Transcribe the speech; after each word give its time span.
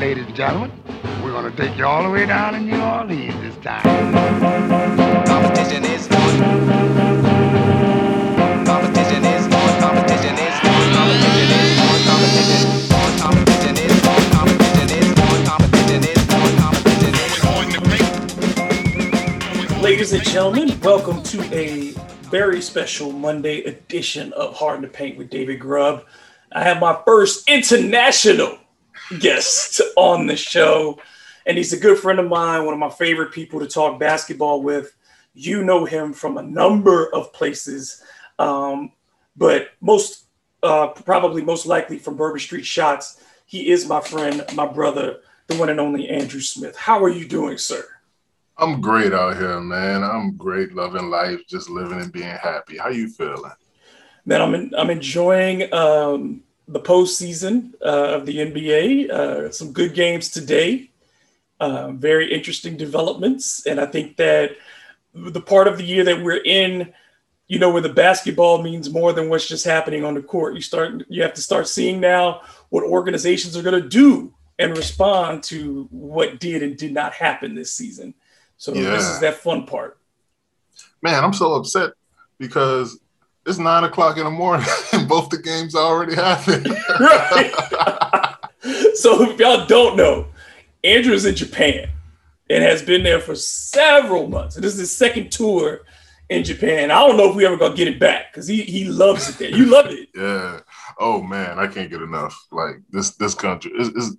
ladies 0.00 0.26
and 0.26 0.36
gentlemen, 0.36 0.70
we're 1.22 1.32
going 1.32 1.50
to 1.50 1.56
take 1.56 1.74
you 1.78 1.86
all 1.86 2.02
the 2.02 2.10
way 2.10 2.26
down 2.26 2.52
to 2.52 2.60
New 2.60 2.78
Orleans 2.78 3.34
this 3.40 3.56
time. 3.64 3.82
Competition 5.24 5.84
is 5.86 6.06
on. 6.08 6.38
Competition 8.66 9.24
is 9.24 9.44
on. 9.46 9.80
Competition 9.80 10.36
is 10.36 10.60
on. 10.60 10.92
Competition 10.92 11.48
is 11.56 11.80
on. 11.80 12.04
Competition 12.04 12.60
is 12.60 12.92
on. 12.92 13.20
Competition 13.20 13.76
is 13.78 14.04
on. 14.04 14.30
Competition 14.32 14.90
is 14.92 15.16
on. 15.16 15.44
Competition 15.46 16.04
is 16.04 16.28
on. 16.28 16.56
Competition 16.58 17.14
is 17.14 17.44
on. 19.72 19.82
Ladies 19.82 20.12
and 20.12 20.22
gentlemen, 20.24 20.78
welcome 20.80 21.22
to 21.22 21.42
a 21.54 21.92
very 22.28 22.60
special 22.60 23.12
Monday 23.12 23.62
edition 23.64 24.34
of 24.34 24.54
Hard 24.56 24.82
to 24.82 24.88
Paint 24.88 25.16
with 25.16 25.30
David 25.30 25.58
Grubb. 25.58 26.04
I 26.52 26.62
have 26.64 26.80
my 26.80 27.00
first 27.06 27.48
international 27.48 28.58
guest 29.18 29.80
on 29.96 30.26
the 30.26 30.36
show. 30.36 30.98
And 31.46 31.56
he's 31.56 31.72
a 31.72 31.78
good 31.78 31.98
friend 31.98 32.18
of 32.18 32.28
mine, 32.28 32.64
one 32.64 32.74
of 32.74 32.80
my 32.80 32.90
favorite 32.90 33.32
people 33.32 33.60
to 33.60 33.66
talk 33.66 34.00
basketball 34.00 34.62
with. 34.62 34.96
You 35.34 35.62
know 35.64 35.84
him 35.84 36.12
from 36.12 36.38
a 36.38 36.42
number 36.42 37.14
of 37.14 37.32
places, 37.32 38.02
um, 38.38 38.92
but 39.36 39.68
most 39.80 40.26
uh, 40.62 40.88
probably 40.88 41.42
most 41.42 41.66
likely 41.66 41.98
from 41.98 42.16
Bourbon 42.16 42.40
Street 42.40 42.64
Shots. 42.64 43.22
He 43.44 43.70
is 43.70 43.86
my 43.86 44.00
friend, 44.00 44.44
my 44.54 44.66
brother, 44.66 45.20
the 45.46 45.56
one 45.56 45.68
and 45.68 45.78
only 45.78 46.08
Andrew 46.08 46.40
Smith. 46.40 46.76
How 46.76 47.04
are 47.04 47.10
you 47.10 47.28
doing, 47.28 47.58
sir? 47.58 47.84
I'm 48.58 48.80
great 48.80 49.12
out 49.12 49.36
here, 49.36 49.60
man. 49.60 50.02
I'm 50.02 50.36
great, 50.36 50.72
loving 50.72 51.10
life, 51.10 51.46
just 51.46 51.68
living 51.68 52.00
and 52.00 52.10
being 52.10 52.24
happy. 52.24 52.78
How 52.78 52.88
you 52.88 53.08
feeling? 53.08 53.52
Man, 54.24 54.40
I'm 54.40 54.54
in, 54.54 54.74
I'm 54.76 54.90
enjoying 54.90 55.72
um, 55.72 56.42
the 56.68 56.80
postseason 56.80 57.74
uh, 57.82 58.16
of 58.16 58.26
the 58.26 58.38
NBA. 58.38 59.10
Uh, 59.10 59.50
some 59.50 59.72
good 59.72 59.94
games 59.94 60.30
today. 60.30 60.90
Uh, 61.58 61.92
very 61.92 62.32
interesting 62.32 62.76
developments, 62.76 63.66
and 63.66 63.80
I 63.80 63.86
think 63.86 64.16
that 64.16 64.56
the 65.14 65.40
part 65.40 65.68
of 65.68 65.78
the 65.78 65.84
year 65.84 66.04
that 66.04 66.22
we're 66.22 66.42
in, 66.44 66.92
you 67.48 67.58
know, 67.58 67.70
where 67.70 67.80
the 67.80 67.88
basketball 67.88 68.62
means 68.62 68.90
more 68.90 69.14
than 69.14 69.30
what's 69.30 69.48
just 69.48 69.64
happening 69.64 70.04
on 70.04 70.12
the 70.12 70.20
court. 70.20 70.54
You 70.54 70.60
start, 70.60 71.04
you 71.08 71.22
have 71.22 71.32
to 71.32 71.40
start 71.40 71.66
seeing 71.66 71.98
now 71.98 72.42
what 72.68 72.84
organizations 72.84 73.56
are 73.56 73.62
going 73.62 73.82
to 73.82 73.88
do 73.88 74.34
and 74.58 74.76
respond 74.76 75.42
to 75.44 75.88
what 75.90 76.40
did 76.40 76.62
and 76.62 76.76
did 76.76 76.92
not 76.92 77.14
happen 77.14 77.54
this 77.54 77.72
season. 77.72 78.14
So 78.58 78.74
yeah. 78.74 78.90
this 78.90 79.04
is 79.04 79.20
that 79.20 79.36
fun 79.36 79.64
part. 79.64 79.98
Man, 81.02 81.22
I'm 81.22 81.32
so 81.32 81.54
upset 81.54 81.92
because 82.38 82.98
it's 83.46 83.58
nine 83.58 83.84
o'clock 83.84 84.18
in 84.18 84.24
the 84.24 84.30
morning 84.30 84.66
and 84.92 85.08
both 85.08 85.30
the 85.30 85.38
games 85.38 85.74
already 85.74 86.14
happened. 86.14 86.66
right. 87.00 88.34
so 88.94 89.22
if 89.22 89.38
y'all 89.38 89.66
don't 89.66 89.96
know, 89.96 90.26
Andrew's 90.82 91.24
in 91.24 91.34
Japan 91.34 91.88
and 92.50 92.62
has 92.62 92.82
been 92.82 93.02
there 93.02 93.20
for 93.20 93.34
several 93.34 94.28
months. 94.28 94.56
And 94.56 94.64
this 94.64 94.74
is 94.74 94.80
his 94.80 94.96
second 94.96 95.30
tour 95.30 95.80
in 96.28 96.44
Japan. 96.44 96.90
I 96.90 97.06
don't 97.06 97.16
know 97.16 97.30
if 97.30 97.36
we 97.36 97.46
ever 97.46 97.56
gonna 97.56 97.76
get 97.76 97.88
it 97.88 98.00
back 98.00 98.32
because 98.32 98.48
he 98.48 98.62
he 98.62 98.84
loves 98.84 99.28
it 99.28 99.38
there. 99.38 99.50
You 99.50 99.66
love 99.66 99.86
it. 99.86 100.08
yeah. 100.14 100.60
Oh 100.98 101.22
man, 101.22 101.58
I 101.58 101.66
can't 101.66 101.90
get 101.90 102.02
enough. 102.02 102.46
Like 102.50 102.76
this 102.90 103.10
this 103.16 103.34
country 103.34 103.72
is, 103.78 103.88
is 103.90 104.16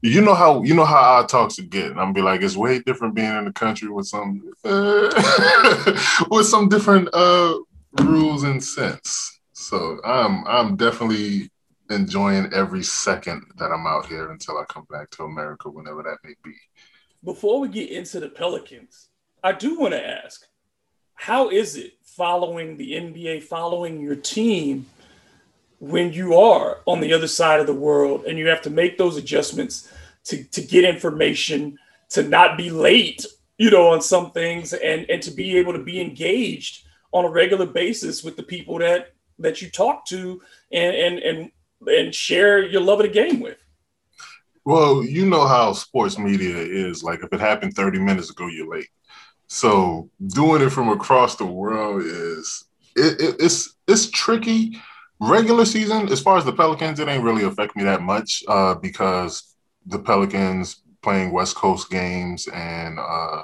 you 0.00 0.20
know 0.20 0.34
how 0.34 0.62
you 0.62 0.74
know 0.74 0.84
how 0.84 0.96
our 0.96 1.26
talks 1.26 1.58
are 1.58 1.62
getting. 1.62 1.98
I'm 1.98 2.12
be 2.12 2.22
like, 2.22 2.40
it's 2.40 2.56
way 2.56 2.78
different 2.80 3.14
being 3.14 3.36
in 3.36 3.44
the 3.44 3.52
country 3.52 3.88
with 3.88 4.06
some 4.06 4.42
uh, 4.64 6.28
with 6.30 6.46
some 6.46 6.68
different 6.68 7.08
uh 7.12 7.58
rules 7.92 8.42
and 8.42 8.62
sense. 8.62 9.40
So 9.52 10.00
I'm 10.04 10.46
I'm 10.46 10.76
definitely 10.76 11.50
enjoying 11.90 12.52
every 12.52 12.82
second 12.82 13.44
that 13.56 13.72
I'm 13.72 13.86
out 13.86 14.06
here 14.06 14.30
until 14.30 14.58
I 14.58 14.64
come 14.64 14.86
back 14.90 15.10
to 15.12 15.24
America, 15.24 15.70
whenever 15.70 16.02
that 16.02 16.18
may 16.22 16.34
be. 16.44 16.54
Before 17.24 17.60
we 17.60 17.68
get 17.68 17.90
into 17.90 18.20
the 18.20 18.28
Pelicans, 18.28 19.08
I 19.42 19.52
do 19.52 19.78
want 19.78 19.94
to 19.94 20.06
ask, 20.06 20.46
how 21.14 21.50
is 21.50 21.76
it 21.76 21.94
following 22.02 22.76
the 22.76 22.92
NBA, 22.92 23.44
following 23.44 24.00
your 24.00 24.16
team 24.16 24.86
when 25.80 26.12
you 26.12 26.34
are 26.34 26.78
on 26.86 27.00
the 27.00 27.12
other 27.12 27.28
side 27.28 27.60
of 27.60 27.66
the 27.66 27.74
world 27.74 28.24
and 28.24 28.38
you 28.38 28.48
have 28.48 28.62
to 28.62 28.70
make 28.70 28.98
those 28.98 29.16
adjustments 29.16 29.92
to, 30.24 30.42
to 30.44 30.60
get 30.60 30.84
information, 30.84 31.78
to 32.10 32.22
not 32.22 32.56
be 32.56 32.70
late, 32.70 33.24
you 33.56 33.70
know, 33.70 33.88
on 33.88 34.00
some 34.00 34.32
things 34.32 34.72
and, 34.72 35.08
and 35.08 35.22
to 35.22 35.30
be 35.30 35.56
able 35.56 35.72
to 35.72 35.82
be 35.82 36.00
engaged 36.00 36.84
on 37.12 37.24
a 37.24 37.30
regular 37.30 37.66
basis 37.66 38.22
with 38.22 38.36
the 38.36 38.42
people 38.42 38.78
that 38.78 39.12
that 39.38 39.62
you 39.62 39.70
talk 39.70 40.04
to 40.06 40.40
and 40.72 40.94
and 40.94 41.18
and, 41.18 41.50
and 41.86 42.14
share 42.14 42.64
your 42.64 42.80
love 42.80 43.00
of 43.00 43.06
the 43.06 43.12
game 43.12 43.40
with. 43.40 43.58
Well, 44.64 45.02
you 45.02 45.24
know 45.24 45.46
how 45.46 45.72
sports 45.72 46.18
media 46.18 46.56
is. 46.56 47.02
Like 47.02 47.20
if 47.22 47.32
it 47.32 47.40
happened 47.40 47.74
30 47.74 48.00
minutes 48.00 48.30
ago, 48.30 48.48
you're 48.48 48.68
late. 48.68 48.88
So 49.46 50.10
doing 50.26 50.60
it 50.60 50.70
from 50.70 50.90
across 50.90 51.36
the 51.36 51.46
world 51.46 52.02
is 52.02 52.64
it, 52.94 53.20
it, 53.20 53.36
it's 53.40 53.74
it's 53.86 54.10
tricky. 54.10 54.78
Regular 55.20 55.64
season, 55.64 56.12
as 56.12 56.20
far 56.20 56.36
as 56.36 56.44
the 56.44 56.52
Pelicans, 56.52 57.00
it 57.00 57.08
ain't 57.08 57.24
really 57.24 57.44
affect 57.44 57.74
me 57.74 57.82
that 57.84 58.02
much 58.02 58.44
uh, 58.46 58.74
because 58.74 59.54
the 59.86 59.98
Pelicans 59.98 60.82
playing 61.02 61.32
West 61.32 61.56
Coast 61.56 61.90
games 61.90 62.46
and 62.48 62.98
uh, 62.98 63.42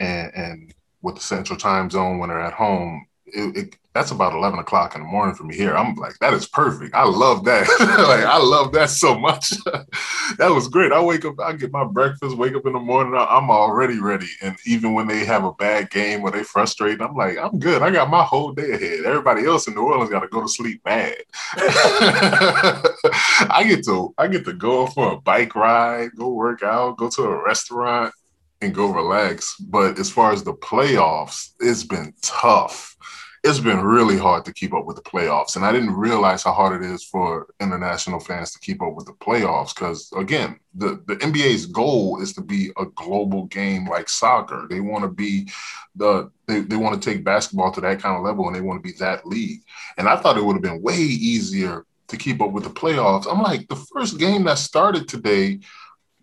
and 0.00 0.32
and 0.34 0.74
with 1.02 1.16
the 1.16 1.20
Central 1.20 1.58
Time 1.58 1.90
Zone 1.90 2.18
when 2.18 2.28
they're 2.28 2.40
at 2.40 2.52
home, 2.52 3.06
it, 3.26 3.56
it, 3.56 3.76
that's 3.92 4.10
about 4.10 4.34
11 4.34 4.58
o'clock 4.58 4.94
in 4.94 5.00
the 5.00 5.06
morning 5.06 5.34
for 5.34 5.44
me 5.44 5.56
here. 5.56 5.74
I'm 5.74 5.94
like, 5.94 6.18
that 6.20 6.34
is 6.34 6.46
perfect. 6.46 6.94
I 6.94 7.04
love 7.04 7.44
that. 7.44 7.66
like, 7.80 8.24
I 8.24 8.38
love 8.38 8.72
that 8.72 8.90
so 8.90 9.18
much. 9.18 9.50
that 10.38 10.50
was 10.50 10.68
great. 10.68 10.92
I 10.92 11.02
wake 11.02 11.24
up, 11.24 11.40
I 11.40 11.54
get 11.54 11.72
my 11.72 11.84
breakfast, 11.84 12.36
wake 12.36 12.54
up 12.54 12.66
in 12.66 12.74
the 12.74 12.78
morning, 12.78 13.14
I'm 13.16 13.50
already 13.50 13.98
ready. 13.98 14.28
And 14.42 14.56
even 14.66 14.92
when 14.92 15.08
they 15.08 15.24
have 15.24 15.44
a 15.44 15.52
bad 15.52 15.90
game 15.90 16.22
or 16.22 16.30
they 16.30 16.44
frustrate, 16.44 17.00
I'm 17.00 17.16
like, 17.16 17.38
I'm 17.38 17.58
good. 17.58 17.82
I 17.82 17.90
got 17.90 18.10
my 18.10 18.22
whole 18.22 18.52
day 18.52 18.72
ahead. 18.72 19.06
Everybody 19.06 19.46
else 19.46 19.66
in 19.66 19.74
New 19.74 19.82
Orleans 19.82 20.10
got 20.10 20.20
to 20.20 20.28
go 20.28 20.42
to 20.42 20.48
sleep 20.48 20.82
bad. 20.84 21.16
I 21.56 23.64
get 23.66 23.84
to, 23.86 24.14
I 24.18 24.28
get 24.28 24.44
to 24.44 24.52
go 24.52 24.86
for 24.86 25.12
a 25.12 25.20
bike 25.20 25.54
ride, 25.54 26.10
go 26.16 26.28
work 26.28 26.62
out, 26.62 26.98
go 26.98 27.08
to 27.10 27.22
a 27.22 27.44
restaurant 27.44 28.14
and 28.60 28.74
go 28.74 28.86
relax. 28.86 29.56
But 29.56 29.98
as 29.98 30.10
far 30.10 30.32
as 30.32 30.42
the 30.42 30.54
playoffs, 30.54 31.50
it's 31.60 31.84
been 31.84 32.14
tough. 32.22 32.96
It's 33.44 33.60
been 33.60 33.80
really 33.80 34.18
hard 34.18 34.44
to 34.46 34.52
keep 34.52 34.74
up 34.74 34.86
with 34.86 34.96
the 34.96 35.02
playoffs. 35.02 35.54
And 35.54 35.64
I 35.64 35.70
didn't 35.70 35.94
realize 35.94 36.42
how 36.42 36.52
hard 36.52 36.82
it 36.82 36.90
is 36.90 37.04
for 37.04 37.46
international 37.60 38.18
fans 38.18 38.50
to 38.52 38.58
keep 38.58 38.82
up 38.82 38.94
with 38.94 39.06
the 39.06 39.12
playoffs. 39.12 39.72
Because 39.72 40.10
again, 40.16 40.58
the, 40.74 41.00
the 41.06 41.16
NBA's 41.16 41.66
goal 41.66 42.20
is 42.20 42.32
to 42.32 42.40
be 42.40 42.72
a 42.76 42.86
global 42.86 43.44
game 43.46 43.86
like 43.86 44.08
soccer. 44.08 44.66
They 44.68 44.80
want 44.80 45.04
to 45.04 45.08
be 45.08 45.48
the 45.94 46.30
they, 46.48 46.60
they 46.60 46.76
want 46.76 47.00
to 47.00 47.10
take 47.10 47.24
basketball 47.24 47.70
to 47.72 47.80
that 47.82 48.00
kind 48.00 48.16
of 48.16 48.24
level 48.24 48.46
and 48.46 48.56
they 48.56 48.60
want 48.60 48.82
to 48.82 48.92
be 48.92 48.96
that 48.98 49.26
league. 49.26 49.62
And 49.96 50.08
I 50.08 50.16
thought 50.16 50.36
it 50.36 50.44
would 50.44 50.54
have 50.54 50.62
been 50.62 50.82
way 50.82 50.96
easier 50.96 51.84
to 52.08 52.16
keep 52.16 52.40
up 52.40 52.52
with 52.52 52.64
the 52.64 52.70
playoffs. 52.70 53.26
I'm 53.30 53.42
like, 53.42 53.68
the 53.68 53.76
first 53.76 54.18
game 54.18 54.44
that 54.44 54.58
started 54.58 55.08
today 55.08 55.60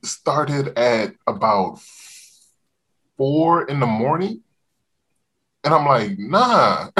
started 0.04 0.78
at 0.78 1.14
about 1.28 1.80
four 3.18 3.64
in 3.66 3.80
the 3.80 3.86
morning. 3.86 4.42
And 5.64 5.74
I'm 5.74 5.86
like, 5.86 6.20
nah. 6.20 6.90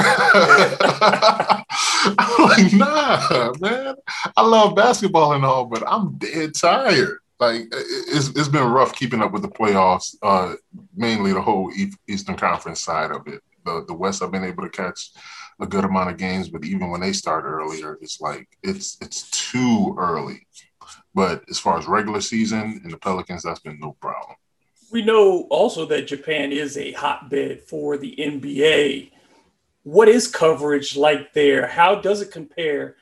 I'm 2.06 2.44
like, 2.44 2.72
nah, 2.72 3.52
man. 3.60 3.94
I 4.36 4.42
love 4.42 4.74
basketball 4.74 5.32
and 5.32 5.44
all, 5.44 5.66
but 5.66 5.82
I'm 5.86 6.16
dead 6.16 6.54
tired. 6.54 7.18
Like 7.40 7.62
it's 7.72 8.28
it's 8.28 8.48
been 8.48 8.66
rough 8.68 8.94
keeping 8.94 9.20
up 9.20 9.32
with 9.32 9.42
the 9.42 9.48
playoffs, 9.48 10.14
uh, 10.22 10.54
mainly 10.94 11.32
the 11.32 11.42
whole 11.42 11.70
Eastern 12.08 12.36
Conference 12.36 12.80
side 12.80 13.10
of 13.10 13.26
it. 13.26 13.42
The 13.64 13.84
the 13.86 13.94
West, 13.94 14.22
I've 14.22 14.30
been 14.30 14.44
able 14.44 14.62
to 14.62 14.70
catch 14.70 15.10
a 15.60 15.66
good 15.66 15.84
amount 15.84 16.10
of 16.10 16.16
games, 16.16 16.48
but 16.48 16.64
even 16.64 16.90
when 16.90 17.00
they 17.00 17.12
start 17.12 17.44
earlier, 17.44 17.98
it's 18.00 18.20
like 18.20 18.48
it's 18.62 18.96
it's 19.00 19.30
too 19.30 19.94
early. 19.98 20.46
But 21.14 21.44
as 21.50 21.58
far 21.58 21.78
as 21.78 21.86
regular 21.86 22.20
season 22.20 22.80
and 22.82 22.92
the 22.92 22.98
Pelicans, 22.98 23.42
that's 23.42 23.60
been 23.60 23.78
no 23.80 23.96
problem. 24.00 24.36
We 24.94 25.02
know 25.02 25.48
also 25.50 25.86
that 25.86 26.06
Japan 26.06 26.52
is 26.52 26.78
a 26.78 26.92
hotbed 26.92 27.62
for 27.62 27.98
the 27.98 28.14
NBA. 28.16 29.10
What 29.82 30.08
is 30.08 30.28
coverage 30.28 30.96
like 30.96 31.32
there? 31.32 31.66
How 31.66 31.96
does 31.96 32.22
it 32.22 32.30
compare 32.30 32.94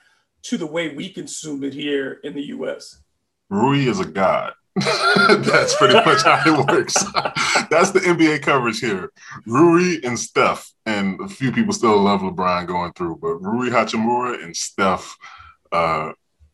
to 0.44 0.56
the 0.56 0.66
way 0.66 0.94
we 0.94 1.10
consume 1.10 1.62
it 1.64 1.74
here 1.74 2.18
in 2.24 2.32
the 2.32 2.44
US? 2.44 3.02
Rui 3.50 3.80
is 3.80 4.00
a 4.00 4.06
god. 4.06 4.54
That's 4.74 5.76
pretty 5.76 5.92
much 5.92 6.22
how 6.22 6.42
it 6.46 6.66
works. 6.66 6.94
That's 7.70 7.90
the 7.90 8.00
NBA 8.00 8.40
coverage 8.40 8.80
here. 8.80 9.12
Rui 9.44 9.98
and 10.02 10.18
Steph, 10.18 10.72
and 10.86 11.20
a 11.20 11.28
few 11.28 11.52
people 11.52 11.74
still 11.74 12.00
love 12.00 12.22
LeBron 12.22 12.66
going 12.68 12.94
through, 12.94 13.18
but 13.20 13.34
Rui 13.34 13.68
Hachimura 13.68 14.42
and 14.42 14.56
Steph 14.56 15.14
uh, 15.72 16.12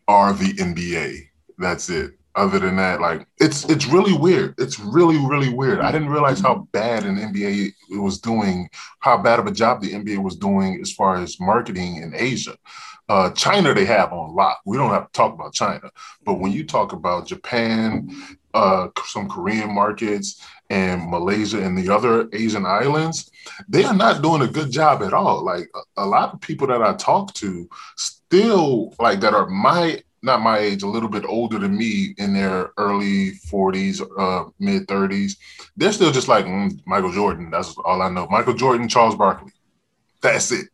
are 0.08 0.32
the 0.32 0.52
NBA. 0.55 1.29
That's 1.58 1.90
it. 1.90 2.19
Other 2.38 2.58
than 2.58 2.76
that, 2.76 3.00
like 3.00 3.26
it's 3.38 3.64
it's 3.69 3.87
really 3.87 4.12
weird. 4.12 4.55
It's 4.58 4.79
really 4.79 5.19
really 5.19 5.52
weird. 5.52 5.81
I 5.81 5.93
didn't 5.93 6.11
realize 6.11 6.40
how 6.40 6.69
bad 6.73 7.05
an 7.05 7.17
NBA 7.17 7.73
was 7.90 8.20
doing, 8.20 8.69
how 9.00 9.19
bad 9.19 9.38
of 9.38 9.46
a 9.46 9.52
job 9.52 9.81
the 9.81 9.93
NBA 9.93 10.23
was 10.23 10.37
doing 10.37 10.79
as 10.81 10.93
far 10.93 11.17
as 11.17 11.40
marketing 11.40 11.96
in 11.96 12.14
Asia. 12.14 12.56
Uh, 13.08 13.31
China 13.31 13.73
they 13.73 13.87
have 13.87 14.12
on 14.12 14.35
lock. 14.35 14.61
We 14.67 14.76
don't 14.76 14.90
have 14.90 15.06
to 15.06 15.12
talk 15.12 15.32
about 15.35 15.55
China, 15.55 15.90
but 16.25 16.35
when 16.35 16.52
you 16.52 16.64
talk 16.64 16.93
about 16.93 17.26
Japan, 17.26 18.11
uh, 18.52 18.88
some 19.06 19.29
Korean 19.29 19.75
markets, 19.75 20.43
and 20.70 21.11
Malaysia 21.11 21.62
and 21.62 21.76
the 21.76 21.93
other 21.93 22.29
Asian 22.32 22.67
islands, 22.67 23.31
they 23.69 23.85
are 23.85 23.94
not 23.94 24.23
doing 24.23 24.43
a 24.43 24.46
good 24.46 24.70
job 24.70 25.02
at 25.02 25.14
all. 25.14 25.43
Like 25.43 25.69
a, 25.75 26.02
a 26.05 26.06
lot 26.06 26.35
of 26.35 26.40
people 26.40 26.67
that 26.67 26.82
I 26.82 26.94
talk 26.94 27.32
to, 27.35 27.69
still 27.96 28.94
like 28.99 29.20
that 29.20 29.35
are 29.35 29.49
my 29.49 30.02
not 30.23 30.43
my 30.43 30.59
age, 30.59 30.82
a 30.82 30.88
little 30.88 31.09
bit 31.09 31.25
older 31.25 31.59
than 31.59 31.76
me 31.76 32.15
in 32.19 32.35
their 32.35 32.70
early 32.76 33.32
40s, 33.32 34.03
uh, 34.19 34.50
mid 34.59 34.87
30s. 34.87 35.37
They're 35.76 35.93
still 35.93 36.12
just 36.12 36.29
like 36.29 36.47
mm, 36.47 36.81
Michael 36.87 37.12
Jordan. 37.12 37.50
That's 37.50 37.76
all 37.85 38.03
I 38.03 38.11
know. 38.11 38.26
Michael 38.31 38.55
Jordan, 38.55 38.88
Charles 38.88 39.17
Barkley. 39.17 39.53
That's 40.20 40.50
it. 40.53 40.69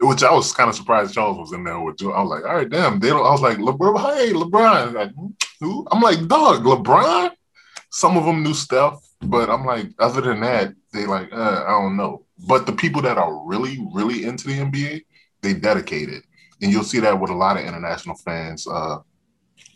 Which 0.00 0.24
I 0.24 0.32
was 0.32 0.52
kind 0.52 0.68
of 0.68 0.74
surprised 0.74 1.14
Charles 1.14 1.38
was 1.38 1.52
in 1.52 1.64
there 1.64 1.80
with. 1.80 2.02
I 2.02 2.20
was 2.20 2.30
like, 2.30 2.44
all 2.44 2.56
right, 2.56 2.68
damn. 2.68 2.98
They 2.98 3.08
don't. 3.08 3.24
I 3.24 3.30
was 3.30 3.40
like, 3.40 3.58
LeBron. 3.58 4.16
Hey, 4.16 4.32
LeBron. 4.32 4.92
Like, 4.92 5.12
who? 5.60 5.86
I'm 5.90 6.00
like, 6.00 6.26
dog, 6.26 6.64
LeBron. 6.64 7.30
Some 7.90 8.16
of 8.16 8.24
them 8.24 8.42
knew 8.42 8.54
stuff, 8.54 9.06
but 9.22 9.48
I'm 9.48 9.64
like, 9.64 9.86
other 10.00 10.20
than 10.20 10.40
that, 10.40 10.74
they 10.92 11.06
like, 11.06 11.32
uh, 11.32 11.64
I 11.64 11.70
don't 11.70 11.96
know. 11.96 12.24
But 12.48 12.66
the 12.66 12.72
people 12.72 13.02
that 13.02 13.18
are 13.18 13.46
really, 13.46 13.78
really 13.92 14.24
into 14.24 14.48
the 14.48 14.58
NBA, 14.58 15.04
they 15.42 15.54
dedicated 15.54 16.24
and 16.62 16.72
you'll 16.72 16.84
see 16.84 17.00
that 17.00 17.18
with 17.18 17.30
a 17.30 17.34
lot 17.34 17.56
of 17.56 17.64
international 17.64 18.16
fans 18.16 18.66
uh, 18.66 18.98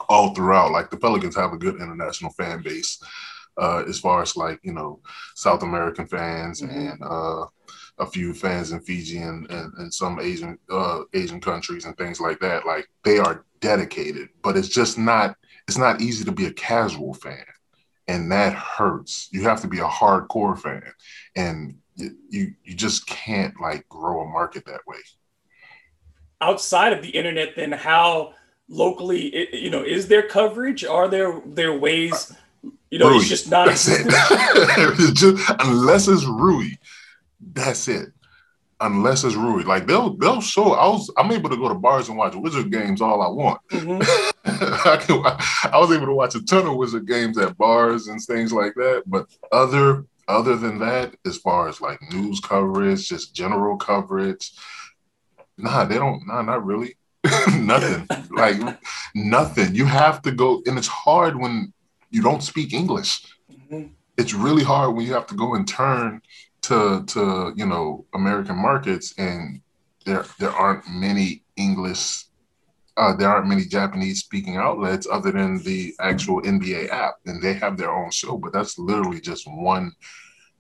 all 0.08 0.34
throughout. 0.34 0.72
Like 0.72 0.90
the 0.90 0.96
Pelicans 0.96 1.36
have 1.36 1.52
a 1.52 1.58
good 1.58 1.76
international 1.76 2.32
fan 2.32 2.62
base, 2.62 3.02
uh, 3.56 3.84
as 3.88 3.98
far 3.98 4.22
as 4.22 4.36
like 4.36 4.60
you 4.62 4.72
know 4.72 5.00
South 5.34 5.62
American 5.62 6.06
fans 6.06 6.62
mm-hmm. 6.62 6.78
and 6.78 7.02
uh, 7.02 7.46
a 7.98 8.06
few 8.06 8.32
fans 8.32 8.72
in 8.72 8.80
Fiji 8.80 9.18
and, 9.18 9.50
and, 9.50 9.72
and 9.78 9.92
some 9.92 10.20
Asian 10.20 10.58
uh, 10.70 11.00
Asian 11.14 11.40
countries 11.40 11.84
and 11.84 11.96
things 11.96 12.20
like 12.20 12.38
that. 12.40 12.66
Like 12.66 12.88
they 13.04 13.18
are 13.18 13.44
dedicated, 13.60 14.28
but 14.42 14.56
it's 14.56 14.68
just 14.68 14.98
not 14.98 15.36
it's 15.66 15.78
not 15.78 16.00
easy 16.00 16.24
to 16.24 16.32
be 16.32 16.46
a 16.46 16.52
casual 16.52 17.14
fan, 17.14 17.44
and 18.06 18.30
that 18.32 18.54
hurts. 18.54 19.28
You 19.32 19.42
have 19.42 19.60
to 19.62 19.68
be 19.68 19.80
a 19.80 19.84
hardcore 19.84 20.58
fan, 20.58 20.92
and 21.36 21.76
you 21.96 22.54
you 22.62 22.74
just 22.74 23.06
can't 23.06 23.60
like 23.60 23.88
grow 23.88 24.22
a 24.22 24.28
market 24.28 24.64
that 24.66 24.86
way 24.86 24.98
outside 26.40 26.92
of 26.92 27.02
the 27.02 27.10
internet, 27.10 27.56
then 27.56 27.72
how 27.72 28.34
locally, 28.68 29.48
you 29.52 29.70
know, 29.70 29.82
is 29.82 30.08
there 30.08 30.22
coverage? 30.22 30.84
Are 30.84 31.08
there 31.08 31.40
there 31.46 31.76
ways? 31.76 32.34
You 32.90 32.98
know, 32.98 33.08
Rui. 33.08 33.18
it's 33.18 33.28
just 33.28 33.50
not. 33.50 33.66
That's 33.68 33.88
it. 33.88 34.06
just, 35.14 35.50
unless 35.60 36.08
it's 36.08 36.24
Rui, 36.24 36.70
that's 37.52 37.88
it. 37.88 38.08
Unless 38.80 39.24
it's 39.24 39.34
Rui, 39.34 39.64
like 39.64 39.86
they'll 39.86 40.16
they'll 40.16 40.40
show. 40.40 40.72
I 40.72 40.86
was 40.86 41.10
I'm 41.16 41.32
able 41.32 41.50
to 41.50 41.56
go 41.56 41.68
to 41.68 41.74
bars 41.74 42.08
and 42.08 42.16
watch 42.16 42.36
Wizard 42.36 42.70
games 42.70 43.00
all 43.00 43.20
I 43.22 43.28
want. 43.28 43.60
Mm-hmm. 43.70 44.02
I, 44.88 44.96
can, 44.96 45.70
I 45.72 45.78
was 45.78 45.90
able 45.90 46.06
to 46.06 46.14
watch 46.14 46.34
a 46.36 46.44
ton 46.44 46.66
of 46.66 46.76
Wizard 46.76 47.06
games 47.06 47.36
at 47.38 47.58
bars 47.58 48.06
and 48.06 48.20
things 48.22 48.52
like 48.52 48.74
that. 48.74 49.02
But 49.06 49.26
other 49.50 50.04
other 50.28 50.56
than 50.56 50.78
that, 50.78 51.16
as 51.26 51.38
far 51.38 51.68
as 51.68 51.80
like 51.80 52.00
news 52.12 52.38
coverage, 52.40 53.08
just 53.08 53.34
general 53.34 53.76
coverage, 53.76 54.52
Nah, 55.58 55.84
they 55.84 55.96
don't. 55.96 56.26
Nah, 56.26 56.42
not 56.42 56.64
really. 56.64 56.96
nothing. 57.52 58.06
like 58.30 58.56
nothing. 59.14 59.74
You 59.74 59.84
have 59.86 60.22
to 60.22 60.30
go, 60.30 60.62
and 60.66 60.78
it's 60.78 60.86
hard 60.86 61.38
when 61.38 61.72
you 62.10 62.22
don't 62.22 62.42
speak 62.42 62.72
English. 62.72 63.26
Mm-hmm. 63.52 63.88
It's 64.16 64.34
really 64.34 64.64
hard 64.64 64.94
when 64.94 65.04
you 65.06 65.12
have 65.14 65.26
to 65.26 65.34
go 65.34 65.54
and 65.54 65.66
turn 65.66 66.22
to 66.62 67.04
to 67.06 67.52
you 67.56 67.66
know 67.66 68.06
American 68.14 68.56
markets, 68.56 69.14
and 69.18 69.60
there 70.06 70.24
there 70.38 70.52
aren't 70.52 70.88
many 70.88 71.42
English. 71.56 72.24
Uh, 72.96 73.14
there 73.14 73.28
aren't 73.28 73.46
many 73.46 73.64
Japanese 73.64 74.20
speaking 74.20 74.56
outlets 74.56 75.06
other 75.10 75.30
than 75.30 75.62
the 75.62 75.94
actual 76.00 76.42
NBA 76.42 76.90
app, 76.90 77.14
and 77.26 77.40
they 77.40 77.52
have 77.54 77.76
their 77.76 77.92
own 77.92 78.10
show. 78.10 78.36
But 78.36 78.52
that's 78.52 78.78
literally 78.78 79.20
just 79.20 79.46
one 79.46 79.92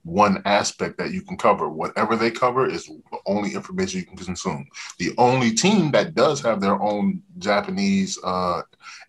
one 0.04 0.42
aspect 0.44 0.98
that 0.98 1.12
you 1.12 1.22
can 1.22 1.36
cover. 1.36 1.68
Whatever 1.68 2.16
they 2.16 2.30
cover 2.30 2.68
is 2.68 2.86
the 2.86 3.18
only 3.26 3.54
information 3.54 4.00
you 4.00 4.06
can 4.06 4.16
consume. 4.16 4.66
The 4.98 5.12
only 5.18 5.52
team 5.52 5.90
that 5.92 6.14
does 6.14 6.40
have 6.40 6.60
their 6.60 6.80
own 6.80 7.22
Japanese 7.38 8.18
uh, 8.24 8.62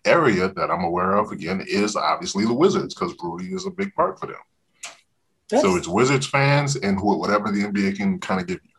area 0.04 0.48
that 0.48 0.70
I'm 0.70 0.84
aware 0.84 1.16
of, 1.16 1.32
again, 1.32 1.64
is 1.66 1.96
obviously 1.96 2.44
the 2.44 2.54
Wizards 2.54 2.94
because 2.94 3.14
Rui 3.22 3.54
is 3.54 3.66
a 3.66 3.70
big 3.70 3.94
part 3.94 4.18
for 4.18 4.26
them. 4.26 4.36
That's, 5.48 5.62
so 5.62 5.76
it's 5.76 5.88
Wizards 5.88 6.26
fans 6.26 6.76
and 6.76 6.98
who, 6.98 7.18
whatever 7.18 7.50
the 7.50 7.64
NBA 7.64 7.96
can 7.96 8.18
kind 8.18 8.40
of 8.40 8.46
give 8.46 8.60
you. 8.62 8.70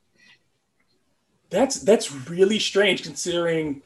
That's 1.49 1.81
that's 1.81 2.13
really 2.29 2.59
strange 2.59 3.03
considering 3.03 3.81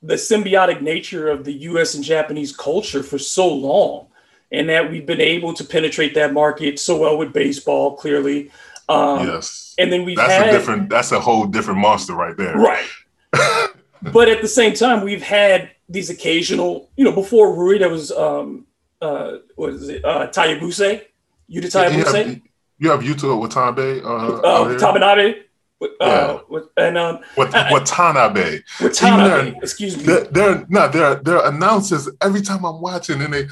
the 0.00 0.14
symbiotic 0.14 0.80
nature 0.80 1.28
of 1.28 1.44
the 1.44 1.52
U.S. 1.52 1.96
and 1.96 2.04
Japanese 2.04 2.56
culture 2.56 3.02
for 3.02 3.18
so 3.18 3.52
long 3.52 4.06
and 4.52 4.68
that 4.68 4.90
we've 4.90 5.06
been 5.06 5.20
able 5.20 5.54
to 5.54 5.64
penetrate 5.64 6.14
that 6.14 6.32
market 6.32 6.78
so 6.78 6.96
well 6.96 7.16
with 7.16 7.32
baseball, 7.32 7.96
clearly. 7.96 8.50
Um, 8.88 9.26
yes. 9.26 9.74
And 9.78 9.92
then 9.92 10.04
we've 10.04 10.16
that's 10.16 10.32
had, 10.32 10.48
a 10.48 10.52
different. 10.52 10.90
That's 10.90 11.12
a 11.12 11.20
whole 11.20 11.46
different 11.46 11.80
monster 11.80 12.14
right 12.14 12.36
there. 12.36 12.56
Right. 12.56 12.88
but 14.02 14.28
at 14.28 14.42
the 14.42 14.48
same 14.48 14.74
time, 14.74 15.04
we've 15.04 15.22
had 15.22 15.70
these 15.88 16.10
occasional, 16.10 16.90
you 16.96 17.04
know, 17.04 17.12
before 17.12 17.54
Rui, 17.54 17.78
there 17.78 17.88
was 17.88 18.10
um, 18.10 18.66
uh, 19.00 19.38
what 19.54 19.70
is 19.70 19.88
it, 19.88 20.04
uh, 20.04 20.28
Tabuse, 20.28 21.02
Yuta 21.50 21.70
Tabuse. 21.70 22.40
You 22.78 22.90
have, 22.90 23.02
you 23.02 23.08
have 23.08 23.18
Yuta 23.18 23.38
Watanabe. 23.38 24.00
Uh, 24.02 24.06
uh 24.06 24.68
Watanabe. 24.68 25.42
Uh, 25.82 26.40
yeah. 26.50 26.60
and 26.76 26.98
um, 26.98 27.20
Watanabe. 27.36 28.60
Watanabe. 28.80 29.54
Excuse 29.62 29.96
me. 29.96 30.02
They're, 30.02 30.24
they're 30.24 30.66
no, 30.68 30.88
they're 30.88 31.14
they're 31.16 31.46
announcers 31.46 32.08
every 32.20 32.42
time 32.42 32.64
I'm 32.64 32.82
watching, 32.82 33.22
and 33.22 33.32
they 33.32 33.48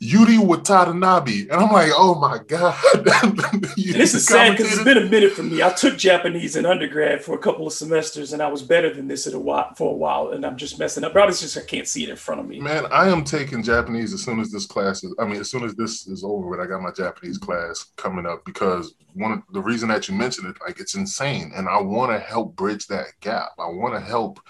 Yuri 0.00 0.38
Watanabe. 0.38 1.42
And 1.42 1.52
I'm 1.52 1.72
like, 1.72 1.90
oh 1.94 2.14
my 2.14 2.38
God. 2.46 2.76
this 3.76 4.14
is 4.14 4.26
sad 4.26 4.56
because 4.56 4.72
it's 4.72 4.84
been 4.84 4.98
a 4.98 5.08
minute 5.08 5.32
for 5.32 5.42
me. 5.42 5.62
I 5.62 5.70
took 5.70 5.96
Japanese 5.96 6.56
in 6.56 6.66
undergrad 6.66 7.22
for 7.22 7.34
a 7.34 7.38
couple 7.38 7.66
of 7.66 7.72
semesters 7.72 8.32
and 8.32 8.42
I 8.42 8.48
was 8.48 8.62
better 8.62 8.92
than 8.92 9.08
this 9.08 9.26
a 9.26 9.38
while, 9.38 9.72
for 9.74 9.90
a 9.90 9.96
while. 9.96 10.30
And 10.30 10.44
I'm 10.44 10.56
just 10.56 10.78
messing 10.78 11.04
up. 11.04 11.12
Probably 11.12 11.34
just 11.34 11.56
I 11.56 11.62
can't 11.62 11.88
see 11.88 12.04
it 12.04 12.10
in 12.10 12.16
front 12.16 12.40
of 12.40 12.46
me. 12.46 12.60
Man, 12.60 12.86
I 12.90 13.08
am 13.08 13.24
taking 13.24 13.62
Japanese 13.62 14.12
as 14.12 14.22
soon 14.22 14.40
as 14.40 14.50
this 14.50 14.66
class 14.66 15.02
is, 15.04 15.14
I 15.18 15.24
mean, 15.24 15.40
as 15.40 15.50
soon 15.50 15.64
as 15.64 15.74
this 15.74 16.06
is 16.06 16.24
over 16.24 16.46
with, 16.46 16.60
I 16.60 16.66
got 16.66 16.82
my 16.82 16.90
Japanese 16.90 17.38
class 17.38 17.92
coming 17.96 18.26
up 18.26 18.44
because 18.44 18.94
one 19.14 19.32
of 19.32 19.42
the 19.52 19.62
reason 19.62 19.88
that 19.88 20.08
you 20.08 20.14
mentioned 20.14 20.48
it, 20.48 20.56
like 20.66 20.80
it's 20.80 20.94
insane. 20.94 21.52
And 21.54 21.68
I 21.68 21.80
want 21.80 22.12
to 22.12 22.18
help 22.18 22.56
bridge 22.56 22.86
that 22.88 23.06
gap. 23.20 23.50
I 23.58 23.68
want 23.68 23.94
to 23.94 24.00
help 24.00 24.40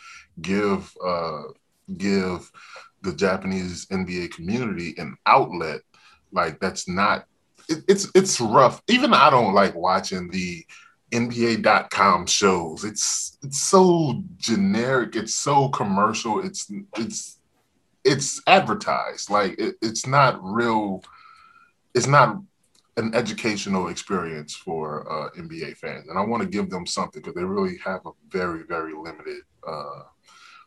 give, 0.41 0.93
uh, 1.05 1.43
give, 1.97 2.51
the 3.05 3.13
Japanese 3.13 3.87
NBA 3.87 4.33
community 4.33 4.95
an 4.99 5.17
outlet 5.27 5.81
like 6.33 6.59
that's 6.59 6.89
not 6.89 7.27
it, 7.69 7.85
it's 7.89 8.11
it's 8.15 8.41
rough. 8.41 8.83
Even 8.89 9.15
I 9.15 9.31
don't 9.31 9.55
like 9.55 9.75
watching 9.75 10.29
the 10.29 10.65
NBA.com 11.13 12.27
shows. 12.27 12.85
It's 12.85 13.39
it's 13.43 13.61
so 13.61 14.23
generic. 14.37 15.17
It's 15.17 15.35
so 15.35 15.69
commercial. 15.69 16.45
It's 16.45 16.71
it's 16.97 17.39
it's 18.05 18.43
advertised. 18.47 19.31
Like 19.31 19.59
it, 19.59 19.77
it's 19.81 20.07
not 20.07 20.39
real. 20.43 21.03
It's 21.95 22.07
not 22.07 22.39
an 22.97 23.15
educational 23.15 23.89
experience 23.89 24.55
for 24.55 25.11
uh, 25.11 25.31
NBA 25.31 25.77
fans, 25.77 26.09
and 26.09 26.19
I 26.19 26.23
want 26.23 26.43
to 26.43 26.49
give 26.49 26.71
them 26.71 26.87
something 26.87 27.23
because 27.23 27.35
they 27.35 27.45
really 27.45 27.79
have 27.85 28.05
a 28.07 28.11
very 28.29 28.65
very 28.65 28.93
limited 28.93 29.43
uh, 29.67 30.03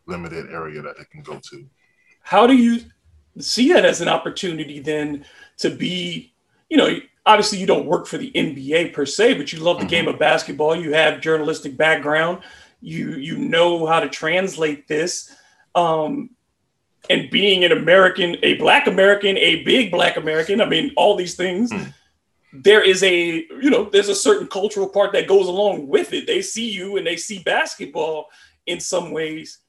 limited 0.08 0.52
area 0.52 0.82
that 0.82 0.98
they 0.98 1.06
can 1.06 1.22
go 1.22 1.40
to. 1.52 1.70
How 2.28 2.46
do 2.46 2.58
you 2.58 2.82
see 3.40 3.72
that 3.72 3.86
as 3.86 4.02
an 4.02 4.10
opportunity 4.10 4.82
then 4.82 5.24
to 5.60 5.70
be, 5.70 6.34
you 6.70 6.76
know, 6.76 7.00
obviously 7.26 7.58
you 7.58 7.66
don't 7.66 7.86
work 7.86 8.06
for 8.06 8.18
the 8.18 8.34
NBA 8.36 8.92
per 8.92 9.06
se, 9.06 9.36
but 9.36 9.54
you 9.54 9.60
love 9.60 9.78
the 9.78 9.86
mm-hmm. 9.86 9.92
game 9.92 10.08
of 10.10 10.20
basketball. 10.20 10.76
You 10.76 10.92
have 10.92 11.22
journalistic 11.22 11.78
background. 11.78 12.44
You 12.82 13.12
you 13.12 13.38
know 13.38 13.86
how 13.86 14.02
to 14.02 14.10
translate 14.10 14.90
this. 14.90 15.34
Um, 15.74 16.32
and 17.10 17.30
being 17.30 17.64
an 17.64 17.72
American, 17.72 18.36
a 18.44 18.56
black 18.56 18.88
American, 18.88 19.38
a 19.38 19.64
big 19.64 19.90
black 19.90 20.18
American, 20.18 20.60
I 20.60 20.66
mean, 20.66 20.92
all 20.98 21.16
these 21.16 21.36
things, 21.36 21.72
mm. 21.72 21.94
there 22.52 22.84
is 22.84 23.04
a, 23.04 23.46
you 23.62 23.70
know, 23.70 23.86
there's 23.86 24.10
a 24.10 24.16
certain 24.16 24.48
cultural 24.48 24.90
part 24.90 25.14
that 25.14 25.30
goes 25.30 25.48
along 25.48 25.88
with 25.88 26.12
it. 26.12 26.28
They 26.28 26.42
see 26.42 26.70
you 26.70 26.98
and 26.98 27.08
they 27.08 27.16
see 27.16 27.40
basketball 27.40 28.28
in 28.66 28.82
some 28.82 29.12
ways 29.12 29.60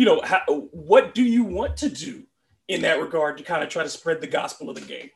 you 0.00 0.06
know, 0.06 0.18
how, 0.24 0.40
what 0.72 1.14
do 1.14 1.22
you 1.22 1.44
want 1.44 1.76
to 1.76 1.90
do 1.90 2.22
in 2.68 2.80
that 2.80 3.02
regard 3.02 3.36
to 3.36 3.44
kind 3.44 3.62
of 3.62 3.68
try 3.68 3.82
to 3.82 3.88
spread 3.90 4.22
the 4.22 4.26
gospel 4.26 4.70
of 4.70 4.76
the 4.76 4.80
game? 4.80 5.10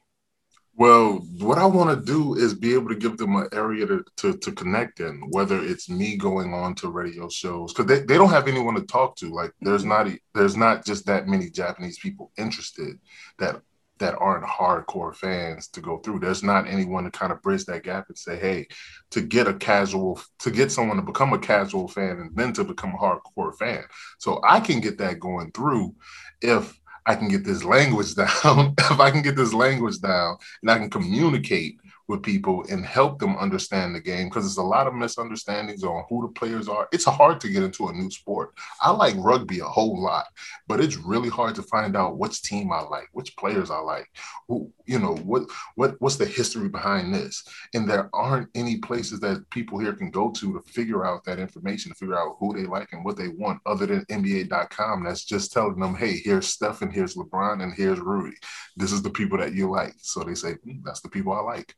Well, 0.77 1.25
what 1.39 1.57
I 1.57 1.65
want 1.65 1.99
to 1.99 2.05
do 2.05 2.35
is 2.35 2.53
be 2.53 2.75
able 2.75 2.91
to 2.91 2.95
give 2.95 3.17
them 3.17 3.35
an 3.35 3.49
area 3.55 3.87
to, 3.87 4.05
to, 4.17 4.37
to 4.37 4.53
connect 4.53 5.01
in, 5.01 5.23
whether 5.31 5.59
it's 5.59 5.89
me 5.89 6.19
going 6.19 6.53
on 6.53 6.75
to 6.75 6.91
radio 6.91 7.31
shows, 7.31 7.73
because 7.73 7.87
they, 7.87 8.01
they 8.01 8.19
don't 8.19 8.29
have 8.29 8.47
anyone 8.47 8.75
to 8.75 8.83
talk 8.83 9.17
to. 9.17 9.31
Like 9.31 9.53
there's 9.63 9.87
mm-hmm. 9.87 10.11
not 10.11 10.19
there's 10.35 10.57
not 10.59 10.85
just 10.85 11.07
that 11.07 11.29
many 11.29 11.49
Japanese 11.49 11.99
people 11.99 12.31
interested 12.37 12.99
that 13.39 13.63
that 13.99 14.17
aren't 14.19 14.45
hardcore 14.45 15.15
fans 15.15 15.69
to 15.69 15.81
go 15.81 15.99
through. 15.99 16.19
There's 16.19 16.43
not 16.43 16.67
anyone 16.67 17.05
to 17.05 17.11
kind 17.11 17.33
of 17.33 17.43
bridge 17.43 17.65
that 17.67 17.85
gap 17.85 18.07
and 18.09 18.19
say, 18.19 18.37
hey, 18.37 18.67
to 19.11 19.21
get 19.21 19.47
a 19.47 19.55
casual, 19.55 20.21
to 20.41 20.51
get 20.51 20.73
someone 20.73 20.97
to 20.97 21.03
become 21.03 21.33
a 21.33 21.39
casual 21.39 21.89
fan 21.89 22.19
and 22.19 22.35
then 22.35 22.53
to 22.55 22.65
become 22.65 22.95
a 22.95 22.99
hardcore 22.99 23.57
fan. 23.57 23.85
So 24.19 24.41
I 24.45 24.61
can 24.61 24.81
get 24.81 24.99
that 24.99 25.21
going 25.21 25.53
through 25.53 25.95
if 26.43 26.79
I 27.07 27.15
can 27.15 27.29
get 27.29 27.45
this 27.45 27.65
language 27.65 28.15
down, 28.17 28.75
if 28.79 29.01
I 29.01 29.11
can 29.11 29.23
get 29.23 29.37
this 29.37 29.55
language 29.55 30.01
down 30.01 30.37
and 30.63 30.71
I 30.71 30.79
can 30.79 30.91
communicate 30.91 31.79
with 32.09 32.23
people 32.23 32.65
and 32.71 32.85
help 32.85 33.19
them 33.19 33.37
understand 33.37 33.95
the 33.95 34.01
game 34.01 34.29
because 34.29 34.45
there's 34.45 34.59
a 34.59 34.63
lot 34.63 34.87
of 34.87 34.95
misunderstandings 34.95 35.83
on 35.83 36.05
who 36.09 36.23
the 36.23 36.33
players 36.39 36.69
are. 36.69 36.89
It's 36.93 37.05
hard 37.05 37.41
to 37.41 37.49
get 37.49 37.63
into 37.63 37.89
a 37.89 37.93
new 37.93 38.11
sport. 38.11 38.53
I 38.81 38.91
like 38.91 39.15
rugby 39.19 39.61
a 39.61 39.65
whole 39.65 40.03
lot, 40.03 40.27
but 40.69 40.81
it's 40.81 40.97
really 40.97 41.29
hard 41.31 41.55
to 41.57 41.63
find 41.63 41.97
out 41.97 42.19
which 42.19 42.43
team 42.43 42.73
I 42.73 42.81
like, 42.81 43.09
which 43.13 43.37
players 43.37 43.71
I 43.71 43.79
like, 43.79 44.09
who, 44.49 44.71
you 44.87 44.99
know, 44.99 45.17
what 45.17 45.45
what 45.77 45.95
what's 45.99 46.17
the 46.17 46.27
history 46.27 46.69
behind 46.69 47.15
this. 47.15 47.43
And 47.73 47.89
there 47.89 48.11
aren't 48.13 48.49
any 48.55 48.79
places 48.79 49.21
that 49.21 49.49
people 49.51 49.79
here 49.79 49.95
can 49.95 50.11
go 50.11 50.31
to 50.31 50.53
to 50.53 50.61
figure 50.67 51.07
out 51.07 51.25
that 51.25 51.39
information, 51.39 51.91
to 51.91 51.97
figure 51.97 52.19
out 52.19 52.37
who 52.39 52.55
they 52.55 52.67
like 52.67 52.93
and 52.93 53.05
what 53.05 53.17
they 53.17 53.29
want 53.29 53.61
other 53.67 53.87
than 53.87 54.05
NBA.com 54.07 55.05
that's 55.05 55.25
just 55.25 55.53
telling 55.53 55.79
them, 55.79 55.95
hey, 55.95 56.19
here's 56.19 56.49
Steph 56.49 56.83
and 56.83 56.93
here's 56.93 57.15
LeBron 57.15 57.63
and 57.63 57.73
here's 57.75 58.01
Rui. 58.01 58.33
This 58.77 58.93
is 58.93 59.03
the 59.03 59.11
people 59.11 59.39
that 59.39 59.55
you 59.55 59.71
like. 59.71 59.95
So 59.99 60.21
they 60.21 60.35
say, 60.35 60.55
mm, 60.67 60.83
that's 60.85 61.01
the 61.01 61.09
people 61.09 61.33
I 61.33 61.41
like 61.41 61.75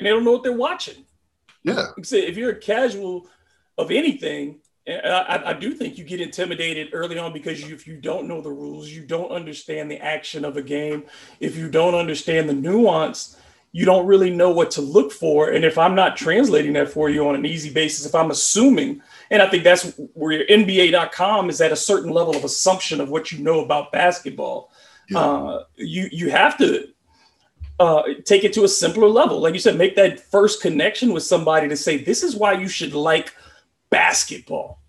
and 0.00 0.06
they 0.06 0.10
don't 0.10 0.24
know 0.24 0.32
what 0.32 0.42
they're 0.42 0.52
watching. 0.52 1.04
Yeah. 1.62 1.88
If 1.98 2.36
you're 2.38 2.52
a 2.52 2.58
casual 2.58 3.28
of 3.76 3.90
anything, 3.90 4.60
I, 4.88 5.42
I, 5.44 5.52
do 5.52 5.74
think 5.74 5.98
you 5.98 6.04
get 6.04 6.22
intimidated 6.22 6.88
early 6.94 7.18
on 7.18 7.34
because 7.34 7.60
you, 7.60 7.74
if 7.74 7.86
you 7.86 7.98
don't 7.98 8.26
know 8.26 8.40
the 8.40 8.50
rules, 8.50 8.88
you 8.88 9.04
don't 9.04 9.30
understand 9.30 9.90
the 9.90 9.98
action 9.98 10.42
of 10.42 10.56
a 10.56 10.62
game. 10.62 11.04
If 11.38 11.56
you 11.56 11.68
don't 11.68 11.94
understand 11.94 12.48
the 12.48 12.54
nuance, 12.54 13.36
you 13.72 13.84
don't 13.84 14.06
really 14.06 14.30
know 14.30 14.50
what 14.50 14.70
to 14.72 14.80
look 14.80 15.12
for. 15.12 15.50
And 15.50 15.66
if 15.66 15.76
I'm 15.76 15.94
not 15.94 16.16
translating 16.16 16.72
that 16.72 16.88
for 16.88 17.10
you 17.10 17.28
on 17.28 17.34
an 17.34 17.44
easy 17.44 17.70
basis, 17.70 18.06
if 18.06 18.14
I'm 18.14 18.30
assuming, 18.30 19.02
and 19.30 19.42
I 19.42 19.48
think 19.48 19.64
that's 19.64 19.92
where 20.14 20.46
NBA.com 20.46 21.50
is 21.50 21.60
at 21.60 21.72
a 21.72 21.76
certain 21.76 22.10
level 22.10 22.34
of 22.34 22.42
assumption 22.42 23.02
of 23.02 23.10
what 23.10 23.30
you 23.30 23.44
know 23.44 23.62
about 23.62 23.92
basketball. 23.92 24.72
Yeah. 25.10 25.18
Uh, 25.18 25.64
you 25.76 26.08
you 26.10 26.30
have 26.30 26.56
to 26.58 26.88
uh, 27.80 28.02
take 28.26 28.44
it 28.44 28.52
to 28.52 28.64
a 28.64 28.68
simpler 28.68 29.08
level. 29.08 29.40
Like 29.40 29.54
you 29.54 29.60
said, 29.60 29.78
make 29.78 29.96
that 29.96 30.20
first 30.20 30.60
connection 30.60 31.14
with 31.14 31.22
somebody 31.22 31.66
to 31.66 31.76
say, 31.76 31.96
this 31.96 32.22
is 32.22 32.36
why 32.36 32.52
you 32.52 32.68
should 32.68 32.92
like 32.92 33.34
basketball. 33.88 34.80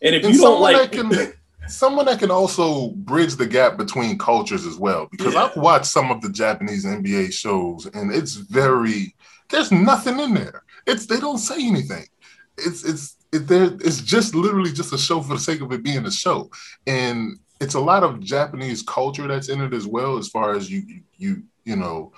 And 0.00 0.14
if 0.14 0.24
and 0.24 0.32
you 0.32 0.40
don't 0.40 0.60
like. 0.60 0.92
Can, 0.92 1.10
someone 1.68 2.06
that 2.06 2.20
can 2.20 2.30
also 2.30 2.90
bridge 2.90 3.34
the 3.34 3.46
gap 3.46 3.76
between 3.76 4.16
cultures 4.16 4.64
as 4.64 4.76
well, 4.76 5.08
because 5.10 5.34
yeah. 5.34 5.44
I've 5.44 5.56
watched 5.56 5.86
some 5.86 6.12
of 6.12 6.20
the 6.20 6.30
Japanese 6.30 6.86
NBA 6.86 7.32
shows 7.32 7.86
and 7.86 8.14
it's 8.14 8.34
very, 8.34 9.16
there's 9.50 9.72
nothing 9.72 10.20
in 10.20 10.34
there. 10.34 10.62
It's, 10.86 11.06
they 11.06 11.18
don't 11.18 11.38
say 11.38 11.66
anything. 11.66 12.06
It's, 12.56 12.84
it's, 12.84 13.16
it, 13.32 13.48
there, 13.48 13.72
it's 13.80 14.00
just 14.00 14.36
literally 14.36 14.72
just 14.72 14.92
a 14.92 14.98
show 14.98 15.20
for 15.20 15.34
the 15.34 15.40
sake 15.40 15.62
of 15.62 15.72
it 15.72 15.82
being 15.82 16.06
a 16.06 16.12
show. 16.12 16.48
And 16.86 17.40
it's 17.60 17.74
a 17.74 17.80
lot 17.80 18.04
of 18.04 18.20
Japanese 18.20 18.82
culture 18.82 19.26
that's 19.26 19.48
in 19.48 19.60
it 19.60 19.74
as 19.74 19.88
well, 19.88 20.16
as 20.16 20.28
far 20.28 20.54
as 20.54 20.70
you, 20.70 20.84
you, 21.16 21.42
you 21.64 21.74
know, 21.74 22.12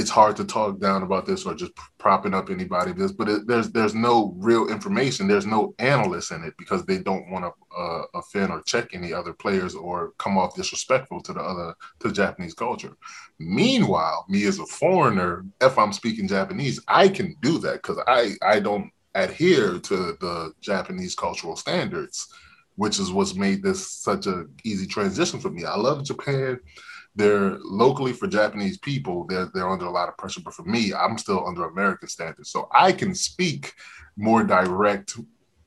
it's 0.00 0.08
hard 0.08 0.34
to 0.34 0.44
talk 0.46 0.80
down 0.80 1.02
about 1.02 1.26
this 1.26 1.44
or 1.44 1.54
just 1.54 1.72
propping 1.98 2.32
up 2.32 2.48
anybody 2.48 2.90
this 2.92 3.12
but 3.12 3.28
it, 3.28 3.46
there's 3.46 3.70
there's 3.70 3.94
no 3.94 4.34
real 4.38 4.68
information. 4.68 5.28
There's 5.28 5.46
no 5.46 5.74
analysts 5.78 6.30
in 6.30 6.42
it 6.42 6.54
because 6.56 6.84
they 6.84 6.98
don't 6.98 7.30
want 7.30 7.44
to 7.44 7.52
uh, 7.78 8.04
offend 8.14 8.50
or 8.50 8.62
check 8.62 8.94
any 8.94 9.12
other 9.12 9.34
players 9.34 9.74
or 9.74 10.12
come 10.16 10.38
off 10.38 10.56
disrespectful 10.56 11.20
to 11.22 11.34
the 11.34 11.40
other 11.40 11.74
to 12.00 12.10
japanese 12.10 12.54
culture. 12.54 12.96
Meanwhile 13.38 14.24
me 14.28 14.46
as 14.46 14.58
a 14.58 14.66
foreigner 14.66 15.44
if 15.60 15.78
i'm 15.78 15.92
speaking 15.92 16.26
japanese 16.28 16.80
i 16.88 17.08
can 17.08 17.36
do 17.42 17.58
that 17.58 17.82
because 17.82 17.98
i 18.06 18.32
i 18.42 18.58
don't 18.58 18.90
adhere 19.14 19.78
to 19.78 19.96
the 20.20 20.52
japanese 20.60 21.14
cultural 21.14 21.56
standards 21.56 22.28
which 22.76 22.98
is 22.98 23.12
what's 23.12 23.34
made 23.34 23.62
this 23.62 23.90
such 23.92 24.26
a 24.26 24.46
easy 24.64 24.86
transition 24.86 25.38
for 25.38 25.50
me. 25.50 25.64
I 25.64 25.76
love 25.76 26.04
japan 26.04 26.58
they're 27.14 27.58
locally 27.64 28.12
for 28.12 28.26
Japanese 28.26 28.78
people, 28.78 29.26
they're 29.28 29.50
they're 29.52 29.68
under 29.68 29.86
a 29.86 29.90
lot 29.90 30.08
of 30.08 30.16
pressure. 30.16 30.40
But 30.44 30.54
for 30.54 30.62
me, 30.62 30.92
I'm 30.94 31.18
still 31.18 31.46
under 31.46 31.64
American 31.64 32.08
standards. 32.08 32.50
So 32.50 32.68
I 32.72 32.92
can 32.92 33.14
speak 33.14 33.74
more 34.16 34.44
direct, 34.44 35.16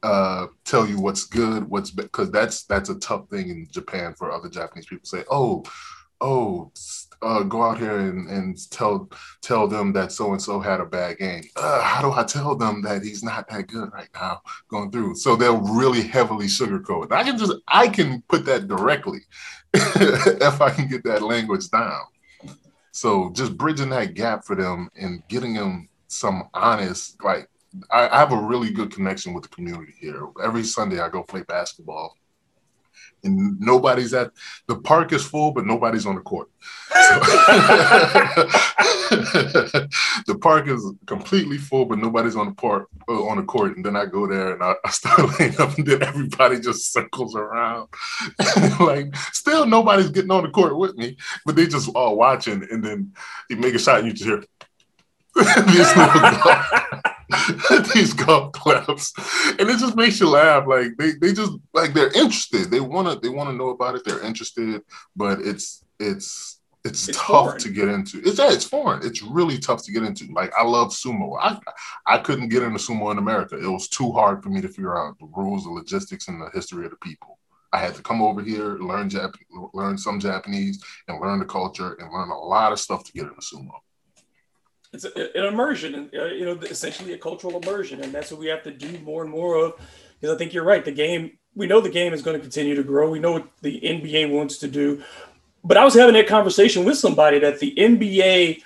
uh, 0.04 0.48
tell 0.64 0.88
you 0.88 1.00
what's 1.00 1.26
good, 1.26 1.70
what's 1.70 1.92
because 1.92 2.32
that's 2.32 2.64
that's 2.64 2.90
a 2.90 3.00
tough 3.00 3.30
thing 3.30 3.50
in 3.50 3.68
Japan 3.72 4.14
for 4.14 4.32
other 4.32 4.50
Japanese 4.50 4.86
people 4.86 5.06
say, 5.06 5.24
oh, 5.30 5.64
oh, 6.22 6.72
uh, 7.22 7.44
go 7.44 7.64
out 7.64 7.80
here 7.80 7.98
and, 7.98 8.30
and 8.30 8.70
tell 8.72 9.10
tell 9.42 9.68
them 9.68 9.94
that 9.94 10.12
so 10.12 10.32
and 10.32 10.42
so 10.42 10.60
had 10.60 10.80
a 10.80 10.86
bad 10.86 11.18
game. 11.18 11.44
Uh, 11.56 11.82
how 11.82 12.02
do 12.02 12.12
I 12.12 12.24
tell 12.24 12.56
them 12.56 12.82
that 12.84 13.04
he's 13.04 13.24
not 13.24 13.48
that 13.50 13.68
good 13.68 13.92
right 13.94 14.10
now 14.14 14.42
going 14.70 14.92
through? 14.92 15.16
So 15.16 15.36
they'll 15.36 15.62
really 15.62 16.02
heavily 16.02 16.48
sugarcoat. 16.48 17.12
I 17.12 17.24
can 17.24 17.38
just 17.38 17.54
I 17.68 17.88
can 17.88 18.22
put 18.28 18.46
that 18.46 18.68
directly 18.68 19.22
if 19.74 20.62
I 20.62 20.70
can 20.70 20.88
get 20.88 21.03
that 21.06 21.22
language 21.22 21.70
down. 21.70 22.01
So 22.92 23.32
just 23.34 23.58
bridging 23.58 23.89
that 23.89 24.13
gap 24.13 24.46
for 24.46 24.56
them 24.56 24.89
and 24.96 25.24
getting 25.27 25.53
them 25.53 25.89
some 26.08 26.50
honest, 26.53 27.24
like 27.24 27.50
I, 27.92 28.08
I 28.08 28.20
have 28.20 28.32
a 28.32 28.38
really 28.38 28.72
good 28.72 28.92
connection 28.94 29.34
with 29.34 29.44
the 29.44 29.50
community 29.50 29.94
here. 30.00 30.27
Every 30.44 30.63
Sunday 30.63 31.00
I 31.00 31.10
go 31.10 31.24
play 31.24 31.42
basketball 31.42 32.15
and 33.24 33.60
nobody's 33.60 34.13
at 34.13 34.32
the 34.68 34.75
park 34.75 35.12
is 35.13 35.25
full, 35.25 35.51
but 35.51 35.65
nobody's 35.65 36.06
on 36.06 36.15
the 36.15 36.22
court. 36.22 36.50
So, 36.92 37.20
the 40.27 40.38
park 40.42 40.68
is 40.68 40.86
completely 41.06 41.58
full, 41.58 41.86
but 41.86 42.00
nobody's 42.00 42.36
on 42.36 42.48
the 42.48 42.53
park 42.53 42.88
uh, 43.08 43.24
on 43.25 43.38
the 43.38 43.44
court. 43.44 43.75
And 43.75 43.86
then 43.86 43.96
I 43.96 44.06
go 44.06 44.27
there 44.27 44.53
and 44.53 44.63
I, 44.63 44.74
I 44.84 44.89
start 44.89 45.20
laying 45.39 45.60
up, 45.60 45.77
and 45.77 45.88
then 45.88 46.03
everybody 46.03 46.60
just 46.60 46.92
circles 46.92 47.36
around. 47.36 47.89
like, 48.80 49.15
still 49.32 49.65
nobody's 49.65 50.10
getting 50.10 50.32
on 50.32 50.44
the 50.44 50.50
court 50.50 50.77
with 50.77 50.96
me, 50.96 51.18
but 51.46 51.56
they 51.56 51.68
just 51.68 51.89
all 51.96 52.18
watching. 52.18 52.65
And 52.70 52.84
then 52.84 53.13
you 53.50 53.58
make 53.58 53.75
a 53.75 53.80
shot, 53.80 54.00
and 54.00 54.08
you 54.08 54.13
just 54.13 54.25
hear 54.25 54.44
these 55.36 55.96
little 55.96 57.01
these 57.94 58.13
golf 58.13 58.52
claps, 58.54 59.13
and 59.60 59.70
it 59.70 59.80
just 59.80 59.96
makes 59.96 60.20
you 60.20 60.30
laugh. 60.30 60.66
Like 60.68 60.98
they, 60.98 61.12
they 61.12 61.34
just 61.34 61.54
like 61.74 61.94
they're 61.94 62.12
interested. 62.13 62.70
They 62.70 62.80
wanna 62.80 63.20
they 63.20 63.30
wanna 63.30 63.54
know 63.54 63.70
about 63.70 63.96
it. 63.96 64.04
They're 64.06 64.24
interested, 64.24 64.82
but 65.16 65.40
it's 65.42 65.84
it's 66.00 66.60
it's, 66.86 67.08
it's 67.08 67.18
tough 67.18 67.28
foreign. 67.28 67.60
to 67.60 67.70
get 67.70 67.88
into. 67.88 68.22
It's 68.25 68.40
yeah, 68.40 68.52
it's 68.52 68.66
foreign. 68.66 69.06
It's 69.06 69.22
really 69.22 69.58
tough 69.58 69.84
to 69.84 69.92
get 69.92 70.04
into. 70.04 70.32
Like 70.34 70.52
I 70.58 70.63
love 70.63 70.90
sumo. 70.90 71.38
I 71.40 71.60
I 72.06 72.18
couldn't 72.20 72.50
get 72.50 72.63
into 72.63 72.80
sumo 72.80 73.12
in 73.12 73.18
America. 73.18 73.58
It 73.58 73.70
was 73.70 73.88
too 73.88 74.12
hard 74.12 74.44
for 74.44 74.50
me 74.50 74.62
to 74.62 74.68
figure 74.68 74.98
out 74.98 75.18
the 75.20 75.30
rules, 75.36 75.63
the 75.63 75.72
logistics, 75.72 76.28
and 76.28 76.42
the 76.42 76.50
history 76.54 76.86
of 76.86 76.92
the 76.92 76.98
people. 76.98 77.40
I 77.72 77.80
had 77.80 77.96
to 77.96 78.04
come 78.04 78.22
over 78.22 78.42
here, 78.42 78.78
learn 78.78 79.10
Jap- 79.10 79.34
learn 79.74 79.98
some 79.98 80.20
Japanese, 80.20 80.84
and 81.08 81.20
learn 81.20 81.40
the 81.40 81.46
culture, 81.46 81.94
and 81.94 82.12
learn 82.12 82.30
a 82.30 82.38
lot 82.38 82.72
of 82.72 82.80
stuff 82.80 83.04
to 83.06 83.12
get 83.13 83.24
into 83.24 83.42
sumo 83.42 83.72
it's 84.94 85.06
a, 85.06 85.38
an 85.38 85.46
immersion, 85.46 85.96
and 85.96 86.10
uh, 86.16 86.26
you 86.26 86.46
know, 86.46 86.54
essentially 86.54 87.14
a 87.14 87.18
cultural 87.18 87.60
immersion, 87.62 88.02
and 88.02 88.14
that's 88.14 88.32
what 88.32 88.40
we 88.40 88.48
have 88.48 88.64
to 88.64 88.72
do 88.72 88.98
more 89.00 89.24
and 89.24 89.32
more 89.32 89.56
of. 89.56 89.74
Because 90.20 90.36
I 90.36 90.38
think 90.38 90.54
you're 90.54 90.64
right. 90.64 90.86
The 90.86 90.92
game, 90.92 91.38
we 91.56 91.68
know 91.68 91.82
the 91.82 91.90
game 91.90 92.14
is 92.14 92.22
going 92.22 92.38
to 92.38 92.42
continue 92.42 92.76
to 92.76 92.84
grow. 92.84 93.10
We 93.10 93.20
know 93.20 93.34
what 93.34 93.48
the 93.62 93.82
NBA 93.82 94.32
wants 94.32 94.58
to 94.60 94.68
do, 94.68 95.04
but 95.64 95.78
I 95.78 95.84
was 95.84 95.96
having 95.96 96.14
that 96.14 96.28
conversation 96.28 96.86
with 96.86 96.98
somebody 96.98 97.40
that 97.40 97.60
the 97.60 97.74
NBA 97.76 98.62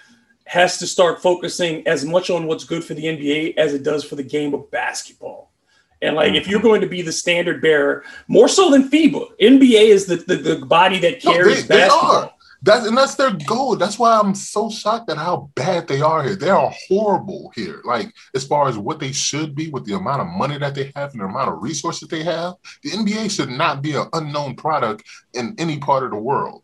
has 0.46 0.78
to 0.80 0.88
start 0.88 1.22
focusing 1.22 1.86
as 1.88 2.06
much 2.06 2.30
on 2.30 2.48
what's 2.48 2.64
good 2.64 2.84
for 2.84 2.94
the 2.94 3.04
NBA 3.04 3.58
as 3.58 3.74
it 3.74 3.84
does 3.84 4.04
for 4.04 4.16
the 4.16 4.24
game 4.24 4.54
of 4.54 4.70
basketball. 4.72 5.52
And 6.02 6.16
like, 6.16 6.34
if 6.34 6.48
you're 6.48 6.60
mm-hmm. 6.60 6.68
going 6.68 6.82
to 6.82 6.88
be 6.88 7.02
the 7.02 7.12
standard 7.12 7.62
bearer, 7.62 8.04
more 8.28 8.48
so 8.48 8.70
than 8.70 8.90
FIBA, 8.90 9.38
NBA 9.42 9.90
is 9.90 10.06
the, 10.06 10.18
the, 10.18 10.36
the 10.36 10.66
body 10.66 11.00
that 11.00 11.22
carries 11.22 11.68
no, 11.68 11.76
they, 11.76 11.82
basketball. 11.82 12.22
They 12.22 12.37
that's 12.62 12.88
and 12.88 12.98
that's 12.98 13.16
their 13.16 13.32
goal. 13.32 13.76
That's 13.76 14.00
why 14.00 14.20
I'm 14.20 14.34
so 14.34 14.70
shocked 14.70 15.10
at 15.10 15.18
how 15.18 15.50
bad 15.56 15.88
they 15.88 16.02
are 16.02 16.24
here. 16.24 16.36
They 16.36 16.50
are 16.50 16.74
horrible 16.88 17.52
here. 17.56 17.82
Like 17.84 18.14
as 18.36 18.46
far 18.46 18.68
as 18.68 18.78
what 18.78 19.00
they 19.00 19.12
should 19.12 19.56
be 19.56 19.70
with 19.70 19.86
the 19.86 19.96
amount 19.96 20.22
of 20.22 20.28
money 20.28 20.58
that 20.58 20.76
they 20.76 20.92
have 20.96 21.12
and 21.12 21.22
the 21.22 21.26
amount 21.26 21.50
of 21.52 21.62
resources 21.62 22.08
they 22.08 22.24
have, 22.24 22.56
the 22.84 22.92
NBA 22.92 23.30
should 23.30 23.50
not 23.50 23.82
be 23.82 23.96
an 23.96 24.08
unknown 24.14 24.56
product 24.56 25.04
in 25.34 25.56
any 25.58 25.80
part 25.80 26.04
of 26.04 26.12
the 26.12 26.18
world. 26.18 26.64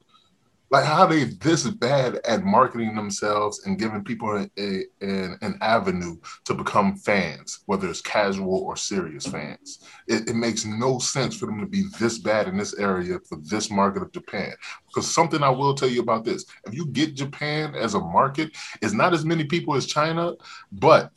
Like 0.73 0.85
how 0.85 1.05
they 1.05 1.25
this 1.25 1.69
bad 1.69 2.19
at 2.25 2.43
marketing 2.43 2.95
themselves 2.95 3.63
and 3.67 3.77
giving 3.77 4.03
people 4.03 4.35
a, 4.35 4.49
a, 4.59 4.85
an, 5.01 5.37
an 5.43 5.59
avenue 5.61 6.17
to 6.45 6.55
become 6.55 6.95
fans, 6.95 7.59
whether 7.67 7.87
it's 7.87 8.01
casual 8.01 8.57
or 8.63 8.75
serious 8.75 9.27
fans. 9.27 9.87
It, 10.07 10.31
it 10.31 10.35
makes 10.35 10.65
no 10.65 10.97
sense 10.97 11.37
for 11.37 11.45
them 11.45 11.59
to 11.59 11.67
be 11.67 11.83
this 11.99 12.17
bad 12.17 12.47
in 12.47 12.57
this 12.57 12.73
area 12.79 13.19
for 13.29 13.37
this 13.43 13.69
market 13.69 14.01
of 14.01 14.11
Japan. 14.11 14.51
Because 14.87 15.13
something 15.13 15.43
I 15.43 15.49
will 15.49 15.75
tell 15.75 15.89
you 15.89 16.01
about 16.01 16.25
this: 16.25 16.43
if 16.65 16.73
you 16.73 16.87
get 16.87 17.13
Japan 17.13 17.75
as 17.75 17.93
a 17.93 17.99
market, 17.99 18.57
it's 18.81 18.93
not 18.93 19.13
as 19.13 19.23
many 19.23 19.43
people 19.43 19.75
as 19.75 19.85
China, 19.85 20.33
but 20.71 21.11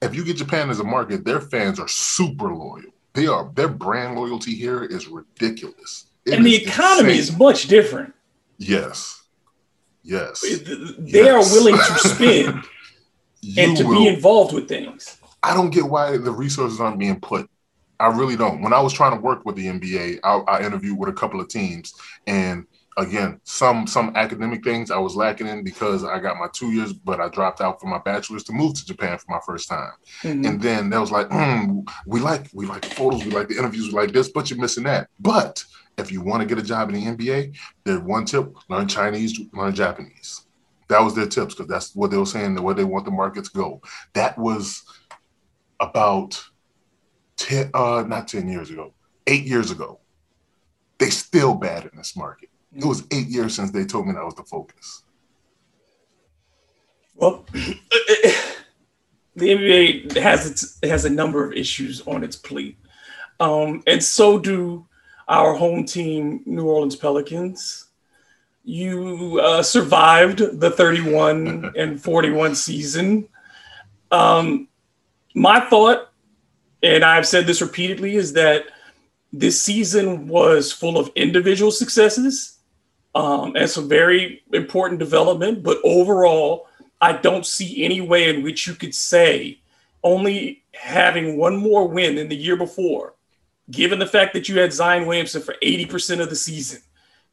if 0.00 0.14
you 0.14 0.24
get 0.24 0.36
Japan 0.36 0.70
as 0.70 0.78
a 0.78 0.84
market, 0.84 1.24
their 1.24 1.40
fans 1.40 1.80
are 1.80 1.88
super 1.88 2.54
loyal. 2.54 2.92
They 3.14 3.26
are 3.26 3.50
their 3.56 3.66
brand 3.66 4.14
loyalty 4.14 4.54
here 4.54 4.84
is 4.84 5.08
ridiculous. 5.08 6.06
It 6.24 6.34
and 6.34 6.46
the 6.46 6.54
is 6.54 6.68
economy 6.68 7.18
insane. 7.18 7.34
is 7.34 7.36
much 7.36 7.66
different. 7.66 8.14
Yes, 8.70 9.22
yes. 10.02 10.40
They 10.98 11.28
are 11.28 11.38
willing 11.40 11.76
to 11.76 11.98
spend 12.08 12.64
and 13.58 13.76
to 13.76 13.84
will- 13.84 13.98
be 13.98 14.08
involved 14.08 14.54
with 14.54 14.68
things. 14.68 15.18
I 15.42 15.54
don't 15.54 15.70
get 15.70 15.84
why 15.84 16.16
the 16.18 16.30
resources 16.30 16.80
aren't 16.80 16.98
being 17.00 17.20
put. 17.20 17.48
I 17.98 18.06
really 18.08 18.36
don't. 18.36 18.62
When 18.62 18.72
I 18.72 18.80
was 18.80 18.92
trying 18.92 19.14
to 19.16 19.20
work 19.20 19.44
with 19.44 19.56
the 19.56 19.66
NBA, 19.66 20.20
I, 20.24 20.36
I 20.52 20.64
interviewed 20.64 20.98
with 20.98 21.08
a 21.08 21.12
couple 21.12 21.40
of 21.40 21.48
teams, 21.48 21.92
and 22.26 22.64
again, 22.96 23.40
some 23.44 23.86
some 23.86 24.12
academic 24.16 24.62
things 24.64 24.90
I 24.90 24.98
was 24.98 25.16
lacking 25.16 25.46
in 25.48 25.64
because 25.64 26.04
I 26.04 26.18
got 26.20 26.36
my 26.36 26.46
two 26.52 26.72
years, 26.72 26.92
but 26.92 27.20
I 27.20 27.28
dropped 27.28 27.60
out 27.60 27.80
for 27.80 27.86
my 27.88 27.98
bachelor's 27.98 28.44
to 28.44 28.52
move 28.52 28.74
to 28.74 28.84
Japan 28.86 29.18
for 29.18 29.26
my 29.28 29.40
first 29.46 29.68
time. 29.68 29.92
Mhm. 30.22 30.46
And 30.46 30.60
then 30.62 30.90
that 30.90 31.00
was 31.00 31.10
like, 31.10 31.28
mm, 31.28 31.88
we 32.06 32.20
like 32.20 32.48
we 32.52 32.66
like 32.66 32.82
the 32.82 32.94
photos, 32.94 33.24
we 33.24 33.30
like 33.32 33.48
the 33.48 33.56
interviews, 33.58 33.88
we 33.88 33.94
like 33.94 34.12
this, 34.12 34.28
but 34.28 34.48
you're 34.50 34.60
missing 34.60 34.84
that. 34.84 35.08
But 35.18 35.64
if 35.98 36.10
you 36.10 36.20
want 36.20 36.42
to 36.42 36.46
get 36.46 36.62
a 36.62 36.66
job 36.66 36.88
in 36.90 36.94
the 36.94 37.04
NBA, 37.04 37.56
their 37.84 38.00
one 38.00 38.24
tip: 38.24 38.54
learn 38.68 38.88
Chinese, 38.88 39.38
learn 39.52 39.74
Japanese. 39.74 40.46
That 40.88 41.00
was 41.00 41.14
their 41.14 41.26
tips 41.26 41.54
because 41.54 41.68
that's 41.68 41.94
what 41.94 42.10
they 42.10 42.16
were 42.16 42.26
saying, 42.26 42.60
way 42.62 42.74
they 42.74 42.84
want 42.84 43.04
the 43.04 43.10
market 43.10 43.44
to 43.44 43.50
go. 43.52 43.80
That 44.14 44.36
was 44.36 44.82
about 45.80 46.42
ten, 47.36 47.70
uh, 47.74 48.04
not 48.06 48.28
ten 48.28 48.48
years 48.48 48.70
ago, 48.70 48.92
eight 49.26 49.44
years 49.44 49.70
ago. 49.70 50.00
They 50.98 51.10
still 51.10 51.54
bad 51.54 51.84
in 51.84 51.90
this 51.96 52.16
market. 52.16 52.50
It 52.74 52.84
was 52.84 53.04
eight 53.10 53.28
years 53.28 53.54
since 53.54 53.70
they 53.70 53.84
told 53.84 54.06
me 54.06 54.12
that 54.12 54.24
was 54.24 54.34
the 54.34 54.44
focus. 54.44 55.02
Well, 57.14 57.44
the 57.52 59.48
NBA 59.48 60.16
has 60.16 60.50
its 60.50 60.78
has 60.82 61.04
a 61.04 61.10
number 61.10 61.44
of 61.44 61.52
issues 61.52 62.02
on 62.06 62.24
its 62.24 62.36
plate, 62.36 62.78
um, 63.40 63.82
and 63.86 64.02
so 64.02 64.38
do 64.38 64.86
our 65.28 65.54
home 65.54 65.84
team, 65.84 66.42
New 66.46 66.66
Orleans 66.66 66.96
Pelicans. 66.96 67.86
You 68.64 69.40
uh, 69.42 69.62
survived 69.62 70.60
the 70.60 70.70
31 70.70 71.72
and 71.76 72.02
41 72.02 72.54
season. 72.54 73.28
Um, 74.10 74.68
my 75.34 75.60
thought, 75.60 76.10
and 76.82 77.04
I've 77.04 77.26
said 77.26 77.46
this 77.46 77.62
repeatedly, 77.62 78.16
is 78.16 78.32
that 78.34 78.66
this 79.32 79.60
season 79.60 80.28
was 80.28 80.72
full 80.72 80.98
of 80.98 81.10
individual 81.14 81.70
successes 81.70 82.58
um, 83.14 83.56
and 83.56 83.68
some 83.68 83.88
very 83.88 84.42
important 84.52 84.98
development, 84.98 85.62
but 85.62 85.78
overall, 85.84 86.68
I 87.00 87.12
don't 87.12 87.46
see 87.46 87.84
any 87.84 88.00
way 88.00 88.28
in 88.28 88.42
which 88.42 88.66
you 88.66 88.74
could 88.74 88.94
say 88.94 89.58
only 90.04 90.64
having 90.72 91.36
one 91.36 91.56
more 91.56 91.88
win 91.88 92.16
than 92.16 92.28
the 92.28 92.36
year 92.36 92.56
before, 92.56 93.14
given 93.72 93.98
the 93.98 94.06
fact 94.06 94.34
that 94.34 94.48
you 94.48 94.60
had 94.60 94.72
Zion 94.72 95.06
Williamson 95.06 95.42
for 95.42 95.56
80% 95.62 96.20
of 96.20 96.30
the 96.30 96.36
season, 96.36 96.80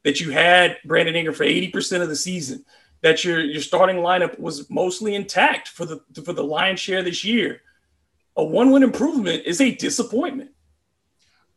that 0.02 0.20
you 0.20 0.30
had 0.30 0.78
Brandon 0.84 1.14
Ingram 1.14 1.34
for 1.34 1.44
80% 1.44 2.02
of 2.02 2.08
the 2.08 2.16
season, 2.16 2.64
that 3.02 3.24
your 3.24 3.40
your 3.40 3.62
starting 3.62 3.96
lineup 3.96 4.38
was 4.38 4.68
mostly 4.68 5.14
intact 5.14 5.68
for 5.68 5.84
the 5.84 6.00
for 6.24 6.32
the 6.32 6.42
lion's 6.42 6.80
share 6.80 7.02
this 7.02 7.24
year. 7.24 7.62
A 8.36 8.44
one-win 8.44 8.82
improvement 8.82 9.44
is 9.46 9.60
a 9.60 9.74
disappointment. 9.74 10.50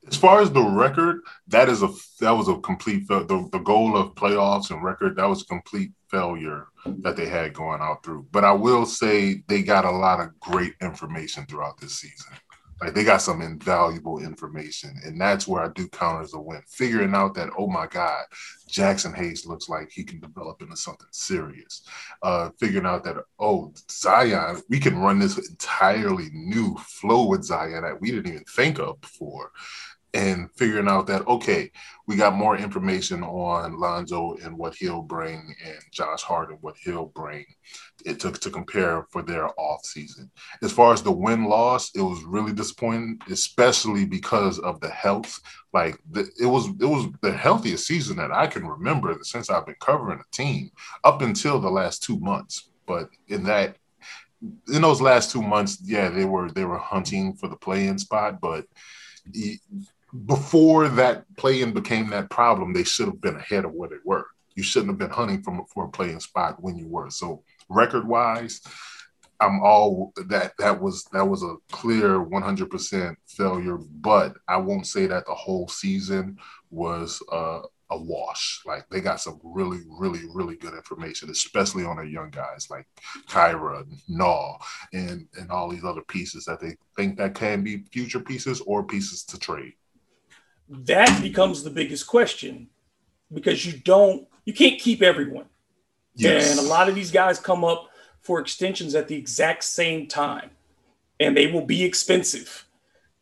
As 0.07 0.17
far 0.17 0.41
as 0.41 0.51
the 0.51 0.63
record, 0.63 1.21
that 1.47 1.69
is 1.69 1.81
a 1.81 1.89
that 2.19 2.31
was 2.31 2.49
a 2.49 2.57
complete. 2.57 3.07
The, 3.07 3.47
the 3.51 3.59
goal 3.59 3.95
of 3.95 4.15
playoffs 4.15 4.69
and 4.71 4.83
record 4.83 5.15
that 5.15 5.29
was 5.29 5.43
a 5.43 5.45
complete 5.45 5.91
failure 6.09 6.67
that 6.85 7.15
they 7.15 7.25
had 7.25 7.53
going 7.53 7.81
out 7.81 8.03
through. 8.03 8.27
But 8.31 8.43
I 8.43 8.51
will 8.51 8.85
say 8.85 9.43
they 9.47 9.63
got 9.63 9.85
a 9.85 9.91
lot 9.91 10.19
of 10.19 10.37
great 10.39 10.73
information 10.81 11.45
throughout 11.45 11.79
this 11.79 11.95
season. 11.95 12.33
Like 12.83 12.95
they 12.95 13.05
got 13.05 13.21
some 13.21 13.41
invaluable 13.41 14.19
information, 14.19 14.93
and 15.05 15.19
that's 15.19 15.47
where 15.47 15.63
I 15.63 15.69
do 15.69 15.87
count 15.87 16.21
as 16.21 16.33
a 16.33 16.39
win. 16.39 16.61
Figuring 16.67 17.15
out 17.15 17.33
that 17.35 17.49
oh 17.57 17.67
my 17.67 17.87
God, 17.87 18.25
Jaxson 18.69 19.15
Hayes 19.15 19.45
looks 19.45 19.69
like 19.69 19.89
he 19.89 20.03
can 20.03 20.19
develop 20.19 20.61
into 20.61 20.75
something 20.75 21.07
serious. 21.11 21.87
Uh, 22.21 22.49
figuring 22.59 22.85
out 22.85 23.05
that 23.05 23.15
oh 23.39 23.73
Zion, 23.89 24.61
we 24.69 24.79
can 24.79 24.97
run 24.97 25.17
this 25.17 25.37
entirely 25.49 26.29
new 26.33 26.75
flow 26.77 27.25
with 27.25 27.45
Zion 27.45 27.83
that 27.83 28.01
we 28.01 28.11
didn't 28.11 28.27
even 28.27 28.43
think 28.43 28.79
of 28.79 28.99
before 28.99 29.51
and 30.13 30.51
figuring 30.51 30.87
out 30.87 31.07
that 31.07 31.27
okay, 31.27 31.71
we 32.07 32.15
got 32.15 32.35
more 32.35 32.55
information 32.55 33.23
on 33.23 33.79
Lonzo 33.79 34.35
and 34.43 34.57
what 34.57 34.75
he'll 34.75 35.01
bring, 35.01 35.55
and 35.65 35.79
Josh 35.91 36.21
Hart 36.21 36.49
and 36.49 36.59
what 36.61 36.75
he'll 36.77 37.07
bring. 37.07 37.45
It 38.05 38.19
took 38.19 38.39
to 38.39 38.49
compare 38.49 39.07
for 39.09 39.21
their 39.21 39.47
off 39.59 39.85
season. 39.85 40.29
As 40.61 40.71
far 40.71 40.93
as 40.93 41.01
the 41.01 41.11
win 41.11 41.45
loss, 41.45 41.95
it 41.95 42.01
was 42.01 42.23
really 42.23 42.53
disappointing, 42.53 43.19
especially 43.29 44.05
because 44.05 44.59
of 44.59 44.79
the 44.81 44.89
health. 44.89 45.39
Like 45.73 45.97
the, 46.11 46.29
it 46.39 46.45
was, 46.45 46.67
it 46.67 46.85
was 46.85 47.07
the 47.21 47.31
healthiest 47.31 47.87
season 47.87 48.17
that 48.17 48.31
I 48.31 48.45
can 48.47 48.67
remember 48.67 49.17
since 49.21 49.49
I've 49.49 49.65
been 49.65 49.75
covering 49.79 50.19
the 50.19 50.25
team 50.31 50.69
up 51.03 51.21
until 51.21 51.59
the 51.59 51.71
last 51.71 52.03
two 52.03 52.19
months. 52.19 52.69
But 52.85 53.09
in 53.29 53.43
that, 53.45 53.77
in 54.41 54.81
those 54.81 55.01
last 55.01 55.31
two 55.31 55.41
months, 55.41 55.79
yeah, 55.83 56.09
they 56.09 56.25
were 56.25 56.51
they 56.51 56.65
were 56.65 56.77
hunting 56.77 57.33
for 57.35 57.47
the 57.47 57.55
play-in 57.55 57.97
spot, 57.97 58.41
but 58.41 58.65
before 60.25 60.87
that 60.89 61.25
play-in 61.37 61.73
became 61.73 62.09
that 62.09 62.29
problem, 62.29 62.73
they 62.73 62.83
should 62.83 63.07
have 63.07 63.21
been 63.21 63.35
ahead 63.35 63.65
of 63.65 63.73
where 63.73 63.89
they 63.89 63.97
were. 64.05 64.27
You 64.55 64.63
shouldn't 64.63 64.91
have 64.91 64.99
been 64.99 65.09
hunting 65.09 65.41
from 65.41 65.65
for 65.65 65.85
a 65.85 65.89
play-in 65.89 66.19
spot 66.19 66.61
when 66.61 66.77
you 66.77 66.87
were. 66.87 67.09
So 67.09 67.43
record-wise, 67.69 68.61
I'm 69.39 69.59
all 69.61 70.13
that 70.27 70.53
that 70.59 70.79
was 70.79 71.05
that 71.05 71.27
was 71.27 71.43
a 71.43 71.55
clear 71.71 72.19
100% 72.19 73.15
failure. 73.27 73.77
But 73.77 74.35
I 74.47 74.57
won't 74.57 74.87
say 74.87 75.07
that 75.07 75.25
the 75.25 75.33
whole 75.33 75.67
season 75.67 76.37
was 76.69 77.21
uh, 77.31 77.61
a 77.89 77.97
wash. 77.97 78.61
Like 78.65 78.87
they 78.89 79.01
got 79.01 79.19
some 79.19 79.39
really, 79.43 79.79
really, 79.87 80.21
really 80.31 80.55
good 80.55 80.73
information, 80.73 81.29
especially 81.31 81.85
on 81.85 81.95
their 81.95 82.05
young 82.05 82.29
guys 82.29 82.67
like 82.69 82.85
Kira, 83.27 83.85
NAW, 84.07 84.57
and 84.93 85.27
and 85.39 85.49
all 85.49 85.69
these 85.69 85.83
other 85.83 86.03
pieces 86.03 86.45
that 86.45 86.59
they 86.59 86.75
think 86.95 87.17
that 87.17 87.33
can 87.33 87.63
be 87.63 87.85
future 87.91 88.19
pieces 88.19 88.61
or 88.61 88.83
pieces 88.83 89.23
to 89.25 89.39
trade. 89.39 89.73
That 90.69 91.21
becomes 91.21 91.63
the 91.63 91.69
biggest 91.69 92.07
question 92.07 92.69
because 93.31 93.65
you 93.65 93.73
don't 93.79 94.27
you 94.45 94.53
can't 94.53 94.79
keep 94.79 95.01
everyone. 95.01 95.45
And 96.51 96.59
a 96.59 96.63
lot 96.63 96.89
of 96.89 96.95
these 96.95 97.11
guys 97.11 97.39
come 97.39 97.63
up 97.63 97.89
for 98.21 98.39
extensions 98.39 98.95
at 98.95 99.07
the 99.07 99.15
exact 99.15 99.63
same 99.63 100.07
time, 100.07 100.51
and 101.19 101.35
they 101.35 101.47
will 101.47 101.65
be 101.65 101.83
expensive 101.83 102.65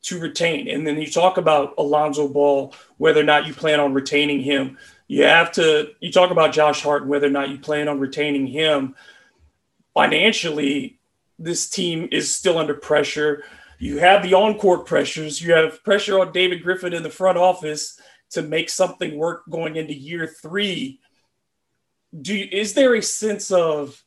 to 0.04 0.20
retain. 0.20 0.68
And 0.68 0.86
then 0.86 0.98
you 1.00 1.10
talk 1.10 1.38
about 1.38 1.76
Alonzo 1.78 2.28
Ball, 2.28 2.74
whether 2.98 3.22
or 3.22 3.26
not 3.26 3.46
you 3.46 3.54
plan 3.54 3.80
on 3.80 3.94
retaining 3.94 4.40
him. 4.40 4.78
You 5.08 5.24
have 5.24 5.52
to, 5.54 5.92
you 6.00 6.12
talk 6.12 6.32
about 6.32 6.54
Josh 6.54 6.82
Hart, 6.82 7.06
whether 7.06 7.28
or 7.28 7.32
not 7.32 7.50
you 7.50 7.60
plan 7.60 7.88
on 7.88 8.00
retaining 8.00 8.48
him. 8.48 8.96
Financially, 9.94 11.00
this 11.38 11.70
team 11.70 12.08
is 12.12 12.34
still 12.34 12.58
under 12.58 12.74
pressure. 12.74 13.44
You 13.82 13.98
have 13.98 14.22
the 14.22 14.36
on 14.36 14.60
court 14.60 14.86
pressures, 14.86 15.42
you 15.42 15.54
have 15.54 15.84
pressure 15.84 16.20
on 16.20 16.32
David 16.32 16.62
Griffin 16.62 16.94
in 16.94 17.02
the 17.02 17.10
front 17.10 17.40
office 17.40 18.00
to 18.30 18.44
make 18.44 18.70
something 18.70 19.18
work 19.18 19.42
going 19.50 19.76
into 19.76 19.96
year 19.96 20.28
three. 20.28 21.00
Do 22.22 22.36
you, 22.36 22.48
is 22.52 22.76
there 22.76 22.94
a 22.94 23.02
sense 23.02 23.50
of 23.50 24.04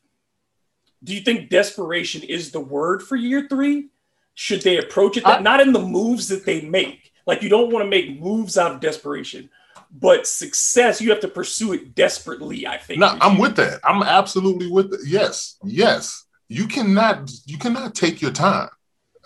do 1.02 1.12
you 1.12 1.22
think 1.22 1.50
desperation 1.50 2.22
is 2.22 2.52
the 2.52 2.60
word 2.60 3.02
for 3.02 3.16
year 3.16 3.48
three? 3.50 3.88
Should 4.34 4.62
they 4.62 4.78
approach 4.78 5.16
it 5.16 5.24
that 5.24 5.40
I- 5.40 5.42
not 5.42 5.60
in 5.60 5.72
the 5.72 5.80
moves 5.80 6.28
that 6.28 6.46
they 6.46 6.60
make? 6.60 7.10
Like 7.26 7.42
you 7.42 7.48
don't 7.48 7.72
want 7.72 7.84
to 7.84 7.90
make 7.90 8.20
moves 8.20 8.56
out 8.56 8.70
of 8.70 8.80
desperation, 8.80 9.50
but 9.90 10.28
success 10.28 11.00
you 11.00 11.10
have 11.10 11.20
to 11.20 11.28
pursue 11.28 11.72
it 11.72 11.96
desperately. 11.96 12.64
I 12.64 12.78
think. 12.78 13.00
No, 13.00 13.18
I'm 13.20 13.38
with 13.38 13.56
that. 13.56 13.80
I'm 13.82 14.04
absolutely 14.04 14.70
with 14.70 14.94
it. 14.94 15.00
Yes, 15.04 15.56
yes. 15.64 16.26
You 16.46 16.68
cannot, 16.68 17.28
you 17.44 17.58
cannot 17.58 17.96
take 17.96 18.22
your 18.22 18.30
time. 18.30 18.68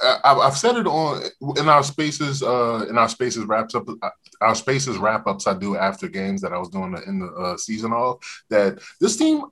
I, 0.03 0.19
I've- 0.25 0.41
I've 0.41 0.57
said 0.57 0.77
it 0.77 0.87
on 0.87 1.23
in 1.57 1.69
our 1.69 1.83
spaces, 1.83 2.43
uh, 2.43 2.87
in 2.89 2.99
our 2.99 3.09
spaces 3.09 3.45
wraps 3.45 3.75
up, 3.75 3.89
uh, 4.03 4.11
our 4.41 4.55
spaces 4.55 4.99
wrap 4.99 5.27
ups 5.27 5.47
I 5.47 5.55
do 5.55 5.77
after 5.77 6.09
games 6.09 6.41
that 6.43 6.53
I 6.53 6.59
was 6.59 6.69
doing 6.69 6.97
in 7.07 7.19
the 7.21 7.27
uh, 7.27 7.57
season 7.57 7.93
off. 7.93 8.19
That 8.51 8.79
this 9.01 9.17
team, 9.17 9.43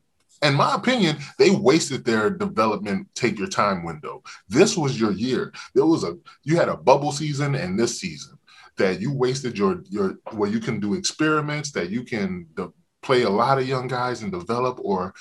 in 0.43 0.55
my 0.55 0.75
opinion, 0.75 1.17
they 1.39 1.51
wasted 1.51 2.05
their 2.05 2.31
development 2.31 3.09
take 3.15 3.39
your 3.39 3.49
time 3.49 3.85
window. 3.85 4.23
This 4.49 4.77
was 4.77 5.01
your 5.01 5.13
year. 5.13 5.53
There 5.75 5.87
was 5.87 6.05
a 6.05 6.17
you 6.45 6.57
had 6.57 6.69
a 6.69 6.77
bubble 6.77 7.13
season 7.13 7.55
and 7.55 7.79
this 7.79 7.99
season 8.01 8.39
that 8.79 9.01
you 9.01 9.13
wasted 9.13 9.57
your 9.59 9.83
your 9.89 10.17
where 10.33 10.51
you 10.51 10.61
can 10.61 10.81
do 10.81 10.95
experiments 10.95 11.73
that 11.73 11.91
you 11.91 12.05
can 12.05 12.47
de- 12.55 12.73
play 13.07 13.23
a 13.23 13.31
lot 13.31 13.59
of 13.59 13.69
young 13.69 13.87
guys 13.87 14.23
and 14.23 14.33
develop 14.33 14.81
or 14.83 15.15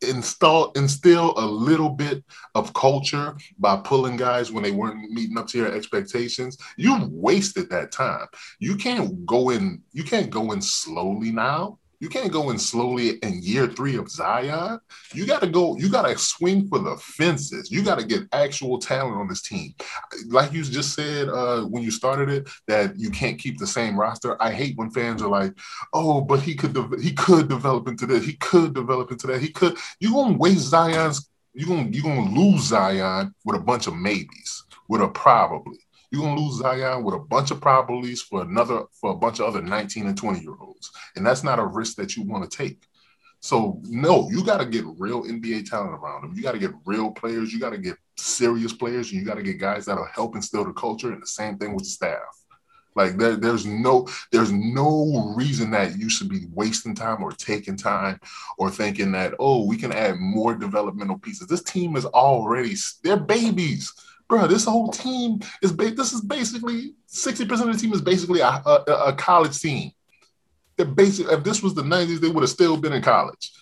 install 0.00 0.72
instill 0.72 1.34
a 1.36 1.44
little 1.44 1.90
bit 1.90 2.24
of 2.54 2.72
culture 2.72 3.36
by 3.58 3.76
pulling 3.76 4.16
guys 4.16 4.50
when 4.50 4.62
they 4.62 4.70
weren't 4.70 5.10
meeting 5.10 5.36
up 5.36 5.46
to 5.46 5.58
your 5.58 5.72
expectations. 5.72 6.56
You've 6.78 7.08
wasted 7.10 7.68
that 7.68 7.92
time. 7.92 8.26
You 8.58 8.76
can't 8.76 9.26
go 9.26 9.50
in 9.50 9.82
you 9.92 10.04
can't 10.04 10.30
go 10.30 10.52
in 10.52 10.62
slowly 10.62 11.30
now 11.30 11.78
you 12.00 12.08
can't 12.08 12.32
go 12.32 12.50
in 12.50 12.58
slowly 12.58 13.16
in 13.22 13.42
year 13.42 13.66
three 13.66 13.96
of 13.96 14.10
Zion. 14.10 14.78
You 15.12 15.26
got 15.26 15.40
to 15.40 15.48
go, 15.48 15.76
you 15.76 15.88
got 15.88 16.06
to 16.06 16.16
swing 16.16 16.68
for 16.68 16.78
the 16.78 16.96
fences. 16.96 17.70
You 17.70 17.82
got 17.82 17.98
to 17.98 18.06
get 18.06 18.28
actual 18.32 18.78
talent 18.78 19.16
on 19.16 19.28
this 19.28 19.42
team. 19.42 19.74
Like 20.28 20.52
you 20.52 20.62
just 20.62 20.94
said 20.94 21.28
uh, 21.28 21.62
when 21.62 21.82
you 21.82 21.90
started 21.90 22.28
it, 22.28 22.48
that 22.68 22.98
you 22.98 23.10
can't 23.10 23.38
keep 23.38 23.58
the 23.58 23.66
same 23.66 23.98
roster. 23.98 24.40
I 24.40 24.52
hate 24.52 24.76
when 24.76 24.90
fans 24.90 25.22
are 25.22 25.28
like, 25.28 25.52
oh, 25.92 26.20
but 26.20 26.40
he 26.40 26.54
could, 26.54 26.72
de- 26.72 27.02
he 27.02 27.12
could 27.12 27.48
develop 27.48 27.88
into 27.88 28.06
this. 28.06 28.24
He 28.24 28.34
could 28.34 28.74
develop 28.74 29.10
into 29.10 29.26
that. 29.28 29.42
He 29.42 29.48
could. 29.48 29.76
You're 30.00 30.12
going 30.12 30.34
to 30.34 30.38
waste 30.38 30.68
Zion's, 30.68 31.28
you're 31.54 31.68
going 31.68 31.92
you're 31.92 32.04
gonna 32.04 32.30
lose 32.30 32.64
Zion 32.64 33.34
with 33.44 33.56
a 33.56 33.60
bunch 33.60 33.88
of 33.88 33.96
maybes, 33.96 34.64
with 34.88 35.00
a 35.00 35.08
probably. 35.08 35.78
You're 36.10 36.22
gonna 36.22 36.40
lose 36.40 36.58
Zion 36.58 37.04
with 37.04 37.14
a 37.14 37.18
bunch 37.18 37.50
of 37.50 37.60
probablys 37.60 38.20
for 38.20 38.42
another 38.42 38.84
for 38.92 39.12
a 39.12 39.16
bunch 39.16 39.40
of 39.40 39.46
other 39.46 39.62
19 39.62 40.06
and 40.06 40.16
20 40.16 40.40
year 40.40 40.54
olds, 40.60 40.90
and 41.16 41.26
that's 41.26 41.44
not 41.44 41.58
a 41.58 41.66
risk 41.66 41.96
that 41.96 42.16
you 42.16 42.22
want 42.22 42.50
to 42.50 42.56
take. 42.56 42.86
So 43.40 43.80
no, 43.84 44.28
you 44.30 44.44
got 44.44 44.58
to 44.58 44.66
get 44.66 44.84
real 44.98 45.22
NBA 45.22 45.68
talent 45.68 45.94
around 45.94 46.22
them. 46.22 46.32
You 46.34 46.42
got 46.42 46.52
to 46.52 46.58
get 46.58 46.72
real 46.84 47.10
players. 47.12 47.52
You 47.52 47.60
got 47.60 47.70
to 47.70 47.78
get 47.78 47.96
serious 48.16 48.72
players, 48.72 49.10
and 49.10 49.20
you 49.20 49.26
got 49.26 49.36
to 49.36 49.42
get 49.42 49.60
guys 49.60 49.86
that'll 49.86 50.08
help 50.12 50.34
instill 50.34 50.64
the 50.64 50.72
culture. 50.72 51.12
And 51.12 51.22
the 51.22 51.26
same 51.26 51.56
thing 51.58 51.74
with 51.74 51.84
the 51.84 51.90
staff. 51.90 52.20
Like 52.98 53.16
there, 53.16 53.36
there's 53.36 53.64
no 53.64 54.08
there's 54.32 54.50
no 54.50 55.32
reason 55.36 55.70
that 55.70 55.96
you 55.96 56.10
should 56.10 56.28
be 56.28 56.46
wasting 56.52 56.96
time 56.96 57.22
or 57.22 57.30
taking 57.30 57.76
time 57.76 58.18
or 58.58 58.70
thinking 58.70 59.12
that 59.12 59.34
oh 59.38 59.64
we 59.64 59.76
can 59.76 59.92
add 59.92 60.16
more 60.18 60.54
developmental 60.54 61.16
pieces. 61.16 61.46
This 61.46 61.62
team 61.62 61.94
is 61.96 62.06
already 62.06 62.74
they're 63.04 63.16
babies 63.16 63.92
bro, 64.28 64.46
this 64.46 64.64
whole 64.64 64.88
team 64.88 65.40
is 65.62 65.72
ba- 65.72 65.90
this 65.90 66.12
is 66.12 66.20
basically 66.20 66.94
60% 67.08 67.50
of 67.68 67.72
the 67.72 67.78
team 67.78 67.92
is 67.92 68.02
basically 68.02 68.40
a, 68.40 68.48
a, 68.48 68.84
a 69.06 69.12
college 69.14 69.58
team. 69.58 69.92
They're 70.76 70.86
basic 70.86 71.26
if 71.28 71.42
this 71.42 71.62
was 71.62 71.74
the 71.74 71.82
90s, 71.82 72.20
they 72.20 72.28
would 72.28 72.42
have 72.42 72.50
still 72.50 72.76
been 72.76 72.92
in 72.92 73.02
college. 73.02 73.52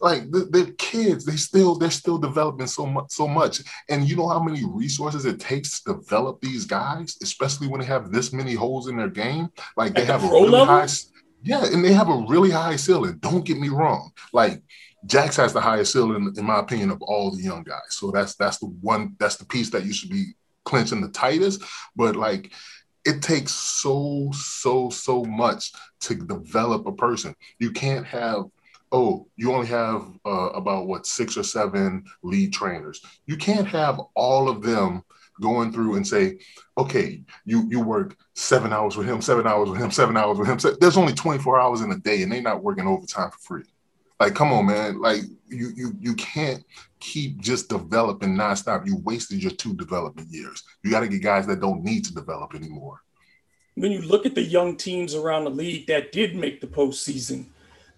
Like 0.00 0.24
they're 0.30 0.72
kids, 0.78 1.26
they 1.26 1.36
still 1.36 1.74
they're 1.74 1.90
still 1.90 2.16
developing 2.16 2.66
so 2.66 2.86
much 2.86 3.10
so 3.10 3.28
much. 3.28 3.60
And 3.90 4.08
you 4.08 4.16
know 4.16 4.28
how 4.28 4.42
many 4.42 4.64
resources 4.64 5.26
it 5.26 5.38
takes 5.38 5.82
to 5.82 5.92
develop 5.92 6.40
these 6.40 6.64
guys, 6.64 7.18
especially 7.22 7.68
when 7.68 7.80
they 7.80 7.86
have 7.86 8.10
this 8.10 8.32
many 8.32 8.54
holes 8.54 8.88
in 8.88 8.96
their 8.96 9.10
game. 9.10 9.50
Like 9.76 9.94
they 9.94 10.02
At 10.02 10.08
have 10.08 10.22
the 10.22 10.28
a 10.28 10.32
really 10.32 10.48
level? 10.48 10.66
high 10.74 10.86
yeah, 11.42 11.64
and 11.64 11.84
they 11.84 11.92
have 11.92 12.08
a 12.08 12.24
really 12.28 12.50
high 12.50 12.76
ceiling. 12.76 13.18
Don't 13.20 13.44
get 13.44 13.58
me 13.58 13.68
wrong. 13.68 14.10
Like 14.32 14.62
Jax 15.06 15.36
has 15.36 15.52
the 15.52 15.60
highest 15.60 15.92
ceiling, 15.92 16.32
in 16.36 16.44
my 16.44 16.58
opinion, 16.58 16.90
of 16.90 17.00
all 17.02 17.30
the 17.30 17.42
young 17.42 17.62
guys. 17.62 17.80
So 17.90 18.10
that's 18.10 18.34
that's 18.34 18.58
the 18.58 18.66
one 18.66 19.16
that's 19.18 19.36
the 19.36 19.46
piece 19.46 19.70
that 19.70 19.84
you 19.84 19.92
should 19.92 20.10
be 20.10 20.34
clinching 20.64 21.00
the 21.00 21.08
tightest. 21.08 21.62
But 21.96 22.16
like, 22.16 22.52
it 23.04 23.22
takes 23.22 23.52
so 23.52 24.30
so 24.32 24.90
so 24.90 25.24
much 25.24 25.72
to 26.00 26.14
develop 26.14 26.86
a 26.86 26.92
person. 26.92 27.34
You 27.58 27.70
can't 27.72 28.06
have 28.06 28.44
oh 28.92 29.26
you 29.36 29.52
only 29.52 29.68
have 29.68 30.06
uh, 30.26 30.50
about 30.50 30.86
what 30.86 31.06
six 31.06 31.36
or 31.36 31.44
seven 31.44 32.04
lead 32.22 32.52
trainers. 32.52 33.00
You 33.26 33.36
can't 33.36 33.66
have 33.68 34.00
all 34.14 34.48
of 34.48 34.62
them 34.62 35.02
going 35.40 35.72
through 35.72 35.96
and 35.96 36.06
say, 36.06 36.38
okay, 36.76 37.22
you 37.46 37.66
you 37.70 37.80
work 37.80 38.16
seven 38.34 38.72
hours 38.72 38.96
with 38.96 39.08
him, 39.08 39.22
seven 39.22 39.46
hours 39.46 39.70
with 39.70 39.80
him, 39.80 39.90
seven 39.90 40.16
hours 40.16 40.38
with 40.38 40.48
him. 40.48 40.74
There's 40.80 40.98
only 40.98 41.14
24 41.14 41.58
hours 41.58 41.80
in 41.80 41.90
a 41.92 41.98
day, 41.98 42.22
and 42.22 42.30
they're 42.30 42.42
not 42.42 42.62
working 42.62 42.86
overtime 42.86 43.30
for 43.30 43.38
free. 43.38 43.64
Like, 44.20 44.34
come 44.34 44.52
on, 44.52 44.66
man. 44.66 45.00
Like 45.00 45.22
you 45.48 45.72
you 45.74 45.96
you 45.98 46.14
can't 46.14 46.62
keep 47.00 47.38
just 47.38 47.70
developing 47.70 48.36
nonstop. 48.36 48.86
You 48.86 48.98
wasted 48.98 49.42
your 49.42 49.52
two 49.52 49.74
development 49.74 50.28
years. 50.30 50.62
You 50.84 50.90
got 50.90 51.00
to 51.00 51.08
get 51.08 51.22
guys 51.22 51.46
that 51.46 51.60
don't 51.60 51.82
need 51.82 52.04
to 52.04 52.14
develop 52.14 52.54
anymore. 52.54 53.00
When 53.76 53.92
you 53.92 54.02
look 54.02 54.26
at 54.26 54.34
the 54.34 54.42
young 54.42 54.76
teams 54.76 55.14
around 55.14 55.44
the 55.44 55.50
league 55.50 55.86
that 55.86 56.12
did 56.12 56.36
make 56.36 56.60
the 56.60 56.66
postseason, 56.66 57.46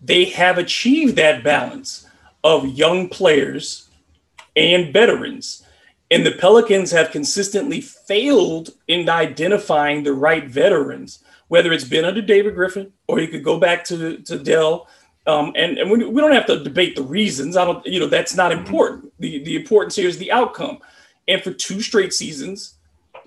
they 0.01 0.27
have 0.27 0.59
achieved 0.59 1.17
that 1.17 1.43
balance 1.43 2.07
of 2.45 2.67
young 2.67 3.09
players 3.09 3.89
and 4.55 4.93
veterans. 4.93 5.67
And 6.11 6.27
the 6.27 6.33
Pelicans 6.33 6.91
have 6.91 7.11
consistently 7.11 7.81
failed 7.81 8.71
in 8.87 9.09
identifying 9.09 10.03
the 10.03 10.13
right 10.13 10.47
veterans, 10.47 11.25
whether 11.49 11.73
it's 11.73 11.85
been 11.85 12.05
under 12.05 12.21
David 12.21 12.55
Griffin 12.55 12.93
or 13.09 13.19
you 13.19 13.29
could 13.29 13.43
go 13.43 13.59
back 13.59 13.83
to, 13.85 14.19
to 14.19 14.39
Dell. 14.39 14.89
Um, 15.27 15.53
and 15.55 15.79
and 15.79 15.91
we, 15.91 16.05
we 16.05 16.21
don't 16.21 16.33
have 16.33 16.47
to 16.47 16.65
debate 16.65 16.97
the 16.97 17.03
reasons. 17.03 17.57
I 17.57 17.65
don't, 17.65 17.85
you 17.87 18.01
know, 18.01 18.09
that's 18.09 18.35
not 18.35 18.51
important. 18.51 19.13
The, 19.21 19.43
the 19.45 19.57
importance 19.57 19.95
here 19.97 20.09
is 20.09 20.19
the 20.19 20.33
outcome. 20.33 20.79
And 21.29 21.41
for 21.43 21.53
two 21.53 21.81
straight 21.81 22.13
seasons, 22.13 22.75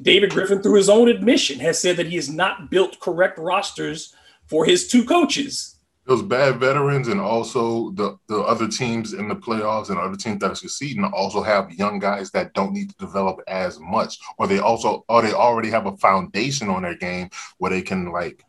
David 0.02 0.32
Griffin, 0.32 0.62
through 0.62 0.76
his 0.76 0.90
own 0.90 1.08
admission, 1.08 1.60
has 1.60 1.80
said 1.80 1.96
that 1.98 2.08
he 2.08 2.16
has 2.16 2.30
not 2.30 2.70
built 2.70 3.00
correct 3.00 3.38
rosters 3.38 4.14
for 4.48 4.66
his 4.66 4.88
two 4.88 5.06
coaches. 5.06 5.72
Those 6.06 6.22
bad 6.22 6.60
veterans 6.60 7.08
and 7.08 7.20
also 7.20 7.90
the, 7.92 8.20
the 8.28 8.40
other 8.42 8.68
teams 8.68 9.14
in 9.14 9.28
the 9.28 9.36
playoffs 9.36 9.90
and 9.90 9.98
other 9.98 10.16
teams 10.16 10.40
that 10.42 10.52
are 10.52 10.56
succeeding 10.56 11.04
also 11.04 11.42
have 11.42 11.74
young 11.74 11.98
guys 11.98 12.30
that 12.32 12.54
don't 12.54 12.74
need 12.74 12.90
to 12.90 12.96
develop 12.98 13.40
as 13.48 13.80
much, 13.80 14.20
or 14.38 14.46
they 14.46 14.60
also 14.60 15.04
or 15.08 15.24
they 15.24 15.34
already 15.34 15.70
have 15.72 15.88
a 15.88 15.98
foundation 15.98 16.70
on 16.70 16.84
their 16.84 16.96
game 16.96 17.30
where 17.58 17.72
they 17.72 17.82
can 17.82 18.12
like 18.12 18.46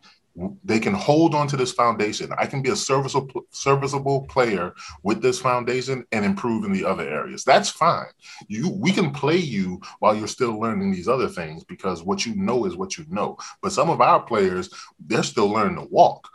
they 0.65 0.79
can 0.79 0.93
hold 0.93 1.35
on 1.35 1.49
to 1.49 1.57
this 1.57 1.73
foundation. 1.73 2.31
I 2.39 2.47
can 2.47 2.61
be 2.61 2.71
a 2.71 2.77
serviceable 2.77 3.47
serviceable 3.51 4.23
player 4.29 4.75
with 5.03 5.23
this 5.23 5.41
foundation 5.41 6.05
and 6.13 6.25
improve 6.25 6.65
in 6.65 6.73
the 6.73 6.85
other 6.85 7.09
areas. 7.09 7.45
That's 7.45 7.71
fine. 7.71 8.07
You 8.49 8.71
we 8.71 8.93
can 8.93 9.13
play 9.13 9.37
you 9.37 9.81
while 10.01 10.15
you're 10.15 10.29
still 10.29 10.59
learning 10.61 10.93
these 10.93 11.09
other 11.09 11.29
things 11.29 11.65
because 11.65 12.03
what 12.03 12.27
you 12.27 12.35
know 12.37 12.67
is 12.67 12.77
what 12.77 12.99
you 12.99 13.07
know. 13.09 13.39
But 13.63 13.73
some 13.73 13.89
of 13.89 14.01
our 14.01 14.21
players, 14.21 14.69
they're 15.07 15.23
still 15.23 15.49
learning 15.49 15.77
to 15.77 15.89
walk. 15.91 16.29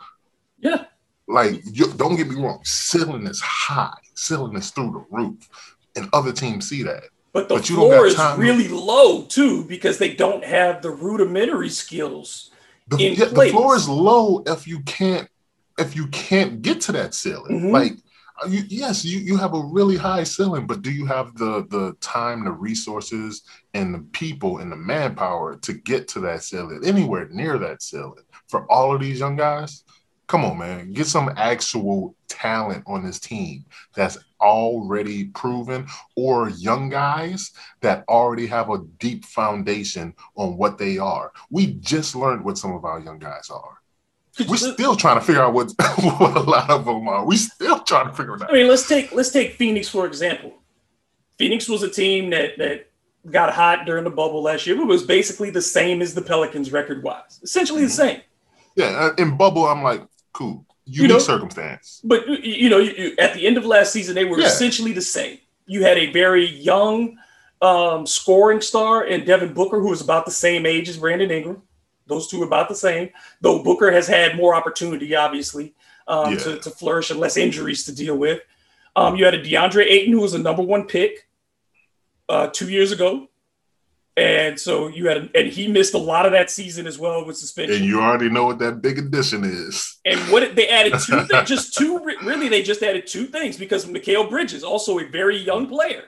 Yeah. 0.58 0.84
Like 1.28 1.60
you, 1.64 1.92
don't 1.94 2.16
get 2.16 2.28
me 2.28 2.36
wrong, 2.36 2.60
ceiling 2.64 3.26
is 3.26 3.40
high, 3.40 3.96
ceiling 4.14 4.56
is 4.56 4.70
through 4.70 4.92
the 4.92 5.16
roof, 5.16 5.48
and 5.96 6.08
other 6.12 6.32
teams 6.32 6.68
see 6.68 6.82
that. 6.82 7.04
But 7.32 7.48
the 7.48 7.54
But 7.54 7.70
you 7.70 7.76
don't 7.76 7.88
floor 7.90 8.06
is 8.06 8.18
really 8.36 8.68
low 8.68 9.22
too 9.22 9.64
because 9.64 9.98
they 9.98 10.14
don't 10.14 10.44
have 10.44 10.82
the 10.82 10.90
rudimentary 10.90 11.70
skills. 11.70 12.51
The, 12.96 13.02
yeah, 13.02 13.24
the 13.26 13.50
floor 13.50 13.74
is 13.76 13.88
low 13.88 14.42
if 14.46 14.66
you 14.66 14.80
can't 14.82 15.28
if 15.78 15.96
you 15.96 16.06
can't 16.08 16.60
get 16.62 16.80
to 16.82 16.92
that 16.92 17.14
ceiling. 17.14 17.60
Mhm. 17.60 17.72
Like 17.72 17.92
uh, 18.42 18.46
you, 18.46 18.62
yes, 18.68 19.04
you, 19.04 19.18
you 19.18 19.36
have 19.36 19.54
a 19.54 19.62
really 19.62 19.96
high 19.96 20.24
ceiling, 20.24 20.66
but 20.66 20.82
do 20.82 20.90
you 20.90 21.06
have 21.06 21.34
the 21.36 21.66
the 21.68 21.94
time, 22.00 22.44
the 22.44 22.50
resources, 22.50 23.42
and 23.74 23.94
the 23.94 24.00
people 24.12 24.58
and 24.58 24.70
the 24.70 24.76
manpower 24.76 25.56
to 25.56 25.72
get 25.72 26.08
to 26.08 26.20
that 26.20 26.42
ceiling, 26.42 26.80
anywhere 26.84 27.28
near 27.30 27.58
that 27.58 27.82
ceiling 27.82 28.24
for 28.48 28.70
all 28.70 28.94
of 28.94 29.00
these 29.00 29.20
young 29.20 29.36
guys? 29.36 29.84
Come 30.32 30.46
on, 30.46 30.56
man, 30.56 30.94
get 30.94 31.06
some 31.06 31.30
actual 31.36 32.14
talent 32.26 32.84
on 32.86 33.04
this 33.04 33.20
team 33.20 33.66
that's 33.94 34.16
already 34.40 35.24
proven, 35.24 35.86
or 36.16 36.48
young 36.48 36.88
guys 36.88 37.50
that 37.82 38.02
already 38.08 38.46
have 38.46 38.70
a 38.70 38.78
deep 38.98 39.26
foundation 39.26 40.14
on 40.36 40.56
what 40.56 40.78
they 40.78 40.96
are. 40.96 41.32
We 41.50 41.74
just 41.74 42.16
learned 42.16 42.46
what 42.46 42.56
some 42.56 42.72
of 42.72 42.86
our 42.86 42.98
young 42.98 43.18
guys 43.18 43.50
are. 43.50 43.82
We're 44.48 44.56
still 44.56 44.96
trying 44.96 45.20
to 45.20 45.20
figure 45.20 45.42
out 45.42 45.52
what, 45.52 45.70
what 46.00 46.34
a 46.34 46.40
lot 46.40 46.70
of 46.70 46.86
them 46.86 47.06
are. 47.08 47.26
We 47.26 47.36
still 47.36 47.80
trying 47.80 48.06
to 48.06 48.14
figure 48.14 48.36
it 48.36 48.40
out. 48.40 48.48
I 48.48 48.54
mean, 48.54 48.68
let's 48.68 48.88
take 48.88 49.12
let's 49.12 49.32
take 49.32 49.56
Phoenix 49.56 49.86
for 49.86 50.06
example. 50.06 50.54
Phoenix 51.36 51.68
was 51.68 51.82
a 51.82 51.90
team 51.90 52.30
that 52.30 52.56
that 52.56 52.90
got 53.30 53.52
hot 53.52 53.84
during 53.84 54.04
the 54.04 54.10
bubble 54.10 54.42
last 54.42 54.66
year, 54.66 54.76
but 54.76 54.86
was 54.86 55.02
basically 55.02 55.50
the 55.50 55.60
same 55.60 56.00
as 56.00 56.14
the 56.14 56.22
Pelicans 56.22 56.72
record 56.72 57.02
wise, 57.02 57.38
essentially 57.42 57.84
the 57.84 57.90
same. 57.90 58.22
Yeah, 58.74 58.86
uh, 58.86 59.14
in 59.18 59.36
bubble, 59.36 59.66
I'm 59.66 59.82
like, 59.82 60.00
cool, 60.32 60.64
unique 60.84 61.10
know- 61.10 61.18
circumstance. 61.18 62.00
But 62.04 62.26
you- 62.28 62.36
you 62.64 62.70
know, 62.70 62.78
you, 62.78 62.92
you, 62.92 63.14
at 63.18 63.34
the 63.34 63.46
end 63.46 63.56
of 63.56 63.64
last 63.66 63.92
season, 63.92 64.14
they 64.14 64.24
were 64.24 64.38
Yeah. 64.40 64.46
essentially 64.46 64.92
the 64.92 65.02
same. 65.02 65.38
You 65.66 65.82
had 65.84 65.98
a 65.98 66.10
very 66.12 66.46
young 66.46 67.18
um, 67.60 68.06
scoring 68.06 68.60
star 68.60 69.04
in 69.04 69.24
Devin 69.24 69.52
Booker, 69.54 69.78
who 69.78 69.90
was 69.90 70.00
about 70.00 70.24
the 70.24 70.32
same 70.32 70.66
age 70.66 70.88
as 70.88 70.96
Brandon 70.96 71.30
Ingram. 71.30 71.62
Those 72.08 72.26
two 72.26 72.42
are 72.42 72.46
about 72.46 72.68
the 72.68 72.74
same, 72.74 73.10
though 73.40 73.62
Booker 73.62 73.92
has 73.92 74.08
had 74.08 74.36
more 74.36 74.52
opportunity, 74.56 75.14
obviously, 75.14 75.72
um, 76.08 76.32
Yeah. 76.32 76.38
to, 76.40 76.58
to 76.58 76.70
flourish 76.70 77.10
and 77.10 77.20
less 77.20 77.36
injuries 77.36 77.84
to 77.84 77.94
deal 77.94 78.16
with. 78.16 78.40
Um, 78.96 79.14
you 79.14 79.24
had 79.24 79.34
a 79.34 79.42
DeAndre 79.42 79.86
Ayton, 79.88 80.12
who 80.12 80.20
was 80.20 80.34
a 80.34 80.38
number 80.38 80.62
one 80.62 80.88
pick 80.88 81.28
uh, 82.28 82.48
two 82.48 82.68
years 82.68 82.90
ago. 82.90 83.28
And 84.16 84.60
so 84.60 84.88
you 84.88 85.08
had, 85.08 85.30
and 85.34 85.48
he 85.48 85.68
missed 85.68 85.94
a 85.94 85.98
lot 85.98 86.26
of 86.26 86.32
that 86.32 86.50
season 86.50 86.86
as 86.86 86.98
well 86.98 87.24
with 87.24 87.36
suspension. 87.36 87.76
And 87.76 87.84
you 87.84 88.00
already 88.00 88.28
know 88.28 88.44
what 88.44 88.58
that 88.58 88.82
big 88.82 88.98
addition 88.98 89.42
is. 89.42 89.98
And 90.04 90.20
what 90.30 90.54
they 90.54 90.68
added 90.68 90.94
two, 91.00 91.24
things, 91.24 91.48
just 91.48 91.74
two, 91.74 91.98
really, 92.22 92.48
they 92.48 92.62
just 92.62 92.82
added 92.82 93.06
two 93.06 93.24
things 93.26 93.56
because 93.56 93.86
Mikal 93.86 94.28
Bridges, 94.28 94.64
also 94.64 94.98
a 94.98 95.04
very 95.04 95.38
young 95.38 95.66
player, 95.66 96.04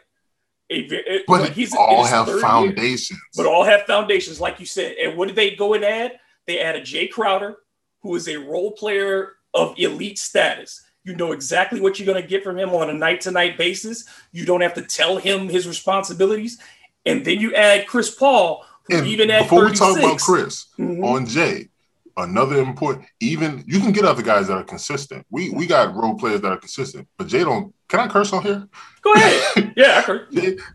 a 0.68 0.86
very, 0.86 1.24
But 1.26 1.52
he's 1.52 1.74
all 1.74 2.04
have 2.04 2.26
third 2.26 2.34
year, 2.34 2.40
foundations. 2.42 3.20
but 3.36 3.46
all 3.46 3.64
have 3.64 3.84
foundations, 3.84 4.38
like 4.38 4.60
you 4.60 4.66
said. 4.66 4.96
And 5.02 5.16
what 5.16 5.28
did 5.28 5.36
they 5.36 5.54
go 5.56 5.72
and 5.72 5.82
add? 5.84 6.18
They 6.46 6.60
added 6.60 6.84
Jae 6.84 7.10
Crowder, 7.10 7.56
who 8.02 8.14
is 8.16 8.28
a 8.28 8.36
role 8.36 8.72
player 8.72 9.32
of 9.54 9.74
elite 9.78 10.18
status. 10.18 10.82
You 11.04 11.16
know 11.16 11.32
exactly 11.32 11.80
what 11.80 11.98
you're 11.98 12.06
going 12.06 12.22
to 12.22 12.28
get 12.28 12.44
from 12.44 12.58
him 12.58 12.70
on 12.70 12.90
a 12.90 12.94
night 12.94 13.22
to 13.22 13.30
night 13.30 13.56
basis. 13.56 14.04
You 14.32 14.44
don't 14.44 14.60
have 14.62 14.74
to 14.74 14.82
tell 14.82 15.16
him 15.16 15.48
his 15.48 15.66
responsibilities. 15.66 16.58
And 17.06 17.24
then 17.24 17.38
you 17.40 17.54
add 17.54 17.86
Chris 17.86 18.10
Paul, 18.14 18.64
even 18.90 19.30
at 19.30 19.42
before 19.42 19.66
we 19.66 19.72
talk 19.72 19.98
about 19.98 20.18
Chris 20.20 20.66
Mhm. 20.78 21.04
on 21.04 21.26
Jae, 21.26 21.68
another 22.16 22.58
important 22.60 23.06
even 23.20 23.64
you 23.66 23.80
can 23.80 23.92
get 23.92 24.04
other 24.04 24.22
guys 24.22 24.46
that 24.48 24.54
are 24.56 24.62
consistent. 24.64 25.26
We 25.30 25.50
we 25.50 25.66
got 25.66 25.94
role 25.94 26.14
players 26.14 26.40
that 26.42 26.52
are 26.52 26.56
consistent, 26.58 27.08
but 27.18 27.26
Jae 27.28 27.44
don't. 27.44 27.74
Can 27.88 28.00
I 28.00 28.08
curse 28.08 28.32
on 28.32 28.42
here? 28.42 28.66
go 29.02 29.12
ahead. 29.14 29.72
Yeah, 29.76 29.98
I 29.98 30.00
heard. 30.02 30.28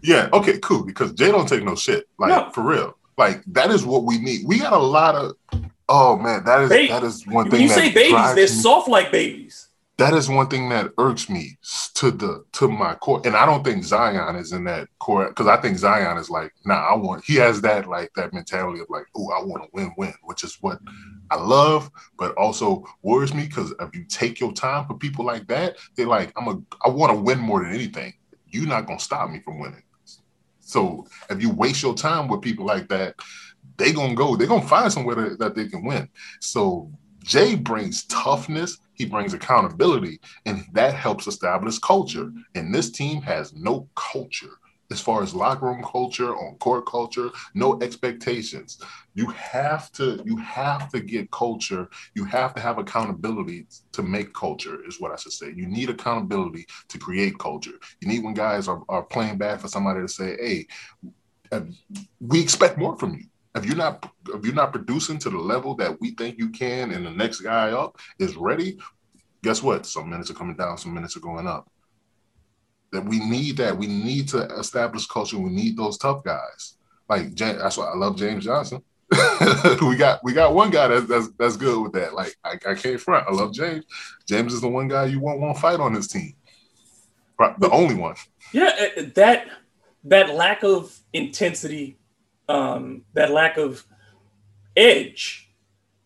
Yeah, 0.03 0.29
okay, 0.33 0.59
cool. 0.59 0.83
Because 0.83 1.13
Jae 1.13 1.31
don't 1.31 1.47
take 1.47 1.63
no 1.63 1.75
shit. 1.75 2.07
Like 2.19 2.29
No. 2.29 2.49
for 2.53 2.61
real. 2.63 2.95
Like 3.17 3.41
that 3.47 3.71
is 3.71 3.85
what 3.85 4.03
we 4.03 4.17
need. 4.19 4.41
We 4.45 4.59
got 4.59 4.73
a 4.73 4.77
lot 4.77 5.15
of. 5.15 5.33
Oh 5.87 6.17
man, 6.17 6.43
that 6.45 6.61
is 6.63 6.69
that 6.69 7.03
is 7.03 7.25
one 7.25 7.45
thing. 7.45 7.53
When 7.53 7.61
you 7.61 7.69
say 7.69 7.91
babies, 7.91 8.35
they're 8.35 8.45
me- 8.45 8.47
soft 8.47 8.87
like 8.87 9.11
babies. 9.11 9.68
That 9.99 10.13
is 10.13 10.29
one 10.29 10.47
thing 10.47 10.69
that 10.69 10.91
irks 10.97 11.29
me 11.29 11.59
to 11.99 12.11
the 12.11 12.45
to 12.53 12.69
my 12.69 12.95
core 12.95 13.21
and 13.25 13.35
i 13.35 13.45
don't 13.45 13.61
think 13.61 13.83
zion 13.83 14.37
is 14.37 14.53
in 14.53 14.63
that 14.63 14.87
core 14.99 15.27
because 15.27 15.47
i 15.47 15.57
think 15.57 15.77
zion 15.77 16.17
is 16.17 16.29
like 16.29 16.53
nah 16.63 16.75
i 16.75 16.95
want 16.95 17.21
he 17.25 17.35
has 17.35 17.59
that 17.59 17.89
like 17.89 18.09
that 18.15 18.31
mentality 18.31 18.79
of 18.79 18.89
like 18.89 19.03
oh 19.17 19.29
i 19.31 19.43
want 19.43 19.61
to 19.61 19.69
win-win 19.73 20.13
which 20.23 20.45
is 20.45 20.57
what 20.61 20.79
i 21.29 21.35
love 21.35 21.91
but 22.17 22.33
also 22.35 22.85
worries 23.01 23.33
me 23.33 23.45
because 23.47 23.73
if 23.81 23.93
you 23.93 24.05
take 24.05 24.39
your 24.39 24.53
time 24.53 24.87
for 24.87 24.93
people 24.93 25.25
like 25.25 25.45
that 25.47 25.75
they're 25.97 26.07
like 26.07 26.31
i'm 26.37 26.47
a 26.47 26.57
i 26.85 26.89
want 26.89 27.13
to 27.13 27.19
win 27.19 27.37
more 27.37 27.61
than 27.61 27.73
anything. 27.73 28.13
You're 28.47 28.65
not 28.65 28.87
to 28.87 28.97
stop 28.97 29.29
me 29.29 29.41
from 29.41 29.59
winning. 29.59 29.83
So 30.61 31.05
if 31.29 31.41
you 31.41 31.51
waste 31.51 31.83
your 31.83 31.95
time 31.95 32.29
with 32.29 32.41
people 32.41 32.65
like 32.65 32.87
that 32.87 33.15
they 33.75 33.91
gonna 33.91 34.15
go 34.15 34.37
they're 34.37 34.47
gonna 34.47 34.65
find 34.65 34.91
somewhere 34.91 35.35
that 35.35 35.53
they 35.53 35.67
can 35.67 35.83
win. 35.83 36.07
So 36.39 36.89
Jae 37.25 37.61
brings 37.61 38.05
toughness, 38.05 38.77
he 38.99 39.05
brings 39.05 39.33
accountability, 39.33 40.19
and 40.45 40.65
that 40.73 40.93
helps 40.93 41.25
establish 41.25 41.79
culture. 41.79 42.31
And 42.53 42.75
this 42.75 42.91
team 42.91 43.21
has 43.23 43.53
no 43.53 43.87
culture 43.95 44.59
as 44.91 44.99
far 44.99 45.21
as 45.21 45.35
locker 45.35 45.67
room 45.67 45.83
culture, 45.83 46.35
on 46.35 46.55
court 46.55 46.85
culture, 46.85 47.29
no 47.53 47.79
expectations. 47.81 48.81
You 49.13 49.27
have 49.27 49.91
to 49.93 50.21
you 50.25 50.35
have 50.37 50.89
to 50.89 50.99
get 50.99 51.31
culture. 51.31 51.89
You 52.15 52.25
have 52.25 52.53
to 52.55 52.61
have 52.61 52.77
accountability 52.77 53.67
to 53.93 54.03
make 54.03 54.33
culture, 54.33 54.79
is 54.87 54.99
what 54.99 55.11
I 55.11 55.15
should 55.15 55.31
say. 55.31 55.53
You 55.55 55.67
need 55.67 55.89
accountability 55.89 56.65
to 56.89 56.97
create 56.97 57.37
culture. 57.37 57.79
You 58.01 58.07
need 58.07 58.23
when 58.23 58.33
guys 58.33 58.67
are, 58.67 58.81
are 58.89 59.03
playing 59.03 59.37
bad 59.37 59.61
for 59.61 59.67
somebody 59.67 60.01
to 60.01 60.07
say, 60.07 60.35
hey, 60.39 60.67
uh, 61.51 61.61
we 62.19 62.41
expect 62.41 62.77
more 62.77 62.97
from 62.97 63.15
you 63.15 63.25
if 63.55 63.65
you're 63.65 63.75
not 63.75 64.11
if 64.33 64.45
you're 64.45 64.53
not 64.53 64.71
producing 64.71 65.17
to 65.19 65.29
the 65.29 65.37
level 65.37 65.75
that 65.75 65.99
we 65.99 66.11
think 66.11 66.37
you 66.37 66.49
can 66.49 66.91
and 66.91 67.05
the 67.05 67.11
next 67.11 67.41
guy 67.41 67.71
up 67.71 67.97
is 68.19 68.35
ready 68.35 68.77
guess 69.43 69.63
what? 69.63 69.85
Some 69.85 70.09
minutes 70.09 70.29
are 70.29 70.35
coming 70.35 70.55
down 70.55 70.77
some 70.77 70.93
minutes 70.93 71.15
are 71.17 71.21
going 71.21 71.47
up. 71.47 71.69
That 72.91 73.05
we 73.05 73.19
need 73.19 73.57
that. 73.57 73.77
We 73.77 73.87
need 73.87 74.27
to 74.29 74.45
establish 74.57 75.05
culture. 75.05 75.37
We 75.37 75.49
need 75.49 75.77
those 75.77 75.97
tough 75.97 76.23
guys. 76.23 76.77
Like 77.07 77.35
that's 77.35 77.77
why 77.77 77.85
i 77.85 77.95
love 77.95 78.17
james 78.17 78.45
johnson. 78.45 78.83
We 79.81 79.95
got 79.95 80.23
we 80.23 80.33
got 80.33 80.53
one 80.53 80.69
guy 80.69 80.87
that's 80.87 81.07
that's, 81.07 81.29
that's 81.37 81.57
good 81.57 81.81
with 81.81 81.93
that. 81.93 82.13
Like 82.13 82.35
I, 82.43 82.53
I 82.67 82.75
can't 82.75 82.99
front. 82.99 83.27
I 83.27 83.31
love 83.31 83.53
james. 83.53 83.85
James 84.27 84.53
is 84.53 84.61
the 84.61 84.67
one 84.67 84.87
guy 84.87 85.05
you 85.05 85.19
won't 85.19 85.39
want 85.39 85.55
to 85.55 85.61
fight 85.61 85.79
on 85.79 85.93
his 85.93 86.07
team. 86.07 86.33
The 87.57 87.69
only 87.71 87.95
one. 87.95 88.15
Yeah, 88.51 88.71
uh, 88.97 89.03
that 89.15 89.47
that 90.03 90.35
lack 90.35 90.63
of 90.63 90.97
intensity, 91.13 91.97
um, 92.49 93.03
that 93.13 93.31
lack 93.31 93.57
of 93.57 93.85
edge. 94.75 95.49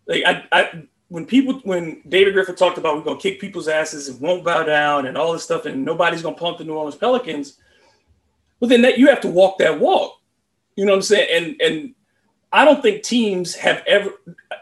Like 0.05 0.23
I, 0.25 0.43
I, 0.51 0.83
when 1.07 1.25
people, 1.25 1.61
when 1.63 2.01
David 2.07 2.33
Griffin 2.33 2.55
talked 2.55 2.77
about 2.77 2.97
we're 2.97 3.03
gonna 3.03 3.19
kick 3.19 3.39
people's 3.39 3.67
asses 3.67 4.09
and 4.09 4.19
won't 4.19 4.43
bow 4.43 4.63
down 4.63 5.07
and 5.07 5.17
all 5.17 5.33
this 5.33 5.43
stuff, 5.43 5.65
and 5.65 5.83
nobody's 5.83 6.21
gonna 6.21 6.35
pump 6.35 6.57
the 6.57 6.65
New 6.65 6.73
Orleans 6.73 6.95
Pelicans. 6.95 7.57
Well, 8.59 8.69
then 8.69 8.81
that 8.83 8.99
you 8.99 9.07
have 9.07 9.21
to 9.21 9.27
walk 9.29 9.57
that 9.59 9.79
walk. 9.79 10.19
You 10.75 10.85
know 10.85 10.91
what 10.91 10.97
I'm 10.97 11.01
saying? 11.03 11.27
And 11.31 11.61
and 11.61 11.95
I 12.51 12.65
don't 12.65 12.81
think 12.81 13.03
teams 13.03 13.55
have 13.55 13.83
ever, 13.87 14.11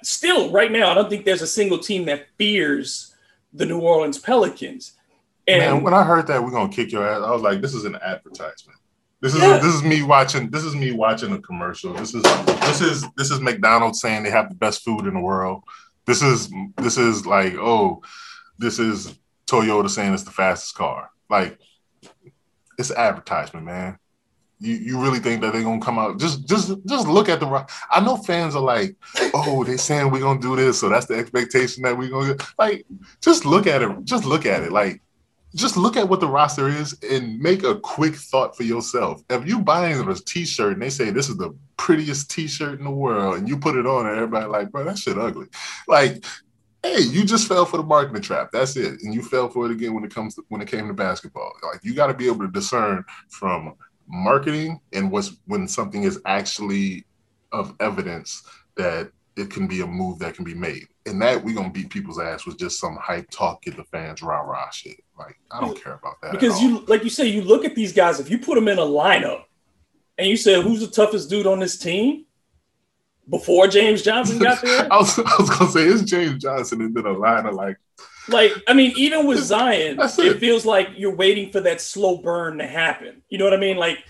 still 0.04 0.52
right 0.52 0.72
now, 0.72 0.90
I 0.90 0.94
don't 0.94 1.10
think 1.10 1.26
there's 1.26 1.42
a 1.42 1.48
single 1.48 1.78
team 1.78 2.06
that 2.06 2.28
fears 2.38 3.16
the 3.54 3.66
New 3.66 3.80
Orleans 3.80 4.18
Pelicans. 4.18 4.94
And 5.48 5.60
Man, 5.60 5.84
when 5.84 5.94
I 5.94 6.04
heard 6.04 6.28
that 6.28 6.42
we're 6.42 6.52
gonna 6.52 6.72
kick 6.72 6.92
your 6.92 7.08
ass, 7.08 7.22
I 7.22 7.32
was 7.32 7.42
like, 7.42 7.62
"This 7.62 7.74
is 7.74 7.86
an 7.86 7.96
advertisement. 7.96 8.78
This 9.22 9.36
is 9.36 9.42
Yeah. 9.42 9.58
this 9.58 9.74
is 9.74 9.84
me 9.84 10.02
watching. 10.02 10.50
This 10.50 10.64
is 10.64 10.76
me 10.76 10.92
watching 10.92 11.32
a 11.34 11.40
commercial. 11.40 11.94
This 11.94 12.14
is 12.16 12.24
this 12.24 12.82
is 12.82 13.06
this 13.18 13.30
is 13.32 13.40
McDonald's 13.40 14.02
saying 14.02 14.24
they 14.24 14.32
have 14.32 14.50
the 14.50 14.56
best 14.56 14.84
food 14.84 15.06
in 15.06 15.14
the 15.14 15.20
world. 15.20 15.64
This 16.06 16.22
is 16.24 16.52
this 16.78 16.98
is 16.98 17.26
like, 17.26 17.54
oh, 17.56 18.02
this 18.58 18.80
is 18.80 19.14
Toyota 19.48 19.90
saying 19.90 20.14
it's 20.14 20.24
the 20.24 20.32
fastest 20.32 20.76
car. 20.76 21.10
Like, 21.30 21.60
it's 22.80 22.92
advertisement, 22.92 23.66
man. 23.66 23.98
You 24.60 24.76
you 24.76 25.00
really 25.02 25.20
think 25.20 25.42
that 25.42 25.54
they're 25.54 25.64
gonna 25.64 25.82
come 25.82 26.00
out? 26.00 26.20
Just 26.20 26.48
just 26.48 26.74
just 26.88 27.08
look 27.08 27.30
at 27.30 27.40
the. 27.40 27.68
I 27.92 28.00
know 28.00 28.18
fans 28.18 28.56
are 28.56 28.62
like, 28.62 28.96
oh, 29.36 29.64
they 29.64 29.78
saying 29.78 30.10
we're 30.12 30.22
gonna 30.22 30.40
do 30.40 30.56
this, 30.56 30.80
so 30.80 30.90
that's 30.90 31.06
the 31.06 31.16
expectation 31.16 31.84
that 31.84 31.98
we're 31.98 32.10
gonna 32.10 32.34
get. 32.36 32.48
Like, 32.58 32.86
just 33.22 33.46
look 33.46 33.68
at 33.68 33.82
it. 33.84 34.04
Just 34.04 34.26
look 34.26 34.46
at 34.46 34.64
it. 34.64 34.72
Like 34.72 35.02
just 35.56 35.78
look 35.78 35.98
at 35.98 36.08
what 36.08 36.20
the 36.20 36.28
roster 36.28 36.68
is 36.70 36.98
and 37.10 37.40
make 37.40 37.64
a 37.64 37.80
quick 37.80 38.16
thought 38.16 38.56
for 38.56 38.64
yourself. 38.64 39.22
If 39.30 39.48
you 39.48 39.60
buy 39.60 39.82
buying 39.82 40.08
a 40.08 40.16
t-shirt 40.16 40.74
and 40.74 40.82
they 40.82 40.90
say 40.90 41.10
this 41.10 41.30
is 41.30 41.38
the 41.38 41.56
prettiest 41.78 42.32
t-shirt 42.32 42.80
in 42.80 42.86
the 42.86 42.92
world 42.92 43.38
and 43.38 43.50
you 43.50 43.58
put 43.58 43.76
it 43.76 43.86
on 43.86 44.06
and 44.06 44.16
everybody 44.16 44.46
like, 44.46 44.72
bro, 44.72 44.84
that 44.86 44.98
shit 44.98 45.18
ugly. 45.18 45.48
Like, 45.88 46.24
hey, 46.84 47.02
you 47.02 47.24
just 47.26 47.48
fell 47.48 47.66
for 47.66 47.78
the 47.78 47.84
marketing 47.84 48.22
trap. 48.22 48.50
That's 48.52 48.76
it. 48.76 49.02
And 49.02 49.14
you 49.14 49.22
fell 49.22 49.50
for 49.50 49.66
it 49.66 49.72
again 49.72 49.94
when 49.94 50.04
it 50.04 50.14
comes 50.14 50.36
to, 50.36 50.44
when 50.50 50.62
it 50.62 50.68
came 50.68 50.88
to 50.88 50.94
basketball. 50.94 51.52
Like 51.64 51.84
you 51.84 51.94
got 51.94 52.08
to 52.08 52.14
be 52.14 52.28
able 52.28 52.40
to 52.40 52.52
discern 52.52 53.04
from 53.30 53.76
marketing 54.08 54.80
and 54.94 55.12
what's 55.12 55.38
when 55.46 55.68
something 55.68 56.04
is 56.04 56.20
actually 56.26 57.06
of 57.52 57.76
evidence 57.80 58.44
that 58.78 59.12
it 59.38 59.50
can 59.50 59.68
be 59.68 59.82
a 59.82 59.88
move 59.88 60.20
that 60.20 60.36
can 60.36 60.44
be 60.44 60.54
made. 60.54 60.88
And 61.06 61.22
that 61.22 61.44
we 61.44 61.54
gonna 61.54 61.70
beat 61.70 61.90
people's 61.90 62.20
ass 62.20 62.46
with 62.46 62.58
just 62.58 62.80
some 62.80 62.98
hype 62.98 63.30
talk, 63.32 63.64
get 63.64 63.76
the 63.76 63.84
fans 63.86 64.22
rah 64.22 64.42
rah 64.42 64.70
shit. 64.70 65.02
Like 65.18 65.40
I 65.52 65.60
don't 65.62 65.82
care 65.82 65.94
about 65.94 66.22
that. 66.22 66.28
at 66.28 66.34
because 66.34 66.62
you 66.62 66.80
like 66.88 67.04
you 67.04 67.10
say 67.10 67.28
you 67.28 67.42
look 67.42 67.66
at 67.66 67.76
these 67.76 67.94
guys 67.94 68.20
if 68.20 68.30
you 68.30 68.38
put 68.38 68.56
them 68.56 68.68
in 68.68 68.78
a 68.78 68.84
lineup 68.84 69.44
and 70.18 70.28
you 70.28 70.38
say 70.38 70.62
who's 70.62 70.82
the 70.82 70.88
toughest 70.88 71.30
dude 71.30 71.48
on 71.48 71.60
this 71.60 71.78
team 71.78 72.26
before 73.30 73.68
James 73.68 74.02
Johnson 74.02 74.40
got 74.40 74.62
there 74.64 74.92
I 74.92 74.98
was, 74.98 75.18
I 75.18 75.36
was 75.40 75.50
gonna 75.50 75.72
say 75.72 75.86
it's 75.86 76.04
James 76.04 76.42
Johnson 76.42 76.82
and 76.82 76.94
then 76.94 77.06
a 77.06 77.14
line 77.14 77.46
of 77.46 77.54
like 77.56 77.78
like 78.28 78.52
I 78.68 78.74
mean 78.74 78.94
even 78.98 79.26
with 79.26 79.40
Zion 79.40 80.00
it 80.00 80.20
it. 80.20 80.40
feels 80.40 80.66
like 80.66 80.90
you're 80.96 81.16
waiting 81.16 81.52
for 81.52 81.62
that 81.62 81.82
slow 81.82 82.18
burn 82.18 82.58
to 82.58 82.68
happen 82.68 83.22
you 83.30 83.38
know 83.38 83.46
what 83.46 83.54
I 83.54 83.58
mean 83.58 83.78
like 83.78 84.04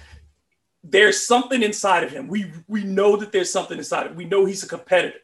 there's 0.84 1.26
something 1.26 1.62
inside 1.64 2.04
of 2.04 2.12
him 2.12 2.28
we 2.28 2.52
we 2.68 2.84
know 2.84 3.16
that 3.16 3.32
there's 3.32 3.52
something 3.52 3.78
inside 3.78 4.06
of 4.06 4.12
him 4.12 4.18
we 4.18 4.26
know 4.26 4.46
he's 4.46 4.64
a 4.64 4.68
competitor 4.68 5.20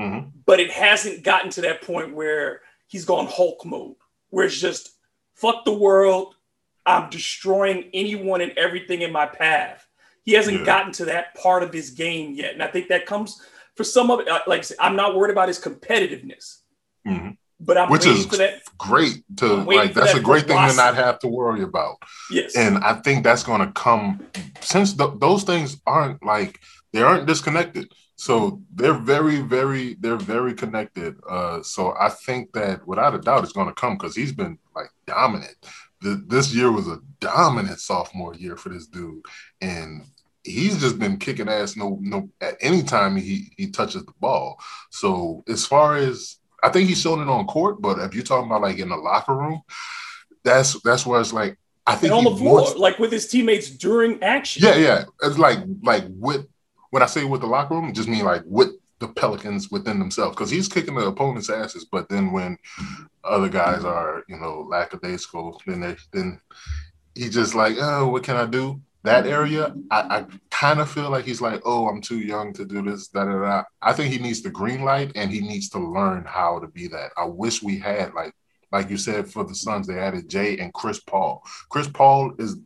Mhm. 0.00 0.30
but 0.46 0.60
it 0.60 0.70
hasn't 0.70 1.22
gotten 1.22 1.50
to 1.50 1.60
that 1.62 1.82
point 1.82 2.14
where 2.14 2.62
he's 2.86 3.04
gone 3.04 3.26
Hulk 3.26 3.64
mode 3.64 3.96
where 4.30 4.46
it's 4.46 4.58
just 4.58 4.90
fuck 5.34 5.64
the 5.64 5.72
world 5.72 6.36
I'm 6.84 7.10
destroying 7.10 7.90
anyone 7.94 8.40
and 8.40 8.50
everything 8.58 9.02
in 9.02 9.12
my 9.12 9.24
path. 9.26 9.86
He 10.24 10.32
hasn't 10.32 10.60
Yeah. 10.60 10.66
gotten 10.66 10.92
to 10.94 11.04
that 11.04 11.32
part 11.36 11.62
of 11.62 11.72
his 11.72 11.90
game 11.90 12.32
yet, 12.34 12.54
and 12.54 12.62
I 12.62 12.66
think 12.66 12.88
that 12.88 13.06
comes 13.06 13.40
for 13.76 13.84
some 13.84 14.10
of 14.10 14.18
it. 14.18 14.26
uh, 14.28 14.40
Like 14.48 14.58
I 14.58 14.62
said, 14.62 14.78
I'm 14.80 14.96
not 14.96 15.14
worried 15.14 15.30
about 15.30 15.46
his 15.46 15.60
competitiveness, 15.60 16.62
Mhm. 17.06 17.36
But 17.64 17.78
I'm 17.78 17.90
Which 17.90 18.06
is 18.06 18.26
for 18.26 18.36
that. 18.36 18.60
great 18.78 19.22
to 19.36 19.46
like 19.46 19.94
that's 19.94 20.14
a 20.14 20.20
great 20.20 20.46
thing 20.46 20.56
to 20.56 20.74
not 20.76 20.94
have 20.94 21.18
to 21.20 21.28
worry 21.28 21.62
about. 21.62 21.96
Yes, 22.30 22.56
And 22.56 22.78
I 22.78 22.94
think 22.94 23.24
that's 23.24 23.42
gonna 23.42 23.72
come 23.72 24.26
since 24.60 24.94
th- 24.94 25.10
those 25.18 25.44
things 25.44 25.80
aren't 25.86 26.24
like 26.24 26.60
they 26.92 27.02
aren't 27.02 27.26
disconnected. 27.26 27.92
So 28.16 28.60
they're 28.72 28.92
very, 28.94 29.40
very, 29.40 29.94
they're 29.94 30.16
very 30.16 30.54
connected. 30.54 31.16
Uh, 31.28 31.62
so 31.62 31.94
I 31.98 32.08
think 32.08 32.52
that 32.52 32.86
without 32.86 33.14
a 33.14 33.18
doubt 33.18 33.42
it's 33.44 33.52
gonna 33.52 33.72
come 33.74 33.96
because 33.96 34.14
he's 34.14 34.32
been 34.32 34.58
like 34.76 34.90
dominant. 35.06 35.56
Th- 36.02 36.18
this 36.26 36.54
year 36.54 36.70
was 36.70 36.86
a 36.88 37.00
dominant 37.20 37.80
sophomore 37.80 38.34
year 38.34 38.56
for 38.56 38.68
this 38.68 38.86
dude, 38.86 39.24
and 39.60 40.04
he's 40.44 40.80
just 40.80 40.98
been 40.98 41.16
kicking 41.16 41.48
ass. 41.48 41.76
No, 41.76 41.98
no, 42.00 42.28
at 42.40 42.56
any 42.60 42.82
time 42.82 43.16
he 43.16 43.52
he 43.56 43.70
touches 43.70 44.04
the 44.04 44.12
ball. 44.20 44.58
So 44.90 45.42
as 45.48 45.66
far 45.66 45.96
as 45.96 46.36
I 46.62 46.68
think 46.68 46.88
he's 46.88 47.00
shown 47.00 47.20
it 47.20 47.28
on 47.28 47.46
court, 47.46 47.82
but 47.82 47.98
if 47.98 48.14
you're 48.14 48.22
talking 48.24 48.46
about 48.46 48.62
like 48.62 48.78
in 48.78 48.88
the 48.88 48.96
locker 48.96 49.34
room, 49.34 49.62
that's 50.44 50.80
that's 50.82 51.04
where 51.04 51.20
it's 51.20 51.32
like 51.32 51.58
I 51.86 51.96
think 51.96 52.12
and 52.12 52.26
on 52.26 52.32
the 52.32 52.38
floor, 52.38 52.62
wants- 52.62 52.76
like 52.78 52.98
with 52.98 53.12
his 53.12 53.26
teammates 53.28 53.68
during 53.70 54.22
action. 54.22 54.62
yeah, 54.64 54.76
yeah. 54.76 55.04
It's 55.22 55.38
like 55.38 55.58
like 55.82 56.04
with 56.08 56.46
when 56.90 57.02
I 57.02 57.06
say 57.06 57.24
with 57.24 57.40
the 57.40 57.46
locker 57.46 57.74
room, 57.74 57.92
just 57.92 58.08
mean 58.08 58.24
like 58.24 58.42
with 58.46 58.70
the 59.00 59.08
Pelicans 59.08 59.70
within 59.70 59.98
themselves 59.98 60.36
because 60.36 60.50
he's 60.50 60.68
kicking 60.68 60.94
the 60.94 61.06
opponent's 61.06 61.50
asses. 61.50 61.84
But 61.84 62.08
then 62.08 62.30
when 62.30 62.56
other 63.24 63.48
guys 63.48 63.84
are 63.84 64.22
you 64.28 64.38
know 64.38 64.66
lackadaisical, 64.70 65.60
then 65.66 65.80
they 65.80 65.96
then 66.12 66.40
he 67.14 67.28
just 67.28 67.54
like 67.54 67.76
oh 67.80 68.08
what 68.08 68.22
can 68.22 68.36
I 68.36 68.46
do? 68.46 68.80
That 69.04 69.26
area 69.26 69.74
I, 69.90 70.00
I 70.00 70.26
kind 70.50 70.80
of 70.80 70.90
feel 70.90 71.10
like 71.10 71.24
he's 71.24 71.40
like, 71.40 71.60
oh, 71.64 71.88
I'm 71.88 72.00
too 72.00 72.18
young 72.18 72.52
to 72.54 72.64
do 72.64 72.82
this, 72.82 73.08
da 73.08 73.24
da 73.24 73.38
da. 73.38 73.62
I 73.80 73.92
think 73.92 74.12
he 74.12 74.18
needs 74.18 74.42
the 74.42 74.50
green 74.50 74.84
light 74.84 75.12
and 75.16 75.30
he 75.30 75.40
needs 75.40 75.68
to 75.70 75.78
learn 75.78 76.24
how 76.24 76.60
to 76.60 76.68
be 76.68 76.86
that. 76.88 77.10
I 77.16 77.24
wish 77.24 77.62
we 77.62 77.78
had 77.78 78.14
like, 78.14 78.32
like 78.70 78.88
you 78.88 78.96
said, 78.96 79.28
for 79.28 79.44
the 79.44 79.54
Suns, 79.54 79.86
they 79.86 79.98
added 79.98 80.30
Jae 80.30 80.62
and 80.62 80.72
Chris 80.72 81.00
Paul. 81.00 81.42
Chris 81.68 81.88
Paul 81.88 82.32
is 82.38 82.56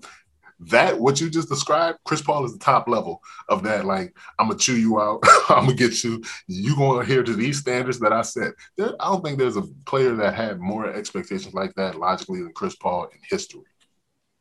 that 0.59 0.99
what 0.99 1.21
you 1.21 1.29
just 1.29 1.49
described. 1.49 1.99
Chris 2.05 2.23
Paul 2.23 2.45
is 2.45 2.53
the 2.53 2.59
top 2.59 2.89
level 2.89 3.23
of 3.49 3.63
that. 3.65 3.85
Like, 3.85 4.17
I'm 4.39 4.49
gonna 4.49 4.59
chew 4.59 4.77
you 4.77 5.01
out. 5.01 5.21
I'm 5.49 5.65
gonna 5.65 5.75
get 5.75 6.03
you. 6.03 6.23
You 6.47 6.77
gonna 6.77 7.01
adhere 7.01 7.23
to 7.23 7.35
these 7.35 7.59
standards 7.59 7.99
that 8.01 8.13
I 8.13 8.23
set. 8.23 8.55
There, 8.77 8.95
I 9.01 9.07
don't 9.07 9.25
think 9.25 9.39
there's 9.39 9.57
a 9.57 9.63
player 9.85 10.15
that 10.15 10.35
had 10.35 10.59
more 10.59 10.87
expectations 10.91 11.55
like 11.55 11.75
that 11.75 11.99
logically 11.99 12.43
than 12.43 12.53
Chris 12.53 12.77
Paul 12.77 13.05
in 13.13 13.19
history. 13.29 13.63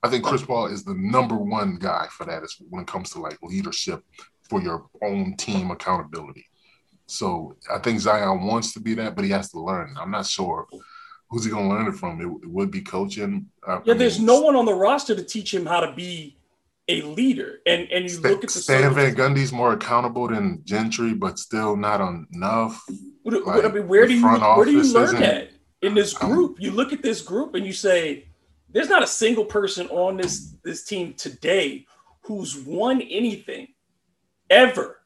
I 0.06 0.10
think 0.10 0.24
Chris 0.24 0.44
Paul 0.44 0.68
is 0.68 0.84
the 0.84 0.94
number 0.94 1.36
one 1.36 1.78
guy 1.78 2.08
for 2.12 2.26
that. 2.26 2.44
Is 2.44 2.56
when 2.70 2.84
it 2.84 2.88
comes 2.88 3.10
to 3.12 3.20
like 3.20 3.38
leadership 3.42 4.04
for 4.50 4.62
your 4.62 4.86
own 5.04 5.36
team 5.38 5.72
accountability. 5.72 6.46
So 7.08 7.56
I 7.72 7.80
think 7.80 8.00
Zion 8.00 8.46
wants 8.46 8.74
to 8.74 8.80
be 8.80 8.94
that, 8.96 9.16
but 9.16 9.26
he 9.26 9.32
has 9.32 9.50
to 9.52 9.60
learn. 9.60 9.96
I'm 10.00 10.12
not 10.12 10.26
sure 10.26 10.68
who's 11.30 11.46
he 11.46 11.52
going 11.52 11.68
to 11.68 11.76
learn 11.76 11.88
it 11.88 11.96
from. 11.96 12.22
It, 12.22 12.26
it 12.44 12.50
would 12.50 12.72
be 12.72 12.82
coaching. 12.82 13.48
Uh, 13.66 13.80
yeah, 13.84 13.94
there's 13.96 14.20
no 14.20 14.42
one 14.42 14.56
on 14.56 14.66
the 14.66 14.74
roster 14.74 15.16
to 15.16 15.24
teach 15.24 15.54
him 15.54 15.66
how 15.66 15.80
to 15.80 15.94
be 15.94 16.38
a 16.88 17.02
leader. 17.02 17.60
And 17.66 17.90
and 17.92 18.04
you 18.04 18.10
Stan, 18.10 18.32
look 18.32 18.44
at 18.44 18.50
the 18.52 18.60
Stan 18.60 18.94
Van 18.94 19.16
Gundy's 19.16 19.52
more 19.52 19.74
accountable 19.74 20.28
than 20.28 20.62
Gentry, 20.66 21.14
but 21.14 21.40
still 21.40 21.76
not 21.76 22.02
enough. 22.32 22.84
What, 23.24 23.46
like, 23.46 23.66
I 23.66 23.70
mean, 23.70 23.88
where 23.88 24.08
do 24.08 24.14
you 24.14 24.28
where 24.28 24.66
do 24.66 24.72
you 24.72 24.94
learn 24.94 25.16
that 25.16 25.50
in 25.82 25.96
this 25.96 26.14
group? 26.14 26.52
Um, 26.52 26.58
you 26.60 26.72
look 26.72 26.94
at 26.94 27.02
this 27.02 27.22
group 27.22 27.56
and 27.56 27.66
you 27.66 27.74
say 27.74 28.28
there's 28.76 28.90
not 28.90 29.02
a 29.02 29.08
single 29.08 29.46
person 29.46 29.88
on 29.88 30.18
this 30.18 30.54
this 30.64 30.84
team 30.84 31.14
today 31.14 31.86
who's 32.24 32.58
won 32.58 33.02
anything 33.02 33.70
ever 34.50 35.00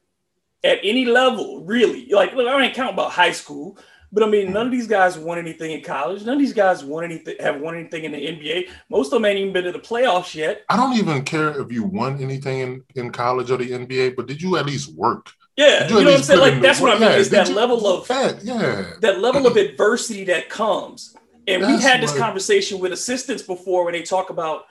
at 0.63 0.79
any 0.84 1.05
level, 1.05 1.63
really. 1.63 2.08
Like, 2.10 2.34
look, 2.34 2.47
I 2.47 2.65
ain't 2.65 2.73
counting 2.73 2.95
about 2.95 3.12
high 3.12 3.32
school, 3.32 3.77
but 4.12 4.23
I 4.23 4.27
mean, 4.27 4.51
none 4.51 4.65
of 4.65 4.71
these 4.71 4.88
guys 4.88 5.19
won 5.19 5.38
anything 5.38 5.71
in 5.71 5.82
college. 5.82 6.25
None 6.25 6.34
of 6.34 6.39
these 6.39 6.51
guys 6.51 6.84
won 6.84 7.03
anything, 7.03 7.36
have 7.39 7.62
won 7.62 7.75
anything 7.75 8.05
in 8.05 8.13
the 8.13 8.17
NBA. 8.17 8.69
Most 8.89 9.08
of 9.08 9.12
them 9.12 9.25
ain't 9.25 9.38
even 9.38 9.53
been 9.53 9.65
to 9.65 9.71
the 9.71 9.79
playoffs 9.79 10.34
yet. 10.34 10.63
I 10.67 10.75
don't 10.75 10.97
even 10.97 11.23
care 11.23 11.62
if 11.62 11.71
you 11.71 11.84
won 11.84 12.19
anything 12.23 12.60
in, 12.60 12.84
in 12.95 13.12
college 13.12 13.51
or 13.51 13.58
the 13.58 13.69
NBA, 13.69 14.15
but 14.15 14.25
did 14.25 14.41
you 14.41 14.58
at 14.58 14.65
least 14.65 14.95
work? 14.95 15.32
Yeah, 15.55 15.88
you, 15.88 15.99
you 15.99 16.03
know 16.05 16.10
what 16.10 16.17
I'm 16.17 16.23
saying? 16.23 16.39
Like 16.39 16.62
that's 16.62 16.82
what 16.82 16.89
I 16.89 16.99
mean. 16.99 17.12
Yeah, 17.12 17.17
is 17.17 17.29
that 17.29 17.49
you, 17.49 17.55
level 17.55 17.86
of 17.86 18.08
that, 18.08 18.43
yeah. 18.43 18.93
that 19.01 19.19
level 19.19 19.45
of 19.45 19.58
adversity 19.58 20.23
that 20.25 20.49
comes. 20.49 21.15
And 21.49 21.63
That's 21.63 21.71
we've 21.71 21.81
had 21.81 22.01
this 22.01 22.15
conversation 22.15 22.79
with 22.79 22.91
assistants 22.91 23.41
before 23.41 23.83
where 23.83 23.91
they 23.91 24.03
talk 24.03 24.29
about 24.29 24.65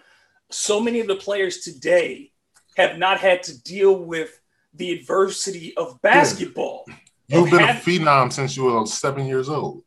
so 0.51 0.81
many 0.81 1.01
of 1.01 1.09
the 1.09 1.17
players 1.17 1.59
today 1.59 2.33
have 2.77 2.99
not 2.99 3.19
had 3.19 3.43
to 3.45 3.63
deal 3.63 4.05
with 4.05 4.41
the 4.75 4.93
adversity 4.93 5.77
of 5.77 6.01
basketball. 6.03 6.85
Yeah. 6.87 6.95
You've 7.41 7.51
been 7.51 7.61
a 7.61 7.75
phenom 7.75 8.33
since 8.33 8.57
you 8.57 8.65
were 8.65 8.87
seven 8.87 9.27
years 9.27 9.49
old. 9.49 9.83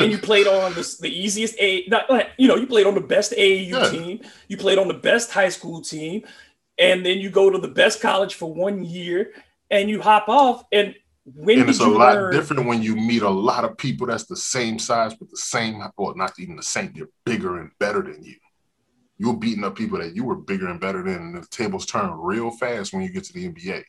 and 0.00 0.12
you 0.12 0.18
played 0.18 0.46
on 0.46 0.74
the, 0.74 0.96
the 1.00 1.08
easiest 1.08 1.56
a 1.58 1.86
not, 1.88 2.08
you 2.36 2.46
know 2.46 2.56
you 2.56 2.66
played 2.66 2.86
on 2.86 2.94
the 2.94 3.00
best 3.00 3.32
AAU 3.32 3.70
yeah. 3.70 3.88
team 3.88 4.20
you 4.48 4.56
played 4.58 4.78
on 4.78 4.86
the 4.86 4.94
best 4.94 5.32
high 5.32 5.48
school 5.48 5.80
team 5.80 6.22
and 6.78 7.04
then 7.06 7.18
you 7.18 7.30
go 7.30 7.48
to 7.48 7.58
the 7.58 7.68
best 7.68 8.02
college 8.02 8.34
for 8.34 8.52
one 8.52 8.84
year 8.84 9.32
and 9.70 9.88
you 9.88 10.00
hop 10.00 10.28
off 10.28 10.64
and 10.72 10.94
when 11.24 11.60
and 11.60 11.70
it's 11.70 11.80
a 11.80 11.86
lot 11.86 12.14
learn? 12.14 12.32
different 12.32 12.66
when 12.66 12.82
you 12.82 12.94
meet 12.94 13.22
a 13.22 13.28
lot 13.28 13.64
of 13.64 13.78
people 13.78 14.06
that's 14.06 14.26
the 14.26 14.36
same 14.36 14.78
size 14.78 15.14
but 15.14 15.30
the 15.30 15.36
same 15.36 15.82
well 15.96 16.14
not 16.14 16.38
even 16.38 16.56
the 16.56 16.62
same 16.62 16.92
they're 16.94 17.08
bigger 17.24 17.58
and 17.58 17.70
better 17.78 18.02
than 18.02 18.22
you. 18.22 18.36
You're 19.16 19.36
beating 19.36 19.64
up 19.64 19.76
people 19.76 19.98
that 19.98 20.14
you 20.14 20.24
were 20.24 20.36
bigger 20.36 20.68
and 20.68 20.80
better 20.80 21.02
than 21.02 21.14
and 21.14 21.42
the 21.42 21.46
tables 21.46 21.86
turn 21.86 22.10
real 22.12 22.50
fast 22.50 22.92
when 22.92 23.02
you 23.02 23.10
get 23.10 23.24
to 23.24 23.32
the 23.32 23.48
nba 23.48 23.84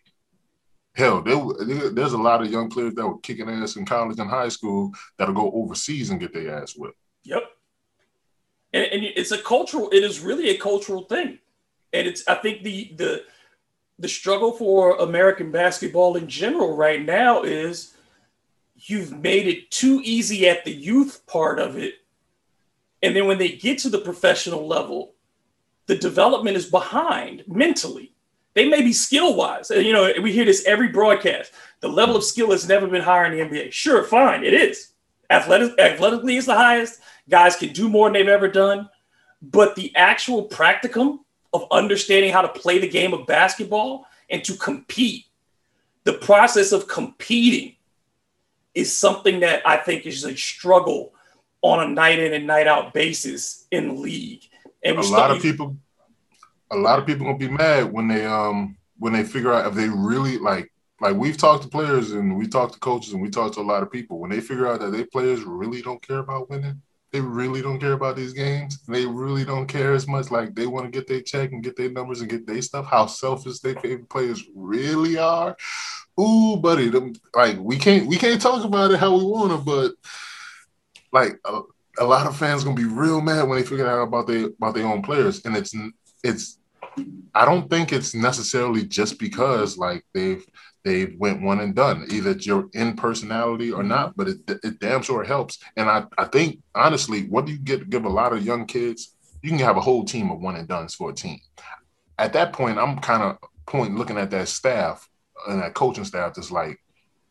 hell 0.96 1.22
there, 1.22 1.90
there's 1.90 2.14
a 2.14 2.18
lot 2.18 2.42
of 2.42 2.50
young 2.50 2.70
players 2.70 2.96
that 2.96 3.06
were 3.06 3.20
kicking 3.20 3.50
ass 3.50 3.76
in 3.76 3.86
college 3.86 4.18
and 4.20 4.30
high 4.30 4.50
school 4.50 4.92
that'll 5.18 5.34
go 5.34 5.52
overseas 5.52 6.10
and 6.10 6.20
get 6.20 6.34
their 6.34 6.58
ass 6.58 6.74
whipped. 6.76 6.98
Yep. 7.24 7.44
And, 8.74 8.86
and 8.86 9.04
it's 9.04 9.32
a 9.32 9.38
cultural 9.38 9.90
it 9.92 10.04
is 10.04 10.22
really 10.22 10.50
a 10.50 10.58
cultural 10.58 11.04
thing. 11.04 11.40
And 11.92 12.08
it's 12.08 12.28
i 12.28 12.36
think 12.36 12.64
the 12.64 12.94
the 12.96 13.24
the 14.00 14.08
struggle 14.08 14.52
for 14.52 14.98
American 14.98 15.52
basketball 15.52 16.18
in 16.18 16.28
general 16.28 16.76
right 16.76 17.04
now 17.04 17.44
is 17.44 17.94
you've 18.76 19.18
made 19.18 19.48
it 19.48 19.72
too 19.72 20.02
easy 20.04 20.48
at 20.50 20.66
the 20.66 20.74
youth 20.74 21.26
part 21.28 21.60
of 21.60 21.78
it. 21.78 21.96
And 23.02 23.16
then 23.16 23.28
when 23.28 23.38
they 23.38 23.50
get 23.50 23.80
to 23.80 23.90
the 23.90 24.00
professional 24.00 24.68
level, 24.68 25.14
the 25.86 25.96
development 25.96 26.58
is 26.58 26.66
behind 26.66 27.44
mentally. 27.48 28.14
They 28.54 28.68
may 28.68 28.82
be 28.82 28.94
skill 28.94 29.36
wise. 29.36 29.70
You 29.70 29.94
know, 29.94 30.12
we 30.22 30.32
hear 30.32 30.46
this 30.46 30.66
every 30.66 30.88
broadcast. 30.88 31.52
The 31.82 31.90
level 31.90 32.16
of 32.16 32.24
skill 32.24 32.52
has 32.52 32.68
never 32.68 32.88
been 32.88 33.02
higher 33.02 33.26
in 33.26 33.38
the 33.38 33.44
NBA. 33.44 33.72
Sure, 33.72 34.04
fine, 34.04 34.44
it 34.44 34.54
is. 34.54 34.94
Athletic, 35.30 35.78
athletically 35.78 36.38
is 36.38 36.46
the 36.46 36.56
highest. 36.56 37.00
Guys 37.30 37.56
can 37.56 37.74
do 37.74 37.90
more 37.90 38.08
than 38.08 38.14
they've 38.14 38.28
ever 38.28 38.48
done. 38.48 38.90
But 39.42 39.76
the 39.76 39.96
actual 39.96 40.48
practicum 40.48 41.20
of 41.56 41.68
understanding 41.72 42.32
how 42.32 42.42
to 42.42 42.50
play 42.50 42.78
the 42.80 42.88
game 42.88 43.14
of 43.14 43.26
basketball 43.26 44.06
and 44.30 44.44
to 44.44 44.54
compete. 44.56 45.26
The 46.04 46.14
process 46.14 46.72
of 46.72 46.88
competing 46.88 47.76
is 48.74 48.96
something 48.96 49.40
that 49.40 49.66
I 49.66 49.78
think 49.78 50.06
is 50.06 50.26
a 50.26 50.36
struggle 50.36 51.14
on 51.62 51.80
a 51.80 51.88
night 51.92 52.20
in 52.20 52.34
and 52.34 52.46
night 52.46 52.68
out 52.68 52.94
basis 52.94 53.66
in 53.72 53.88
the 53.88 53.94
league. 53.94 54.44
And 54.84 54.98
a 54.98 55.02
lot 55.02 55.32
of 55.32 55.42
people, 55.42 55.78
a 56.70 56.76
lot 56.76 57.00
of 57.00 57.08
people 57.08 57.26
gonna 57.26 57.38
be 57.38 57.50
mad 57.50 57.92
when 57.92 58.08
they 58.08 58.26
um 58.26 58.78
when 59.00 59.14
they 59.14 59.24
figure 59.24 59.54
out 59.54 59.66
if 59.66 59.74
they 59.74 59.90
really 59.90 60.38
like 60.38 60.72
like 61.02 61.16
we've 61.16 61.38
talked 61.38 61.64
to 61.64 61.70
players 61.70 62.12
and 62.12 62.38
we 62.38 62.48
talked 62.48 62.74
to 62.74 62.80
coaches 62.80 63.14
and 63.14 63.22
we 63.22 63.30
talked 63.30 63.56
to 63.56 63.62
a 63.62 63.64
lot 63.64 63.82
of 63.82 63.92
people 63.92 64.20
when 64.20 64.30
they 64.30 64.42
figure 64.42 64.68
out 64.68 64.80
that 64.82 64.92
they 64.92 65.06
players 65.06 65.42
really 65.44 65.82
don't 65.82 66.06
care 66.06 66.20
about 66.20 66.50
winning 66.50 66.82
they 67.16 67.22
really 67.22 67.62
don't 67.62 67.80
care 67.80 67.94
about 67.94 68.18
these 68.18 68.34
games. 68.34 68.80
They 68.90 69.06
really 69.06 69.46
don't 69.46 69.68
care 69.68 69.94
as 69.94 70.06
much. 70.06 70.32
Like 70.32 70.54
they 70.54 70.68
want 70.68 70.86
to 70.86 70.92
get 70.92 71.08
their 71.08 71.22
check 71.22 71.54
and 71.54 71.64
get 71.64 71.78
their 71.78 71.90
numbers 71.90 72.20
and 72.20 72.30
get 72.30 72.46
their 72.46 72.62
stuff. 72.62 72.88
How 72.88 73.06
selfish 73.06 73.60
their 73.60 73.76
favorite 73.76 74.10
players 74.10 74.44
really 74.54 75.18
are. 75.18 75.56
Ooh, 76.20 76.58
buddy, 76.58 76.90
them, 76.90 77.14
like 77.34 77.58
we 77.58 77.78
can't 77.78 78.06
we 78.06 78.18
can't 78.18 78.42
talk 78.42 78.66
about 78.66 78.92
it 78.92 79.00
how 79.00 79.18
we 79.18 79.24
want 79.24 79.52
to, 79.54 79.58
but 79.60 79.94
like 81.14 81.40
a, 81.46 81.62
a 82.00 82.04
lot 82.04 82.28
of 82.28 82.36
fans 82.36 82.66
gonna 82.66 82.76
be 82.76 82.84
real 82.84 83.22
mad 83.22 83.48
when 83.48 83.60
they 83.60 83.66
figure 83.66 83.88
out 83.88 84.10
about 84.10 84.28
their 84.28 84.48
about 84.48 84.74
their 84.74 84.86
own 84.86 85.02
players, 85.02 85.46
and 85.46 85.56
it's 85.56 85.74
it's. 86.22 86.60
I 87.34 87.46
don't 87.46 87.70
think 87.70 87.94
it's 87.94 88.14
necessarily 88.14 88.86
just 88.86 89.20
because 89.20 89.78
like 89.78 90.06
they've 90.14 90.46
they 90.86 91.16
went 91.18 91.42
one 91.42 91.60
and 91.60 91.76
done. 91.76 92.06
Either 92.12 92.30
it's 92.30 92.46
your 92.46 92.70
in 92.74 92.96
personality 92.96 93.72
or 93.72 93.84
not, 93.84 94.16
but 94.16 94.30
it, 94.30 94.38
it 94.48 94.80
damn 94.80 95.02
sure 95.02 95.24
helps. 95.24 95.58
And 95.76 95.90
I, 95.90 96.06
I 96.18 96.26
think 96.26 96.60
honestly, 96.76 97.24
what 97.24 97.46
do 97.46 97.52
you 97.52 97.58
get 97.58 97.90
give 97.90 98.06
a 98.06 98.10
lot 98.10 98.34
of 98.34 98.46
young 98.46 98.68
kids? 98.68 99.16
You 99.42 99.50
can 99.50 99.60
have 99.60 99.78
a 99.78 99.82
whole 99.82 100.06
team 100.06 100.30
of 100.30 100.40
one 100.40 100.56
and 100.56 100.68
duns 100.68 100.94
for 100.94 101.10
a 101.10 101.14
team. 101.14 101.40
At 102.20 102.34
that 102.34 102.54
point, 102.54 102.78
I'm 102.78 103.00
kind 103.00 103.24
of 103.24 103.38
point 103.66 103.96
looking 103.96 104.18
at 104.18 104.30
that 104.30 104.48
staff 104.48 105.10
and 105.48 105.62
that 105.62 105.74
coaching 105.74 106.06
staff 106.06 106.36
that's 106.36 106.52
like, 106.52 106.80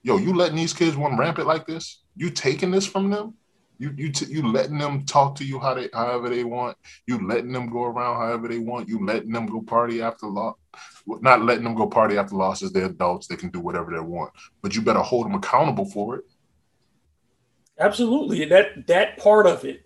yo, 0.02 0.18
you 0.18 0.34
letting 0.34 0.56
these 0.56 0.74
kids 0.74 0.96
run 0.96 1.16
rampant 1.16 1.46
like 1.46 1.66
this? 1.66 2.02
You 2.16 2.30
taking 2.30 2.72
this 2.72 2.86
from 2.86 3.08
them? 3.08 3.34
You 3.78 3.92
you 3.96 4.10
t- 4.10 4.32
you 4.32 4.50
letting 4.50 4.78
them 4.78 5.04
talk 5.04 5.36
to 5.36 5.44
you 5.44 5.60
how 5.60 5.74
they 5.74 5.88
however 5.92 6.28
they 6.28 6.44
want. 6.44 6.76
You 7.06 7.24
letting 7.26 7.52
them 7.52 7.70
go 7.70 7.84
around 7.84 8.16
however 8.16 8.48
they 8.48 8.58
want. 8.58 8.88
You 8.88 9.04
letting 9.06 9.32
them 9.32 9.46
go 9.46 9.62
party 9.62 10.02
after 10.02 10.26
law, 10.26 10.54
not 11.06 11.42
letting 11.42 11.64
them 11.64 11.74
go 11.74 11.86
party 11.86 12.16
after 12.16 12.34
losses. 12.34 12.72
They're 12.72 12.86
adults. 12.86 13.26
They 13.26 13.36
can 13.36 13.50
do 13.50 13.60
whatever 13.60 13.92
they 13.92 14.00
want. 14.00 14.32
But 14.62 14.74
you 14.74 14.82
better 14.82 15.00
hold 15.00 15.26
them 15.26 15.34
accountable 15.34 15.86
for 15.86 16.16
it. 16.16 16.24
Absolutely. 17.78 18.44
That 18.44 18.86
that 18.86 19.18
part 19.18 19.46
of 19.46 19.64
it 19.64 19.84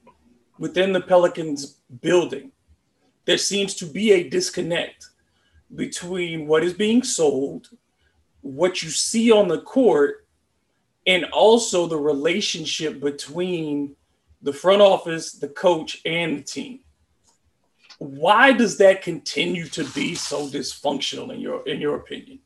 within 0.59 0.93
the 0.93 1.01
Pelicans 1.01 1.79
building, 2.01 2.53
there 3.25 3.39
seems 3.39 3.75
to 3.77 3.87
be 3.87 4.13
a 4.13 4.29
disconnect 4.29 5.09
between 5.75 6.47
what 6.47 6.65
is 6.65 6.73
being 6.73 7.03
sold, 7.03 7.71
what 8.41 8.83
you 8.83 8.91
see 8.91 9.31
on 9.31 9.49
the 9.49 9.61
court, 9.61 10.27
and 11.07 11.25
also 11.27 11.87
the 11.87 11.97
relationship 11.97 13.01
between 13.01 13.97
the 14.43 14.53
front 14.53 14.83
office, 14.83 15.33
the 15.33 15.49
coach, 15.49 16.01
and 16.05 16.39
the 16.39 16.43
team. 16.43 16.81
Why 17.99 18.53
does 18.53 18.79
that 18.79 19.03
continue 19.03 19.67
to 19.67 19.85
be 19.85 20.15
so 20.15 20.49
dysfunctional 20.49 21.33
in 21.35 21.41
your 21.41 21.67
in 21.69 21.81
your 21.81 21.97
opinion? 21.97 22.39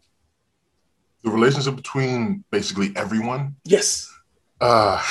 The 1.22 1.30
relationship 1.30 1.76
between 1.76 2.44
basically 2.50 2.92
everyone. 2.96 3.56
Yes. 3.64 4.12
Uh, 4.60 5.02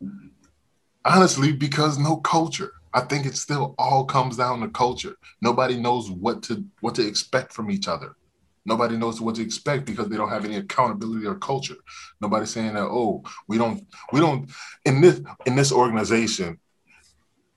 honestly, 1.04 1.52
because 1.52 1.98
no 1.98 2.16
culture. 2.16 2.72
I 2.94 3.00
think 3.00 3.24
it 3.24 3.36
still 3.36 3.74
all 3.78 4.04
comes 4.04 4.36
down 4.36 4.60
to 4.60 4.68
culture. 4.68 5.16
Nobody 5.40 5.76
knows 5.78 6.10
what 6.10 6.42
to 6.44 6.64
what 6.80 6.94
to 6.96 7.06
expect 7.06 7.52
from 7.52 7.70
each 7.70 7.88
other. 7.88 8.16
Nobody 8.64 8.96
knows 8.96 9.20
what 9.20 9.36
to 9.36 9.42
expect 9.42 9.86
because 9.86 10.08
they 10.08 10.16
don't 10.16 10.28
have 10.28 10.44
any 10.44 10.56
accountability 10.56 11.26
or 11.26 11.34
culture. 11.34 11.76
Nobody's 12.20 12.50
saying 12.50 12.74
that, 12.74 12.84
oh, 12.84 13.22
we 13.48 13.58
don't, 13.58 13.84
we 14.12 14.20
don't 14.20 14.50
in 14.84 15.00
this 15.00 15.20
in 15.46 15.56
this 15.56 15.72
organization, 15.72 16.60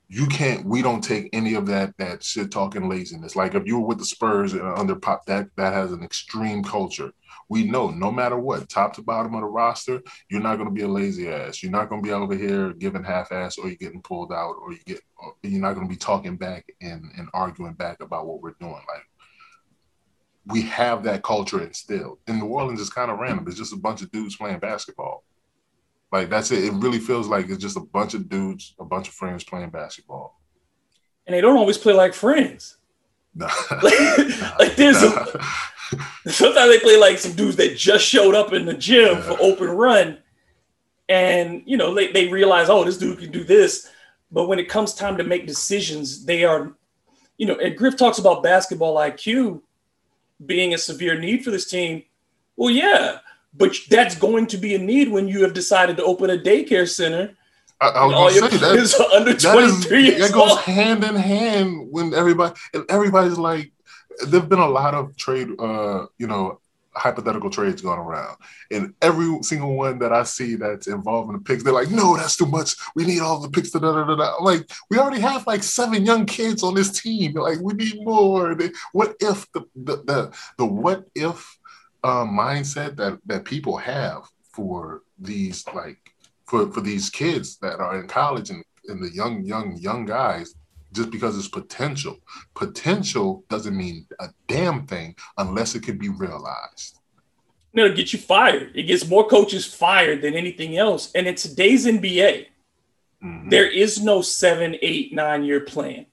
you 0.07 0.27
can't 0.27 0.65
we 0.65 0.81
don't 0.81 1.03
take 1.03 1.29
any 1.33 1.55
of 1.55 1.65
that 1.65 1.97
that 1.97 2.23
shit 2.23 2.51
talking 2.51 2.87
laziness. 2.87 3.35
Like 3.35 3.55
if 3.55 3.65
you 3.65 3.79
were 3.79 3.87
with 3.87 3.97
the 3.97 4.05
spurs 4.05 4.53
and 4.53 4.61
under 4.61 4.95
pop 4.95 5.25
that 5.25 5.47
that 5.57 5.73
has 5.73 5.91
an 5.91 6.03
extreme 6.03 6.63
culture. 6.63 7.11
We 7.49 7.63
know 7.63 7.89
no 7.89 8.11
matter 8.11 8.37
what 8.37 8.69
top 8.69 8.93
to 8.95 9.01
bottom 9.01 9.33
of 9.33 9.41
the 9.41 9.47
roster 9.47 10.01
you're 10.29 10.41
not 10.41 10.57
going 10.57 10.69
to 10.69 10.73
be 10.73 10.83
a 10.83 10.87
lazy 10.87 11.29
ass. 11.29 11.63
You're 11.63 11.71
not 11.71 11.89
going 11.89 12.03
to 12.03 12.07
be 12.07 12.13
over 12.13 12.35
here 12.35 12.73
giving 12.73 13.03
half 13.03 13.31
ass 13.31 13.57
or 13.57 13.67
you're 13.67 13.77
getting 13.77 14.01
pulled 14.01 14.31
out 14.31 14.55
or 14.61 14.73
you 14.73 14.79
get 14.85 15.01
or 15.17 15.33
you're 15.41 15.61
not 15.61 15.73
going 15.73 15.87
to 15.87 15.93
be 15.93 15.97
talking 15.97 16.37
back 16.37 16.65
and 16.81 17.11
and 17.17 17.29
arguing 17.33 17.73
back 17.73 18.01
about 18.01 18.27
what 18.27 18.41
we're 18.41 18.55
doing. 18.59 18.73
Like 18.73 19.05
we 20.47 20.61
have 20.63 21.03
that 21.03 21.23
culture 21.23 21.63
instilled. 21.63 22.19
In 22.27 22.39
new 22.39 22.45
orleans 22.45 22.79
it's 22.79 22.91
kind 22.91 23.09
of 23.09 23.17
random. 23.17 23.47
It's 23.47 23.57
just 23.57 23.73
a 23.73 23.77
bunch 23.77 24.03
of 24.03 24.11
dudes 24.11 24.35
playing 24.35 24.59
basketball 24.59 25.23
like 26.11 26.29
that's 26.29 26.51
it. 26.51 26.63
It 26.63 26.73
really 26.73 26.99
feels 26.99 27.27
like 27.27 27.49
it's 27.49 27.61
just 27.61 27.77
a 27.77 27.81
bunch 27.81 28.13
of 28.13 28.29
dudes, 28.29 28.75
a 28.79 28.85
bunch 28.85 29.07
of 29.07 29.13
friends 29.13 29.43
playing 29.43 29.69
basketball. 29.69 30.39
And 31.27 31.35
they 31.35 31.41
don't 31.41 31.57
always 31.57 31.77
play 31.77 31.93
like 31.93 32.13
friends. 32.13 32.77
Nah. 33.37 33.49
like, 33.83 34.57
like 34.57 34.75
there's 34.77 35.03
a, 35.03 35.27
sometimes 36.27 36.71
they 36.71 36.79
play 36.79 36.95
like 36.95 37.17
some 37.17 37.33
dudes 37.33 37.57
that 37.57 37.75
just 37.75 38.05
showed 38.05 38.33
up 38.33 38.53
in 38.53 38.65
the 38.65 38.73
gym 38.73 39.21
for 39.21 39.37
open 39.41 39.67
run, 39.71 40.19
and 41.09 41.61
you 41.65 41.75
know 41.75 41.93
they, 41.93 42.13
they 42.13 42.29
realize, 42.29 42.69
oh, 42.69 42.85
this 42.85 42.97
dude 42.97 43.19
can 43.19 43.31
do 43.31 43.43
this. 43.43 43.91
But 44.31 44.47
when 44.47 44.57
it 44.57 44.69
comes 44.69 44.93
time 44.93 45.17
to 45.17 45.23
make 45.25 45.47
decisions, 45.47 46.23
they 46.23 46.45
are, 46.45 46.77
you 47.37 47.45
know, 47.45 47.55
and 47.55 47.77
Griff 47.77 47.97
talks 47.97 48.19
about 48.19 48.41
basketball 48.41 48.95
IQ 48.95 49.61
being 50.45 50.73
a 50.73 50.77
severe 50.77 51.19
need 51.19 51.43
for 51.43 51.51
this 51.51 51.69
team. 51.69 52.03
Well, 52.55 52.69
yeah, 52.69 53.19
but 53.57 53.75
that's 53.89 54.15
going 54.15 54.47
to 54.47 54.57
be 54.57 54.75
a 54.75 54.79
need 54.79 55.09
when 55.09 55.27
you 55.27 55.43
have 55.43 55.53
decided 55.53 55.97
to 55.97 56.03
open 56.03 56.29
a 56.29 56.37
daycare 56.37 56.87
center. 56.87 57.35
I, 57.81 57.87
I 57.89 58.05
was 58.05 58.15
all 58.15 58.31
your 58.31 58.41
gonna 58.41 58.51
say 58.51 58.97
that, 58.97 59.11
under 59.13 59.33
that, 59.33 59.57
is, 59.59 59.85
23 59.85 60.03
years 60.03 60.19
that 60.21 60.33
goes 60.33 60.51
old. 60.51 60.59
hand 60.61 61.03
in 61.03 61.15
hand 61.15 61.87
when 61.91 62.13
everybody 62.13 62.55
and 62.73 62.85
everybody's 62.89 63.37
like 63.37 63.71
there've 64.27 64.47
been 64.47 64.59
a 64.59 64.67
lot 64.67 64.93
of 64.93 65.15
trade 65.17 65.49
uh 65.59 66.05
you 66.17 66.25
know 66.25 66.61
hypothetical 66.95 67.49
trades 67.49 67.81
going 67.81 67.99
around 67.99 68.37
and 68.71 68.93
every 69.01 69.43
single 69.43 69.75
one 69.75 69.99
that 69.99 70.13
i 70.13 70.23
see 70.23 70.55
that's 70.55 70.87
involving 70.87 71.35
the 71.35 71.43
picks 71.43 71.63
they're 71.63 71.73
like 71.73 71.91
no 71.91 72.15
that's 72.15 72.37
too 72.37 72.45
much 72.45 72.75
we 72.95 73.03
need 73.03 73.19
all 73.19 73.41
the 73.41 73.49
picks 73.49 73.71
da, 73.71 73.79
da, 73.79 73.91
da, 73.91 74.05
da, 74.05 74.15
da. 74.15 74.35
I'm 74.37 74.45
like 74.45 74.69
we 74.89 74.97
already 74.97 75.19
have 75.19 75.45
like 75.45 75.61
seven 75.61 76.05
young 76.05 76.25
kids 76.25 76.63
on 76.63 76.73
this 76.73 77.01
team 77.01 77.33
like 77.33 77.59
we 77.59 77.73
need 77.73 78.05
more 78.05 78.57
what 78.93 79.15
if 79.19 79.51
the 79.51 79.65
the 79.75 79.97
the, 79.97 80.33
the 80.57 80.65
what 80.65 81.05
if 81.13 81.54
uh, 82.07 82.25
mindset 82.43 82.91
that 83.01 83.13
that 83.29 83.43
people 83.53 83.75
have 83.77 84.21
for 84.55 85.01
these 85.29 85.59
like 85.79 86.01
for 86.49 86.61
for 86.73 86.81
these 86.89 87.09
kids 87.21 87.47
that 87.63 87.77
are 87.85 87.95
in 87.99 88.07
college 88.07 88.47
and, 88.53 88.63
and 88.89 88.99
the 89.03 89.11
young 89.19 89.35
young 89.53 89.67
young 89.87 90.05
guys 90.17 90.47
just 90.97 91.09
because 91.15 91.33
it's 91.37 91.47
potential 91.61 92.15
potential 92.63 93.43
doesn't 93.53 93.75
mean 93.83 93.97
a 94.25 94.27
damn 94.47 94.79
thing 94.91 95.09
unless 95.43 95.69
it 95.75 95.83
can 95.87 95.97
be 95.97 96.09
realized 96.25 96.93
No, 97.77 97.83
it 97.91 97.95
gets 97.97 98.13
you 98.13 98.19
fired. 98.35 98.67
It 98.79 98.85
gets 98.91 99.05
more 99.13 99.25
coaches 99.35 99.65
fired 99.83 100.19
than 100.23 100.33
anything 100.43 100.71
else. 100.85 101.03
And 101.15 101.23
in 101.29 101.35
today's 101.45 101.83
NBA, 101.97 102.33
Mhm. 103.23 103.49
there 103.53 103.69
is 103.83 103.91
no 104.11 104.17
seven, 104.43 104.69
eight, 104.89 105.07
nine 105.23 105.41
year 105.49 105.61
plan. 105.73 106.05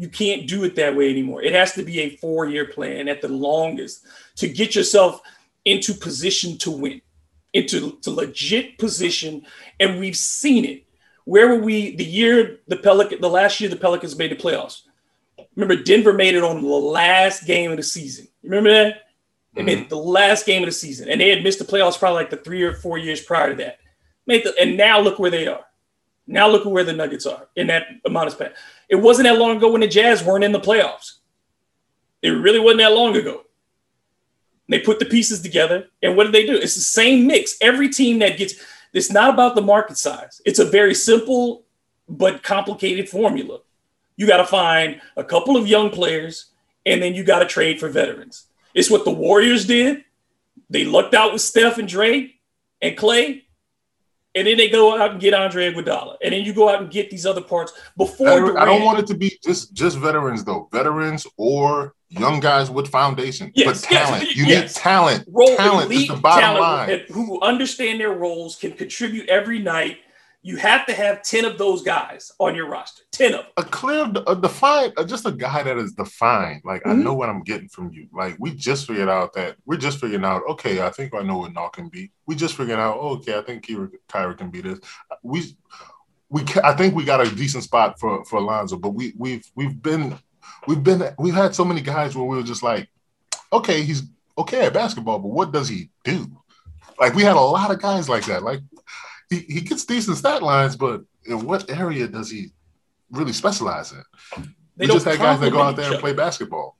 You 0.00 0.08
can't 0.08 0.48
do 0.48 0.64
it 0.64 0.76
that 0.76 0.96
way 0.96 1.10
anymore. 1.10 1.42
It 1.42 1.52
has 1.52 1.74
to 1.74 1.82
be 1.82 2.00
a 2.00 2.16
four 2.16 2.48
year 2.48 2.64
plan 2.64 3.06
at 3.06 3.20
the 3.20 3.28
longest 3.28 4.06
to 4.36 4.48
get 4.48 4.74
yourself 4.74 5.20
into 5.66 5.92
position 5.92 6.56
to 6.56 6.70
win, 6.70 7.02
into 7.52 7.98
to 8.00 8.10
legit 8.10 8.78
position. 8.78 9.44
And 9.78 10.00
we've 10.00 10.16
seen 10.16 10.64
it. 10.64 10.86
Where 11.26 11.48
were 11.48 11.60
we 11.60 11.94
the 11.96 12.04
year 12.04 12.60
the 12.66 12.78
Pelican, 12.78 13.20
the 13.20 13.28
last 13.28 13.60
year 13.60 13.68
the 13.68 13.76
Pelicans 13.76 14.16
made 14.16 14.30
the 14.30 14.36
playoffs? 14.36 14.84
Remember, 15.54 15.76
Denver 15.76 16.14
made 16.14 16.34
it 16.34 16.42
on 16.42 16.62
the 16.62 16.68
last 16.68 17.44
game 17.44 17.70
of 17.70 17.76
the 17.76 17.82
season. 17.82 18.26
Remember 18.42 18.70
that? 18.70 19.02
They 19.52 19.62
made 19.62 19.78
mm-hmm. 19.80 19.88
the 19.88 19.96
last 19.96 20.46
game 20.46 20.62
of 20.62 20.68
the 20.68 20.72
season, 20.72 21.10
and 21.10 21.20
they 21.20 21.28
had 21.28 21.42
missed 21.42 21.58
the 21.58 21.66
playoffs 21.66 21.98
probably 21.98 22.22
like 22.22 22.30
the 22.30 22.38
three 22.38 22.62
or 22.62 22.72
four 22.72 22.96
years 22.96 23.20
prior 23.20 23.50
to 23.50 23.56
that. 23.56 23.80
Made 24.26 24.44
the, 24.44 24.54
and 24.58 24.78
now 24.78 24.98
look 24.98 25.18
where 25.18 25.30
they 25.30 25.46
are. 25.46 25.66
Now 26.26 26.48
look 26.48 26.64
at 26.64 26.72
where 26.72 26.84
the 26.84 26.94
Nuggets 26.94 27.26
are 27.26 27.48
in 27.54 27.66
that 27.66 27.86
amount 28.06 28.28
of 28.28 28.32
span. 28.32 28.52
It 28.90 28.96
wasn't 28.96 29.28
that 29.28 29.38
long 29.38 29.56
ago 29.56 29.70
when 29.70 29.80
the 29.80 29.88
Jazz 29.88 30.22
weren't 30.22 30.44
in 30.44 30.52
the 30.52 30.60
playoffs. 30.60 31.18
It 32.22 32.30
really 32.30 32.58
wasn't 32.58 32.80
that 32.80 32.92
long 32.92 33.16
ago. 33.16 33.44
They 34.68 34.80
put 34.80 34.98
the 34.98 35.06
pieces 35.06 35.40
together, 35.40 35.86
and 36.02 36.16
what 36.16 36.24
did 36.24 36.34
they 36.34 36.46
do? 36.46 36.56
It's 36.56 36.74
the 36.74 36.80
same 36.80 37.26
mix. 37.26 37.56
Every 37.60 37.88
team 37.88 38.18
that 38.18 38.36
gets 38.36 38.54
it's 38.92 39.10
not 39.10 39.32
about 39.32 39.54
the 39.54 39.62
market 39.62 39.96
size. 39.96 40.42
It's 40.44 40.58
a 40.58 40.64
very 40.64 40.94
simple 40.94 41.64
but 42.08 42.42
complicated 42.42 43.08
formula. 43.08 43.60
You 44.16 44.26
got 44.26 44.38
to 44.38 44.46
find 44.46 45.00
a 45.16 45.24
couple 45.24 45.56
of 45.56 45.68
young 45.68 45.90
players, 45.90 46.46
and 46.84 47.00
then 47.00 47.14
you 47.14 47.24
got 47.24 47.38
to 47.38 47.46
trade 47.46 47.78
for 47.78 47.88
veterans. 47.88 48.46
It's 48.74 48.90
what 48.90 49.04
the 49.04 49.10
Warriors 49.10 49.64
did. 49.64 50.04
They 50.68 50.84
lucked 50.84 51.14
out 51.14 51.32
with 51.32 51.42
Steph 51.42 51.78
and 51.78 51.88
Dre 51.88 52.34
and 52.82 52.96
Clay, 52.96 53.44
and 54.34 54.46
then 54.46 54.56
they 54.56 54.68
go 54.68 55.00
out 55.00 55.12
and 55.12 55.20
get 55.20 55.34
Andre 55.34 55.72
Iguodala, 55.72 56.16
and 56.22 56.32
then 56.32 56.44
you 56.44 56.52
go 56.52 56.68
out 56.68 56.80
and 56.80 56.90
get 56.90 57.10
these 57.10 57.26
other 57.26 57.40
parts 57.40 57.72
before. 57.96 58.28
I, 58.28 58.36
don't- 58.36 58.56
I 58.58 58.64
don't 58.64 58.84
want 58.84 58.98
it 59.00 59.06
to 59.08 59.14
be 59.14 59.38
just 59.42 59.72
just 59.74 59.98
veterans 59.98 60.44
though 60.44 60.68
veterans 60.72 61.26
or 61.36 61.94
young 62.08 62.40
guys 62.40 62.70
with 62.70 62.88
foundation 62.88 63.52
Yes, 63.54 63.82
but 63.82 63.90
yes, 63.92 64.08
talent 64.08 64.36
you 64.36 64.44
yes. 64.46 64.74
need 64.76 64.80
talent 64.80 65.24
role 65.28 65.56
talent 65.56 65.92
is 65.92 66.08
the 66.08 66.16
bottom 66.16 66.60
line 66.60 67.02
who 67.08 67.40
understand 67.40 68.00
their 68.00 68.12
roles 68.12 68.56
can 68.56 68.72
contribute 68.72 69.28
every 69.28 69.58
night. 69.60 69.98
You 70.42 70.56
have 70.56 70.86
to 70.86 70.94
have 70.94 71.22
ten 71.22 71.44
of 71.44 71.58
those 71.58 71.82
guys 71.82 72.32
on 72.38 72.54
your 72.54 72.66
roster. 72.66 73.02
Ten 73.12 73.34
of 73.34 73.40
them. 73.42 73.50
a 73.58 73.62
clear, 73.64 74.10
a 74.26 74.34
defined, 74.34 74.94
just 75.06 75.26
a 75.26 75.32
guy 75.32 75.62
that 75.62 75.76
is 75.76 75.92
defined. 75.92 76.62
Like 76.64 76.86
I 76.86 76.90
Mhm. 76.94 77.02
know 77.02 77.12
what 77.12 77.28
I'm 77.28 77.42
getting 77.42 77.68
from 77.68 77.90
you. 77.92 78.06
Like 78.12 78.36
we 78.38 78.54
just 78.54 78.86
figured 78.86 79.10
out 79.10 79.34
that 79.34 79.56
we're 79.66 79.76
just 79.76 79.98
figuring 80.00 80.24
out. 80.24 80.42
Okay, 80.48 80.80
I 80.80 80.88
think 80.90 81.14
I 81.14 81.20
know 81.22 81.38
what 81.38 81.52
NAW 81.52 81.68
can 81.68 81.88
be. 81.90 82.10
We 82.26 82.36
just 82.36 82.56
figured 82.56 82.78
out. 82.78 82.96
oh, 82.98 83.16
okay, 83.16 83.36
I 83.38 83.42
think 83.42 83.66
Kira, 83.66 83.90
Kira 84.08 84.38
can 84.38 84.48
be 84.50 84.62
this. 84.62 84.78
We, 85.22 85.56
we, 86.30 86.42
I 86.64 86.74
think 86.74 86.94
we 86.94 87.04
got 87.04 87.20
a 87.26 87.34
decent 87.34 87.64
spot 87.64 88.00
for 88.00 88.24
for 88.24 88.38
Alonzo. 88.38 88.76
But 88.78 88.90
we 88.94 89.12
we've 89.18 89.44
we've 89.56 89.82
been 89.82 90.18
we've 90.66 90.82
been 90.82 91.02
we've 91.18 91.34
had 91.34 91.54
so 91.54 91.66
many 91.66 91.82
guys 91.82 92.16
where 92.16 92.24
we 92.24 92.36
were 92.36 92.42
just 92.42 92.62
like, 92.62 92.88
okay, 93.52 93.82
he's 93.82 94.04
okay 94.38 94.64
at 94.64 94.72
basketball, 94.72 95.18
but 95.18 95.28
what 95.28 95.52
does 95.52 95.68
he 95.68 95.90
do? 96.02 96.26
Like 96.98 97.14
we 97.14 97.24
had 97.24 97.36
a 97.36 97.40
lot 97.40 97.70
of 97.70 97.80
guys 97.80 98.08
like 98.08 98.24
that. 98.26 98.42
Like 98.42 98.60
he, 99.30 99.38
he 99.40 99.60
gets 99.60 99.84
decent 99.84 100.16
stat 100.16 100.42
lines, 100.42 100.76
but 100.76 101.02
in 101.24 101.46
what 101.46 101.70
area 101.70 102.06
does 102.08 102.30
he 102.30 102.48
really 103.10 103.32
specialize 103.32 103.92
in? 103.92 104.02
They 104.76 104.86
we 104.86 104.92
just 104.92 105.06
had 105.06 105.18
guys 105.18 105.40
that 105.40 105.52
go 105.52 105.62
out 105.62 105.76
there 105.76 105.86
and 105.86 105.94
other. 105.94 106.00
play 106.00 106.12
basketball. 106.12 106.76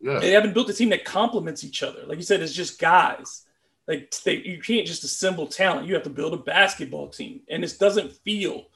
Yeah. 0.00 0.18
They 0.18 0.32
haven't 0.32 0.52
built 0.52 0.68
a 0.68 0.74
team 0.74 0.88
that 0.88 1.04
complements 1.04 1.64
each 1.64 1.82
other. 1.82 2.04
Like 2.06 2.18
you 2.18 2.24
said, 2.24 2.42
it's 2.42 2.52
just 2.52 2.80
guys. 2.80 3.46
Like 3.86 4.12
they, 4.24 4.36
you 4.36 4.60
can't 4.60 4.86
just 4.86 5.04
assemble 5.04 5.46
talent. 5.46 5.86
You 5.86 5.94
have 5.94 6.02
to 6.04 6.10
build 6.10 6.34
a 6.34 6.38
basketball 6.38 7.08
team, 7.08 7.40
and 7.48 7.62
this 7.62 7.78
doesn't 7.78 8.12
feel, 8.12 8.66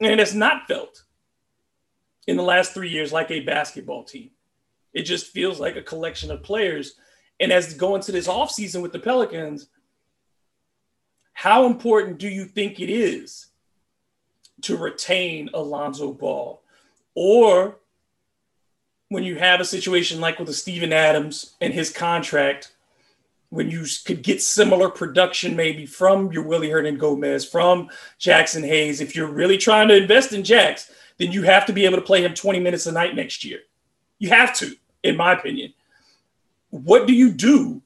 and 0.00 0.20
it's 0.20 0.34
not 0.34 0.66
felt 0.66 1.04
in 2.26 2.36
the 2.36 2.42
last 2.42 2.72
three 2.72 2.88
years 2.88 3.12
like 3.12 3.30
a 3.30 3.40
basketball 3.40 4.04
team. 4.04 4.30
It 4.92 5.02
just 5.02 5.28
feels 5.28 5.60
like 5.60 5.76
a 5.76 5.82
collection 5.82 6.30
of 6.30 6.42
players. 6.42 6.94
And 7.38 7.52
as 7.52 7.74
going 7.74 8.02
to 8.02 8.12
this 8.12 8.28
offseason 8.28 8.82
with 8.82 8.92
the 8.92 8.98
Pelicans, 8.98 9.68
how 11.40 11.64
important 11.64 12.18
do 12.18 12.28
you 12.28 12.44
think 12.44 12.80
it 12.80 12.90
is 12.90 13.46
to 14.60 14.76
retain 14.76 15.48
Alonzo 15.54 16.12
Ball? 16.12 16.60
Or 17.14 17.78
when 19.08 19.24
you 19.24 19.36
have 19.36 19.58
a 19.58 19.64
situation 19.64 20.20
like 20.20 20.38
with 20.38 20.48
the 20.48 20.52
Steven 20.52 20.92
Adams 20.92 21.54
and 21.62 21.72
his 21.72 21.90
contract, 21.90 22.72
when 23.48 23.70
you 23.70 23.86
could 24.04 24.22
get 24.22 24.42
similar 24.42 24.90
production 24.90 25.56
maybe 25.56 25.86
from 25.86 26.30
your 26.30 26.42
Willy 26.42 26.68
Hernangomez, 26.68 27.50
from 27.50 27.88
Jaxson 28.20 28.66
Hayes, 28.66 29.00
if 29.00 29.16
you're 29.16 29.26
really 29.26 29.56
trying 29.56 29.88
to 29.88 29.96
invest 29.96 30.34
in 30.34 30.44
Jax, 30.44 30.92
then 31.16 31.32
you 31.32 31.44
have 31.44 31.64
to 31.64 31.72
be 31.72 31.86
able 31.86 31.96
to 31.96 32.02
play 32.02 32.22
him 32.22 32.34
20 32.34 32.60
minutes 32.60 32.84
a 32.84 32.92
night 32.92 33.16
next 33.16 33.46
year. 33.46 33.60
You 34.18 34.28
have 34.28 34.54
to, 34.58 34.76
in 35.02 35.16
my 35.16 35.32
opinion. 35.32 35.72
What 36.68 37.06
do 37.06 37.14
you 37.14 37.32
do 37.32 37.80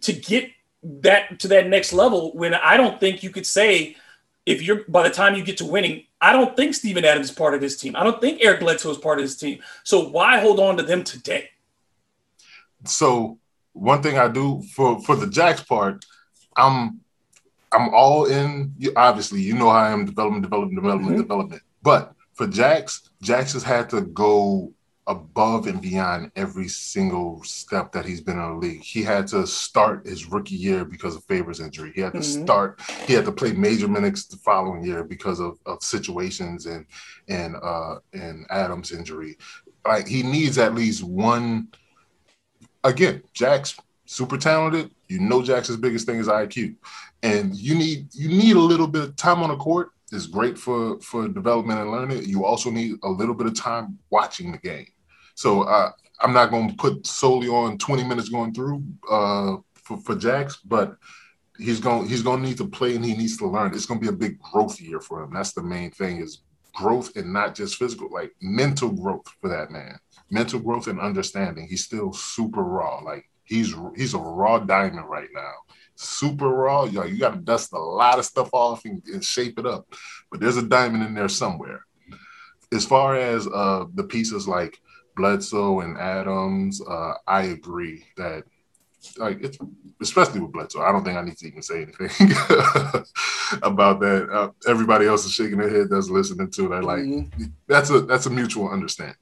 to 0.00 0.12
get 0.12 0.50
that 0.82 1.40
to 1.40 1.48
that 1.48 1.68
next 1.68 1.92
level 1.92 2.32
when 2.34 2.54
I 2.54 2.76
don't 2.76 3.00
think 3.00 3.22
you 3.22 3.30
could 3.30 3.46
say 3.46 3.96
if 4.44 4.62
you're 4.62 4.84
by 4.88 5.02
the 5.02 5.14
time 5.14 5.34
you 5.34 5.42
get 5.42 5.58
to 5.58 5.64
winning, 5.64 6.04
I 6.20 6.32
don't 6.32 6.56
think 6.56 6.74
Steven 6.74 7.04
Adams 7.04 7.30
is 7.30 7.34
part 7.34 7.54
of 7.54 7.60
this 7.60 7.76
team. 7.76 7.96
I 7.96 8.04
don't 8.04 8.20
think 8.20 8.38
Eric 8.42 8.60
Bledsoe 8.60 8.90
is 8.90 8.98
part 8.98 9.18
of 9.18 9.24
this 9.24 9.36
team. 9.36 9.60
So 9.82 10.08
why 10.08 10.38
hold 10.38 10.60
on 10.60 10.76
to 10.76 10.82
them 10.82 11.02
today? 11.02 11.50
So 12.84 13.38
one 13.72 14.02
thing 14.02 14.18
I 14.18 14.28
do 14.28 14.62
for 14.74 15.00
for 15.02 15.16
the 15.16 15.26
Jax 15.26 15.62
part, 15.62 16.04
I'm 16.56 17.00
I'm 17.72 17.92
all 17.92 18.26
in. 18.26 18.74
you- 18.78 18.92
Obviously, 18.96 19.40
you 19.40 19.54
know 19.54 19.68
how 19.70 19.76
I 19.78 19.90
am 19.90 20.06
development, 20.06 20.44
development, 20.44 20.76
development, 20.76 21.16
Mhm. 21.16 21.22
development. 21.22 21.62
But 21.82 22.14
for 22.34 22.46
Jax, 22.46 23.10
Jax 23.20 23.52
has 23.54 23.64
had 23.64 23.90
to 23.90 24.02
go 24.02 24.72
above 25.08 25.66
and 25.68 25.80
beyond 25.80 26.32
every 26.34 26.66
single 26.68 27.42
step 27.44 27.92
that 27.92 28.04
he's 28.04 28.20
been 28.20 28.38
in 28.38 28.42
the 28.42 28.54
league. 28.66 28.82
He 28.82 29.02
had 29.02 29.26
to 29.28 29.46
start 29.46 30.04
his 30.06 30.26
rookie 30.26 30.56
year 30.56 30.84
because 30.84 31.14
of 31.14 31.22
Favors 31.24 31.60
injury. 31.60 31.92
He 31.94 32.00
had 32.00 32.12
to 32.14 32.18
Mhm. 32.18 32.42
start. 32.44 32.80
He 33.06 33.12
had 33.12 33.24
to 33.26 33.32
play 33.32 33.52
major 33.52 33.86
minutes 33.86 34.26
the 34.26 34.36
following 34.38 34.82
year 34.84 35.04
because 35.04 35.38
of, 35.38 35.58
of 35.64 35.82
situations 35.82 36.66
and 36.66 36.86
and 37.28 37.54
uh 37.62 37.96
and 38.12 38.46
Adams 38.50 38.90
injury. 38.92 39.36
Like 39.86 40.08
he 40.08 40.22
needs 40.24 40.58
at 40.58 40.74
least 40.74 41.04
one. 41.04 41.68
Again, 42.84 43.22
Jack's 43.32 43.76
super 44.06 44.36
talented. 44.36 44.90
You 45.08 45.20
know, 45.20 45.40
Jaxson's 45.40 45.76
biggest 45.76 46.06
thing 46.06 46.18
is 46.18 46.28
IQ, 46.28 46.74
and 47.22 47.54
you 47.54 47.74
need 47.76 48.08
you 48.12 48.28
need 48.28 48.56
a 48.56 48.60
little 48.60 48.86
bit 48.88 49.02
of 49.04 49.16
time 49.16 49.42
on 49.42 49.50
the 49.50 49.56
court. 49.56 49.90
is 50.12 50.28
great 50.28 50.56
for 50.56 51.00
for 51.00 51.26
development 51.28 51.80
and 51.80 51.90
learning. 51.90 52.24
You 52.24 52.44
also 52.44 52.70
need 52.70 52.96
a 53.02 53.08
little 53.08 53.34
bit 53.34 53.46
of 53.48 53.54
time 53.54 53.98
watching 54.10 54.52
the 54.52 54.58
game. 54.58 54.86
So 55.36 55.62
uh, 55.62 55.92
I'm 56.20 56.32
not 56.32 56.50
going 56.50 56.70
to 56.70 56.76
put 56.76 57.06
solely 57.06 57.48
on 57.48 57.76
20 57.78 58.04
minutes 58.04 58.30
going 58.30 58.54
through 58.54 58.82
uh, 59.08 59.56
for, 59.74 59.98
for 59.98 60.16
Jax, 60.16 60.56
but 60.64 60.96
he's 61.58 61.78
going 61.78 62.08
he's 62.08 62.22
going 62.22 62.42
to 62.42 62.48
need 62.48 62.56
to 62.56 62.66
play 62.66 62.96
and 62.96 63.04
he 63.04 63.14
needs 63.14 63.36
to 63.36 63.46
learn. 63.46 63.72
It's 63.74 63.86
going 63.86 64.00
to 64.00 64.04
be 64.04 64.12
a 64.12 64.16
big 64.16 64.40
growth 64.40 64.80
year 64.80 64.98
for 64.98 65.22
him. 65.22 65.32
That's 65.32 65.52
the 65.52 65.62
main 65.62 65.90
thing 65.90 66.20
is 66.20 66.40
growth 66.74 67.14
and 67.16 67.32
not 67.32 67.54
just 67.54 67.76
physical, 67.76 68.08
like 68.10 68.34
mental 68.40 68.90
growth 68.90 69.28
for 69.40 69.48
that 69.48 69.70
man. 69.70 69.98
Mental 70.30 70.58
growth 70.58 70.86
and 70.86 71.00
understanding. 71.00 71.66
He's 71.68 71.84
still 71.84 72.14
super 72.14 72.64
raw. 72.64 73.00
Like 73.00 73.28
he's 73.44 73.74
he's 73.94 74.14
a 74.14 74.18
raw 74.18 74.58
diamond 74.58 75.06
right 75.06 75.28
now. 75.34 75.52
Super 75.96 76.48
raw. 76.48 76.84
Yo, 76.84 77.04
you 77.04 77.18
got 77.18 77.34
to 77.34 77.40
dust 77.40 77.74
a 77.74 77.78
lot 77.78 78.18
of 78.18 78.24
stuff 78.24 78.48
off 78.54 78.86
and, 78.86 79.02
and 79.12 79.22
shape 79.22 79.58
it 79.58 79.66
up. 79.66 79.86
But 80.30 80.40
there's 80.40 80.56
a 80.56 80.62
diamond 80.62 81.04
in 81.04 81.12
there 81.12 81.28
somewhere. 81.28 81.84
As 82.72 82.86
far 82.86 83.16
as 83.16 83.46
uh, 83.46 83.84
the 83.94 84.04
pieces 84.04 84.48
like 84.48 84.80
Bledsoe 85.16 85.80
and 85.80 85.96
Adams, 85.98 86.80
uh, 86.86 87.14
I 87.26 87.42
agree 87.44 88.04
that 88.16 88.44
like 89.18 89.42
it's 89.42 89.58
especially 90.00 90.40
with 90.40 90.52
Bledsoe. 90.52 90.82
I 90.82 90.92
don't 90.92 91.04
think 91.04 91.16
I 91.16 91.22
need 91.22 91.36
to 91.38 91.46
even 91.46 91.62
say 91.62 91.82
anything 91.82 92.08
about 93.62 94.00
that. 94.00 94.28
Uh, 94.30 94.50
everybody 94.68 95.06
else 95.06 95.24
is 95.24 95.32
shaking 95.32 95.58
their 95.58 95.70
head 95.70 95.88
that's 95.90 96.10
listening 96.10 96.50
to 96.52 96.68
that. 96.68 96.84
Like 96.84 97.00
Mhm. 97.00 97.52
that's 97.66 97.90
a 97.90 98.00
that's 98.00 98.26
a 98.26 98.30
mutual 98.30 98.68
understanding. 98.68 99.16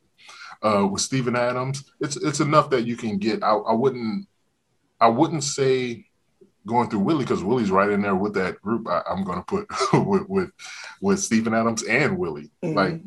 Uh, 0.62 0.86
with 0.90 1.02
Steven 1.02 1.36
Adams, 1.36 1.84
it's 2.00 2.16
it's 2.16 2.40
enough 2.40 2.70
that 2.70 2.86
you 2.86 2.96
can 2.96 3.18
get. 3.18 3.42
I, 3.42 3.52
I 3.54 3.72
wouldn't 3.74 4.26
I 5.00 5.08
wouldn't 5.08 5.44
say 5.44 6.06
going 6.66 6.88
through 6.88 7.00
Willie 7.00 7.24
because 7.24 7.44
Willie's 7.44 7.70
right 7.70 7.90
in 7.90 8.00
there 8.00 8.14
with 8.14 8.32
that 8.34 8.60
group. 8.62 8.88
I, 8.88 9.02
I'm 9.08 9.22
going 9.24 9.38
to 9.38 9.44
put 9.44 9.66
with 10.06 10.28
with 10.28 10.50
with 11.02 11.20
Steven 11.20 11.52
Adams 11.54 11.82
and 11.82 12.16
Willie. 12.18 12.50
Mhm. 12.64 12.74
Like 12.74 13.00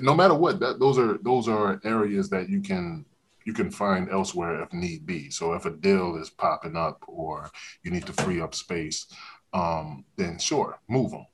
no 0.00 0.14
matter 0.14 0.34
what, 0.34 0.60
that 0.60 0.78
those 0.78 0.98
are 0.98 1.18
those 1.18 1.48
are 1.48 1.80
areas 1.84 2.28
that 2.30 2.48
you 2.48 2.60
can 2.60 3.04
you 3.44 3.52
can 3.52 3.70
find 3.70 4.10
elsewhere 4.10 4.62
if 4.62 4.72
need 4.72 5.06
be. 5.06 5.30
So 5.30 5.52
if 5.52 5.66
a 5.66 5.70
deal 5.70 6.16
is 6.16 6.30
popping 6.30 6.76
up 6.76 7.04
or 7.06 7.50
you 7.82 7.90
need 7.90 8.06
to 8.06 8.12
free 8.12 8.40
up 8.40 8.54
space, 8.54 9.06
um, 9.52 10.04
then 10.16 10.38
sure, 10.38 10.78
move 10.88 11.10
them. 11.10 11.26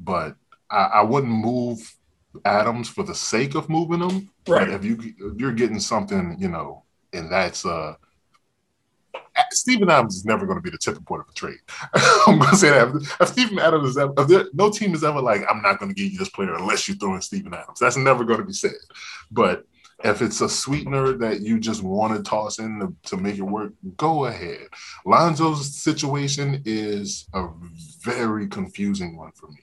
But 0.00 0.36
I, 0.70 0.84
I 0.84 1.02
wouldn't 1.02 1.32
move 1.32 1.78
Adams 2.44 2.88
for 2.88 3.02
the 3.02 3.14
sake 3.14 3.54
of 3.54 3.68
moving 3.68 4.00
them. 4.00 4.30
Right. 4.46 4.66
But 4.66 4.70
if 4.70 4.84
you 4.84 4.98
if 5.00 5.40
you're 5.40 5.52
getting 5.52 5.80
something, 5.80 6.36
you 6.38 6.48
know, 6.48 6.84
and 7.12 7.30
that's 7.30 7.64
uh 7.64 7.94
Steven 9.52 9.90
Adams 9.90 10.16
is 10.16 10.24
never 10.24 10.46
going 10.46 10.58
to 10.58 10.62
be 10.62 10.70
the 10.70 10.78
tipping 10.78 11.04
point 11.04 11.22
of 11.22 11.28
a 11.28 11.32
trade. 11.32 11.58
I'm 12.26 12.38
going 12.38 12.50
to 12.50 12.56
say 12.56 12.70
that. 12.70 13.16
If 13.20 13.28
Steven 13.28 13.58
Adams 13.58 13.90
is 13.90 13.98
ever, 13.98 14.12
if 14.18 14.28
there, 14.28 14.44
no 14.52 14.70
team 14.70 14.94
is 14.94 15.04
ever 15.04 15.20
like, 15.20 15.42
I'm 15.48 15.62
not 15.62 15.78
going 15.78 15.90
to 15.90 15.94
give 15.94 16.12
you 16.12 16.18
this 16.18 16.30
player 16.30 16.54
unless 16.54 16.88
you 16.88 16.94
throw 16.94 17.14
in 17.14 17.22
Steven 17.22 17.54
Adams. 17.54 17.78
That's 17.78 17.96
never 17.96 18.24
going 18.24 18.40
to 18.40 18.46
be 18.46 18.52
said. 18.52 18.72
But 19.30 19.64
if 20.04 20.22
it's 20.22 20.40
a 20.40 20.48
sweetener 20.48 21.12
that 21.18 21.40
you 21.40 21.58
just 21.58 21.82
want 21.82 22.16
to 22.16 22.22
toss 22.22 22.58
in 22.58 22.78
to, 22.80 23.10
to 23.10 23.16
make 23.16 23.38
it 23.38 23.42
work, 23.42 23.72
go 23.96 24.26
ahead. 24.26 24.68
Lonzo's 25.04 25.74
situation 25.74 26.62
is 26.64 27.26
a 27.34 27.48
very 28.02 28.46
confusing 28.46 29.16
one 29.16 29.32
for 29.32 29.48
me 29.48 29.60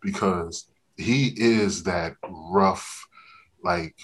because 0.00 0.68
he 0.96 1.34
is 1.36 1.82
that 1.84 2.14
rough, 2.28 3.06
like 3.64 3.96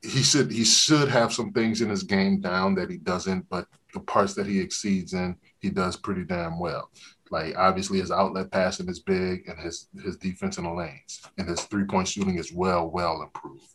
he 0.00 0.22
should 0.22 0.50
he 0.50 0.64
should 0.64 1.08
have 1.08 1.32
some 1.32 1.52
things 1.52 1.80
in 1.80 1.88
his 1.90 2.02
game 2.02 2.40
down 2.40 2.74
that 2.76 2.90
he 2.90 2.96
doesn't, 2.96 3.48
but 3.48 3.66
the 3.94 4.00
parts 4.00 4.34
that 4.34 4.46
he 4.46 4.60
exceeds 4.60 5.14
in, 5.14 5.36
he 5.60 5.70
does 5.70 5.96
pretty 5.96 6.24
damn 6.24 6.58
well. 6.58 6.90
Like 7.30 7.56
obviously 7.56 8.00
his 8.00 8.10
outlet 8.10 8.50
passing 8.50 8.88
is 8.88 9.00
big 9.00 9.48
and 9.48 9.58
his 9.58 9.88
his 10.02 10.16
defense 10.16 10.58
in 10.58 10.64
the 10.64 10.70
lanes 10.70 11.22
and 11.38 11.48
his 11.48 11.62
three 11.62 11.84
point 11.84 12.08
shooting 12.08 12.38
is 12.38 12.52
well 12.52 12.90
well 12.90 13.22
improved. 13.22 13.72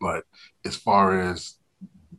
But 0.00 0.24
as 0.64 0.76
far 0.76 1.20
as 1.20 1.56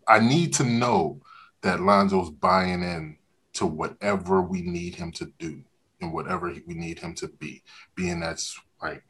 I 0.07 0.19
need 0.19 0.53
to 0.53 0.63
know 0.63 1.21
that 1.63 1.81
Lonzo's 1.81 2.29
buying 2.29 2.83
in 2.83 3.17
to 3.53 3.65
whatever 3.65 4.41
we 4.41 4.61
need 4.61 4.95
him 4.95 5.11
to 5.13 5.31
do 5.39 5.63
and 6.01 6.13
whatever 6.13 6.53
we 6.67 6.73
need 6.73 6.99
him 6.99 7.13
to 7.15 7.27
be, 7.27 7.63
being 7.95 8.19
that's 8.19 8.59
like 8.81 9.03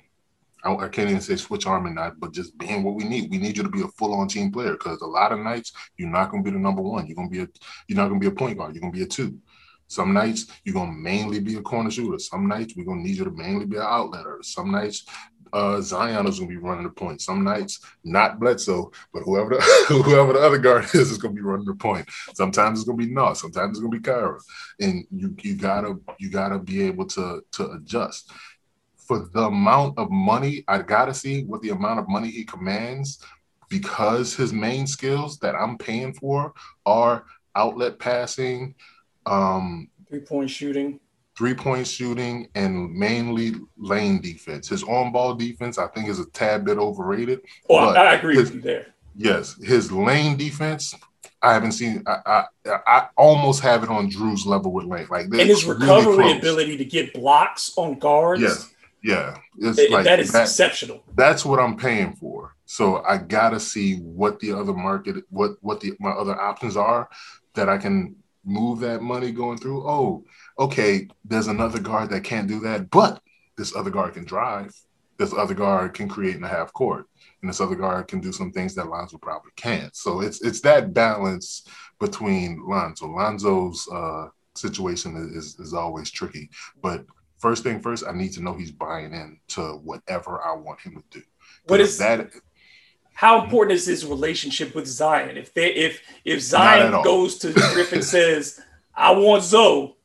I, 0.63 0.73
I 0.75 0.87
can't 0.89 1.09
even 1.09 1.21
say 1.21 1.35
switch 1.35 1.65
arm 1.65 1.85
and 1.85 1.95
not, 1.95 2.19
but 2.19 2.33
just 2.33 2.57
being 2.57 2.83
what 2.83 2.95
we 2.95 3.03
need. 3.03 3.29
We 3.31 3.37
need 3.37 3.57
you 3.57 3.63
to 3.63 3.69
be 3.69 3.81
a 3.81 3.87
full 3.89 4.13
on 4.13 4.27
team 4.27 4.51
player 4.51 4.73
because 4.73 5.01
a 5.01 5.07
lot 5.07 5.31
of 5.31 5.39
nights 5.39 5.71
you're 5.97 6.09
not 6.09 6.31
going 6.31 6.43
to 6.43 6.49
be 6.49 6.53
the 6.53 6.61
number 6.61 6.81
one. 6.81 7.07
You're 7.07 7.15
going 7.15 7.29
to 7.29 7.33
be 7.33 7.41
a 7.41 7.47
you're 7.87 7.97
not 7.97 8.09
going 8.09 8.19
to 8.19 8.29
be 8.29 8.33
a 8.33 8.37
point 8.37 8.57
guard. 8.57 8.73
You're 8.73 8.81
going 8.81 8.93
to 8.93 8.97
be 8.97 9.03
a 9.03 9.07
two. 9.07 9.37
Some 9.87 10.13
nights 10.13 10.47
you're 10.63 10.73
going 10.73 10.89
to 10.89 10.97
mainly 10.97 11.39
be 11.39 11.55
a 11.55 11.61
corner 11.61 11.91
shooter. 11.91 12.17
Some 12.17 12.47
nights 12.47 12.75
we're 12.75 12.85
going 12.85 13.03
to 13.03 13.07
need 13.07 13.17
you 13.17 13.25
to 13.25 13.31
mainly 13.31 13.65
be 13.65 13.75
an 13.75 13.83
outletter. 13.83 14.41
Some 14.41 14.71
nights 14.71 15.05
uh, 15.53 15.81
Zion 15.81 16.27
is 16.27 16.39
going 16.39 16.49
to 16.49 16.55
be 16.55 16.61
running 16.61 16.83
the 16.83 16.89
point. 16.89 17.21
Some 17.21 17.43
nights 17.43 17.79
not 18.03 18.39
Bledsoe, 18.39 18.91
but 19.13 19.23
whoever 19.23 19.49
the, 19.49 19.61
whoever 19.89 20.33
the 20.33 20.39
other 20.39 20.57
guard 20.57 20.85
is 20.85 21.11
is 21.11 21.17
going 21.17 21.35
to 21.35 21.41
be 21.41 21.45
running 21.45 21.65
the 21.65 21.75
point. 21.75 22.07
Sometimes 22.33 22.79
it's 22.79 22.87
going 22.87 22.99
to 22.99 23.05
be 23.05 23.13
Nas. 23.13 23.41
Sometimes 23.41 23.71
it's 23.71 23.79
going 23.79 23.91
to 23.91 23.99
be 23.99 24.03
Kira, 24.03 24.39
and 24.79 25.05
you 25.11 25.35
you 25.41 25.55
gotta 25.55 25.99
you 26.19 26.29
gotta 26.29 26.59
be 26.59 26.83
able 26.83 27.05
to 27.07 27.43
to 27.53 27.71
adjust 27.71 28.31
for 29.11 29.27
the 29.33 29.43
amount 29.47 29.97
of 29.97 30.09
money, 30.09 30.63
I 30.69 30.81
gotta 30.81 31.13
see 31.13 31.43
what 31.43 31.61
the 31.61 31.69
amount 31.71 31.99
of 31.99 32.07
money 32.07 32.29
he 32.29 32.45
commands 32.45 33.19
because 33.67 34.33
his 34.33 34.53
main 34.53 34.87
skills 34.87 35.37
that 35.39 35.53
I'm 35.53 35.77
paying 35.77 36.13
for 36.13 36.53
are 36.85 37.25
outlet 37.55 37.99
passing, 37.99 38.73
um, 39.25 39.89
Three 40.07 40.19
point 40.21 40.49
shooting. 40.49 40.99
three 41.37 41.53
point 41.53 41.87
shooting, 41.87 42.47
and 42.55 42.93
mainly 42.93 43.55
lane 43.77 44.21
defense. 44.21 44.69
His 44.69 44.83
on 44.83 45.11
ball 45.11 45.35
defense, 45.35 45.77
I 45.77 45.87
think, 45.87 46.07
is 46.07 46.19
a 46.19 46.25
tad 46.27 46.63
bit 46.63 46.77
overrated. 46.77 47.41
Oh, 47.69 47.79
But 47.79 47.97
I, 47.97 48.11
I 48.11 48.13
agree 48.15 48.35
his- 48.35 48.45
with 48.45 48.55
you 48.55 48.61
there. 48.61 48.87
Yes, 49.17 49.55
his 49.61 49.91
lane 49.91 50.37
defense. 50.37 50.95
I 51.41 51.53
haven't 51.53 51.73
seen. 51.73 52.01
I, 52.07 52.45
I 52.65 52.79
I 52.87 53.07
almost 53.17 53.59
have 53.61 53.83
it 53.83 53.89
on 53.89 54.07
Drew's 54.07 54.45
level 54.45 54.71
with 54.71 54.85
lane. 54.85 55.07
Like 55.09 55.25
And 55.25 55.33
his 55.33 55.49
it's 55.49 55.63
really 55.65 55.81
recovery 55.81 56.37
ability 56.37 56.77
to 56.77 56.85
get 56.85 57.13
blocks 57.13 57.73
on 57.75 57.99
guards. 57.99 58.41
Yeah, 58.41 58.53
yeah, 59.03 59.37
it's 59.57 59.77
th- 59.77 59.91
like 59.91 60.05
that 60.05 60.19
is 60.19 60.31
that- 60.31 60.43
exceptional. 60.43 61.03
that's 61.15 61.43
what 61.45 61.59
I'm 61.59 61.77
paying 61.77 62.13
for. 62.13 62.55
So 62.65 63.03
I 63.03 63.17
gotta 63.17 63.59
see 63.59 63.97
what 63.97 64.39
the 64.39 64.53
other 64.53 64.73
market, 64.73 65.25
what 65.29 65.51
what 65.61 65.81
the 65.81 65.93
my 65.99 66.11
other 66.11 66.39
options 66.39 66.77
are 66.77 67.09
that 67.55 67.67
I 67.67 67.77
can 67.77 68.15
move 68.45 68.79
that 68.79 69.01
money 69.01 69.31
going 69.31 69.57
through. 69.57 69.87
Oh, 69.87 70.23
okay, 70.57 71.07
there's 71.25 71.47
another 71.47 71.79
guard 71.79 72.09
that 72.11 72.23
can't 72.23 72.47
do 72.47 72.59
that, 72.61 72.89
but 72.89 73.21
this 73.57 73.75
other 73.75 73.89
guard 73.89 74.13
can 74.13 74.23
drive. 74.23 74.73
This 75.17 75.33
other 75.33 75.53
guard 75.53 75.93
can 75.93 76.07
create 76.07 76.35
in 76.35 76.43
a 76.43 76.47
half 76.47 76.73
court, 76.73 77.05
and 77.41 77.49
this 77.49 77.61
other 77.61 77.75
guard 77.75 78.07
can 78.07 78.21
do 78.21 78.31
some 78.31 78.51
things 78.51 78.73
that 78.75 78.87
Lonzo 78.87 79.17
probably 79.17 79.51
can't. 79.55 79.95
So 79.95 80.21
it's 80.21 80.41
it's 80.41 80.61
that 80.61 80.93
balance 80.93 81.63
between 81.99 82.63
Lonzo. 82.67 83.07
Lonzo's 83.07 83.87
uh, 83.91 84.27
situation 84.55 85.15
is 85.35 85.59
is 85.59 85.73
always 85.73 86.09
tricky, 86.09 86.49
but 86.81 87.05
first 87.41 87.63
thing 87.63 87.81
first, 87.81 88.05
I 88.07 88.13
need 88.13 88.33
to 88.33 88.41
know 88.41 88.53
he's 88.53 88.71
buying 88.71 89.13
in 89.13 89.39
to 89.49 89.79
whatever 89.83 90.41
I 90.41 90.53
want 90.55 90.79
him 90.79 90.95
to 91.11 91.19
do. 91.19 91.25
What 91.67 91.81
is 91.81 91.97
that? 91.97 92.31
how 93.13 93.43
important 93.43 93.73
is 93.75 93.85
his 93.85 94.05
relationship 94.05 94.73
with 94.73 94.87
Zion? 94.87 95.37
If 95.37 95.53
they 95.53 95.73
if 95.73 96.01
if 96.25 96.41
Zion 96.41 96.91
goes 97.03 97.37
to 97.39 97.53
Griffin 97.53 98.01
says, 98.15 98.59
I 98.95 99.11
want 99.11 99.43
Zo, 99.43 99.95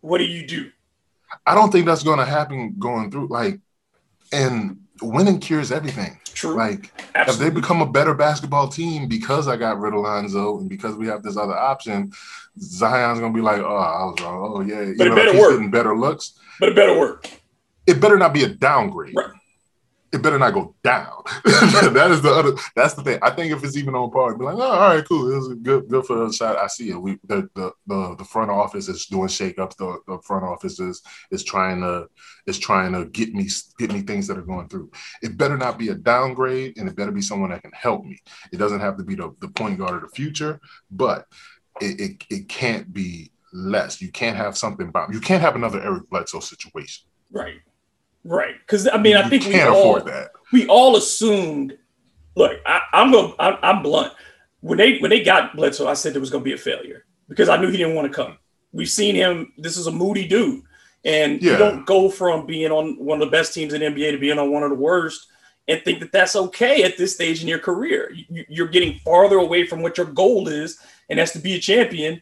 what 0.00 0.18
do 0.18 0.24
you 0.24 0.46
do? 0.46 0.70
I 1.46 1.54
don't 1.54 1.70
think 1.70 1.86
that's 1.86 2.02
going 2.02 2.18
to 2.18 2.24
happen 2.24 2.74
going 2.78 3.10
through. 3.10 3.28
Like, 3.28 3.60
and 4.32 4.80
winning 5.02 5.40
cures 5.40 5.70
everything. 5.72 6.18
True. 6.34 6.56
Like, 6.56 6.92
if 7.16 7.38
they 7.38 7.50
become 7.50 7.82
a 7.82 7.86
better 7.90 8.14
basketball 8.14 8.68
team 8.68 9.08
because 9.08 9.48
I 9.48 9.56
got 9.56 9.78
rid 9.80 9.92
of 9.94 10.00
Lonzo 10.00 10.58
and 10.58 10.68
because 10.68 10.94
we 10.96 11.06
have 11.08 11.22
this 11.22 11.36
other 11.36 11.56
option, 11.56 12.12
Zion's 12.60 13.20
gonna 13.20 13.32
be 13.34 13.40
like, 13.40 13.60
oh, 13.60 13.64
I 13.76 14.04
was 14.04 14.16
wrong. 14.20 14.52
Oh 14.56 14.60
yeah, 14.60 14.82
you 14.82 14.94
But 14.96 15.06
it 15.06 15.10
know, 15.10 15.16
better 15.16 15.32
he's 15.32 15.40
work. 15.40 15.50
getting 15.52 15.70
better 15.70 15.96
looks. 15.96 16.32
but 16.60 16.68
it 16.70 16.76
better 16.76 16.98
work. 16.98 17.28
It 17.86 18.00
better 18.00 18.18
not 18.18 18.34
be 18.34 18.44
a 18.44 18.48
downgrade. 18.48 19.14
Right. 19.16 19.30
It 20.10 20.22
better 20.22 20.38
not 20.38 20.54
go 20.54 20.74
down. 20.82 21.22
that 21.44 22.08
is 22.10 22.22
the 22.22 22.30
other. 22.30 22.52
That's 22.74 22.94
the 22.94 23.02
thing. 23.02 23.18
I 23.20 23.30
think 23.30 23.52
if 23.52 23.62
it's 23.62 23.76
even 23.76 23.94
on 23.94 24.10
par, 24.10 24.36
be 24.36 24.44
like, 24.44 24.56
oh, 24.56 24.62
all 24.62 24.94
right, 24.94 25.04
cool. 25.04 25.30
It 25.30 25.36
was 25.36 25.54
good, 25.62 25.88
good 25.88 26.06
for 26.06 26.26
the 26.26 26.32
shot. 26.32 26.56
I 26.56 26.66
see 26.66 26.90
it. 26.90 27.00
We 27.00 27.18
the 27.24 27.48
the 27.54 27.72
the, 27.86 28.16
the 28.16 28.24
front 28.24 28.50
office 28.50 28.88
is 28.88 29.06
doing 29.06 29.28
shakeups. 29.28 29.76
The, 29.76 29.98
the 30.06 30.18
front 30.22 30.44
office 30.44 30.80
is 30.80 31.02
is 31.30 31.44
trying 31.44 31.80
to 31.80 32.08
is 32.46 32.58
trying 32.58 32.92
to 32.92 33.04
get 33.06 33.34
me 33.34 33.48
get 33.78 33.92
me 33.92 34.00
things 34.00 34.26
that 34.28 34.38
are 34.38 34.42
going 34.42 34.68
through. 34.68 34.90
It 35.22 35.36
better 35.36 35.58
not 35.58 35.78
be 35.78 35.88
a 35.88 35.94
downgrade, 35.94 36.78
and 36.78 36.88
it 36.88 36.96
better 36.96 37.12
be 37.12 37.22
someone 37.22 37.50
that 37.50 37.62
can 37.62 37.72
help 37.72 38.04
me. 38.04 38.18
It 38.52 38.56
doesn't 38.56 38.80
have 38.80 38.96
to 38.96 39.04
be 39.04 39.14
the, 39.14 39.34
the 39.40 39.48
point 39.48 39.78
guard 39.78 39.96
of 39.96 40.02
the 40.02 40.14
future, 40.14 40.60
but 40.90 41.26
it, 41.80 42.00
it, 42.00 42.24
it 42.30 42.48
can't 42.48 42.92
be 42.92 43.30
less. 43.52 44.00
You 44.00 44.10
can't 44.10 44.36
have 44.36 44.56
something 44.56 44.88
about 44.88 45.12
you 45.12 45.20
can't 45.20 45.42
have 45.42 45.54
another 45.56 45.82
Eric 45.82 46.08
Bledsoe 46.08 46.40
situation. 46.40 47.06
Right. 47.30 47.60
Right. 48.24 48.54
Because 48.60 48.88
I 48.88 48.98
mean, 48.98 49.16
I 49.16 49.28
think 49.28 49.46
we 49.46 49.60
all, 49.60 49.96
afford 49.96 50.06
that. 50.06 50.30
we 50.52 50.66
all 50.66 50.96
assumed. 50.96 51.76
Look, 52.36 52.60
I, 52.66 52.80
I'm 52.92 53.10
going. 53.10 53.34
I'm, 53.38 53.56
I'm 53.62 53.82
blunt. 53.82 54.12
When 54.60 54.78
they 54.78 54.98
when 54.98 55.10
they 55.10 55.22
got 55.22 55.56
Bledsoe, 55.56 55.88
I 55.88 55.94
said 55.94 56.14
there 56.14 56.20
was 56.20 56.30
going 56.30 56.42
to 56.42 56.48
be 56.48 56.54
a 56.54 56.58
failure 56.58 57.04
because 57.28 57.48
I 57.48 57.56
knew 57.56 57.68
he 57.70 57.76
didn't 57.76 57.94
want 57.94 58.10
to 58.10 58.14
come. 58.14 58.38
We've 58.72 58.88
seen 58.88 59.14
him. 59.14 59.52
This 59.56 59.76
is 59.76 59.86
a 59.86 59.92
moody 59.92 60.26
dude, 60.26 60.62
and 61.04 61.42
you 61.42 61.56
don't 61.56 61.86
go 61.86 62.10
from 62.10 62.46
being 62.46 62.70
on 62.70 62.96
one 62.98 63.22
of 63.22 63.28
the 63.28 63.36
best 63.36 63.54
teams 63.54 63.72
in 63.72 63.80
the 63.80 63.86
NBA 63.86 64.12
to 64.12 64.18
being 64.18 64.38
on 64.38 64.50
one 64.50 64.62
of 64.62 64.70
the 64.70 64.76
worst 64.76 65.28
and 65.68 65.82
think 65.84 66.00
that 66.00 66.12
that's 66.12 66.34
okay 66.34 66.82
at 66.82 66.96
this 66.96 67.14
stage 67.14 67.42
in 67.42 67.48
your 67.48 67.58
career. 67.58 68.10
You, 68.10 68.44
you're 68.48 68.68
getting 68.68 68.98
farther 69.00 69.36
away 69.36 69.66
from 69.66 69.82
what 69.82 69.98
your 69.98 70.06
goal 70.06 70.48
is, 70.48 70.78
and 71.08 71.18
that's 71.18 71.32
to 71.32 71.38
be 71.38 71.54
a 71.54 71.60
champion, 71.60 72.20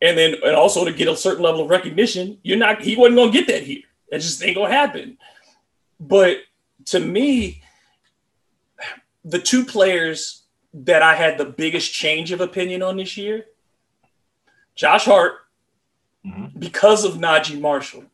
and 0.00 0.16
then 0.16 0.34
and 0.44 0.56
also 0.56 0.84
to 0.84 0.92
get 0.92 1.08
a 1.08 1.16
certain 1.16 1.44
level 1.44 1.62
of 1.62 1.70
recognition. 1.70 2.38
You're 2.42 2.58
not. 2.58 2.82
He 2.82 2.96
wasn't 2.96 3.16
going 3.16 3.32
to 3.32 3.38
get 3.38 3.46
that 3.48 3.62
here. 3.62 3.82
That 4.10 4.22
just 4.22 4.42
ain't 4.42 4.56
going 4.56 4.70
to 4.70 4.76
happen. 4.76 5.18
But 5.98 6.38
to 6.86 7.00
me, 7.00 7.62
the 9.24 9.40
two 9.40 9.64
players 9.64 10.42
that 10.72 11.02
I 11.02 11.14
had 11.14 11.38
the 11.38 11.44
biggest 11.44 11.92
change 11.92 12.32
of 12.32 12.40
opinion 12.40 12.82
on 12.82 12.96
this 12.96 13.16
year, 13.16 13.46
Josh 14.74 15.06
Hart, 15.06 15.46
Mhm. 16.24 16.58
because 16.58 17.04
of 17.04 17.14
Naji 17.14 17.58
Marshall, 17.58 18.04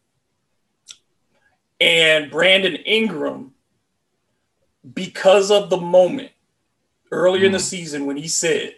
and 1.81 2.31
Brandon 2.31 2.77
Ingram, 2.77 3.55
because 4.95 5.51
of 5.51 5.71
the 5.71 5.77
moment 5.77 6.31
earlier 7.11 7.47
in 7.47 7.53
the 7.53 7.59
Mhm. 7.59 7.63
season 7.63 8.07
when 8.07 8.17
he 8.17 8.29
said, 8.29 8.77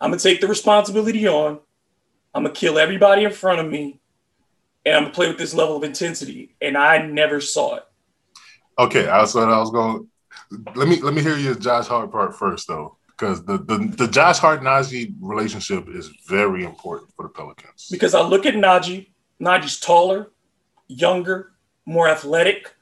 I'm 0.00 0.10
going 0.10 0.18
to 0.18 0.22
take 0.22 0.40
the 0.40 0.46
responsibility 0.46 1.26
on, 1.26 1.60
I'm 2.32 2.44
going 2.44 2.54
to 2.54 2.60
kill 2.60 2.78
everybody 2.78 3.24
in 3.24 3.32
front 3.32 3.58
of 3.58 3.66
me, 3.66 3.98
and 4.86 4.94
I'm 4.94 5.02
going 5.02 5.12
to 5.12 5.16
play 5.16 5.28
with 5.28 5.38
this 5.38 5.54
level 5.54 5.76
of 5.76 5.82
intensity. 5.82 6.54
And 6.60 6.78
I 6.78 6.98
never 6.98 7.40
saw 7.40 7.76
it. 7.76 7.87
Okay, 8.78 9.08
I 9.08 9.20
was 9.20 9.34
I 9.34 9.58
was 9.58 9.70
going. 9.70 10.08
Let 10.74 10.88
me 10.88 11.00
let 11.02 11.14
me 11.14 11.22
hear 11.22 11.36
your 11.36 11.54
Josh 11.54 11.86
Hart 11.86 12.12
part 12.12 12.34
first, 12.36 12.68
though, 12.68 12.96
because 13.08 13.44
the 13.44 13.58
the, 13.58 13.92
the 13.96 14.08
Josh 14.08 14.38
Hart 14.38 14.60
Naji 14.62 15.14
relationship 15.20 15.88
is 15.88 16.08
very 16.26 16.64
important 16.64 17.10
for 17.16 17.24
the 17.24 17.28
Pelicans. 17.28 17.88
because 17.90 18.14
I 18.14 18.22
look 18.22 18.46
at 18.46 18.54
Naji. 18.54 19.08
Naji's 19.40 19.78
taller, 19.78 20.30
younger, 20.88 21.52
more 21.86 22.08
athletic. 22.08 22.74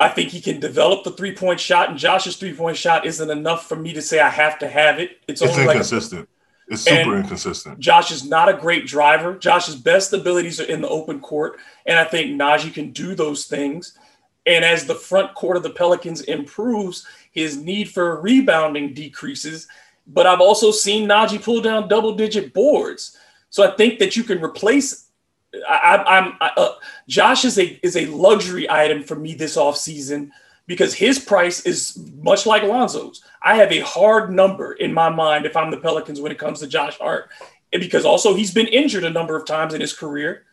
I 0.00 0.08
think 0.08 0.30
he 0.30 0.40
can 0.40 0.60
develop 0.60 1.04
the 1.04 1.12
three 1.12 1.34
point 1.34 1.60
shot, 1.60 1.88
and 1.88 1.98
Josh's 1.98 2.36
three 2.36 2.54
point 2.54 2.76
shot 2.76 3.06
isn't 3.06 3.30
enough 3.30 3.66
for 3.68 3.76
me 3.76 3.92
to 3.94 4.02
say 4.02 4.20
I 4.20 4.30
have 4.30 4.58
to 4.60 4.68
have 4.68 4.98
it. 4.98 5.18
It's 5.28 5.40
It's 5.40 5.52
only 5.52 5.66
like 5.66 5.76
a, 5.76 5.78
inconsistent. 5.78 6.28
it's 6.68 6.82
super 6.82 7.16
inconsistent. 7.16 7.78
Josh 7.78 8.10
is 8.10 8.24
not 8.28 8.48
a 8.48 8.54
great 8.54 8.86
driver. 8.86 9.36
Josh's 9.38 9.76
best 9.76 10.12
abilities 10.12 10.60
are 10.60 10.64
in 10.64 10.80
the 10.80 10.88
open 10.88 11.20
court, 11.20 11.58
and 11.86 11.98
I 11.98 12.04
think 12.04 12.30
Naji 12.40 12.72
can 12.74 12.90
do 12.92 13.14
those 13.14 13.46
things. 13.46 13.96
And 14.46 14.64
as 14.64 14.84
the 14.84 14.94
front 14.94 15.34
court 15.34 15.56
of 15.56 15.62
the 15.62 15.70
Pelicans 15.70 16.22
improves, 16.22 17.06
his 17.30 17.56
need 17.56 17.90
for 17.90 18.20
rebounding 18.20 18.94
decreases. 18.94 19.68
But 20.06 20.26
I've 20.26 20.40
also 20.40 20.70
seen 20.70 21.08
Naji 21.08 21.42
pull 21.42 21.62
down 21.62 21.88
double-digit 21.88 22.52
boards, 22.52 23.18
so 23.48 23.62
I 23.66 23.74
think 23.74 23.98
that 24.00 24.16
you 24.16 24.24
can 24.24 24.42
replace. 24.42 25.08
I, 25.68 26.34
I, 26.40 26.48
uh, 26.56 26.74
Josh 27.08 27.44
is 27.44 27.58
a 27.58 27.80
is 27.82 27.96
a 27.96 28.06
luxury 28.06 28.68
item 28.68 29.02
for 29.02 29.14
me 29.14 29.34
this 29.34 29.56
offseason 29.56 30.30
because 30.66 30.94
his 30.94 31.18
price 31.18 31.64
is 31.64 31.98
much 32.20 32.46
like 32.46 32.62
Lonzo's. 32.62 33.24
I 33.42 33.56
have 33.56 33.72
a 33.72 33.80
hard 33.80 34.30
number 34.30 34.72
in 34.72 34.92
my 34.92 35.08
mind 35.08 35.46
if 35.46 35.56
I'm 35.56 35.70
the 35.70 35.76
Pelicans 35.76 36.20
when 36.20 36.32
it 36.32 36.38
comes 36.38 36.60
to 36.60 36.66
Josh 36.66 36.98
Hart. 36.98 37.30
And 37.72 37.80
because 37.80 38.04
also 38.04 38.34
he's 38.34 38.52
been 38.54 38.68
injured 38.68 39.04
a 39.04 39.10
number 39.10 39.36
of 39.36 39.46
times 39.46 39.74
in 39.74 39.80
his 39.80 39.92
career. 39.92 40.44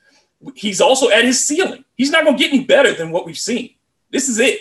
He's 0.55 0.81
also 0.81 1.09
at 1.09 1.23
his 1.23 1.45
ceiling. 1.45 1.85
He's 1.95 2.11
not 2.11 2.23
going 2.25 2.35
to 2.35 2.43
get 2.43 2.53
any 2.53 2.65
better 2.65 2.93
than 2.93 3.11
what 3.11 3.25
we've 3.25 3.37
seen. 3.37 3.75
This 4.11 4.29
is 4.29 4.39
it. 4.39 4.59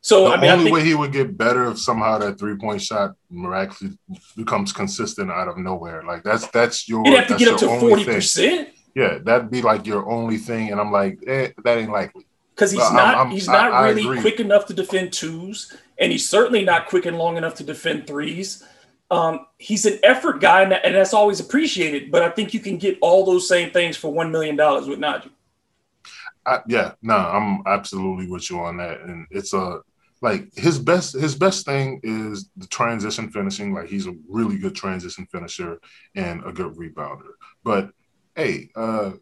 So 0.00 0.28
The 0.28 0.34
I 0.34 0.40
mean, 0.40 0.50
only 0.50 0.64
think, 0.64 0.74
way 0.76 0.84
he 0.84 0.94
would 0.94 1.12
get 1.12 1.36
better 1.38 1.70
if 1.70 1.78
somehow 1.78 2.18
that 2.18 2.38
three 2.38 2.56
point 2.56 2.82
shot 2.82 3.14
miraculously 3.30 3.96
becomes 4.36 4.72
consistent 4.72 5.30
out 5.30 5.48
of 5.48 5.56
nowhere. 5.56 6.02
Like 6.04 6.22
that's 6.22 6.46
that's 6.48 6.88
your 6.88 7.02
he'd 7.04 7.14
have 7.16 7.28
to 7.28 7.36
get 7.36 7.48
up 7.48 7.58
to 7.60 7.80
forty 7.80 8.04
percent. 8.04 8.68
Yeah, 8.94 9.18
that'd 9.18 9.50
be 9.50 9.62
like 9.62 9.86
your 9.86 10.08
only 10.08 10.36
thing. 10.36 10.70
And 10.70 10.80
I'm 10.80 10.92
like, 10.92 11.18
eh, 11.26 11.48
that 11.64 11.78
ain't 11.78 11.90
likely. 11.90 12.26
because 12.54 12.70
he's 12.70 12.82
I'm- 12.82 12.94
not 12.94 13.32
he's 13.32 13.48
not 13.48 13.82
really 13.82 14.20
quick 14.20 14.40
enough 14.40 14.66
to 14.66 14.74
defend 14.74 15.12
twos, 15.14 15.74
and 15.98 16.12
he's 16.12 16.28
certainly 16.28 16.64
not 16.64 16.86
quick 16.86 17.06
and 17.06 17.16
long 17.16 17.36
enough 17.38 17.54
to 17.56 17.64
defend 17.64 18.06
threes. 18.06 18.62
Um, 19.10 19.46
he's 19.58 19.84
an 19.86 19.98
effort 20.02 20.40
guy, 20.40 20.62
and, 20.62 20.72
that- 20.72 20.84
and 20.84 20.94
that's 20.94 21.14
always 21.14 21.40
appreciated. 21.40 22.10
But 22.10 22.22
I 22.22 22.28
think 22.30 22.52
you 22.52 22.60
can 22.60 22.76
get 22.76 22.98
all 23.00 23.24
those 23.24 23.48
same 23.48 23.70
things 23.70 23.96
for 23.96 24.12
one 24.12 24.30
million 24.30 24.54
dollars 24.56 24.86
with 24.86 24.98
Naji. 24.98 25.30
I, 26.46 26.60
yeah, 26.66 26.92
no, 27.02 27.16
I'm 27.16 27.62
absolutely 27.66 28.28
with 28.28 28.50
you 28.50 28.60
on 28.60 28.76
that. 28.78 29.00
And 29.02 29.26
it's 29.30 29.52
a 29.52 29.80
like 30.24 30.48
his 30.56 30.78
best 30.78 31.14
his 31.14 31.34
best 31.34 31.66
thing 31.66 32.00
is 32.02 32.48
the 32.56 32.66
transition 32.66 33.30
finishing. 33.30 33.74
Like 33.74 33.88
he's 33.88 34.06
a 34.06 34.14
really 34.28 34.58
good 34.58 34.74
transition 34.74 35.26
finisher 35.30 35.80
and 36.14 36.42
a 36.44 36.52
good 36.52 36.74
rebounder. 36.76 37.32
But 37.62 37.90
hey, 38.34 38.70
uh 38.74 39.12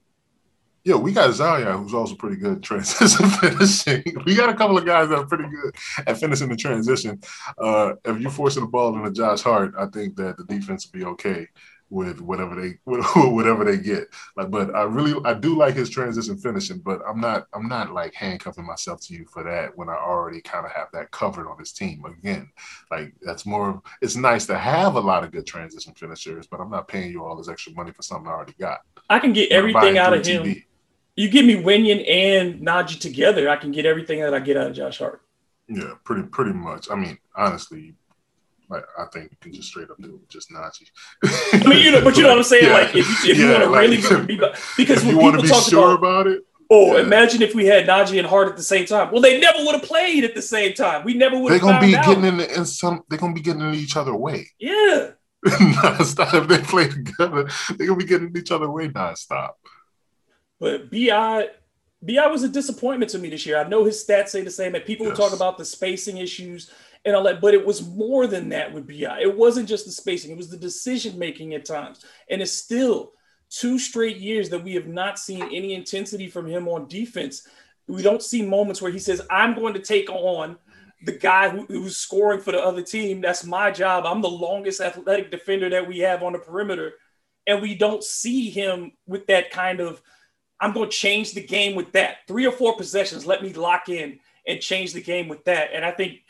yo, 0.84 0.98
we 0.98 1.12
got 1.12 1.32
Zion 1.32 1.78
who's 1.78 1.94
also 1.94 2.14
pretty 2.14 2.36
good 2.36 2.58
at 2.58 2.62
transition 2.70 3.28
finishing. 3.28 4.04
We 4.24 4.36
got 4.36 4.50
a 4.50 4.54
couple 4.54 4.78
of 4.78 4.86
guys 4.86 5.08
that 5.08 5.18
are 5.18 5.26
pretty 5.26 5.48
good 5.48 5.74
at 6.06 6.18
finishing 6.18 6.48
the 6.48 6.56
transition. 6.56 7.20
Uh 7.58 7.94
if 8.04 8.20
you're 8.20 8.30
forcing 8.30 8.62
the 8.62 8.68
ball 8.68 8.96
into 8.96 9.10
Josh 9.10 9.42
Hart, 9.42 9.74
I 9.76 9.86
think 9.86 10.16
that 10.16 10.36
the 10.36 10.44
defense 10.44 10.86
will 10.86 11.00
be 11.00 11.06
okay 11.06 11.48
with 11.92 12.22
whatever 12.22 12.60
they 12.60 12.78
whatever 12.84 13.64
they 13.64 13.76
get. 13.76 14.08
Like, 14.36 14.50
but 14.50 14.74
I 14.74 14.82
really 14.82 15.14
I 15.24 15.34
do 15.34 15.56
like 15.56 15.74
his 15.74 15.90
transition 15.90 16.38
finishing, 16.38 16.78
but 16.78 17.02
I'm 17.06 17.20
not 17.20 17.46
I'm 17.52 17.68
not 17.68 17.92
like 17.92 18.14
handcuffing 18.14 18.66
myself 18.66 19.02
to 19.02 19.14
you 19.14 19.26
for 19.26 19.44
that 19.44 19.76
when 19.76 19.90
I 19.90 19.94
already 19.94 20.40
kind 20.40 20.64
of 20.64 20.72
have 20.72 20.88
that 20.94 21.10
covered 21.10 21.46
on 21.46 21.58
his 21.58 21.72
team. 21.72 22.04
Again, 22.04 22.50
like 22.90 23.12
that's 23.20 23.44
more. 23.44 23.82
It's 24.00 24.16
nice 24.16 24.46
to 24.46 24.58
have 24.58 24.94
a 24.94 25.00
lot 25.00 25.22
of 25.22 25.32
good 25.32 25.46
transition 25.46 25.92
finishers, 25.94 26.46
but 26.46 26.60
I'm 26.60 26.70
not 26.70 26.88
paying 26.88 27.12
you 27.12 27.24
all 27.24 27.36
this 27.36 27.48
extra 27.48 27.74
money 27.74 27.92
for 27.92 28.02
something 28.02 28.26
I 28.26 28.32
already 28.32 28.54
got. 28.58 28.80
I 29.10 29.18
can 29.18 29.34
get 29.34 29.52
everything 29.52 29.98
out 29.98 30.14
of 30.14 30.26
him. 30.26 30.44
TV. 30.44 30.64
You 31.14 31.28
give 31.28 31.44
me 31.44 31.62
Winion 31.62 32.10
and 32.10 32.66
Naji 32.66 32.98
together, 32.98 33.50
I 33.50 33.56
can 33.56 33.70
get 33.70 33.84
everything 33.84 34.20
that 34.20 34.32
I 34.32 34.40
get 34.40 34.56
out 34.56 34.68
of 34.68 34.72
Josh 34.74 34.98
Hart. 34.98 35.20
Yeah, 35.68 35.92
pretty 36.04 36.22
pretty 36.22 36.54
much. 36.54 36.90
I 36.90 36.94
mean, 36.94 37.18
honestly, 37.36 37.94
like 38.72 38.84
I 38.98 39.04
think 39.12 39.30
you 39.30 39.36
can 39.40 39.52
just 39.52 39.68
straight 39.68 39.90
up 39.90 39.98
do 40.00 40.20
it 40.22 40.28
just 40.28 40.50
Naji. 40.50 40.84
I 41.24 41.68
mean, 41.68 41.84
you 41.84 41.92
know, 41.92 42.02
but 42.02 42.16
you 42.16 42.22
know 42.22 42.30
what 42.30 42.38
I'm 42.38 42.44
saying? 42.44 42.64
Yeah. 42.64 42.72
Like, 42.72 42.96
if 42.96 43.24
you, 43.24 43.30
if 43.32 43.38
you 43.38 43.46
Yeah, 43.46 43.52
want 43.52 43.64
to 43.64 43.70
like, 43.70 43.80
really 43.82 44.26
be, 44.26 44.36
because 44.76 44.98
if 44.98 45.06
when 45.06 45.16
you 45.16 45.22
want 45.22 45.36
to 45.36 45.42
people 45.42 45.42
be 45.42 45.48
talk 45.48 45.68
sure 45.70 45.94
about, 45.94 46.22
about 46.22 46.26
it, 46.28 46.42
oh, 46.70 46.96
yeah. 46.96 47.02
imagine 47.02 47.42
if 47.42 47.54
we 47.54 47.66
had 47.66 47.86
Naji 47.86 48.18
and 48.18 48.26
Hart 48.26 48.48
at 48.48 48.56
the 48.56 48.62
same 48.62 48.86
time. 48.86 49.12
Well, 49.12 49.20
they 49.20 49.38
never 49.38 49.58
would 49.64 49.74
have 49.74 49.82
played 49.84 50.24
at 50.24 50.34
the 50.34 50.42
same 50.42 50.72
time. 50.74 51.04
We 51.04 51.14
never 51.14 51.38
would 51.38 51.52
they're 51.52 51.60
gonna 51.60 51.80
be 51.80 51.94
out. 51.94 52.06
getting 52.06 52.24
in, 52.24 52.36
the, 52.38 52.54
in 52.58 52.64
some. 52.64 53.02
They're 53.08 53.18
gonna 53.18 53.34
be 53.34 53.40
getting 53.40 53.62
in 53.62 53.74
each 53.74 53.96
other 53.96 54.14
way. 54.14 54.48
yeah. 54.58 55.10
nonstop. 55.46 56.34
If 56.34 56.48
they 56.48 56.58
play 56.58 56.88
together, 56.88 57.48
they're 57.76 57.86
gonna 57.88 57.98
be 57.98 58.04
getting 58.04 58.28
in 58.28 58.36
each 58.36 58.52
other 58.52 58.70
way 58.70 58.88
nonstop. 58.88 59.54
But 60.60 60.88
Bi 60.90 61.48
Bi 62.02 62.26
was 62.26 62.42
a 62.42 62.48
disappointment 62.48 63.10
to 63.10 63.18
me 63.18 63.28
this 63.28 63.46
year. 63.46 63.58
I 63.58 63.68
know 63.68 63.84
his 63.84 64.04
stats 64.04 64.28
say 64.28 64.42
the 64.42 64.50
same. 64.50 64.74
And 64.74 64.84
people 64.84 65.06
would 65.06 65.16
talk 65.16 65.32
about 65.32 65.58
the 65.58 65.64
spacing 65.64 66.18
issues 66.18 66.70
and 67.04 67.16
all 67.16 67.24
that, 67.24 67.40
but 67.40 67.54
it 67.54 67.66
was 67.66 67.86
more 67.86 68.26
than 68.26 68.50
that 68.50 68.72
with 68.72 68.86
Bi. 68.86 69.20
It 69.20 69.36
wasn't 69.36 69.68
just 69.68 69.86
the 69.86 69.92
spacing; 69.92 70.30
it 70.30 70.36
was 70.36 70.50
the 70.50 70.56
decision 70.56 71.18
making 71.18 71.54
at 71.54 71.64
times. 71.64 72.04
And 72.30 72.40
it's 72.40 72.52
still 72.52 73.12
two 73.50 73.78
straight 73.78 74.18
years 74.18 74.48
that 74.50 74.62
we 74.62 74.74
have 74.74 74.86
not 74.86 75.18
seen 75.18 75.42
any 75.42 75.74
intensity 75.74 76.28
from 76.28 76.46
him 76.46 76.68
on 76.68 76.88
defense. 76.88 77.46
We 77.88 78.02
don't 78.02 78.22
see 78.22 78.42
moments 78.42 78.80
where 78.80 78.92
he 78.92 78.98
says, 78.98 79.22
"I'm 79.30 79.54
going 79.54 79.74
to 79.74 79.80
take 79.80 80.10
on." 80.10 80.58
The 81.04 81.18
guy 81.18 81.48
who, 81.48 81.66
who's 81.66 81.96
scoring 81.96 82.40
for 82.40 82.52
the 82.52 82.60
other 82.60 82.80
team, 82.80 83.20
that's 83.20 83.44
my 83.44 83.72
job. 83.72 84.06
I'm 84.06 84.22
the 84.22 84.30
longest 84.30 84.80
athletic 84.80 85.32
defender 85.32 85.68
that 85.70 85.88
we 85.88 85.98
have 85.98 86.22
on 86.22 86.32
the 86.32 86.38
perimeter. 86.38 86.92
And 87.44 87.60
we 87.60 87.74
don't 87.74 88.04
see 88.04 88.50
him 88.50 88.92
with 89.04 89.26
that 89.26 89.50
kind 89.50 89.80
of 89.80 90.00
I'm 90.62 90.72
going 90.72 90.88
to 90.88 90.96
change 90.96 91.32
the 91.32 91.42
game 91.42 91.74
with 91.74 91.90
that. 91.92 92.18
Three 92.28 92.46
or 92.46 92.52
four 92.52 92.76
possessions, 92.76 93.26
let 93.26 93.42
me 93.42 93.52
lock 93.52 93.88
in 93.88 94.20
and 94.46 94.60
change 94.60 94.92
the 94.92 95.02
game 95.02 95.26
with 95.26 95.44
that. 95.44 95.70
And 95.74 95.84
I 95.84 95.90
think 95.90 96.20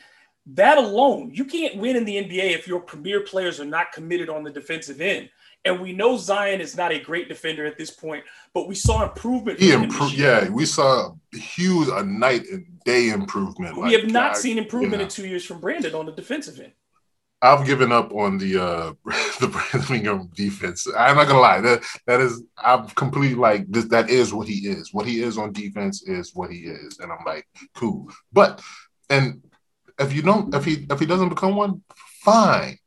That 0.47 0.76
alone, 0.78 1.30
you 1.32 1.45
can't 1.45 1.76
win 1.76 1.95
in 1.97 2.05
the 2.05 2.16
NBA 2.16 2.53
if 2.55 2.66
your 2.66 2.80
premier 2.80 3.20
players 3.20 3.61
are 3.61 3.64
not 3.64 3.93
committed 3.93 4.28
on 4.28 4.43
the 4.43 4.51
defensive 4.51 5.01
end. 5.01 5.28
And 5.64 5.80
we 5.80 5.93
know 5.93 6.16
Zion 6.16 6.61
is 6.61 6.76
not 6.76 6.90
a 6.90 6.99
great 6.99 7.28
defender 7.28 7.64
at 7.64 7.78
this 7.78 7.90
point, 7.93 8.24
but 8.53 8.66
we 8.66 8.74
saw 8.74 9.05
improvement. 9.05 9.61
He 9.61 9.70
improved. 9.70 10.14
Yeah, 10.14 10.49
we 10.49 10.66
saw 10.66 11.12
a 11.32 11.38
huge 11.38 11.86
a 11.88 12.03
night 12.03 12.43
and 12.51 12.66
day 12.84 13.11
improvement. 13.11 13.76
We 13.76 13.82
Like, 13.84 14.01
have 14.01 14.11
not 14.11 14.32
I- 14.32 14.38
seen 14.38 14.59
improvement 14.59 14.95
yeah. 15.01 15.03
in 15.05 15.09
two 15.09 15.28
years 15.28 15.45
from 15.45 15.61
Brandon 15.61 15.95
on 15.95 16.07
the 16.07 16.12
defensive 16.12 16.59
end. 16.59 16.72
I've 17.45 17.66
given 17.66 17.90
up 17.93 18.12
on 18.12 18.38
the 18.38 18.57
uh 18.61 18.93
the 19.40 19.47
Brandon 19.49 19.97
Ingram 19.97 20.30
defense. 20.34 20.86
I'm 20.97 21.16
not 21.16 21.26
gonna 21.28 21.40
lie. 21.40 21.61
That 21.61 21.82
that 22.09 22.20
is 22.20 22.43
I'm 22.59 22.88
completely 22.88 23.36
like 23.36 23.66
this 23.68 23.84
that 23.86 24.11
is 24.11 24.32
what 24.34 24.49
he 24.49 24.68
is. 24.68 24.93
What 24.93 25.07
he 25.07 25.22
is 25.22 25.38
on 25.38 25.53
defense 25.53 26.03
is 26.03 26.32
what 26.34 26.51
he 26.53 26.59
is. 26.61 26.99
And 27.01 27.11
I'm 27.12 27.24
like, 27.24 27.47
cool. 27.74 28.11
But 28.32 28.61
and 29.11 29.43
if 29.99 30.12
you 30.12 30.22
don't 30.22 30.55
if 30.55 30.64
he 30.64 30.86
if 30.90 30.99
he 30.99 31.07
doesn't 31.07 31.28
become 31.28 31.57
one, 31.57 31.82
fine. 31.97 32.78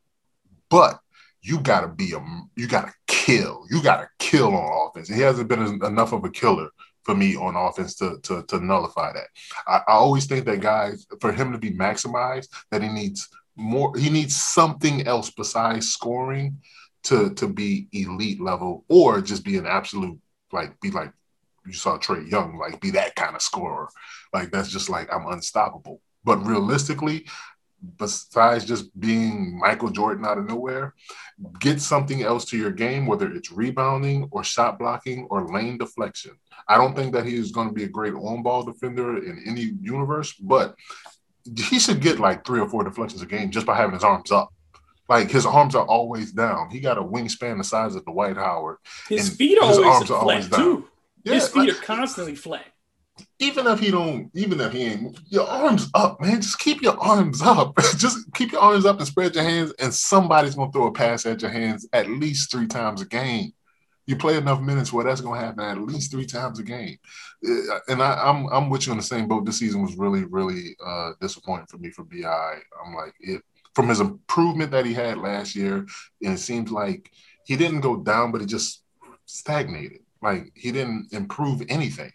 But 0.70 1.00
you 1.42 1.60
gotta 1.60 1.88
be 1.88 2.14
a 2.14 2.26
you 2.56 2.68
gotta 2.68 2.94
kill. 3.08 3.66
You 3.70 3.82
gotta 3.82 4.10
kill 4.20 4.56
on 4.56 4.90
offense. 4.90 5.10
He 5.10 5.22
hasn't 5.22 5.50
been 5.50 5.84
enough 5.84 6.14
of 6.14 6.24
a 6.24 6.30
killer 6.30 6.70
for 7.04 7.16
me 7.16 7.36
on 7.36 7.56
offense 7.56 7.96
to 7.96 8.20
to, 8.24 8.44
to 8.48 8.60
nullify 8.60 9.14
that. 9.14 9.28
I, 9.68 9.78
I 9.88 9.94
always 9.94 10.26
think 10.26 10.46
that 10.46 10.60
guys 10.60 11.06
for 11.22 11.32
him 11.32 11.52
to 11.52 11.58
be 11.58 11.72
maximized, 11.72 12.50
that 12.72 12.82
he 12.82 12.90
needs 12.90 13.30
more 13.56 13.96
he 13.98 14.10
needs 14.10 14.36
something 14.36 15.08
else 15.08 15.30
besides 15.30 15.88
scoring 15.88 16.60
to 17.04 17.34
to 17.36 17.48
be 17.48 17.88
elite 17.94 18.42
level 18.42 18.84
or 18.90 19.22
just 19.22 19.46
be 19.46 19.58
an 19.58 19.66
absolute 19.66 20.20
like 20.52 20.80
be 20.82 20.92
like 20.92 21.12
you 21.66 21.74
saw 21.74 21.98
Trae 21.98 22.30
Young 22.30 22.58
like 22.58 22.82
be 22.82 22.92
that 22.92 23.16
kind 23.16 23.36
of 23.36 23.42
scorer 23.42 23.88
like 24.34 24.52
that's 24.52 24.70
just 24.70 24.90
like 24.90 25.12
I'm 25.14 25.28
unstoppable 25.28 26.02
but 26.26 26.46
realistically 26.46 27.26
besides 27.98 28.66
just 28.66 29.00
being 29.00 29.60
Michael 29.60 29.90
Jordan 29.90 30.26
out 30.26 30.40
of 30.40 30.48
nowhere 30.48 30.94
get 31.60 31.80
something 31.80 32.24
else 32.24 32.46
to 32.46 32.58
your 32.58 32.72
game 32.72 33.06
whether 33.06 33.32
it's 33.32 33.52
rebounding 33.52 34.28
or 34.32 34.44
shot 34.44 34.80
blocking 34.80 35.28
or 35.30 35.48
lane 35.48 35.78
deflection 35.78 36.32
I 36.68 36.78
don't 36.78 36.96
think 36.96 37.14
that 37.14 37.26
he 37.26 37.36
is 37.36 37.52
going 37.52 37.68
to 37.68 37.74
be 37.74 37.84
a 37.84 37.88
great 37.90 38.14
on 38.14 38.42
ball 38.42 38.64
defender 38.64 39.24
in 39.24 39.44
any 39.46 39.74
universe 39.82 40.34
but 40.34 40.76
he 41.58 41.80
should 41.80 42.02
get 42.02 42.20
like 42.20 42.46
three 42.46 42.60
or 42.60 42.70
four 42.70 42.84
deflections 42.84 43.22
a 43.22 43.26
game 43.26 43.52
just 43.52 43.66
by 43.66 43.76
having 43.76 43.94
his 43.94 44.04
arms 44.04 44.32
up. 44.32 44.52
Like 45.08 45.30
his 45.30 45.46
arms 45.46 45.76
are 45.76 45.86
always 45.86 46.32
down. 46.32 46.72
He 46.72 46.80
got 46.80 46.98
a 46.98 47.04
wingspan 47.04 47.58
the 47.58 47.64
size 47.64 47.96
of 47.96 48.06
Dwight 48.06 48.38
Howard. 48.38 48.78
His 49.08 49.30
feet 49.30 49.60
his 49.62 49.78
always 49.78 49.86
arms 49.86 50.12
are 50.12 50.22
flat 50.22 50.36
always 50.36 50.50
down. 50.50 50.60
too. 50.60 50.88
Yeah, 51.24 51.34
His 51.36 51.48
feet 51.50 51.70
like, 51.70 51.70
are 51.70 51.82
constantly 51.84 52.36
flat. 52.36 52.66
Even 53.40 53.68
if 53.68 53.80
he 53.80 53.92
don't, 53.92 54.30
even 54.34 54.60
if 54.62 54.72
he 54.72 54.84
ain't, 54.84 55.20
your 55.30 55.48
arms 55.48 55.90
up, 55.94 56.22
man. 56.22 56.42
Just 56.42 56.60
keep 56.60 56.82
your 56.82 56.98
arms 57.00 57.42
up. 57.42 57.76
just 57.98 58.32
keep 58.34 58.52
your 58.52 58.62
arms 58.62 58.86
up 58.86 58.98
and 58.98 59.08
spread 59.08 59.36
your 59.36 59.44
hands, 59.44 59.74
and 59.80 59.94
somebody's 59.94 60.56
gonna 60.56 60.72
throw 60.72 60.88
a 60.88 60.92
pass 60.92 61.26
at 61.26 61.42
your 61.42 61.52
hands 61.52 61.88
at 61.94 62.10
least 62.10 62.52
three 62.52 62.68
times 62.68 63.02
a 63.02 63.06
game. 63.06 63.54
You 64.08 64.16
play 64.16 64.38
enough 64.38 64.62
minutes 64.62 64.94
where 64.94 65.04
that's 65.04 65.22
gonna 65.22 65.40
happen 65.40 65.64
at 65.64 65.82
least 65.82 66.12
three 66.12 66.26
times 66.26 66.60
a 66.60 66.64
game. 66.64 66.98
Uh, 67.48 67.80
And 67.90 68.02
I, 68.02 68.22
I'm 68.24 68.48
I'm 68.48 68.70
with 68.70 68.86
you 68.86 68.92
on 68.92 68.98
the 68.98 69.04
same 69.04 69.28
boat. 69.28 69.46
This 69.46 69.60
season 69.60 69.82
was 69.82 69.98
really 69.98 70.24
really 70.26 70.76
uh, 70.86 71.12
disappointing 71.20 71.68
for 71.68 71.78
me 71.78 71.90
for 71.92 72.04
Bi. 72.04 72.60
I'm 72.86 72.94
like 72.94 73.14
it 73.20 73.42
from 73.74 73.90
his 73.90 74.00
improvement 74.00 74.72
that 74.72 74.86
he 74.86 74.94
had 74.94 75.18
last 75.18 75.56
year, 75.56 75.86
and 76.22 76.34
it 76.36 76.40
seems 76.40 76.72
like 76.72 77.12
he 77.46 77.56
didn't 77.56 77.82
go 77.82 77.98
down, 77.98 78.32
but 78.32 78.42
it 78.42 78.48
just 78.48 78.84
stagnated. 79.26 80.00
Like 80.22 80.52
he 80.56 80.72
didn't 80.72 81.10
improve 81.12 81.64
anything. 81.70 82.12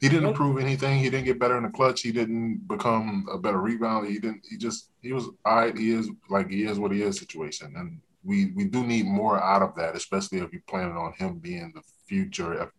He 0.00 0.08
didn't 0.08 0.22
Nope. 0.22 0.30
improve 0.32 0.58
anything. 0.58 0.98
He 0.98 1.10
didn't 1.10 1.26
get 1.26 1.38
better 1.38 1.58
in 1.58 1.62
the 1.64 1.68
clutch. 1.68 2.00
He 2.00 2.10
didn't 2.10 2.66
become 2.66 3.26
a 3.30 3.36
better 3.36 3.58
rebounder. 3.58 4.08
He 4.08 4.18
didn't. 4.18 4.46
He 4.48 4.56
just 4.56 4.90
he 5.02 5.12
was 5.12 5.26
all 5.44 5.56
right. 5.56 5.76
He 5.76 5.90
is 5.90 6.10
like 6.30 6.48
he 6.48 6.64
is 6.64 6.78
what 6.78 6.90
he 6.90 7.02
is 7.02 7.18
situation, 7.18 7.74
and 7.76 8.00
we 8.24 8.52
we 8.56 8.64
do 8.64 8.82
need 8.82 9.04
more 9.04 9.42
out 9.42 9.60
of 9.62 9.74
that, 9.76 9.94
especially 9.96 10.38
if 10.38 10.52
you're 10.52 10.62
planning 10.66 10.96
on 10.96 11.12
him 11.18 11.38
being 11.38 11.70
the 11.74 11.82
future. 12.06 12.72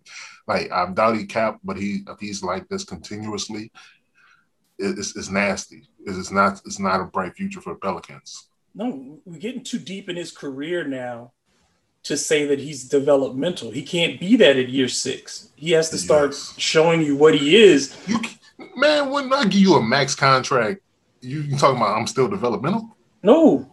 Like 0.47 0.71
I 0.71 0.91
doubt 0.91 1.15
he 1.17 1.25
cap, 1.25 1.59
but 1.63 1.77
he 1.77 2.03
if 2.07 2.19
he's 2.19 2.41
like 2.41 2.67
this 2.69 2.83
continuously, 2.83 3.71
it, 4.79 4.97
it's, 4.97 5.15
it's 5.15 5.29
nasty. 5.29 5.87
It's 6.05 6.31
not 6.31 6.59
it's 6.65 6.79
not 6.79 7.01
a 7.01 7.05
bright 7.05 7.35
future 7.35 7.61
for 7.61 7.73
the 7.73 7.79
Pelicans. 7.79 8.47
No, 8.73 9.19
we're 9.25 9.37
getting 9.37 9.63
too 9.63 9.79
deep 9.79 10.09
in 10.09 10.15
his 10.15 10.31
career 10.31 10.87
now 10.87 11.33
to 12.03 12.17
say 12.17 12.45
that 12.47 12.59
he's 12.59 12.83
developmental. 12.85 13.69
He 13.71 13.83
can't 13.83 14.19
be 14.19 14.35
that 14.37 14.57
at 14.57 14.69
year 14.69 14.87
six. 14.87 15.49
He 15.55 15.71
has 15.71 15.89
to 15.91 15.97
start 15.97 16.31
Yes. 16.31 16.53
showing 16.57 17.01
you 17.01 17.15
what 17.15 17.35
he 17.35 17.55
is. 17.55 17.95
You 18.07 18.19
man, 18.75 19.09
when 19.11 19.31
I 19.31 19.43
give 19.43 19.61
you 19.61 19.75
a 19.75 19.83
max 19.83 20.15
contract, 20.15 20.81
you, 21.21 21.41
you 21.41 21.57
talking 21.57 21.77
about 21.77 21.97
I'm 21.97 22.07
still 22.07 22.27
developmental? 22.27 22.95
No, 23.23 23.69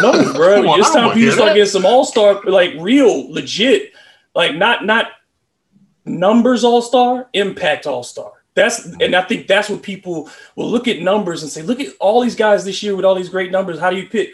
no, 0.00 0.32
bro. 0.34 0.68
On, 0.68 0.78
it's 0.78 0.92
time 0.92 1.12
for 1.12 1.18
you 1.18 1.26
to 1.26 1.32
start 1.32 1.54
getting 1.54 1.66
some 1.66 1.84
all 1.84 2.04
star, 2.04 2.40
like 2.44 2.74
real, 2.78 3.32
legit, 3.32 3.92
like 4.36 4.54
not 4.54 4.84
not 4.84 5.06
numbers 6.04 6.62
all 6.62 6.82
star, 6.82 7.28
impact 7.32 7.86
all 7.86 8.04
star. 8.04 8.32
That's 8.54 8.84
and 9.00 9.16
I 9.16 9.22
think 9.22 9.48
that's 9.48 9.68
what 9.68 9.82
people 9.82 10.28
will 10.54 10.70
look 10.70 10.86
at 10.86 11.00
numbers 11.00 11.42
and 11.42 11.50
say, 11.50 11.62
look 11.62 11.80
at 11.80 11.88
all 11.98 12.20
these 12.20 12.36
guys 12.36 12.64
this 12.64 12.84
year 12.84 12.94
with 12.94 13.04
all 13.04 13.16
these 13.16 13.28
great 13.28 13.50
numbers. 13.50 13.80
How 13.80 13.90
do 13.90 13.96
you 13.96 14.08
pick? 14.08 14.30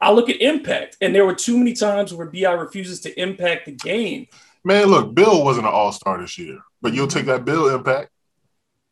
I 0.00 0.12
look 0.12 0.30
at 0.30 0.40
impact, 0.40 0.96
and 1.00 1.14
there 1.14 1.26
were 1.26 1.34
too 1.34 1.58
many 1.58 1.72
times 1.72 2.14
where 2.14 2.26
Bi 2.26 2.50
refuses 2.52 3.00
to 3.00 3.20
impact 3.20 3.66
the 3.66 3.72
game. 3.72 4.26
Man, 4.64 4.86
look, 4.86 5.14
Bill 5.14 5.44
wasn't 5.44 5.66
an 5.66 5.72
all 5.72 5.92
star 5.92 6.20
this 6.20 6.38
year, 6.38 6.60
but 6.80 6.92
you'll 6.94 7.08
take 7.08 7.26
that 7.26 7.44
Bill 7.44 7.68
impact. 7.74 8.10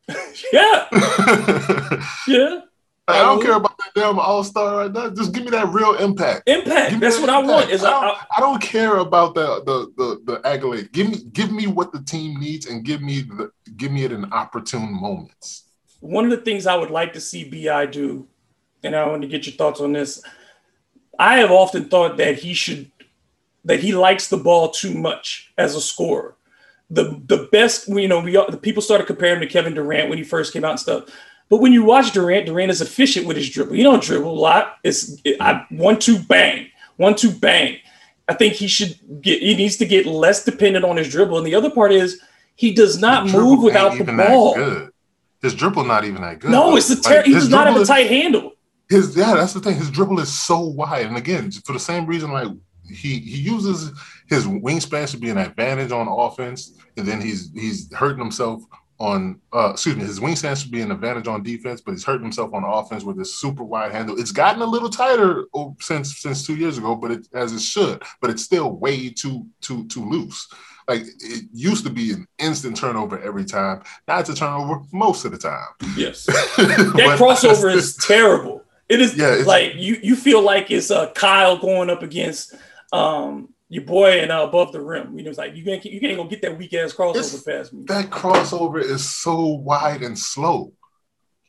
Yeah, 0.53 0.87
yeah, 2.29 2.61
I 3.09 3.23
don't 3.23 3.41
care 3.41 3.55
about 3.55 3.79
that 3.79 3.91
damn 3.95 4.19
all 4.19 4.43
star 4.43 4.77
right 4.77 4.93
now. 4.93 5.11
Just 5.11 5.33
give 5.33 5.45
me 5.45 5.51
that 5.51 5.69
real 5.69 5.95
impact. 5.95 6.49
impact. 6.49 6.99
That's 6.99 7.17
that 7.17 7.21
what 7.21 7.31
I 7.31 7.39
want. 7.39 7.71
Is 7.71 7.85
I, 7.85 7.93
I, 7.93 8.05
don't, 8.05 8.19
I 8.37 8.41
don't 8.41 8.63
care 8.63 8.97
about 8.99 9.35
the, 9.35 9.63
the 9.65 9.93
the 9.97 10.33
the 10.33 10.47
accolade. 10.49 10.93
Give 10.93 11.11
me 11.11 11.19
give 11.33 11.53
me 11.53 11.67
what 11.69 11.93
the 11.93 12.03
team 12.03 12.41
needs 12.41 12.67
and 12.67 12.85
give 12.85 13.03
me 13.03 13.21
the 13.23 13.51
give 13.77 13.93
me 13.93 14.05
it 14.05 14.13
in 14.13 14.33
opportune 14.33 14.93
moments. 14.93 15.65
one 16.01 16.25
of 16.25 16.31
the 16.31 16.39
things 16.45 16.67
I 16.67 16.75
would 16.77 16.91
like 16.91 17.13
to 17.13 17.21
see 17.21 17.45
Bi 17.49 17.87
do, 17.87 18.27
and 18.83 18.97
I 18.97 19.07
want 19.07 19.23
to 19.23 19.29
get 19.29 19.47
your 19.47 19.55
thoughts 19.55 19.81
on 19.81 19.93
this. 19.93 20.23
I 21.19 21.39
have 21.39 21.51
often 21.51 21.89
thought 21.89 22.17
that 22.19 22.39
he 22.39 22.55
should, 22.55 22.91
that 23.65 23.81
he 23.81 23.95
likes 23.95 24.29
the 24.29 24.37
ball 24.37 24.71
too 24.71 24.95
much 24.95 25.53
as 25.59 25.75
a 25.75 25.81
scorer. 25.81 26.37
The 26.91 27.21
the 27.27 27.49
best, 27.51 27.89
you 27.89 28.09
know, 28.09 28.21
we 28.21 28.33
the 28.33 28.59
people 28.61 28.83
started 28.83 29.07
comparing 29.07 29.37
him 29.37 29.49
to 29.49 29.53
Kevin 29.53 29.75
Durant 29.75 30.09
when 30.09 30.19
he 30.19 30.25
first 30.25 30.53
came 30.53 30.65
out 30.65 30.73
and 30.73 30.81
stuff. 30.81 31.05
But 31.49 31.59
when 31.59 31.73
you 31.73 31.85
watch 31.85 32.13
Durant, 32.13 32.47
Durant 32.47 32.71
is 32.71 32.81
efficient 32.81 33.27
with 33.27 33.37
his 33.37 33.51
dribble. 33.51 33.75
He 33.75 33.83
don't 33.83 34.03
dribble 34.03 34.31
a 34.31 34.41
lot. 34.41 34.77
It's 34.85 35.21
it, 35.25 35.41
I, 35.41 35.65
one 35.71 35.99
two 35.99 36.19
bang, 36.19 36.69
one 36.97 37.15
two 37.15 37.31
bang. 37.31 37.79
I 38.29 38.35
think 38.35 38.55
he 38.55 38.67
should 38.67 38.99
get. 39.21 39.41
He 39.41 39.55
needs 39.55 39.77
to 39.79 39.87
get 39.87 40.07
less 40.07 40.45
dependent 40.45 40.85
on 40.85 40.97
his 40.97 41.09
dribble. 41.09 41.39
And 41.39 41.47
the 41.47 41.55
other 41.55 41.71
part 41.71 41.93
is 41.93 42.21
he 42.57 42.73
does 42.73 43.01
not 43.01 43.29
move 43.31 43.63
without 43.63 43.97
the 43.97 44.05
ball. 44.05 44.57
His 45.43 45.55
dribble 45.55 45.85
not 45.85 46.05
even 46.05 46.23
that 46.23 46.41
good. 46.41 46.51
No, 46.51 46.77
it's 46.77 46.89
the 46.89 46.97
ter- 46.97 47.17
Like, 47.17 47.27
he 47.27 47.33
does 47.33 47.49
not 47.49 47.67
have 47.69 47.81
a 47.81 47.85
tight 47.85 48.09
handle. 48.09 48.53
His 48.89 49.17
yeah, 49.17 49.35
that's 49.35 49.53
the 49.53 49.61
thing. 49.61 49.77
His 49.77 49.91
dribble 49.91 50.21
is 50.21 50.33
so 50.33 50.61
wide, 50.61 51.07
and 51.07 51.17
again, 51.17 51.51
for 51.51 51.73
the 51.73 51.81
same 51.81 52.07
reason, 52.07 52.31
like 52.31 52.49
he 52.89 53.19
he 53.19 53.39
uses 53.39 53.93
his 54.29 54.47
wingspan 54.47 55.11
to 55.11 55.17
be 55.17 55.31
an 55.31 55.39
advantage 55.39 55.93
on 55.93 56.09
offense, 56.09 56.79
and 56.97 57.07
then 57.07 57.21
he's 57.21 57.51
he's 57.53 57.93
hurting 57.93 58.19
himself 58.19 58.63
on 58.99 59.41
uh 59.53 59.71
excuse 59.73 59.97
me, 59.97 60.05
his 60.05 60.21
wingspan 60.21 60.61
should 60.61 60.71
be 60.71 60.81
an 60.81 60.91
advantage 60.91 61.27
on 61.27 61.43
defense, 61.43 61.81
but 61.81 61.93
he's 61.93 62.05
hurting 62.05 62.23
himself 62.23 62.55
on 62.55 62.65
offense 62.65 63.05
with 63.05 63.19
his 63.19 63.35
super 63.35 63.65
wide 63.65 63.93
handle. 63.93 64.19
It's 64.19 64.33
gotten 64.33 64.63
a 64.63 64.67
little 64.67 64.89
tighter 64.89 65.47
since 65.81 66.19
since 66.19 66.47
two 66.47 66.57
years 66.57 66.79
ago, 66.79 66.95
but 66.95 67.11
it 67.11 67.29
as 67.35 67.53
it 67.53 67.61
should, 67.61 68.03
but 68.21 68.31
it's 68.31 68.43
still 68.43 68.73
way 68.73 69.11
too 69.11 69.47
too 69.61 69.87
too 69.89 70.09
loose. 70.09 70.49
Like 70.89 71.03
it 71.03 71.45
used 71.53 71.85
to 71.85 71.91
be 71.91 72.13
an 72.13 72.27
instant 72.39 72.77
turnover 72.77 73.21
every 73.21 73.45
time. 73.45 73.83
Now 74.07 74.21
it's 74.21 74.31
a 74.31 74.35
turnover 74.35 74.83
most 74.93 75.25
of 75.25 75.33
the 75.33 75.39
time. 75.39 75.67
Yes, 75.97 76.27
that 76.27 77.17
crossover 77.19 77.75
is 77.75 77.97
terrible. 77.97 78.63
It 78.89 79.01
is 79.01 79.17
Yeah, 79.17 79.43
like 79.47 79.75
you 79.77 79.99
you 80.03 80.17
feel 80.17 80.43
like 80.43 80.71
it's 80.71 80.91
uh, 80.91 81.11
Kyle 81.13 81.57
going 81.59 81.91
up 81.91 82.03
against 82.03 82.55
um 82.93 83.49
your 83.69 83.83
boy 83.85 84.21
and 84.21 84.31
uh, 84.31 84.45
above 84.49 84.71
the 84.73 84.81
rim. 84.81 85.19
You 85.19 85.25
know, 85.25 85.31
it's 85.31 85.39
like 85.39 85.57
you 85.57 85.65
can't 85.65 85.85
you 85.85 86.01
can't 86.01 86.17
go 86.17 86.25
get 86.25 86.43
that 86.43 86.57
weak 86.57 86.73
ass 86.75 86.93
crossover 86.93 87.45
past 87.45 87.73
me. 87.73 87.85
that 87.87 88.11
crossover 88.11 88.81
is 88.81 89.05
so 89.09 89.45
wide 89.47 90.03
and 90.03 90.17
slow. 90.19 90.73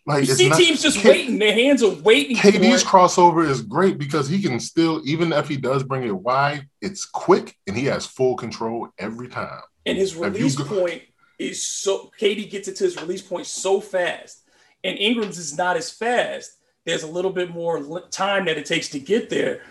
Like 0.07 0.23
You 0.25 0.31
it's 0.31 0.37
see 0.37 0.49
not- 0.49 0.57
teams 0.57 0.81
just 0.81 0.97
K- 0.99 1.09
waiting. 1.09 1.37
Their 1.37 1.53
hands 1.53 1.83
are 1.83 1.93
waiting. 1.93 2.37
for 2.37 2.47
KD's 2.49 2.83
crossover 2.83 3.47
is 3.47 3.61
great 3.61 3.97
because 3.99 4.27
he 4.29 4.41
can 4.41 4.57
still, 4.59 5.01
even 5.05 5.33
if 5.33 5.47
he 5.49 5.57
does 5.57 5.83
bring 5.83 6.03
it 6.07 6.15
wide, 6.15 6.65
it's 6.81 7.05
quick 7.05 7.55
and 7.67 7.75
he 7.77 7.85
has 7.85 8.05
full 8.07 8.35
control 8.35 8.87
every 8.97 9.27
time. 9.27 9.61
and 9.85 9.97
his 9.97 10.15
release 10.15 10.55
go- 10.55 10.63
point 10.63 11.01
is 11.37 11.61
so 11.63 12.09
KD 12.19 12.49
gets 12.49 12.67
it 12.67 12.77
to 12.77 12.85
his 12.85 12.95
release 12.99 13.21
point 13.21 13.45
so 13.45 13.79
fast, 13.79 14.43
and 14.83 14.97
Ingram's 14.97 15.37
is 15.37 15.55
not 15.55 15.77
as 15.77 15.91
fast. 15.91 16.51
There's 16.87 17.03
a 17.03 17.07
little 17.07 17.31
bit 17.31 17.53
more 17.53 18.01
time 18.11 18.45
that 18.45 18.57
it 18.57 18.65
takes 18.65 18.87
to 18.89 18.99
get 18.99 19.29
there. 19.29 19.61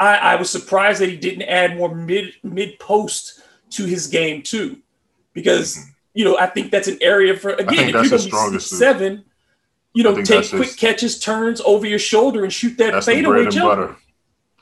I, 0.00 0.16
I 0.16 0.34
was 0.34 0.50
surprised 0.50 1.00
that 1.00 1.08
he 1.08 1.16
didn't 1.16 1.42
add 1.42 1.76
more 1.76 1.94
mid 1.94 2.32
mid 2.42 2.80
post 2.80 3.40
to 3.70 3.84
his 3.84 4.08
game 4.08 4.42
too, 4.42 4.78
because 5.34 5.78
you 6.14 6.24
know 6.24 6.36
I 6.36 6.46
think 6.46 6.72
that's 6.72 6.88
an 6.88 6.98
area 7.00 7.36
for 7.36 7.50
again 7.50 7.90
if 7.90 7.94
you're 7.94 8.18
to 8.18 8.50
be 8.50 8.58
suit. 8.58 8.76
seven, 8.76 9.24
you 9.94 10.02
know, 10.02 10.20
take 10.20 10.48
quick 10.48 10.64
his- 10.64 10.74
catches, 10.74 11.20
turns 11.20 11.60
over 11.60 11.86
your 11.86 12.00
shoulder, 12.00 12.42
and 12.42 12.52
shoot 12.52 12.76
that 12.78 13.04
fadeaway 13.04 13.44
bread 13.44 13.54
and 13.54 13.62
butter. 13.62 13.96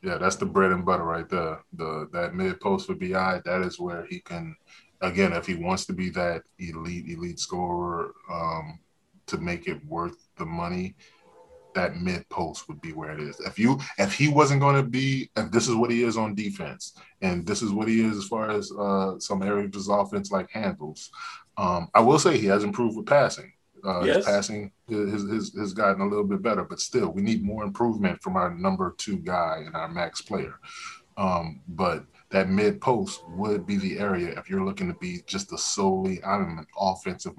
Yeah, 0.02 0.18
that's 0.18 0.36
the 0.36 0.44
bread 0.44 0.72
and 0.72 0.84
butter 0.84 1.04
right 1.04 1.28
there. 1.30 1.60
The 1.72 2.10
that 2.12 2.34
mid 2.34 2.60
post 2.60 2.88
for 2.88 2.94
Bi, 2.94 3.40
that 3.42 3.62
is 3.62 3.80
where 3.80 4.04
he 4.04 4.20
can, 4.20 4.54
again, 5.00 5.32
if 5.32 5.46
he 5.46 5.54
wants 5.54 5.86
to 5.86 5.94
be 5.94 6.10
that 6.10 6.42
elite 6.58 7.08
elite 7.08 7.40
scorer, 7.40 8.12
um, 8.30 8.80
to 9.28 9.38
make 9.38 9.66
it 9.66 9.82
worth 9.86 10.28
the 10.36 10.44
money, 10.44 10.94
that 11.76 12.00
mid 12.00 12.28
post 12.30 12.66
would 12.68 12.80
be 12.80 12.92
where 12.92 13.12
it 13.12 13.20
is. 13.20 13.38
If 13.40 13.58
you 13.58 13.78
if 13.98 14.12
he 14.14 14.28
wasn't 14.28 14.60
going 14.60 14.76
to 14.76 14.88
be, 14.88 15.30
if 15.36 15.50
this 15.52 15.68
is 15.68 15.74
what 15.74 15.90
he 15.90 16.02
is 16.02 16.16
on 16.16 16.34
defense, 16.34 16.98
and 17.22 17.46
this 17.46 17.62
is 17.62 17.70
what 17.70 17.86
he 17.86 18.04
is 18.04 18.16
as 18.16 18.24
far 18.24 18.50
as 18.50 18.72
uh, 18.72 19.18
some 19.18 19.42
areas 19.42 19.68
of 19.68 19.74
his 19.74 19.88
offense 19.88 20.32
like 20.32 20.50
handles, 20.50 21.10
um, 21.56 21.88
I 21.94 22.00
will 22.00 22.18
say 22.18 22.36
he 22.36 22.46
has 22.46 22.64
improved 22.64 22.96
with 22.96 23.06
passing. 23.06 23.52
Uh, 23.84 24.02
Yes. 24.02 24.16
His 24.16 24.26
passing 24.26 24.72
has, 24.90 25.22
has, 25.30 25.54
has 25.56 25.72
gotten 25.72 26.00
a 26.00 26.08
little 26.08 26.24
bit 26.24 26.42
better, 26.42 26.64
but 26.64 26.80
still, 26.80 27.10
we 27.12 27.22
need 27.22 27.44
more 27.44 27.62
improvement 27.62 28.20
from 28.22 28.36
our 28.36 28.52
number 28.52 28.94
two 28.98 29.18
guy 29.18 29.62
and 29.64 29.76
our 29.76 29.88
max 29.88 30.20
player. 30.22 30.58
Um, 31.16 31.60
but 31.68 32.04
that 32.30 32.48
mid 32.48 32.80
post 32.80 33.22
would 33.28 33.66
be 33.66 33.76
the 33.76 33.98
area 33.98 34.38
if 34.38 34.50
you're 34.50 34.64
looking 34.64 34.88
to 34.88 34.98
be 34.98 35.20
just 35.26 35.52
a 35.52 35.58
solely, 35.58 36.22
I'm 36.24 36.58
an 36.58 36.66
offensive 36.78 37.34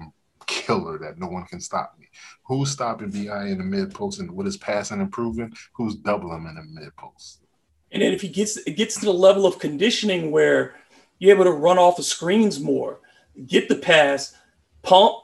killer 0.68 0.98
that 0.98 1.18
no 1.18 1.26
one 1.28 1.44
can 1.44 1.60
stop 1.60 1.94
me. 1.98 2.06
Who's 2.46 2.70
stopping 2.70 3.10
Bi 3.10 3.46
in 3.48 3.58
the 3.58 3.64
mid 3.64 3.94
post 3.94 4.20
and 4.20 4.30
what 4.30 4.46
is 4.46 4.56
passing 4.56 5.00
improving? 5.00 5.52
Who's 5.74 5.94
doubling 5.96 6.38
him 6.38 6.46
in 6.46 6.54
the 6.56 6.80
mid 6.80 6.94
post? 6.96 7.40
And 7.90 8.02
then 8.02 8.12
if 8.12 8.20
he 8.20 8.28
gets 8.28 8.56
it 8.58 8.76
gets 8.76 8.94
to 9.00 9.06
the 9.06 9.12
level 9.12 9.46
of 9.46 9.58
conditioning 9.58 10.30
where 10.30 10.74
you're 11.18 11.34
able 11.34 11.44
to 11.44 11.52
run 11.52 11.78
off 11.78 11.96
the 11.96 12.02
screens 12.02 12.60
more, 12.60 13.00
get 13.46 13.68
the 13.68 13.76
pass, 13.76 14.34
pump, 14.82 15.14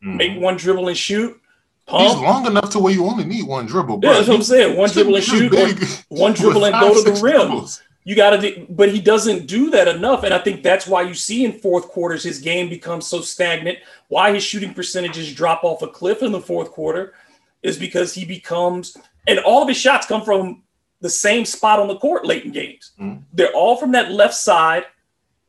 make 0.00 0.40
one 0.40 0.56
dribble 0.56 0.88
and 0.88 0.96
shoot, 0.96 1.40
Mm-hmm. 1.86 2.02
He's 2.02 2.12
pump. 2.14 2.22
long 2.24 2.46
enough 2.46 2.70
to 2.70 2.78
where 2.78 2.94
you 2.94 3.04
only 3.04 3.24
need 3.24 3.46
one 3.46 3.66
dribble. 3.66 4.00
Yeah, 4.02 4.14
that's 4.14 4.28
what 4.28 4.36
I'm 4.36 4.42
saying. 4.42 4.74
One 4.78 4.88
dribble 4.88 5.16
and 5.16 5.24
shoot, 5.24 5.52
one, 5.52 5.76
one 6.08 6.32
dribble 6.40 6.64
and 6.64 6.80
go 6.80 6.94
to 6.94 7.10
the 7.10 7.20
rim. 7.20 7.20
dribbles. 7.48 7.82
You 8.06 8.14
got 8.14 8.38
to, 8.40 8.66
but 8.68 8.90
he 8.92 9.00
doesn't 9.00 9.46
do 9.46 9.70
that 9.70 9.88
enough. 9.88 10.24
And 10.24 10.34
I 10.34 10.38
think 10.38 10.62
that's 10.62 10.86
why 10.86 11.02
you 11.02 11.14
see 11.14 11.44
in 11.44 11.52
fourth 11.52 11.88
quarters 11.88 12.22
his 12.22 12.38
game 12.38 12.68
becomes 12.68 13.06
so 13.06 13.22
stagnant. 13.22 13.78
Why 14.08 14.32
his 14.32 14.42
shooting 14.42 14.74
percentages 14.74 15.34
drop 15.34 15.64
off 15.64 15.80
a 15.82 15.88
cliff 15.88 16.22
in 16.22 16.30
the 16.30 16.40
fourth 16.40 16.70
quarter 16.70 17.14
is 17.62 17.78
because 17.78 18.12
he 18.12 18.26
becomes, 18.26 18.94
and 19.26 19.38
all 19.38 19.62
of 19.62 19.68
his 19.68 19.78
shots 19.78 20.06
come 20.06 20.22
from 20.22 20.62
the 21.00 21.08
same 21.08 21.46
spot 21.46 21.80
on 21.80 21.88
the 21.88 21.96
court 21.96 22.26
late 22.26 22.44
in 22.44 22.52
games. 22.52 22.92
Mhm. 23.00 23.22
They're 23.32 23.52
all 23.54 23.76
from 23.76 23.92
that 23.92 24.12
left 24.12 24.34
side 24.34 24.84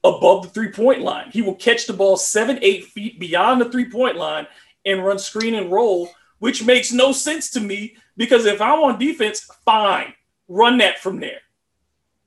above 0.06 0.44
the 0.44 0.50
three 0.50 0.70
point 0.72 1.02
line. 1.02 1.32
He 1.32 1.42
will 1.42 1.56
catch 1.56 1.88
the 1.88 1.94
ball 1.94 2.16
seven, 2.16 2.58
eight 2.62 2.86
feet 2.86 3.20
beyond 3.20 3.60
the 3.60 3.70
three 3.70 3.90
point 3.90 4.16
line 4.16 4.48
and 4.86 5.04
run 5.06 5.20
screen 5.20 5.56
and 5.56 5.72
roll, 5.72 6.10
which 6.40 6.64
makes 6.64 6.94
no 6.94 7.12
sense 7.12 7.50
to 7.52 7.60
me 7.60 7.98
because 8.16 8.46
if 8.46 8.62
I'm 8.62 8.80
on 8.80 8.98
defense, 9.00 9.50
fine, 9.66 10.14
run 10.48 10.78
that 10.78 11.00
from 11.00 11.20
there. 11.20 11.42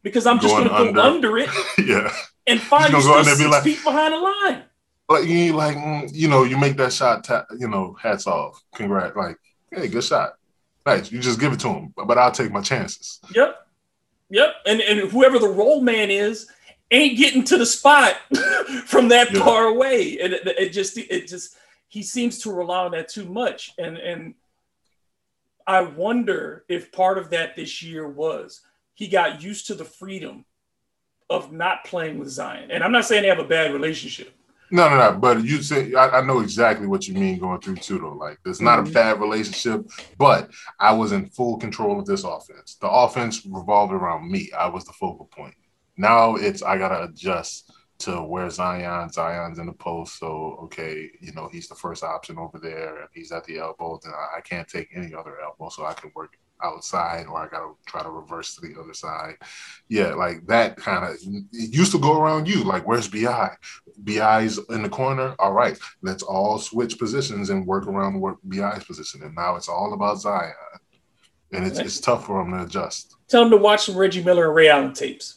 Because 0.03 0.27
I'm 0.27 0.39
just 0.41 0.55
Going 0.55 0.65
to 0.65 0.71
go 0.71 0.77
under. 0.89 1.01
under 1.01 1.39
it 1.39 1.51
yeah. 1.79 2.13
and 2.47 2.61
find 2.61 2.91
you 2.93 2.97
He's 2.97 3.07
gonna 3.07 3.23
go 3.23 3.23
still 3.23 3.31
under 3.31 3.31
and 3.31 3.39
be 3.39 3.43
six 3.45 3.51
like- 3.51 3.63
feet 3.65 3.85
behind 3.85 4.15
the 4.15 4.19
line. 4.19 4.63
like 5.09 5.25
you 5.27 5.53
like 5.55 5.77
mm, 5.77 6.11
you 6.15 6.29
know 6.29 6.45
you 6.45 6.57
make 6.59 6.77
that 6.77 6.93
shot 6.93 7.25
ta- 7.25 7.47
you 7.59 7.69
know 7.69 7.97
hats 8.01 8.27
off 8.27 8.63
congrats 8.75 9.17
like 9.17 9.37
hey 9.73 9.89
good 9.89 10.05
shot 10.05 10.35
nice 10.87 11.11
you 11.11 11.19
just 11.19 11.41
give 11.41 11.53
it 11.53 11.61
to 11.61 11.69
him 11.69 11.93
but 12.07 12.17
i'll 12.19 12.31
take 12.31 12.51
my 12.53 12.61
chances 12.61 13.21
Yep. 13.35 13.67
Yep. 14.31 14.49
And 14.67 14.81
and 14.83 15.11
whoever 15.11 15.39
the 15.39 15.49
role 15.49 15.81
man 15.81 16.11
is 16.11 16.47
ain't 16.91 17.17
getting 17.19 17.45
to 17.45 17.57
the 17.59 17.65
spot 17.67 18.15
from 18.87 19.09
that 19.09 19.33
Yeah. 19.33 19.43
far 19.43 19.65
away. 19.69 20.19
And 20.21 20.35
it, 20.35 20.47
it 20.47 20.69
just 20.71 20.99
it 20.99 21.27
just 21.27 21.57
he 21.89 22.03
seems 22.03 22.39
to 22.43 22.53
rely 22.53 22.85
on 22.85 22.91
that 22.93 23.09
too 23.09 23.25
much. 23.25 23.73
And 23.79 23.97
and 23.97 24.35
I 25.67 25.81
wonder 25.83 26.65
if 26.69 26.93
part 26.93 27.17
of 27.19 27.31
that 27.31 27.57
this 27.57 27.83
year 27.83 28.07
was 28.09 28.61
he 28.99 29.07
got 29.07 29.41
used 29.41 29.69
to 29.69 29.75
the 29.75 29.85
freedom 29.85 30.45
of 31.31 31.53
not 31.53 31.85
playing 31.85 32.19
with 32.19 32.29
Zion. 32.29 32.73
And 32.73 32.83
I'm 32.83 32.91
not 32.91 33.05
saying 33.05 33.23
they 33.23 33.29
have 33.29 33.39
a 33.39 33.45
bad 33.45 33.73
relationship. 33.73 34.35
no 34.73 34.89
no 34.89 34.97
no 34.97 35.17
but 35.17 35.45
you 35.45 35.63
say 35.63 35.95
I, 35.95 36.19
I 36.19 36.21
know 36.27 36.41
exactly 36.41 36.89
what 36.89 37.07
you 37.07 37.15
mean 37.15 37.39
going 37.39 37.61
through 37.61 37.77
too 37.77 38.01
though 38.01 38.13
like 38.13 38.39
it's 38.45 38.61
not 38.61 38.81
a 38.81 38.83
mm-hmm. 38.83 38.93
bad 38.93 39.19
relationship 39.19 39.87
but 40.19 40.51
i 40.79 40.93
was 40.93 41.13
in 41.13 41.31
full 41.31 41.57
control 41.57 41.99
of 41.99 42.05
this 42.05 42.25
offense 42.25 42.75
the 42.75 42.91
offense 42.91 43.47
revolved 43.47 43.95
around 43.95 44.31
me 44.31 44.51
i 44.59 44.67
was 44.69 44.85
the 44.85 44.93
focal 44.93 45.25
point 45.35 45.55
now 45.97 46.35
it's 46.35 46.63
i 46.63 46.77
gotta 46.77 47.05
adjust 47.05 47.73
to 47.99 48.23
where 48.23 48.49
Zion, 48.49 49.11
Zion's 49.11 49.59
in 49.59 49.67
the 49.67 49.73
post. 49.73 50.21
So, 50.21 50.59
okay, 50.65 51.11
you 51.21 51.33
know, 51.33 51.49
he's 51.51 51.67
the 51.69 51.75
first 51.75 52.05
option 52.05 52.39
over 52.39 52.59
there. 52.59 53.03
If 53.03 53.11
he's 53.13 53.33
at 53.33 53.45
the 53.45 53.59
elbow, 53.59 53.99
then 54.03 54.13
I, 54.15 54.39
I 54.39 54.41
can't 54.41 54.69
take 54.69 54.89
any 54.95 55.13
other 55.15 55.41
elbow. 55.41 55.69
So 55.69 55.85
I 55.85 55.95
can 55.95 56.13
work 56.15 56.39
outside 56.63 57.27
or 57.27 57.37
I 57.39 57.49
got 57.49 57.61
to 57.61 57.77
try 57.87 58.03
to 58.03 58.11
reverse 58.11 58.55
to 58.55 58.61
the 58.61 58.81
other 58.81 58.95
side. 58.95 59.37
Yeah, 59.89 60.15
like 60.15 60.47
that 60.47 60.77
kind 60.77 61.05
of, 61.05 61.15
it 61.53 61.75
used 61.75 61.93
to 61.93 61.99
go 61.99 62.21
around 62.21 62.49
you. 62.49 62.65
Like, 62.65 62.87
where's 62.87 63.09
BI? 63.09 63.51
BI's 64.05 64.59
in 64.71 64.83
the 64.83 64.89
corner. 64.89 65.35
All 65.39 65.53
right, 65.53 65.79
let's 66.03 66.23
all 66.23 66.59
switch 66.59 66.99
positions 66.99 67.51
and 67.51 67.67
work 67.67 67.87
around 67.87 68.21
what 68.21 68.37
BI's 68.49 68.85
position. 68.85 69.23
And 69.23 69.35
now 69.35 69.57
it's 69.57 69.69
all 69.69 69.93
about 69.93 70.21
Zion. 70.21 70.53
And 71.53 71.67
it's, 71.67 71.79
it's 71.79 72.01
tough 72.01 72.27
for 72.27 72.41
him 72.41 72.51
to 72.53 72.65
adjust. 72.65 73.17
Tell 73.29 73.43
him 73.43 73.51
to 73.51 73.57
watch 73.57 73.87
some 73.87 73.97
Reggie 73.97 74.23
Miller 74.23 74.47
and 74.47 74.55
Ray 74.55 74.69
Allen 74.69 74.93
tapes. 74.93 75.37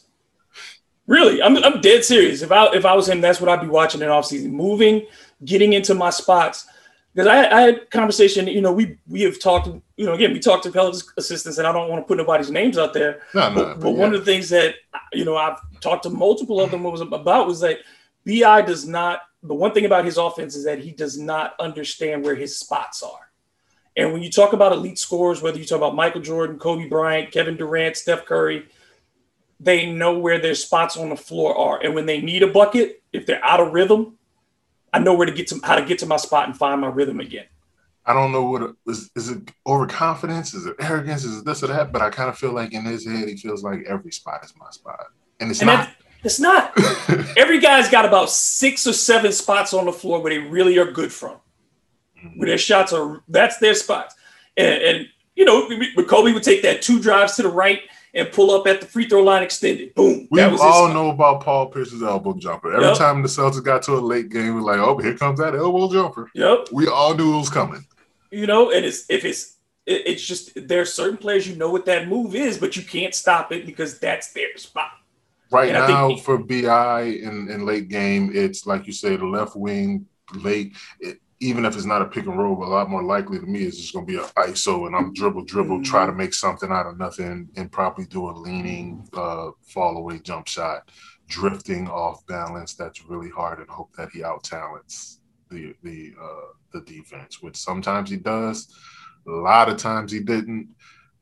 Really, 1.06 1.42
I'm, 1.42 1.56
I'm 1.64 1.80
dead 1.80 2.04
serious. 2.04 2.42
If 2.42 2.52
I 2.52 2.66
if 2.74 2.84
I 2.84 2.94
was 2.94 3.08
him, 3.08 3.20
that's 3.20 3.40
what 3.40 3.50
I'd 3.50 3.60
be 3.60 3.66
watching 3.66 4.02
in 4.02 4.08
offseason. 4.08 4.50
Moving, 4.50 5.06
getting 5.44 5.72
into 5.72 5.94
my 5.94 6.10
spots. 6.10 6.66
Because 7.14 7.26
I, 7.26 7.50
I 7.50 7.60
had 7.62 7.90
conversation, 7.90 8.46
you 8.46 8.62
know, 8.62 8.72
we 8.72 8.96
we 9.06 9.22
have 9.22 9.38
talked, 9.38 9.66
you 9.66 10.06
know, 10.06 10.14
again, 10.14 10.32
we 10.32 10.38
talked 10.38 10.62
to 10.64 10.70
Pelicans 10.70 11.12
assistants, 11.18 11.58
and 11.58 11.66
I 11.66 11.72
don't 11.72 11.90
want 11.90 12.02
to 12.02 12.08
put 12.08 12.16
nobody's 12.16 12.50
names 12.50 12.78
out 12.78 12.94
there. 12.94 13.20
No, 13.34 13.50
no, 13.50 13.54
But, 13.54 13.80
but 13.80 13.90
one 13.90 14.14
of 14.14 14.20
the 14.20 14.24
things 14.24 14.48
that 14.48 14.76
you 15.12 15.24
know 15.24 15.36
I've 15.36 15.58
talked 15.80 16.04
to 16.04 16.10
multiple 16.10 16.60
of 16.60 16.70
them 16.70 16.84
was 16.84 17.02
about 17.02 17.46
was 17.46 17.60
that 17.60 17.80
Bi 18.26 18.62
does 18.62 18.86
not. 18.86 19.22
The 19.42 19.54
one 19.54 19.72
thing 19.72 19.84
about 19.84 20.04
his 20.04 20.16
offense 20.16 20.54
is 20.54 20.64
that 20.64 20.78
he 20.78 20.92
does 20.92 21.18
not 21.18 21.54
understand 21.58 22.24
where 22.24 22.36
his 22.36 22.56
spots 22.56 23.02
are. 23.02 23.32
And 23.96 24.12
when 24.12 24.22
you 24.22 24.30
talk 24.30 24.52
about 24.52 24.72
elite 24.72 24.98
scorers, 24.98 25.42
whether 25.42 25.58
you 25.58 25.64
talk 25.64 25.76
about 25.78 25.94
Michael 25.94 26.20
Jordan, 26.20 26.58
Kobe 26.58 26.88
Bryant, 26.88 27.30
Kevin 27.30 27.56
Durant, 27.56 27.96
Steph 27.96 28.24
Curry, 28.24 28.68
they 29.60 29.90
know 29.90 30.18
where 30.18 30.38
their 30.38 30.54
spots 30.54 30.96
on 30.96 31.10
the 31.10 31.16
floor 31.16 31.56
are. 31.56 31.82
And 31.82 31.94
when 31.94 32.06
they 32.06 32.20
need 32.20 32.42
a 32.42 32.46
bucket, 32.46 33.02
if 33.12 33.26
they're 33.26 33.44
out 33.44 33.60
of 33.60 33.72
rhythm, 33.72 34.16
I 34.92 34.98
know 34.98 35.14
where 35.14 35.26
to 35.26 35.32
get 35.32 35.46
to 35.48 35.60
how 35.62 35.76
to 35.76 35.84
get 35.84 35.98
to 36.00 36.06
my 36.06 36.16
spot 36.16 36.46
and 36.48 36.56
find 36.56 36.80
my 36.80 36.88
rhythm 36.88 37.20
again. 37.20 37.46
I 38.04 38.12
don't 38.12 38.32
know 38.32 38.42
what 38.42 38.62
it, 38.62 38.70
is. 38.86 39.10
Is 39.14 39.30
it 39.30 39.50
overconfidence? 39.66 40.54
Is 40.54 40.66
it 40.66 40.74
arrogance? 40.80 41.24
Is 41.24 41.38
it 41.38 41.44
this 41.44 41.62
or 41.62 41.68
that? 41.68 41.92
But 41.92 42.02
I 42.02 42.10
kind 42.10 42.28
of 42.28 42.36
feel 42.36 42.52
like 42.52 42.72
in 42.72 42.84
his 42.84 43.06
head, 43.06 43.28
he 43.28 43.36
feels 43.36 43.62
like 43.62 43.84
every 43.88 44.10
spot 44.10 44.44
is 44.44 44.52
my 44.58 44.70
spot, 44.70 45.06
and 45.40 45.50
it's 45.50 45.60
And 45.60 45.68
not. 45.68 45.90
it's 46.24 46.40
not. 46.40 46.72
Every 47.36 47.60
guy's 47.60 47.88
got 47.88 48.04
about 48.04 48.30
six 48.30 48.86
or 48.86 48.92
seven 48.92 49.32
spots 49.32 49.72
on 49.72 49.86
the 49.86 49.92
floor 49.92 50.20
where 50.20 50.32
they 50.32 50.38
really 50.38 50.78
are 50.78 50.90
good 50.90 51.12
from. 51.12 51.36
Mm-hmm. 52.18 52.38
Where 52.38 52.48
their 52.48 52.58
shots 52.58 52.92
are, 52.92 53.22
that's 53.28 53.58
their 53.58 53.74
spots. 53.74 54.14
And, 54.56 54.82
and 54.82 55.06
you 55.36 55.44
know, 55.44 55.68
but 55.96 56.08
Kobe 56.08 56.32
would 56.32 56.42
take 56.42 56.62
that 56.62 56.82
two 56.82 57.00
drives 57.00 57.36
to 57.36 57.42
the 57.42 57.48
right 57.48 57.80
and 58.14 58.30
pull 58.32 58.50
up 58.50 58.66
at 58.66 58.80
the 58.80 58.86
free 58.86 59.08
throw 59.08 59.22
line 59.22 59.42
extended. 59.42 59.94
Boom. 59.94 60.28
we 60.30 60.42
all 60.42 60.88
know 60.92 61.10
about 61.10 61.40
Paul 61.42 61.66
Pierce's 61.68 62.02
elbow 62.02 62.34
jumper. 62.34 62.72
Every 62.72 62.86
Yep. 62.88 62.98
time 62.98 63.22
the 63.22 63.28
Celtics 63.28 63.64
got 63.64 63.82
to 63.84 63.92
a 63.94 64.00
late 64.00 64.28
game, 64.28 64.54
we're 64.54 64.60
like, 64.60 64.78
"Oh, 64.78 64.98
here 64.98 65.16
comes 65.16 65.38
that 65.40 65.54
elbow 65.54 65.90
jumper." 65.90 66.30
Yep. 66.34 66.68
We 66.72 66.88
all 66.88 67.14
knew 67.14 67.34
it 67.34 67.38
was 67.38 67.50
coming. 67.50 67.84
You 68.30 68.46
know, 68.46 68.70
and 68.70 68.84
it's 68.84 69.04
if 69.08 69.24
it's 69.24 69.56
it- 69.86 70.02
it's 70.06 70.22
just 70.22 70.50
there 70.68 70.80
are 70.82 70.84
certain 70.84 71.16
players 71.16 71.48
you 71.48 71.56
know 71.56 71.70
what 71.70 71.86
that 71.86 72.06
move 72.06 72.34
is, 72.34 72.56
but 72.58 72.76
you 72.76 72.82
can't 72.82 73.14
stop 73.14 73.50
it 73.50 73.66
because 73.66 73.98
that's 73.98 74.32
their 74.32 74.56
spot. 74.56 74.90
Right 75.50 75.70
And 75.74 75.86
think- 75.86 75.98
now, 75.98 76.16
for 76.16 76.38
Bi 76.38 77.02
in, 77.02 77.48
in 77.50 77.66
late 77.66 77.88
game, 77.88 78.30
it's 78.34 78.66
like 78.66 78.86
you 78.86 78.92
say, 78.92 79.16
the 79.16 79.26
left 79.26 79.56
wing 79.56 80.06
late. 80.34 80.74
It, 81.00 81.18
even 81.42 81.64
if 81.64 81.74
it's 81.74 81.84
not 81.84 82.02
a 82.02 82.06
pick 82.06 82.26
and 82.26 82.38
roll, 82.38 82.62
a 82.62 82.64
lot 82.64 82.88
more 82.88 83.02
likely 83.02 83.38
to 83.38 83.46
me 83.46 83.64
is 83.64 83.76
just 83.76 83.92
going 83.92 84.06
to 84.06 84.12
be 84.12 84.18
an 84.18 84.24
ISO, 84.36 84.86
and 84.86 84.94
I'm 84.94 85.12
dribble, 85.12 85.44
dribble, 85.44 85.82
try 85.82 86.06
to 86.06 86.12
make 86.12 86.32
something 86.32 86.70
out 86.70 86.86
of 86.86 86.98
nothing, 86.98 87.48
and 87.56 87.70
probably 87.70 88.06
do 88.06 88.30
a 88.30 88.32
leaning 88.32 89.08
uh, 89.12 89.50
fall 89.66 89.96
away 89.96 90.20
jump 90.20 90.46
shot, 90.46 90.88
drifting 91.26 91.88
off 91.88 92.24
balance. 92.26 92.74
That's 92.74 93.04
really 93.04 93.30
hard, 93.30 93.58
and 93.58 93.68
hope 93.68 93.92
that 93.96 94.10
he 94.12 94.22
out 94.22 94.44
talents 94.44 95.18
the 95.52 95.74
the 95.82 96.12
uh, 96.20 96.52
the 96.72 96.80
defense, 96.82 97.42
which 97.42 97.56
sometimes 97.56 98.10
he 98.10 98.16
does. 98.16 98.68
A 99.26 99.30
lot 99.30 99.68
of 99.68 99.76
times 99.76 100.10
he 100.10 100.20
didn't. 100.20 100.68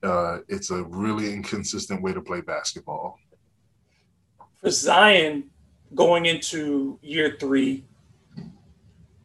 Uh, 0.03 0.39
it's 0.49 0.71
a 0.71 0.83
really 0.85 1.33
inconsistent 1.33 2.03
way 2.03 2.13
to 2.13 2.23
play 2.23 2.41
basketball. 2.41 3.19
For 4.61 4.71
Zion 4.71 5.51
going 5.95 6.27
into 6.27 6.99
year 7.03 7.37
three, 7.39 7.85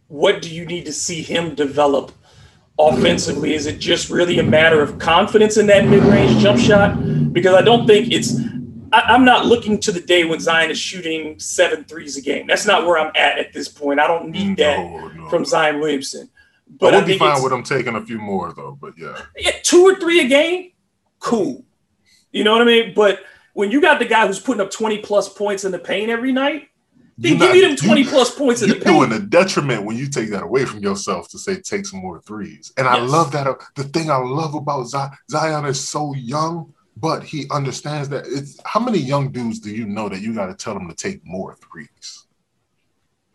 what 0.07 0.41
do 0.41 0.53
you 0.53 0.65
need 0.65 0.85
to 0.85 0.93
see 0.93 1.21
him 1.21 1.55
develop 1.55 2.11
offensively? 2.77 3.53
Is 3.53 3.65
it 3.65 3.79
just 3.79 4.09
really 4.09 4.39
a 4.39 4.43
matter 4.43 4.81
of 4.81 4.99
confidence 4.99 5.57
in 5.57 5.67
that 5.67 5.87
mid-range 5.87 6.41
jump 6.41 6.59
shot? 6.59 7.33
Because 7.33 7.55
I 7.55 7.61
don't 7.61 7.87
think 7.87 8.11
it's 8.11 8.39
I, 8.93 9.01
I'm 9.01 9.25
not 9.25 9.45
looking 9.45 9.79
to 9.81 9.91
the 9.91 9.99
day 9.99 10.25
when 10.25 10.39
Zion 10.39 10.71
is 10.71 10.77
shooting 10.79 11.39
seven 11.39 11.83
threes 11.83 12.17
a 12.17 12.21
game. 12.21 12.47
That's 12.47 12.65
not 12.65 12.85
where 12.85 12.97
I'm 12.97 13.11
at 13.15 13.39
at 13.39 13.51
this 13.51 13.67
point. 13.67 13.99
I 13.99 14.07
don't 14.07 14.29
need 14.29 14.57
that 14.57 14.77
No, 14.77 15.07
no. 15.09 15.29
from 15.29 15.43
Zion 15.43 15.79
Williamson. 15.79 16.29
But 16.67 16.93
I 16.93 16.97
I, 16.97 16.99
would 17.01 17.07
be 17.07 17.17
fine 17.17 17.43
with 17.43 17.51
him 17.51 17.63
taking 17.63 17.95
a 17.95 18.01
few 18.05 18.17
more 18.17 18.53
though. 18.53 18.77
But 18.79 18.97
yeah, 18.97 19.21
yeah, 19.37 19.51
two 19.63 19.83
or 19.83 19.95
three 19.95 20.21
a 20.21 20.27
game, 20.27 20.71
cool. 21.19 21.65
You 22.31 22.43
know 22.43 22.51
what 22.53 22.61
I 22.61 22.65
mean? 22.65 22.93
But 22.93 23.19
when 23.53 23.71
you 23.71 23.81
got 23.81 23.99
the 23.99 24.05
guy 24.05 24.27
who's 24.27 24.39
putting 24.39 24.61
up 24.61 24.71
20 24.71 24.99
plus 24.99 25.29
points 25.29 25.63
in 25.63 25.71
the 25.71 25.79
paint 25.79 26.09
every 26.09 26.31
night, 26.31 26.69
then 27.18 27.32
You're 27.32 27.39
give 27.39 27.47
not- 27.47 27.53
me 27.53 27.61
them 27.61 27.76
20 27.78 28.01
you- 28.01 28.09
plus 28.09 28.36
points 28.36 28.61
in 28.61 28.68
You're 28.70 28.80
the 28.80 28.86
paint. 28.86 29.09
doing 29.09 29.11
a 29.13 29.26
detriment 29.26 29.86
when 29.86 29.95
you 29.97 30.07
take 30.07 30.30
that 30.32 30.43
away 30.43 30.66
from 30.66 30.80
yourself 30.80 31.30
to 31.30 31.38
say 31.39 31.55
take 31.61 31.86
some 31.86 31.99
more 32.01 32.20
threes. 32.22 32.74
And 32.78 32.88
I 32.88 32.99
love 32.99 33.32
that. 33.32 33.47
uh, 33.47 33.55
The 33.76 33.86
thing 33.86 34.09
I 34.11 34.18
love 34.18 34.53
about 34.53 34.88
Zion 35.30 35.66
is 35.66 35.80
so 35.80 36.13
young, 36.13 36.74
but 36.97 37.24
he 37.24 37.47
understands 37.51 38.09
that 38.09 38.26
it's 38.28 38.59
how 38.66 38.80
many 38.80 38.97
young 38.99 39.32
dudes 39.32 39.59
do 39.59 39.70
you 39.70 39.86
know 39.86 40.09
that 40.09 40.22
you 40.22 40.34
got 40.34 40.47
to 40.47 40.55
tell 40.55 40.74
them 40.74 40.88
to 40.89 40.95
take 40.95 41.22
more 41.26 41.55
threes? 41.55 42.24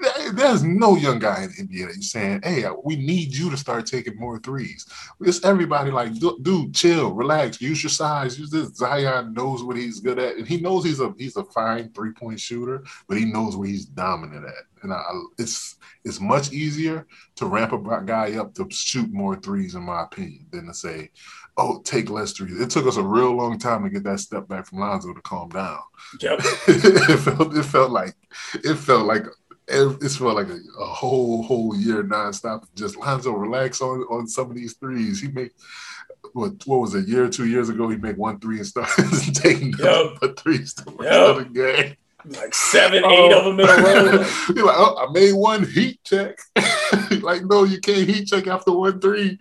There- 0.01 0.33
There's 0.33 0.63
no 0.63 0.97
young 0.97 1.19
guy 1.19 1.43
in 1.45 1.51
the 1.51 1.63
NBA 1.63 1.87
that 1.89 1.95
you're 1.95 2.03
saying, 2.03 2.41
hey, 2.45 2.65
uh, 2.65 2.75
we 2.85 2.97
need 2.97 3.35
you 3.35 3.51
to 3.51 3.57
start 3.57 3.85
taking 3.87 4.17
more 4.19 4.39
threes. 4.39 4.87
It's 5.21 5.45
everybody 5.45 5.91
like, 5.91 6.15
"Du- 6.19 6.39
dude, 6.43 6.75
chill, 6.75 7.13
relax, 7.13 7.61
use 7.61 7.83
your 7.83 7.91
size, 7.91 8.39
use 8.39 8.51
this. 8.51 8.69
Zion 8.77 9.35
knows 9.35 9.63
what 9.65 9.77
he's 9.77 10.01
good 10.01 10.19
at, 10.19 10.37
and 10.37 10.47
he 10.47 10.61
knows 10.61 10.85
he's 10.85 11.01
a 11.01 11.13
he's 11.19 11.37
a 11.37 11.45
fine 11.45 11.91
three 11.93 12.13
point 12.13 12.39
shooter, 12.41 12.85
but 13.09 13.19
he 13.19 13.25
knows 13.25 13.57
where 13.57 13.69
he's 13.69 13.85
dominant 13.87 14.47
at. 14.47 14.65
And 14.83 14.93
I, 14.93 15.03
it's 15.39 15.77
it's 16.05 16.21
much 16.21 16.53
easier 16.53 17.07
to 17.37 17.47
ramp 17.47 17.73
a 17.73 18.03
guy 18.05 18.37
up 18.39 18.55
to 18.55 18.67
shoot 18.71 19.13
more 19.13 19.37
threes, 19.37 19.75
in 19.75 19.83
my 19.83 20.03
opinion, 20.05 20.47
than 20.53 20.67
to 20.69 20.75
say, 20.75 21.11
oh, 21.59 21.83
take 21.83 22.09
less 22.09 22.33
threes. 22.33 22.59
It 22.59 22.71
took 22.71 22.87
us 22.87 22.97
a 22.97 23.03
real 23.03 23.33
long 23.37 23.59
time 23.59 23.83
to 23.85 23.91
get 23.91 24.05
that 24.05 24.21
step 24.21 24.49
back 24.49 24.67
from 24.67 24.79
Lonzo 24.79 25.13
to 25.13 25.21
calm 25.21 25.51
down. 25.51 25.81
Yep. 26.21 26.39
it 26.69 27.19
felt 27.19 27.55
it 27.57 27.63
felt 27.65 27.91
like 27.91 28.15
it 28.65 28.77
felt 28.77 29.07
like 29.07 29.27
it, 29.71 30.03
it 30.03 30.11
felt 30.11 30.35
like 30.35 30.49
a, 30.49 30.59
a 30.81 30.87
whole 30.87 31.43
whole 31.43 31.77
year 31.77 32.03
nonstop. 32.03 32.65
Just 32.75 32.97
Lonzo 32.97 33.33
relax 33.33 33.81
on 33.81 34.01
on 34.03 34.27
some 34.27 34.51
of 34.51 34.57
these 34.57 34.75
threes. 34.75 35.21
He 35.21 35.29
make 35.29 35.53
what 36.33 36.53
what 36.67 36.81
was 36.81 36.95
it, 36.95 37.05
a 37.05 37.09
year 37.09 37.25
or 37.25 37.29
two 37.29 37.47
years 37.47 37.69
ago? 37.69 37.89
He 37.89 37.97
make 37.97 38.17
one 38.17 38.41
three 38.41 38.59
and 38.59 38.67
started 38.67 39.11
taking 39.35 39.73
Yep. 39.79 40.19
but 40.21 40.39
threes 40.39 40.75
rest 40.87 41.01
Yep. 41.01 41.37
the 41.37 41.45
game. 41.53 41.97
Like 42.27 42.55
seven, 42.55 42.99
eight 42.99 43.33
oh. 43.33 43.39
of 43.39 43.45
them 43.47 43.61
in 43.61 43.67
a 43.67 43.83
row. 43.83 44.27
You're 44.55 44.67
like, 44.67 44.77
oh, 44.77 45.07
I 45.09 45.11
made 45.11 45.33
one 45.33 45.65
heat 45.65 46.01
check. 46.05 46.37
like, 47.23 47.47
no, 47.47 47.65
you 47.65 47.81
can't 47.81 48.07
heat 48.07 48.27
check 48.27 48.47
after 48.47 48.73
one 48.73 49.01
three. 49.01 49.39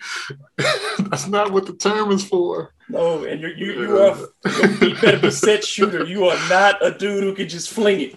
That's 0.98 1.28
not 1.28 1.52
what 1.52 1.66
the 1.66 1.74
term 1.74 2.12
is 2.12 2.24
for. 2.24 2.74
No, 2.88 3.24
and 3.26 3.42
you're, 3.42 3.56
you 3.56 3.82
you 3.82 3.98
are 4.00 4.18
you 4.82 4.96
better 4.96 5.20
be 5.20 5.30
set 5.30 5.66
shooter. 5.66 6.06
You 6.06 6.26
are 6.26 6.50
not 6.50 6.84
a 6.84 6.92
dude 6.98 7.24
who 7.24 7.36
can 7.36 7.50
just 7.50 7.70
fling 7.70 8.00
it. 8.00 8.16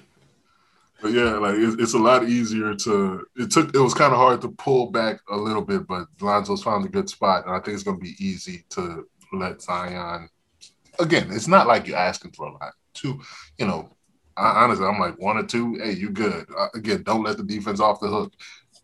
But 1.03 1.13
yeah, 1.13 1.33
like 1.33 1.57
it's, 1.57 1.83
it's 1.83 1.95
a 1.95 1.99
lot 1.99 2.29
easier 2.29 2.75
to. 2.75 3.27
It 3.37 3.51
took. 3.51 3.75
It 3.75 3.81
was 3.81 3.93
kind 3.93 4.13
of 4.13 4.19
hard 4.19 4.41
to 4.43 4.49
pull 4.51 4.91
back 4.93 5.21
a 5.31 5.37
little 5.37 5.63
bit, 5.63 5.87
but 5.89 6.07
Lonzo's 6.21 6.63
found 6.63 6.85
a 6.85 6.89
good 6.89 7.11
spot, 7.11 7.45
and 7.45 7.55
I 7.55 7.59
think 7.59 7.75
it's 7.75 7.83
going 7.83 7.99
to 7.99 8.03
be 8.03 8.15
easy 8.19 8.65
to 8.71 9.07
let 9.33 9.61
Zion. 9.61 10.29
Again, 11.01 11.29
it's 11.33 11.49
not 11.49 11.67
like 11.67 11.87
you're 11.89 11.97
asking 11.97 12.33
for 12.33 12.47
a 12.47 12.53
lot. 12.53 12.73
Two, 12.95 13.21
you 13.59 13.67
know, 13.67 13.91
I, 14.37 14.63
honestly, 14.63 14.87
I'm 14.87 15.01
like 15.01 15.19
one 15.19 15.39
or 15.39 15.43
two. 15.43 15.75
Hey, 15.83 15.93
you 15.93 16.11
good? 16.11 16.47
Uh, 16.57 16.69
again, 16.75 17.03
don't 17.03 17.25
let 17.25 17.37
the 17.37 17.43
defense 17.43 17.81
off 17.81 18.01
the 18.01 18.09
hook. 18.09 18.33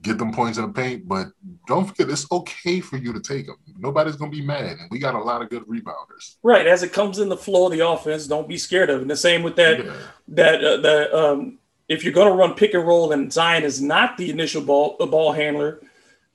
Get 0.01 0.17
them 0.17 0.33
points 0.33 0.59
in 0.59 0.65
the 0.67 0.73
paint, 0.73 1.09
but 1.09 1.27
don't 1.67 1.85
forget 1.85 2.09
it's 2.09 2.31
okay 2.31 2.81
for 2.81 2.97
you 2.97 3.13
to 3.13 3.21
take 3.21 3.47
them. 3.47 3.57
Nobody's 3.79 4.15
going 4.15 4.31
to 4.31 4.37
be 4.37 4.47
mad, 4.47 4.79
and 4.79 4.89
we 4.91 4.99
got 5.01 5.17
a 5.17 5.19
lot 5.19 5.43
of 5.43 5.51
good 5.51 5.67
rebounders. 5.67 6.37
Right, 6.43 6.69
as 6.69 6.83
it 6.85 6.93
comes 6.93 7.19
in 7.19 7.29
the 7.29 7.37
flow 7.37 7.67
of 7.67 7.73
the 7.73 7.87
offense, 7.87 8.29
don't 8.29 8.49
be 8.49 8.59
scared 8.59 8.91
of 8.91 8.99
it. 8.99 9.03
And 9.03 9.11
the 9.11 9.17
same 9.17 9.43
with 9.43 9.57
that 9.57 9.85
Yeah. 9.85 9.93
that 10.29 10.65
uh, 10.65 10.77
the 10.79 11.17
um, 11.17 11.59
if 11.89 12.05
you're 12.05 12.13
going 12.13 12.31
to 12.31 12.35
run 12.37 12.55
pick 12.55 12.75
and 12.75 12.87
roll 12.87 13.13
and 13.13 13.33
Zion 13.33 13.65
is 13.65 13.81
not 13.81 14.17
the 14.17 14.31
initial 14.31 14.63
ball 14.63 14.97
a 15.01 15.07
ball 15.07 15.33
handler, 15.33 15.81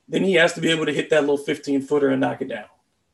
then 0.08 0.24
he 0.24 0.34
has 0.34 0.52
to 0.54 0.60
be 0.60 0.70
able 0.70 0.86
to 0.86 0.92
hit 0.92 1.10
that 1.10 1.20
little 1.20 1.36
15 1.38 1.82
footer 1.82 2.08
and 2.10 2.20
knock 2.20 2.42
it 2.42 2.48
down. 2.48 2.66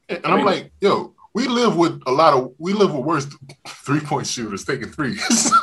And 0.08 0.20
I 0.24 0.30
I'm 0.30 0.36
mean- 0.38 0.46
like, 0.46 0.72
yo, 0.80 1.14
we 1.34 1.46
live 1.46 1.76
with 1.76 2.00
a 2.06 2.10
lot 2.12 2.34
of 2.34 2.52
we 2.58 2.72
live 2.72 2.92
with 2.92 3.04
worse 3.04 3.26
three 3.68 4.00
point 4.00 4.26
shooters 4.26 4.64
taking 4.64 4.88
threes. 4.90 5.52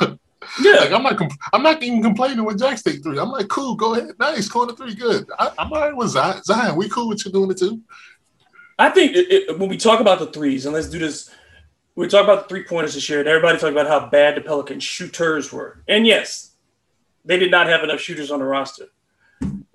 Yeah, 0.62 0.76
like 0.76 0.92
I'm 0.92 1.02
not 1.02 1.18
comp- 1.18 1.32
I'm 1.52 1.62
not 1.62 1.82
even 1.82 2.02
complaining 2.02 2.42
when 2.42 2.56
Jax 2.56 2.82
take 2.82 3.02
three. 3.02 3.18
I'm 3.18 3.30
like, 3.30 3.48
cool, 3.48 3.74
go 3.76 3.94
ahead, 3.94 4.12
nice, 4.18 4.48
corner 4.48 4.72
three, 4.72 4.94
good. 4.94 5.28
I, 5.38 5.52
I'm 5.58 5.70
all 5.70 5.78
right 5.80 5.94
with 5.94 6.08
Zion. 6.08 6.42
Zion, 6.42 6.74
we 6.74 6.88
cool 6.88 7.06
with 7.08 7.24
you 7.26 7.30
doing 7.30 7.50
it 7.50 7.58
too. 7.58 7.82
I 8.78 8.88
think 8.88 9.14
it, 9.14 9.30
it, 9.30 9.58
when 9.58 9.68
we 9.68 9.76
talk 9.76 10.00
about 10.00 10.20
the 10.20 10.26
threes, 10.26 10.64
and 10.64 10.72
let's 10.74 10.88
do 10.88 10.98
this, 10.98 11.30
we 11.96 12.08
talk 12.08 12.24
about 12.24 12.44
the 12.44 12.48
three 12.48 12.64
pointers 12.64 12.94
this 12.94 13.08
year, 13.10 13.18
and 13.20 13.28
everybody 13.28 13.58
talked 13.58 13.72
about 13.72 13.88
how 13.88 14.08
bad 14.08 14.36
the 14.36 14.40
Pelican 14.40 14.80
shooters 14.80 15.52
were. 15.52 15.82
And 15.86 16.06
yes, 16.06 16.47
they 17.24 17.38
did 17.38 17.50
not 17.50 17.68
have 17.68 17.82
enough 17.82 18.00
shooters 18.00 18.30
on 18.30 18.40
the 18.40 18.44
roster. 18.44 18.86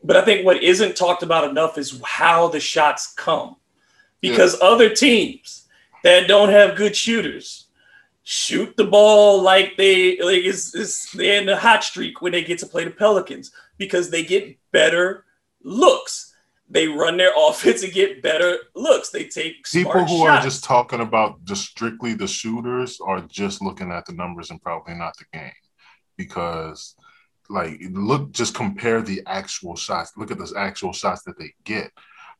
But 0.04 0.18
I 0.18 0.26
think 0.26 0.46
what 0.46 0.62
isn't 0.62 0.98
talked 0.98 1.24
about 1.24 1.50
enough 1.50 1.78
is 1.78 2.02
how 2.04 2.50
the 2.50 2.60
shots 2.60 3.14
come. 3.14 3.56
Because 4.22 4.60
other 4.62 4.90
teams 4.90 5.68
that 6.04 6.28
don't 6.28 6.50
have 6.50 6.78
good 6.78 6.96
shooters 6.96 7.68
shoot 8.24 8.76
the 8.78 8.86
ball 8.86 9.42
like 9.42 9.76
they 9.76 10.18
like 10.22 10.44
it's, 10.46 10.74
it's 10.74 11.12
they're 11.12 11.42
in 11.42 11.50
a 11.50 11.58
hot 11.58 11.84
streak 11.84 12.22
when 12.22 12.32
they 12.32 12.42
get 12.44 12.58
to 12.60 12.66
play 12.66 12.86
the 12.86 12.92
Pelicans 12.92 13.52
because 13.78 14.10
they 14.10 14.24
get 14.24 14.58
better 14.72 15.26
looks. 15.62 16.34
They 16.70 16.88
run 16.88 17.18
their 17.18 17.32
offense 17.38 17.84
and 17.84 17.92
get 17.92 18.22
better 18.22 18.58
looks. 18.76 19.10
They 19.10 19.26
take 19.26 19.66
People 19.70 20.06
who 20.06 20.26
shots. 20.26 20.40
are 20.40 20.42
just 20.42 20.64
talking 20.64 21.02
about 21.02 21.44
just 21.44 21.66
strictly 21.70 22.14
the 22.14 22.28
shooters 22.28 23.00
are 23.06 23.22
just 23.22 23.62
looking 23.62 23.92
at 23.92 24.06
the 24.06 24.14
numbers 24.14 24.52
and 24.52 24.62
probably 24.62 24.96
not 24.96 25.18
the 25.18 25.26
game 25.38 25.52
because 26.18 26.96
like 27.54 27.80
look 27.92 28.32
just 28.32 28.56
compare 28.56 29.02
the 29.02 29.22
actual 29.28 29.76
shots 29.76 30.14
look 30.18 30.32
at 30.32 30.38
those 30.40 30.56
actual 30.56 30.92
shots 30.92 31.24
that 31.24 31.38
they 31.38 31.54
get. 31.64 31.92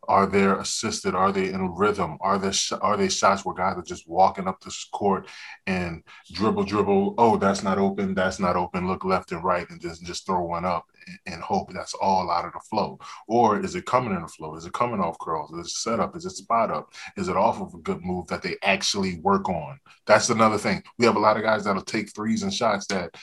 Are 0.08 0.26
they 0.26 0.44
assisted? 0.46 1.16
Are 1.16 1.32
they 1.32 1.50
in 1.50 1.74
rhythm? 1.76 2.18
Are 2.20 2.38
there 2.38 2.52
are 2.82 2.98
they 2.98 3.08
shots 3.08 3.46
where 3.46 3.56
guys 3.56 3.78
are 3.78 3.84
just 3.84 4.08
walking 4.08 4.48
up 4.48 4.60
the 4.60 4.76
court 4.92 5.30
and 5.66 6.04
dribble 6.34 6.64
dribble 6.66 7.16
oh 7.18 7.38
that's 7.38 7.64
not 7.64 7.78
open 7.78 8.14
that's 8.14 8.40
not 8.40 8.58
open 8.58 8.88
look 8.88 9.06
left 9.06 9.32
and 9.32 9.44
right 9.44 9.70
and 9.70 9.80
just 9.80 10.04
just 10.04 10.26
throw 10.26 10.44
one 10.44 10.66
up 10.66 10.86
and, 11.08 11.20
and 11.28 11.42
hope 11.42 11.72
that's 11.72 11.94
all 11.94 12.30
out 12.30 12.46
of 12.46 12.54
the 12.54 12.60
flow. 12.70 13.00
Or 13.28 13.60
is 13.60 13.76
it 13.76 13.86
coming 13.86 14.14
in 14.14 14.22
the 14.22 14.28
flow? 14.28 14.56
Is 14.56 14.66
it 14.66 14.74
coming 14.74 15.00
off 15.00 15.18
curls? 15.20 15.52
Is 15.52 15.68
it 15.68 15.70
set 15.70 16.00
up? 16.00 16.18
Is 16.18 16.26
it 16.26 16.32
spot 16.32 16.72
up? 16.72 16.94
Is 17.16 17.30
it 17.30 17.38
off 17.38 17.62
of 17.62 17.74
a 17.74 17.78
good 17.78 18.04
move 18.04 18.28
that 18.28 18.42
they 18.42 18.58
actually 18.64 19.20
work 19.20 19.48
on? 19.48 19.80
That's 20.06 20.30
another 20.30 20.58
thing. 20.58 20.84
We 20.98 21.06
have 21.06 21.16
a 21.16 21.20
lot 21.20 21.38
of 21.38 21.44
guys 21.44 21.64
that'll 21.64 21.82
take 21.84 22.14
threes 22.14 22.44
and 22.44 22.54
shots 22.54 22.88
that 22.88 23.16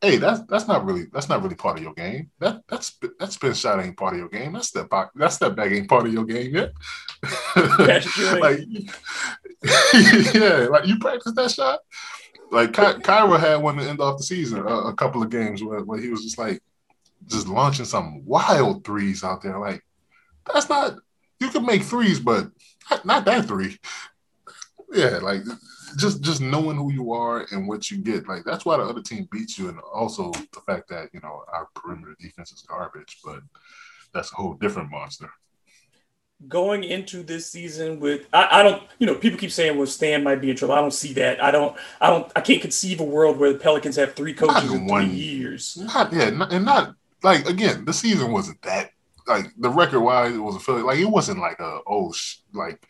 hey, 0.00 0.16
that's 0.16 0.42
that's 0.42 0.68
not 0.68 0.84
really 0.84 1.06
that's 1.12 1.28
not 1.28 1.42
really 1.42 1.54
part 1.54 1.78
of 1.78 1.82
your 1.82 1.94
game. 1.94 2.30
That 2.38 2.62
that's 2.68 2.98
that 3.18 3.32
spin 3.32 3.54
shot 3.54 3.84
ain't 3.84 3.96
part 3.96 4.14
of 4.14 4.20
your 4.20 4.28
game. 4.28 4.52
That's 4.52 4.70
That 4.70 4.82
step 4.82 4.90
back 4.90 5.10
that 5.14 5.32
step 5.32 5.56
back 5.56 5.70
ain't 5.72 5.88
part 5.88 6.06
of 6.06 6.12
your 6.12 6.24
game 6.24 6.54
yet. 6.54 6.72
Like 7.56 8.60
yeah, 10.34 10.68
like 10.70 10.86
you 10.86 10.98
practice 10.98 11.32
that 11.34 11.50
shot. 11.50 11.80
Like 12.50 12.72
Ky- 12.72 13.02
Kira 13.02 13.38
had 13.38 13.56
one 13.56 13.76
to 13.76 13.82
end 13.88 14.00
off 14.00 14.18
the 14.18 14.24
season, 14.24 14.60
a, 14.60 14.64
a 14.64 14.94
couple 14.94 15.22
of 15.22 15.30
games 15.30 15.62
where, 15.62 15.82
where 15.82 16.00
he 16.00 16.08
was 16.08 16.22
just 16.22 16.38
like 16.38 16.62
just 17.26 17.48
launching 17.48 17.84
some 17.84 18.24
wild 18.24 18.84
threes 18.84 19.24
out 19.24 19.42
there. 19.42 19.58
Like 19.58 19.84
that's 20.52 20.68
not 20.68 20.98
you 21.40 21.48
can 21.48 21.66
make 21.66 21.82
threes, 21.82 22.20
but 22.20 22.50
not, 22.90 23.04
not 23.04 23.24
that 23.24 23.46
three. 23.46 23.78
Yeah, 24.90 25.18
like 25.18 25.42
just 25.96 26.22
just 26.22 26.40
knowing 26.40 26.76
who 26.76 26.92
you 26.92 27.12
are 27.12 27.46
and 27.52 27.66
what 27.68 27.90
you 27.90 27.98
get, 27.98 28.28
like 28.28 28.44
that's 28.44 28.64
why 28.64 28.76
the 28.76 28.82
other 28.82 29.02
team 29.02 29.28
beats 29.30 29.58
you, 29.58 29.68
and 29.68 29.78
also 29.80 30.30
the 30.30 30.60
fact 30.66 30.88
that 30.88 31.08
you 31.12 31.20
know 31.20 31.44
our 31.52 31.68
perimeter 31.74 32.14
defense 32.20 32.52
is 32.52 32.62
garbage, 32.62 33.18
but 33.24 33.40
that's 34.12 34.32
a 34.32 34.36
whole 34.36 34.54
different 34.54 34.90
monster. 34.90 35.30
going 36.46 36.84
into 36.84 37.22
this 37.24 37.50
season 37.50 37.98
with 37.98 38.26
I, 38.32 38.60
I 38.60 38.62
don't 38.62 38.82
you 38.98 39.06
know 39.06 39.14
people 39.16 39.38
keep 39.38 39.50
saying 39.50 39.76
well 39.76 39.86
Stan 39.86 40.22
might 40.22 40.40
be 40.40 40.50
in 40.50 40.56
trouble. 40.56 40.74
I 40.74 40.80
don't 40.80 40.92
see 40.92 41.12
that. 41.14 41.42
I 41.42 41.50
don't 41.50 41.76
I 42.00 42.10
don't 42.10 42.30
I 42.36 42.40
can't 42.40 42.60
conceive 42.62 43.00
a 43.00 43.04
world 43.04 43.38
where 43.38 43.52
the 43.52 43.58
Pelicans 43.58 43.96
have 43.96 44.14
three 44.14 44.34
coaches 44.34 44.72
in 44.72 44.86
three 44.86 44.86
one- 44.86 45.10
years. 45.14 45.76
Not 45.76 46.12
yeah, 46.12 46.30
not, 46.30 46.52
and 46.52 46.64
not 46.64 46.94
like 47.22 47.48
again, 47.48 47.84
the 47.84 47.92
season 47.92 48.30
wasn't 48.30 48.62
that 48.62 48.90
like 49.26 49.46
the 49.58 49.68
record 49.68 50.00
wise, 50.00 50.34
it 50.34 50.38
was 50.38 50.54
a 50.56 50.60
feeling 50.60 50.84
like 50.84 50.98
it 51.00 51.06
wasn't 51.10 51.40
like 51.40 51.58
a 51.58 51.80
oh 51.86 52.12
sh- 52.12 52.36
like 52.54 52.86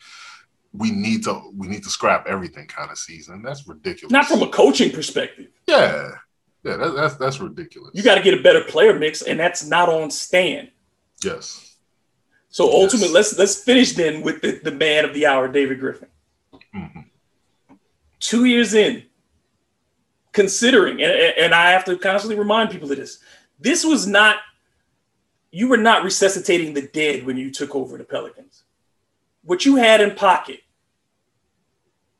we 0.73 0.91
need 0.91 1.23
to 1.23 1.51
we 1.55 1.67
need 1.67 1.83
to 1.83 1.89
scrap 1.89 2.27
everything 2.27 2.67
kind 2.67 2.91
of 2.91 2.97
season. 2.97 3.41
That's 3.41 3.67
ridiculous. 3.67 4.11
Not 4.11 4.25
from 4.27 4.41
a 4.43 4.49
coaching 4.49 4.91
perspective. 4.91 5.47
yeah, 5.67 6.11
yeah, 6.63 6.75
that, 6.77 6.95
that's 6.95 7.15
that's 7.15 7.39
ridiculous. 7.39 7.91
You 7.93 8.03
got 8.03 8.15
to 8.15 8.21
get 8.21 8.37
a 8.37 8.41
better 8.43 8.61
player 8.63 8.97
mix, 8.97 9.21
and 9.21 9.39
that's 9.39 9.65
not 9.65 9.89
on 9.89 10.11
Stan. 10.11 10.69
yes. 11.23 11.65
So 12.51 12.65
Yes. 12.65 12.73
ultimately, 12.73 13.13
let's 13.13 13.37
let's 13.37 13.55
finish 13.63 13.93
then 13.93 14.21
with 14.21 14.41
the, 14.41 14.59
the 14.63 14.71
man 14.71 15.05
of 15.05 15.13
the 15.13 15.25
hour, 15.27 15.47
David 15.47 15.79
Griffin. 15.79 16.07
Mhm. 16.75 17.05
Two 18.19 18.45
years 18.45 18.73
in, 18.73 19.03
considering, 20.31 21.01
and, 21.01 21.11
and 21.11 21.53
I 21.53 21.71
have 21.71 21.85
to 21.85 21.97
constantly 21.97 22.37
remind 22.37 22.69
people 22.71 22.91
of 22.91 22.97
this. 22.97 23.19
This 23.59 23.85
was 23.85 24.07
not 24.07 24.37
you 25.51 25.67
were 25.67 25.77
not 25.77 26.03
resuscitating 26.03 26.73
the 26.75 26.83
dead 26.93 27.25
when 27.25 27.35
you 27.37 27.51
took 27.51 27.75
over 27.75 27.97
the 27.97 28.03
Pelicans. 28.03 28.48
What 29.43 29.65
you 29.65 29.77
had 29.77 30.01
in 30.01 30.15
pocket 30.15 30.61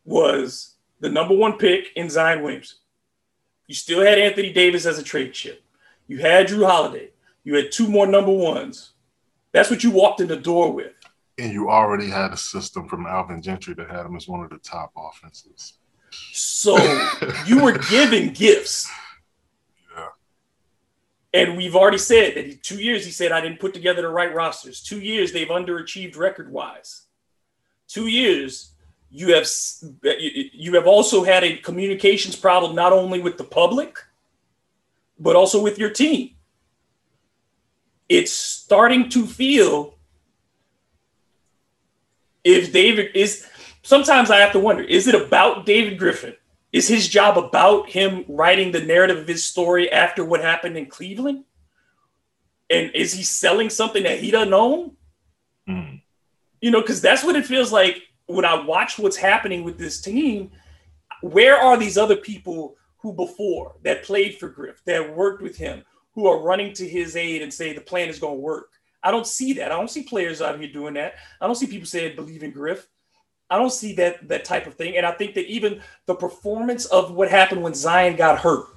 was 0.06 0.76
the 1.00 1.10
number 1.10 1.36
one 1.36 1.58
pick 1.58 1.88
in 1.96 2.10
Zion 2.10 2.42
Williamson. 2.42 2.78
You 3.68 3.76
still 3.76 4.02
had 4.02 4.18
Anthony 4.18 4.52
Davis 4.52 4.86
as 4.86 4.98
a 4.98 5.04
trade 5.04 5.34
chip. 5.34 5.64
You 6.08 6.18
had 6.18 6.48
Jrue 6.48 6.66
Holiday. 6.66 7.12
You 7.44 7.56
had 7.56 7.72
two 7.72 7.88
more 7.88 8.08
number 8.08 8.32
ones. 8.32 8.94
That's 9.52 9.70
what 9.70 9.84
you 9.84 9.92
walked 9.92 10.22
in 10.22 10.28
the 10.28 10.36
door 10.36 10.72
with. 10.72 10.94
And 11.38 11.54
you 11.54 11.70
already 11.70 12.10
had 12.10 12.34
a 12.34 12.38
system 12.38 12.88
from 12.88 13.06
Alvin 13.06 13.42
Gentry 13.42 13.74
that 13.76 13.90
had 13.90 14.06
him 14.06 14.16
as 14.16 14.28
one 14.28 14.44
of 14.44 14.50
the 14.50 14.58
top 14.58 14.92
offenses. 14.98 15.74
So 16.10 16.78
you 17.46 17.64
were 17.64 17.78
given 17.78 18.34
gifts. 18.34 18.90
Yeah. 19.96 20.06
And 21.34 21.58
we've 21.58 21.76
already 21.76 21.98
said 21.98 22.36
that 22.36 22.46
he, 22.46 22.56
two 22.56 22.78
years, 22.78 23.04
he 23.04 23.12
said, 23.12 23.32
I 23.32 23.42
didn't 23.42 23.60
put 23.60 23.74
together 23.74 24.04
the 24.04 24.10
right 24.10 24.34
rosters. 24.34 24.84
Two 24.84 25.00
years, 25.00 25.32
they've 25.32 25.48
underachieved 25.48 26.16
record 26.16 26.52
wise. 26.52 27.08
Two 27.90 28.06
years, 28.06 28.72
you 29.10 29.34
have 29.34 29.48
you 30.54 30.76
have 30.76 30.86
also 30.86 31.24
had 31.24 31.44
a 31.44 31.58
communications 31.58 32.36
problem 32.36 32.76
not 32.76 32.94
only 32.94 33.20
with 33.20 33.38
the 33.38 33.44
public, 33.44 33.98
but 35.18 35.36
also 35.36 35.62
with 35.62 35.80
your 35.80 35.90
team. 35.90 36.36
It's 38.08 38.32
starting 38.32 39.10
to 39.10 39.26
feel 39.26 39.98
if 42.44 42.72
David 42.72 43.16
is 43.16 43.48
sometimes 43.82 44.30
I 44.30 44.38
have 44.38 44.52
to 44.54 44.60
wonder, 44.60 44.84
is 44.84 45.08
it 45.08 45.16
about 45.16 45.66
David 45.66 45.98
Griffin? 45.98 46.36
Is 46.72 46.88
his 46.88 47.08
job 47.08 47.38
about 47.38 47.90
him 47.90 48.24
writing 48.28 48.72
the 48.72 48.82
narrative 48.82 49.18
of 49.18 49.28
his 49.28 49.44
story 49.44 49.92
after 49.92 50.24
what 50.24 50.42
happened 50.42 50.78
in 50.78 50.86
Cleveland? 50.86 51.46
And 52.70 52.92
is 52.94 53.14
he 53.14 53.24
selling 53.24 53.72
something 53.72 54.04
that 54.04 54.20
he 54.20 54.30
doesn't 54.30 54.54
own? 54.54 54.92
Mm. 55.68 56.02
You 56.62 56.72
know, 56.72 56.82
because 56.82 57.02
that's 57.02 57.24
what 57.24 57.36
it 57.36 57.46
feels 57.46 57.72
like 57.72 58.02
when 58.26 58.46
I 58.46 58.64
watch 58.64 59.00
what's 59.00 59.18
happening 59.18 59.64
with 59.64 59.78
this 59.78 60.02
team. 60.02 60.52
Where 61.22 61.58
are 61.58 61.78
these 61.78 61.98
other 61.98 62.16
people 62.16 62.76
who 62.98 63.14
before 63.14 63.76
that 63.84 64.04
played 64.04 64.38
for 64.38 64.50
Griff, 64.50 64.82
that 64.86 65.16
worked 65.16 65.42
with 65.42 65.58
him, 65.58 65.84
who 66.14 66.28
are 66.28 66.42
running 66.42 66.74
to 66.74 66.88
his 66.88 67.16
aid 67.16 67.42
and 67.42 67.54
say 67.54 67.74
the 67.74 67.82
plan 67.82 68.10
is 68.10 68.20
going 68.20 68.36
to 68.36 68.42
work? 68.42 68.70
I 69.02 69.12
don't 69.12 69.28
see 69.28 69.54
that. 69.54 69.72
I 69.72 69.76
don't 69.76 69.90
see 69.90 70.04
players 70.04 70.42
out 70.42 70.60
here 70.60 70.72
doing 70.72 70.94
that. 70.96 71.16
I 71.40 71.46
don't 71.46 71.56
see 71.56 71.68
people 71.68 71.88
saying 71.88 72.16
believe 72.16 72.44
in 72.44 72.52
Griff. 72.52 72.88
I 73.50 73.58
don't 73.58 73.72
see 73.72 73.94
that 73.96 74.28
that 74.28 74.46
type 74.46 74.68
of 74.68 74.76
thing. 74.76 74.96
And 74.98 75.06
I 75.06 75.12
think 75.12 75.34
that 75.36 75.48
even 75.48 75.82
the 76.06 76.16
performance 76.16 76.86
of 76.86 77.12
what 77.12 77.30
happened 77.30 77.64
when 77.64 77.74
Zion 77.74 78.16
got 78.16 78.40
hurt, 78.40 78.68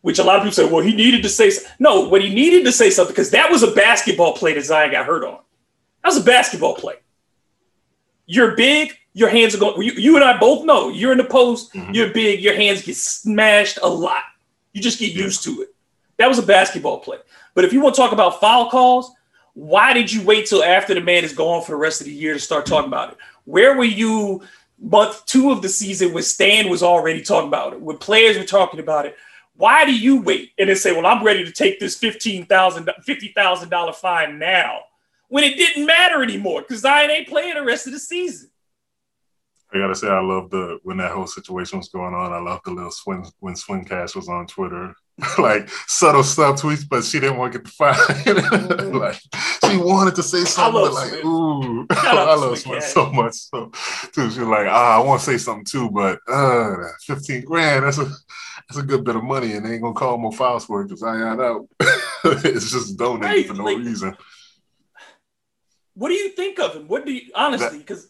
which 0.00 0.18
a 0.18 0.24
lot 0.24 0.36
of 0.36 0.42
people 0.42 0.54
say, 0.54 0.68
well, 0.68 0.82
he 0.82 0.94
needed 0.94 1.22
to 1.22 1.28
say 1.28 1.52
no. 1.78 2.08
What 2.08 2.22
he 2.22 2.34
needed 2.34 2.64
to 2.64 2.72
say 2.72 2.90
something 2.90 3.12
because 3.12 3.30
that 3.30 3.50
was 3.50 3.62
a 3.62 3.70
basketball 3.70 4.32
play 4.32 4.54
that 4.54 4.64
Zion 4.64 4.90
got 4.90 5.06
hurt 5.06 5.24
on. 5.24 5.38
That 6.02 6.08
was 6.08 6.16
a 6.18 6.24
basketball 6.24 6.74
play. 6.74 6.94
You're 8.26 8.56
big. 8.56 8.92
Your 9.14 9.28
hands 9.28 9.54
are 9.54 9.58
going. 9.58 9.80
You, 9.82 9.92
you 9.92 10.16
and 10.16 10.24
I 10.24 10.38
both 10.38 10.64
know 10.64 10.88
you're 10.88 11.12
in 11.12 11.18
the 11.18 11.24
post. 11.24 11.72
Mhm. 11.74 11.94
You're 11.94 12.10
big. 12.10 12.40
Your 12.40 12.54
hands 12.54 12.82
get 12.82 12.96
smashed 12.96 13.78
a 13.82 13.88
lot. 13.88 14.22
You 14.72 14.80
just 14.80 14.98
get 14.98 15.12
used 15.12 15.44
to 15.44 15.62
it. 15.62 15.74
That 16.16 16.28
was 16.28 16.38
a 16.38 16.42
basketball 16.42 17.00
play. 17.00 17.18
But 17.54 17.64
if 17.64 17.72
you 17.72 17.80
want 17.80 17.94
to 17.94 18.00
talk 18.00 18.12
about 18.12 18.40
foul 18.40 18.70
calls, 18.70 19.12
why 19.54 19.92
did 19.92 20.10
you 20.10 20.22
wait 20.22 20.46
till 20.46 20.64
after 20.64 20.94
the 20.94 21.00
man 21.00 21.24
is 21.24 21.34
gone 21.34 21.62
for 21.62 21.72
the 21.72 21.76
rest 21.76 22.00
of 22.00 22.06
the 22.06 22.12
year 22.12 22.32
to 22.32 22.38
start 22.40 22.64
talking 22.64 22.88
about 22.88 23.12
it? 23.12 23.18
Where 23.44 23.76
were 23.76 23.84
you 23.84 24.42
month 24.78 25.26
two 25.26 25.50
of 25.50 25.60
the 25.60 25.68
season 25.68 26.14
when 26.14 26.22
Stan 26.22 26.70
was 26.70 26.82
already 26.82 27.22
talking 27.22 27.48
about 27.48 27.74
it, 27.74 27.80
when 27.80 27.98
players 27.98 28.38
were 28.38 28.44
talking 28.44 28.80
about 28.80 29.04
it? 29.04 29.16
Why 29.56 29.84
do 29.84 29.94
you 29.94 30.22
wait 30.22 30.52
and 30.58 30.70
then 30.70 30.76
say, 30.76 30.92
well, 30.92 31.04
I'm 31.04 31.22
ready 31.22 31.44
to 31.44 31.52
take 31.52 31.78
this 31.78 32.00
$15,000, 32.00 32.88
$50,000 33.06 33.94
fine 33.96 34.38
now 34.38 34.80
when 35.32 35.44
it 35.44 35.56
didn't 35.56 35.86
matter 35.86 36.22
anymore 36.22 36.60
because 36.60 36.82
Zion 36.82 37.10
ain't 37.10 37.26
playing 37.26 37.54
the 37.54 37.62
rest 37.64 37.86
of 37.86 37.94
the 37.94 37.98
season? 37.98 38.50
I 39.74 39.78
gotta 39.78 39.94
say, 39.94 40.08
I 40.08 40.20
love 40.20 40.50
the 40.50 40.78
when 40.82 40.98
that 40.98 41.12
whole 41.12 41.26
situation 41.26 41.78
was 41.78 41.88
going 41.88 42.12
on. 42.12 42.30
I 42.34 42.38
love 42.38 42.60
the 42.66 42.72
little 42.72 42.90
swing 42.90 43.24
when 43.40 43.56
Swin 43.56 43.86
Cash 43.86 44.14
was 44.14 44.28
on 44.28 44.46
Twitter, 44.46 44.92
like 45.38 45.70
subtle 45.86 46.20
subtweets, 46.20 46.86
but 46.86 47.02
she 47.04 47.18
didn't 47.18 47.38
want 47.38 47.54
to 47.54 47.58
get 47.58 47.64
the 47.66 47.72
fine. 47.72 48.92
like 48.92 49.18
she 49.70 49.78
wanted 49.78 50.14
to 50.16 50.22
say 50.22 50.44
something, 50.44 50.82
but 50.82 50.92
like, 50.92 51.08
Swin. 51.08 51.26
ooh, 51.26 51.86
I 51.90 52.34
love 52.34 52.58
Swin 52.58 52.82
so 52.82 53.10
much. 53.12 53.32
So, 53.32 53.70
too, 54.12 54.30
she 54.30 54.40
was 54.40 54.48
like, 54.48 54.66
ah, 54.68 55.00
I 55.00 55.02
want 55.02 55.20
to 55.22 55.24
say 55.26 55.38
something 55.38 55.64
too, 55.64 55.90
but 55.90 56.18
uh, 56.28 56.74
fifteen 57.06 57.42
grand, 57.42 57.86
that's 57.86 57.96
a 57.96 58.04
that's 58.68 58.76
a 58.78 58.82
good 58.82 59.04
bit 59.04 59.16
of 59.16 59.24
money, 59.24 59.52
and 59.52 59.64
they 59.64 59.72
ain't 59.72 59.82
gonna 59.82 59.94
call 59.94 60.18
more 60.18 60.32
files 60.32 60.66
for 60.66 60.82
it 60.82 60.88
because 60.88 61.02
I 61.02 61.14
ain't 61.16 61.40
out. 61.40 61.66
it's 62.44 62.70
just 62.70 62.98
donated 62.98 63.24
Right, 63.24 63.46
for 63.46 63.54
no 63.54 63.64
like- 63.64 63.78
reason. 63.78 64.14
What 65.94 66.08
do 66.08 66.14
you 66.14 66.30
think 66.30 66.58
of 66.58 66.74
him? 66.74 66.88
What 66.88 67.04
do 67.06 67.12
you 67.12 67.30
honestly? 67.34 67.78
Because 67.78 68.08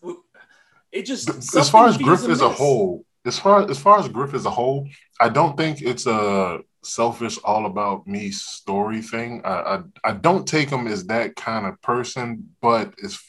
it 0.91 1.03
just 1.03 1.29
as 1.57 1.71
far 1.71 1.89
as 1.89 1.99
Griff 1.99 2.29
as 2.29 2.41
a 2.41 2.49
whole, 2.49 3.05
as 3.25 3.39
far 3.39 3.69
as 3.69 3.79
far 3.79 3.99
as 3.99 4.09
Griff 4.09 4.35
as 4.35 4.47
a 4.47 4.51
whole, 4.51 4.89
I 5.21 5.29
don't 5.29 5.57
think 5.57 5.83
it's 5.83 6.07
a 6.07 6.61
selfish, 6.85 7.39
all 7.45 7.67
about 7.67 8.07
me 8.07 8.31
story 8.31 9.03
thing. 9.03 9.43
I 9.45 9.51
I, 9.51 9.81
I 10.05 10.13
don't 10.13 10.47
take 10.47 10.71
him 10.71 10.87
as 10.87 11.07
that 11.07 11.37
kind 11.37 11.67
of 11.67 11.81
person, 11.83 12.55
but 12.61 12.95
it's 12.99 13.23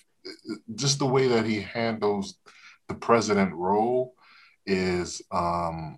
just 0.75 0.99
the 0.99 1.05
way 1.05 1.27
that 1.27 1.45
he 1.45 1.61
handles 1.61 2.37
the 2.87 2.95
president 2.95 3.53
role 3.53 4.13
is 4.65 5.21
um 5.31 5.97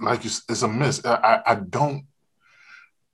like 0.00 0.24
it's, 0.24 0.42
it's 0.48 0.62
a 0.62 0.68
miss. 0.68 1.04
I, 1.04 1.14
I 1.14 1.52
I 1.52 1.54
don't. 1.56 2.04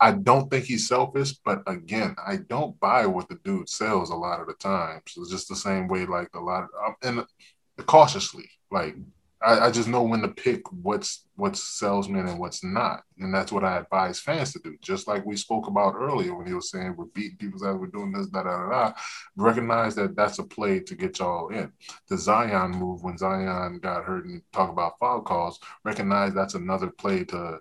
I 0.00 0.12
don't 0.12 0.50
think 0.50 0.64
he's 0.64 0.88
selfish, 0.88 1.34
but 1.44 1.62
again, 1.66 2.16
I 2.24 2.36
don't 2.36 2.78
buy 2.80 3.06
what 3.06 3.28
the 3.28 3.38
dude 3.44 3.68
sells 3.68 4.10
a 4.10 4.14
lot 4.16 4.40
of 4.40 4.46
the 4.46 4.54
times. 4.54 5.02
It's 5.16 5.30
just 5.30 5.48
the 5.48 5.56
same 5.56 5.88
way, 5.88 6.06
like 6.06 6.30
a 6.34 6.40
lot, 6.40 6.64
of, 6.64 6.70
um, 6.86 6.96
and 7.02 7.86
cautiously. 7.86 8.48
Like 8.70 8.96
I, 9.42 9.66
I 9.66 9.70
just 9.70 9.88
know 9.88 10.02
when 10.02 10.20
to 10.22 10.28
pick 10.28 10.62
what's 10.70 11.24
what's 11.36 11.62
salesman 11.62 12.26
and 12.26 12.38
what's 12.38 12.62
not, 12.62 13.02
and 13.18 13.34
that's 13.34 13.50
what 13.50 13.64
I 13.64 13.78
advise 13.78 14.20
fans 14.20 14.52
to 14.52 14.58
do. 14.58 14.76
Just 14.82 15.08
like 15.08 15.24
we 15.24 15.36
spoke 15.36 15.66
about 15.66 15.94
earlier 15.96 16.34
when 16.34 16.46
he 16.46 16.52
was 16.52 16.70
saying 16.70 16.94
we're 16.96 17.06
beating 17.06 17.38
people's 17.38 17.64
ass, 17.64 17.76
we're 17.78 17.86
doing 17.86 18.12
this, 18.12 18.26
da 18.26 18.42
da 18.42 18.58
da 18.58 18.68
da. 18.68 18.92
Recognize 19.36 19.94
that 19.94 20.14
that's 20.14 20.38
a 20.38 20.44
play 20.44 20.80
to 20.80 20.94
get 20.94 21.18
y'all 21.18 21.48
in. 21.48 21.72
The 22.08 22.18
Zion 22.18 22.72
move 22.72 23.02
when 23.02 23.16
Zion 23.16 23.80
got 23.80 24.04
hurt 24.04 24.26
and 24.26 24.42
talk 24.52 24.70
about 24.70 24.98
foul 24.98 25.22
calls. 25.22 25.58
Recognize 25.84 26.34
that's 26.34 26.54
another 26.54 26.88
play 26.90 27.24
to 27.24 27.60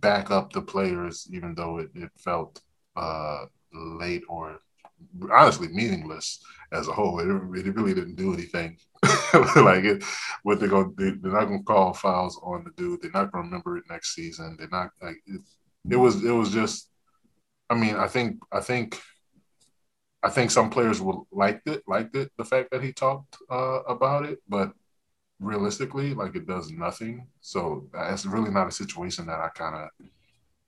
back 0.00 0.30
up 0.30 0.52
the 0.52 0.62
players, 0.62 1.28
even 1.32 1.54
though 1.54 1.78
it, 1.78 1.90
it 1.94 2.10
felt 2.18 2.60
uh, 2.96 3.46
late 3.72 4.22
or 4.28 4.58
honestly 5.32 5.68
meaningless 5.68 6.42
as 6.72 6.88
a 6.88 6.92
whole. 6.92 7.20
It, 7.20 7.26
it 7.28 7.74
really 7.74 7.94
didn't 7.94 8.16
do 8.16 8.32
anything. 8.32 8.78
like 9.56 9.84
it, 9.84 10.04
what 10.42 10.60
they're 10.60 10.68
going, 10.68 10.94
they, 10.96 11.10
they're 11.10 11.32
not 11.32 11.46
going 11.46 11.60
to 11.60 11.64
call 11.64 11.92
fouls 11.92 12.40
on 12.42 12.64
the 12.64 12.70
dude. 12.76 13.02
They're 13.02 13.10
not 13.10 13.32
going 13.32 13.44
to 13.44 13.48
remember 13.48 13.76
it 13.76 13.84
next 13.90 14.14
season. 14.14 14.56
They're 14.58 14.68
not 14.70 14.90
like 15.02 15.20
it, 15.26 15.40
it 15.90 15.96
was. 15.96 16.24
It 16.24 16.30
was 16.30 16.50
just. 16.50 16.88
I 17.68 17.74
mean, 17.74 17.96
I 17.96 18.06
think. 18.06 18.38
I 18.52 18.60
think. 18.60 19.00
I 20.22 20.30
think 20.30 20.50
some 20.50 20.70
players 20.70 21.02
will 21.02 21.26
liked 21.30 21.68
it, 21.68 21.82
liked 21.86 22.16
it, 22.16 22.30
the 22.38 22.46
fact 22.46 22.70
that 22.70 22.82
he 22.82 22.94
talked 22.94 23.36
uh, 23.50 23.82
about 23.86 24.24
it, 24.24 24.38
but 24.48 24.72
realistically, 25.40 26.14
like 26.14 26.36
it 26.36 26.46
does 26.46 26.70
nothing. 26.70 27.26
So 27.40 27.88
that's 27.92 28.26
really 28.26 28.50
not 28.50 28.68
a 28.68 28.72
situation 28.72 29.26
that 29.26 29.40
I 29.40 29.48
kind 29.50 29.74
of 29.76 29.88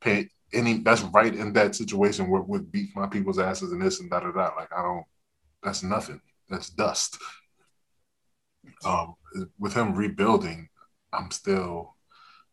pay 0.00 0.28
any. 0.52 0.78
That's 0.78 1.02
right 1.02 1.34
in 1.34 1.52
that 1.54 1.74
situation 1.76 2.30
where 2.30 2.42
would 2.42 2.72
beat 2.72 2.90
my 2.96 3.06
people's 3.08 3.38
asses 3.38 3.72
and 3.72 3.82
this 3.82 4.00
and 4.00 4.10
da 4.10 4.20
da 4.20 4.32
da. 4.32 4.54
Like 4.56 4.72
I 4.76 4.82
don't. 4.82 5.04
That's 5.62 5.82
nothing. 5.82 6.20
That's 6.50 6.70
dust. 6.70 7.18
Um, 8.84 9.14
with 9.58 9.74
him 9.74 9.94
rebuilding, 9.94 10.68
I'm 11.12 11.30
still 11.30 11.96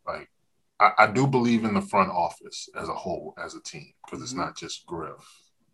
like 0.07 0.30
I, 0.80 0.91
I 0.99 1.07
do 1.11 1.28
believe 1.28 1.66
in 1.66 1.74
the 1.76 1.82
front 1.82 2.11
office 2.11 2.70
as 2.76 2.89
a 2.89 2.93
whole, 2.95 3.34
as 3.38 3.55
a 3.55 3.61
team, 3.64 3.93
because 4.05 4.24
it's 4.24 4.34
Mhm. 4.34 4.38
not 4.38 4.57
just 4.57 4.86
Griff. 4.86 5.26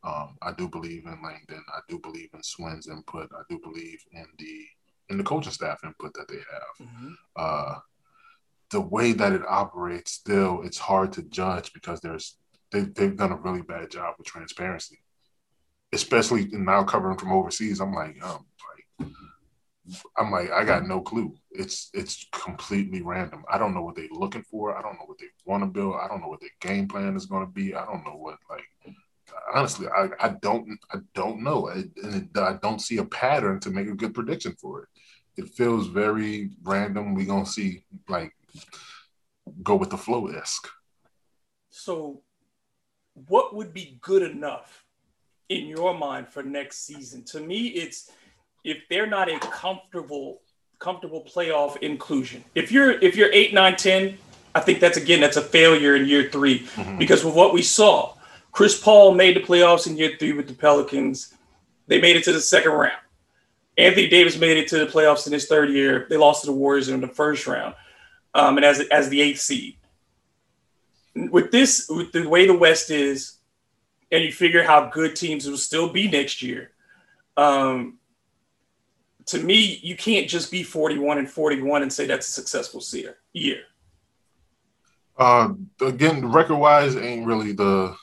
Um, 0.03 0.37
I 0.41 0.53
do 0.53 0.69
believe 0.69 1.05
in 1.05 1.21
Langdon. 1.23 1.63
I 1.69 1.81
do 1.89 1.99
believe 1.99 2.29
in 2.33 2.43
Swin's 2.43 2.87
input. 2.87 3.31
I 3.33 3.43
do 3.49 3.59
believe 3.59 4.03
in 4.13 4.27
the 4.37 4.67
in 5.10 5.18
the 5.18 5.24
coaching 5.24 5.51
staff 5.51 5.84
input 5.84 6.14
that 6.14 6.28
they 6.28 6.36
have. 6.38 6.88
Mhm. 6.88 7.16
Uh, 7.36 7.80
the 8.70 8.82
way 8.82 9.14
that 9.14 9.34
it 9.34 9.41
operates, 9.47 10.12
still, 10.12 10.62
it's 10.64 10.78
hard 10.78 11.12
to 11.14 11.24
judge 11.24 11.74
because 11.74 12.01
there's 12.01 12.38
they, 12.72 12.82
they've 12.82 13.18
done 13.18 13.32
a 13.32 13.38
really 13.38 13.64
bad 13.64 13.89
job 13.89 14.14
with 14.18 14.28
transparency, 14.28 14.99
especially 15.91 16.47
now 16.51 16.84
covering 16.84 17.18
from 17.18 17.32
overseas. 17.32 17.80
I'm 17.80 17.93
like, 17.93 18.24
um, 18.24 18.45
like 18.99 19.12
I'm 20.18 20.32
like, 20.32 20.51
I 20.51 20.64
got 20.64 20.86
no 20.86 21.01
clue. 21.01 21.36
It's 21.51 21.89
it's 21.93 22.28
completely 22.32 23.01
random. 23.01 23.43
I 23.49 23.57
don't 23.57 23.74
know 23.74 23.82
what 23.82 23.95
they're 23.95 24.07
looking 24.12 24.43
for. 24.43 24.78
I 24.78 24.84
don't 24.84 24.93
know 24.99 25.05
what 25.05 25.18
they 25.18 25.30
want 25.45 25.64
to 25.64 25.68
build. 25.68 25.95
I 25.95 26.07
don't 26.07 26.22
know 26.22 26.28
what 26.28 26.41
their 26.41 26.49
game 26.62 26.88
plan 26.88 27.16
is 27.16 27.26
going 27.26 27.45
to 27.45 27.51
be. 27.51 27.74
I 27.74 27.86
don't 27.86 28.05
know 28.05 28.16
what 28.16 28.38
like. 28.49 28.95
Honestly, 29.54 29.88
I, 29.88 30.10
I 30.20 30.30
don't 30.30 30.78
I 30.91 30.97
don't 31.14 31.41
know, 31.43 31.70
I, 31.70 31.84
and 32.04 32.16
it, 32.16 32.38
I 32.38 32.54
don't 32.62 32.82
see 32.82 32.97
a 32.97 33.06
pattern 33.06 33.60
to 33.62 33.70
make 33.72 33.88
a 33.88 33.95
good 33.95 34.14
prediction 34.14 34.56
for 34.62 34.84
it. 34.84 34.89
It 35.38 35.50
feels 35.50 35.88
very 35.88 36.52
random. 36.64 37.16
We're 37.16 37.26
gonna 37.26 37.45
see 37.45 37.84
like 38.08 38.34
go 39.64 39.76
with 39.76 39.89
the 39.89 39.97
flow 39.97 40.28
esque. 40.28 40.68
So, 41.70 42.22
what 43.28 43.56
would 43.56 43.74
be 43.74 43.97
good 44.02 44.24
enough 44.24 44.86
in 45.50 45.66
your 45.68 45.93
mind 45.93 46.28
for 46.28 46.43
next 46.43 46.86
season? 46.86 47.24
To 47.26 47.39
me, 47.39 47.68
it's 47.68 48.12
if 48.64 48.78
they're 48.89 49.08
not 49.08 49.30
a 49.30 49.39
comfortable 49.39 50.41
comfortable 50.80 51.24
playoff 51.24 51.78
inclusion. 51.78 52.43
If 52.56 52.72
you're 52.72 52.91
if 53.00 53.16
you're 53.16 53.32
8 53.32 53.54
9 53.54 53.76
10, 53.76 54.18
I 54.56 54.60
think 54.60 54.80
that's 54.80 54.97
again 54.97 55.22
that's 55.22 55.38
a 55.38 55.41
failure 55.41 55.95
in 55.95 56.06
year 56.06 56.30
3 56.30 56.60
Mhm. 56.60 56.97
because 57.00 57.24
with 57.24 57.36
what 57.36 57.54
we 57.54 57.62
saw, 57.62 58.16
Chris 58.60 58.78
Paul 58.78 59.14
made 59.14 59.38
the 59.38 59.39
playoffs 59.39 59.88
in 59.88 59.95
year 59.95 60.18
three 60.20 60.34
with 60.34 60.49
the 60.49 60.53
Pelicans. 60.53 61.34
They 61.88 62.01
made 62.01 62.18
it 62.18 62.26
to 62.26 62.34
the 62.34 62.41
second 62.41 62.74
round. 62.74 62.99
Anthony 63.78 64.10
Davis 64.10 64.38
made 64.38 64.57
it 64.57 64.68
to 64.68 64.80
the 64.80 64.86
playoffs 64.86 65.26
in 65.26 65.32
his 65.32 65.45
third 65.45 65.70
year. 65.70 66.07
They 66.10 66.18
lost 66.18 66.41
to 66.41 66.47
the 66.47 66.51
Warriors 66.51 66.89
in 66.89 66.99
the 66.99 67.07
first 67.07 67.47
round, 67.47 67.74
um, 68.34 68.57
and 68.57 68.66
as 68.66 68.82
as 68.91 69.07
the 69.07 69.22
eighth 69.22 69.39
seed. 69.39 69.78
With 71.16 71.54
this, 71.54 71.88
with 71.89 72.12
the 72.12 72.28
way 72.28 72.47
the 72.47 72.54
West 72.54 72.92
is, 72.92 73.38
and 74.12 74.25
you 74.25 74.33
figure 74.33 74.62
how 74.62 74.89
good 74.89 75.16
teams 75.16 75.50
will 75.50 75.55
still 75.55 75.88
be 75.88 76.09
next 76.09 76.42
year. 76.42 76.71
Um, 77.38 77.97
to 79.28 79.39
me, 79.39 79.79
you 79.82 79.96
can't 79.96 80.28
just 80.28 80.51
be 80.51 80.63
41 80.63 81.17
and 81.17 81.29
41 81.29 81.82
and 81.82 81.93
say 81.93 82.08
that's 82.08 82.28
a 82.28 82.32
successful 82.32 82.83
year. 83.32 83.62
Uh, 85.17 85.54
again, 85.79 86.29
record 86.29 86.58
wise 86.58 86.97
ain't 86.97 87.25
really 87.25 87.54
the 87.54 87.96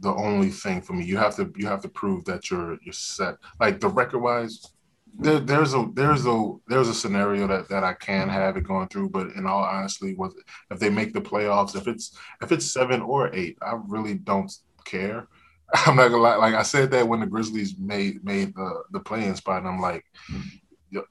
the 0.00 0.14
only 0.14 0.50
thing 0.50 0.80
for 0.80 0.94
me. 0.94 1.04
You 1.04 1.16
have 1.18 1.36
to 1.36 1.52
you 1.56 1.66
have 1.66 1.82
to 1.82 1.88
prove 1.88 2.24
that 2.24 2.50
you're 2.50 2.78
you're 2.82 2.92
set. 2.92 3.36
Like 3.60 3.80
the 3.80 3.88
record 3.88 4.20
wise, 4.20 4.72
there, 5.18 5.38
there's 5.38 5.74
a 5.74 5.88
there's 5.94 6.26
a 6.26 6.52
there's 6.66 6.88
a 6.88 6.94
scenario 6.94 7.46
that 7.46 7.68
that 7.68 7.84
I 7.84 7.94
can 7.94 8.28
have 8.28 8.56
it 8.56 8.64
going 8.64 8.88
through. 8.88 9.10
But 9.10 9.28
in 9.36 9.46
all 9.46 9.62
honesty, 9.62 10.14
was 10.14 10.34
if 10.70 10.78
they 10.78 10.90
make 10.90 11.12
the 11.12 11.20
playoffs, 11.20 11.76
if 11.76 11.86
it's 11.86 12.16
if 12.42 12.50
it's 12.52 12.70
seven 12.72 13.02
or 13.02 13.34
eight, 13.34 13.58
I 13.62 13.78
really 13.86 14.14
don't 14.14 14.52
care. 14.84 15.28
I'm 15.86 15.96
not 15.96 16.08
gonna 16.08 16.22
lie. 16.22 16.36
Like 16.36 16.54
I 16.54 16.62
said 16.62 16.90
that 16.92 17.06
when 17.06 17.20
the 17.20 17.26
Grizzlies 17.26 17.76
made 17.78 18.24
made 18.24 18.54
the 18.54 18.82
the 18.92 19.00
play-in 19.00 19.36
spot, 19.36 19.58
and 19.58 19.68
I'm 19.68 19.80
like, 19.80 20.04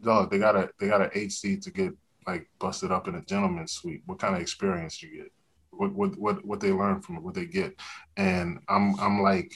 dog, 0.01 0.31
they 0.31 0.39
got 0.39 0.55
a 0.55 0.69
they 0.79 0.87
got 0.87 1.01
an 1.01 1.11
eight 1.13 1.31
seed 1.31 1.61
to 1.63 1.71
get 1.71 1.93
like 2.27 2.49
busted 2.59 2.91
up 2.91 3.07
in 3.07 3.15
a 3.15 3.25
gentleman's 3.25 3.73
suite. 3.73 4.01
What 4.05 4.19
kind 4.19 4.35
of 4.35 4.41
experience 4.41 5.01
you 5.01 5.15
get? 5.15 5.31
What 5.79 6.17
what 6.17 6.45
what 6.45 6.59
they 6.59 6.71
learn 6.71 7.01
from 7.01 7.17
it? 7.17 7.23
What 7.23 7.33
they 7.33 7.45
get? 7.45 7.79
And 8.17 8.59
I'm 8.67 8.99
I'm 8.99 9.21
like, 9.21 9.53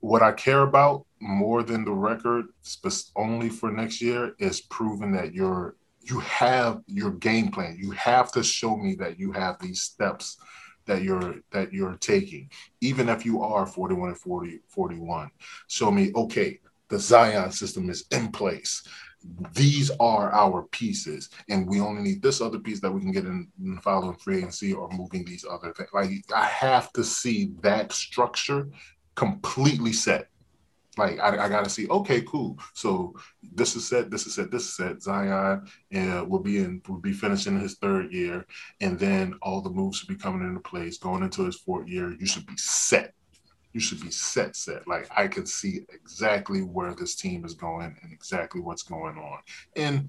what 0.00 0.22
I 0.22 0.32
care 0.32 0.62
about 0.62 1.06
more 1.20 1.62
than 1.62 1.84
the 1.84 1.92
record, 1.92 2.46
only 3.16 3.48
for 3.48 3.70
next 3.70 4.02
year, 4.02 4.34
is 4.38 4.60
proving 4.60 5.12
that 5.12 5.32
you're 5.32 5.76
you 6.00 6.20
have 6.20 6.82
your 6.86 7.12
game 7.12 7.50
plan. 7.50 7.76
You 7.78 7.92
have 7.92 8.30
to 8.32 8.42
show 8.42 8.76
me 8.76 8.94
that 8.96 9.18
you 9.18 9.32
have 9.32 9.58
these 9.58 9.80
steps 9.80 10.36
that 10.86 11.02
you're 11.02 11.36
that 11.50 11.72
you're 11.72 11.96
taking 11.96 12.50
even 12.80 13.08
if 13.08 13.24
you 13.24 13.42
are 13.42 13.66
41 13.66 14.10
and 14.10 14.18
40 14.18 14.60
41 14.68 15.30
show 15.66 15.90
me 15.90 16.12
okay 16.14 16.60
the 16.88 16.98
zion 16.98 17.50
system 17.52 17.88
is 17.90 18.04
in 18.10 18.30
place 18.30 18.86
these 19.54 19.90
are 20.00 20.32
our 20.32 20.64
pieces 20.64 21.30
and 21.48 21.66
we 21.66 21.80
only 21.80 22.02
need 22.02 22.22
this 22.22 22.40
other 22.40 22.58
piece 22.58 22.80
that 22.80 22.90
we 22.90 23.00
can 23.00 23.12
get 23.12 23.24
in, 23.24 23.48
in 23.62 23.78
following 23.78 24.16
free 24.16 24.38
agency 24.38 24.72
or 24.72 24.88
moving 24.90 25.24
these 25.24 25.46
other 25.50 25.72
things 25.72 25.88
like 25.94 26.10
i 26.34 26.44
have 26.44 26.92
to 26.92 27.02
see 27.02 27.52
that 27.60 27.90
structure 27.92 28.68
completely 29.14 29.92
set 29.92 30.28
like 30.96 31.18
I, 31.18 31.44
I 31.44 31.48
got 31.48 31.64
to 31.64 31.70
see, 31.70 31.88
okay, 31.88 32.22
cool. 32.22 32.58
So 32.72 33.14
this 33.42 33.76
is 33.76 33.88
set, 33.88 34.10
this 34.10 34.26
is 34.26 34.34
set, 34.34 34.50
this 34.50 34.62
is 34.62 34.76
set. 34.76 35.02
Zion 35.02 35.66
uh, 35.94 36.24
will 36.24 36.40
be 36.40 36.58
in, 36.58 36.82
will 36.88 37.00
be 37.00 37.12
finishing 37.12 37.58
his 37.58 37.74
third 37.74 38.12
year, 38.12 38.46
and 38.80 38.98
then 38.98 39.34
all 39.42 39.60
the 39.60 39.70
moves 39.70 39.98
should 39.98 40.08
be 40.08 40.16
coming 40.16 40.46
into 40.46 40.60
place. 40.60 40.98
Going 40.98 41.22
into 41.22 41.44
his 41.44 41.56
fourth 41.56 41.88
year, 41.88 42.14
you 42.18 42.26
should 42.26 42.46
be 42.46 42.56
set. 42.56 43.14
You 43.74 43.80
should 43.80 44.00
be 44.00 44.10
set, 44.10 44.56
set. 44.56 44.88
Like 44.88 45.08
I 45.14 45.28
can 45.28 45.44
see 45.44 45.84
exactly 45.92 46.60
where 46.60 46.94
this 46.94 47.14
team 47.14 47.44
is 47.44 47.54
going 47.54 47.94
and 48.02 48.12
exactly 48.12 48.62
what's 48.62 48.82
going 48.82 49.18
on. 49.18 49.40
And 49.76 50.08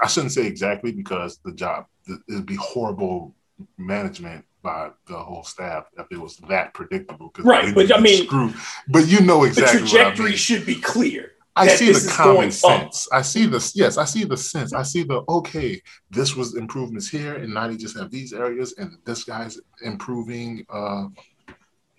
I 0.00 0.06
shouldn't 0.06 0.32
say 0.32 0.46
exactly 0.46 0.92
because 0.92 1.38
the 1.44 1.52
job 1.52 1.86
it'd 2.28 2.46
be 2.46 2.56
horrible 2.56 3.34
management 3.78 4.44
by 4.62 4.90
the 5.06 5.16
whole 5.16 5.44
staff 5.44 5.86
if 5.98 6.06
it 6.10 6.18
was 6.18 6.36
that 6.48 6.74
predictable. 6.74 7.32
Right, 7.38 7.74
but 7.74 7.94
I 7.94 8.00
mean, 8.00 8.26
screwed. 8.26 8.54
but 8.88 9.06
you 9.08 9.20
know 9.20 9.44
exactly 9.44 9.80
the 9.80 9.86
trajectory 9.86 10.26
I 10.26 10.28
mean. 10.30 10.38
should 10.38 10.66
be 10.66 10.76
clear. 10.76 11.32
I 11.58 11.68
see 11.68 11.90
the 11.90 12.12
common 12.12 12.50
sense. 12.50 13.08
Up. 13.10 13.18
I 13.18 13.22
see 13.22 13.46
this. 13.46 13.74
Yes, 13.74 13.96
I 13.96 14.04
see 14.04 14.24
the 14.24 14.36
sense. 14.36 14.74
I 14.74 14.82
see 14.82 15.04
the 15.04 15.22
okay. 15.28 15.80
This 16.10 16.36
was 16.36 16.54
improvements 16.54 17.08
here, 17.08 17.36
and 17.36 17.54
now 17.54 17.68
they 17.68 17.76
just 17.76 17.96
have 17.96 18.10
these 18.10 18.34
areas, 18.34 18.74
and 18.76 18.98
this 19.06 19.24
guy's 19.24 19.58
improving, 19.82 20.66
uh, 20.68 21.06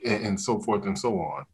and, 0.07 0.25
and 0.25 0.41
so 0.41 0.59
forth 0.59 0.85
and 0.85 0.97
so 0.97 1.19
on. 1.19 1.45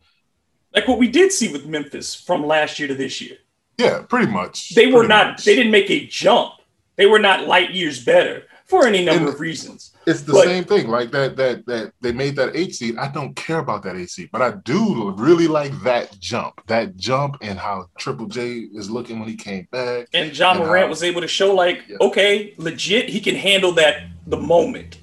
Like 0.74 0.88
what 0.88 1.00
we 1.00 1.08
did 1.08 1.32
see 1.32 1.52
with 1.52 1.66
Memphis 1.66 2.16
from 2.16 2.46
last 2.46 2.80
year 2.80 2.88
to 2.88 2.96
this 2.96 3.22
year. 3.22 3.38
Yeah, 3.78 4.04
pretty 4.08 4.32
much. 4.32 4.76
They 4.76 4.88
were 4.88 5.00
pretty 5.00 5.10
not. 5.10 5.28
Much. 5.32 5.46
They 5.46 5.56
didn't 5.56 5.72
make 5.72 5.90
a 5.90 6.06
jump. 6.08 6.54
They 6.96 7.06
were 7.06 7.20
not 7.20 7.48
light 7.48 7.72
years 7.72 8.04
better 8.04 8.44
for 8.66 8.88
any 8.88 9.04
number 9.04 9.26
and 9.26 9.34
of 9.34 9.40
reasons. 9.40 9.92
It's 10.06 10.22
the 10.22 10.34
but, 10.34 10.46
same 10.46 10.64
thing. 10.64 10.88
Like 10.88 11.12
that, 11.12 11.36
that, 11.38 11.66
that 11.66 11.94
they 12.02 12.12
made 12.12 12.36
that 12.36 12.56
eight 12.56 12.76
seed. 12.76 12.98
I 12.98 13.08
don't 13.08 13.36
care 13.36 13.60
about 13.60 13.84
that 13.84 13.96
eight 13.96 14.10
seed, 14.10 14.30
but 14.32 14.42
I 14.42 14.52
do 14.64 15.12
really 15.12 15.48
like 15.48 15.74
that 15.84 16.18
jump, 16.20 16.62
that 16.68 16.96
jump, 16.98 17.38
and 17.42 17.58
how 17.58 17.88
Triple 17.98 18.28
J 18.28 18.68
is 18.74 18.90
looking 18.90 19.20
when 19.20 19.30
he 19.30 19.36
came 19.36 19.68
back. 19.72 20.08
And 20.14 20.34
John 20.34 20.58
and 20.58 20.66
Morant 20.66 20.86
how, 20.86 20.90
was 20.90 21.04
able 21.04 21.22
to 21.22 21.28
show, 21.28 21.54
like, 21.54 21.84
yeah. 21.88 21.98
okay, 22.02 22.54
legit, 22.58 23.10
he 23.10 23.20
can 23.20 23.36
handle 23.36 23.72
that 23.74 24.04
the 24.28 24.38
moment. 24.38 24.98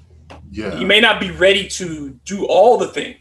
Yeah, 0.53 0.77
he 0.77 0.85
may 0.85 1.01
not 1.01 1.21
be 1.21 1.31
ready 1.31 1.69
to 1.69 2.11
do 2.25 2.45
all 2.47 2.77
the 2.77 2.89
things, 2.89 3.20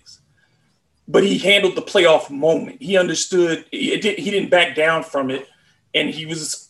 but 1.09 1.23
he 1.23 1.39
handled 1.39 1.75
the 1.75 1.81
playoff 1.81 2.29
moment. 2.29 2.81
He 2.81 2.95
understood. 2.95 3.65
It 3.71 4.01
did, 4.03 4.19
he 4.19 4.29
didn't 4.29 4.51
back 4.51 4.75
down 4.75 5.03
from 5.03 5.31
it, 5.31 5.47
and 5.95 6.07
he 6.07 6.27
was 6.27 6.69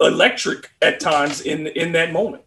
electric 0.00 0.70
at 0.82 1.00
times 1.00 1.40
in 1.40 1.66
in 1.68 1.92
that 1.92 2.12
moment. 2.12 2.44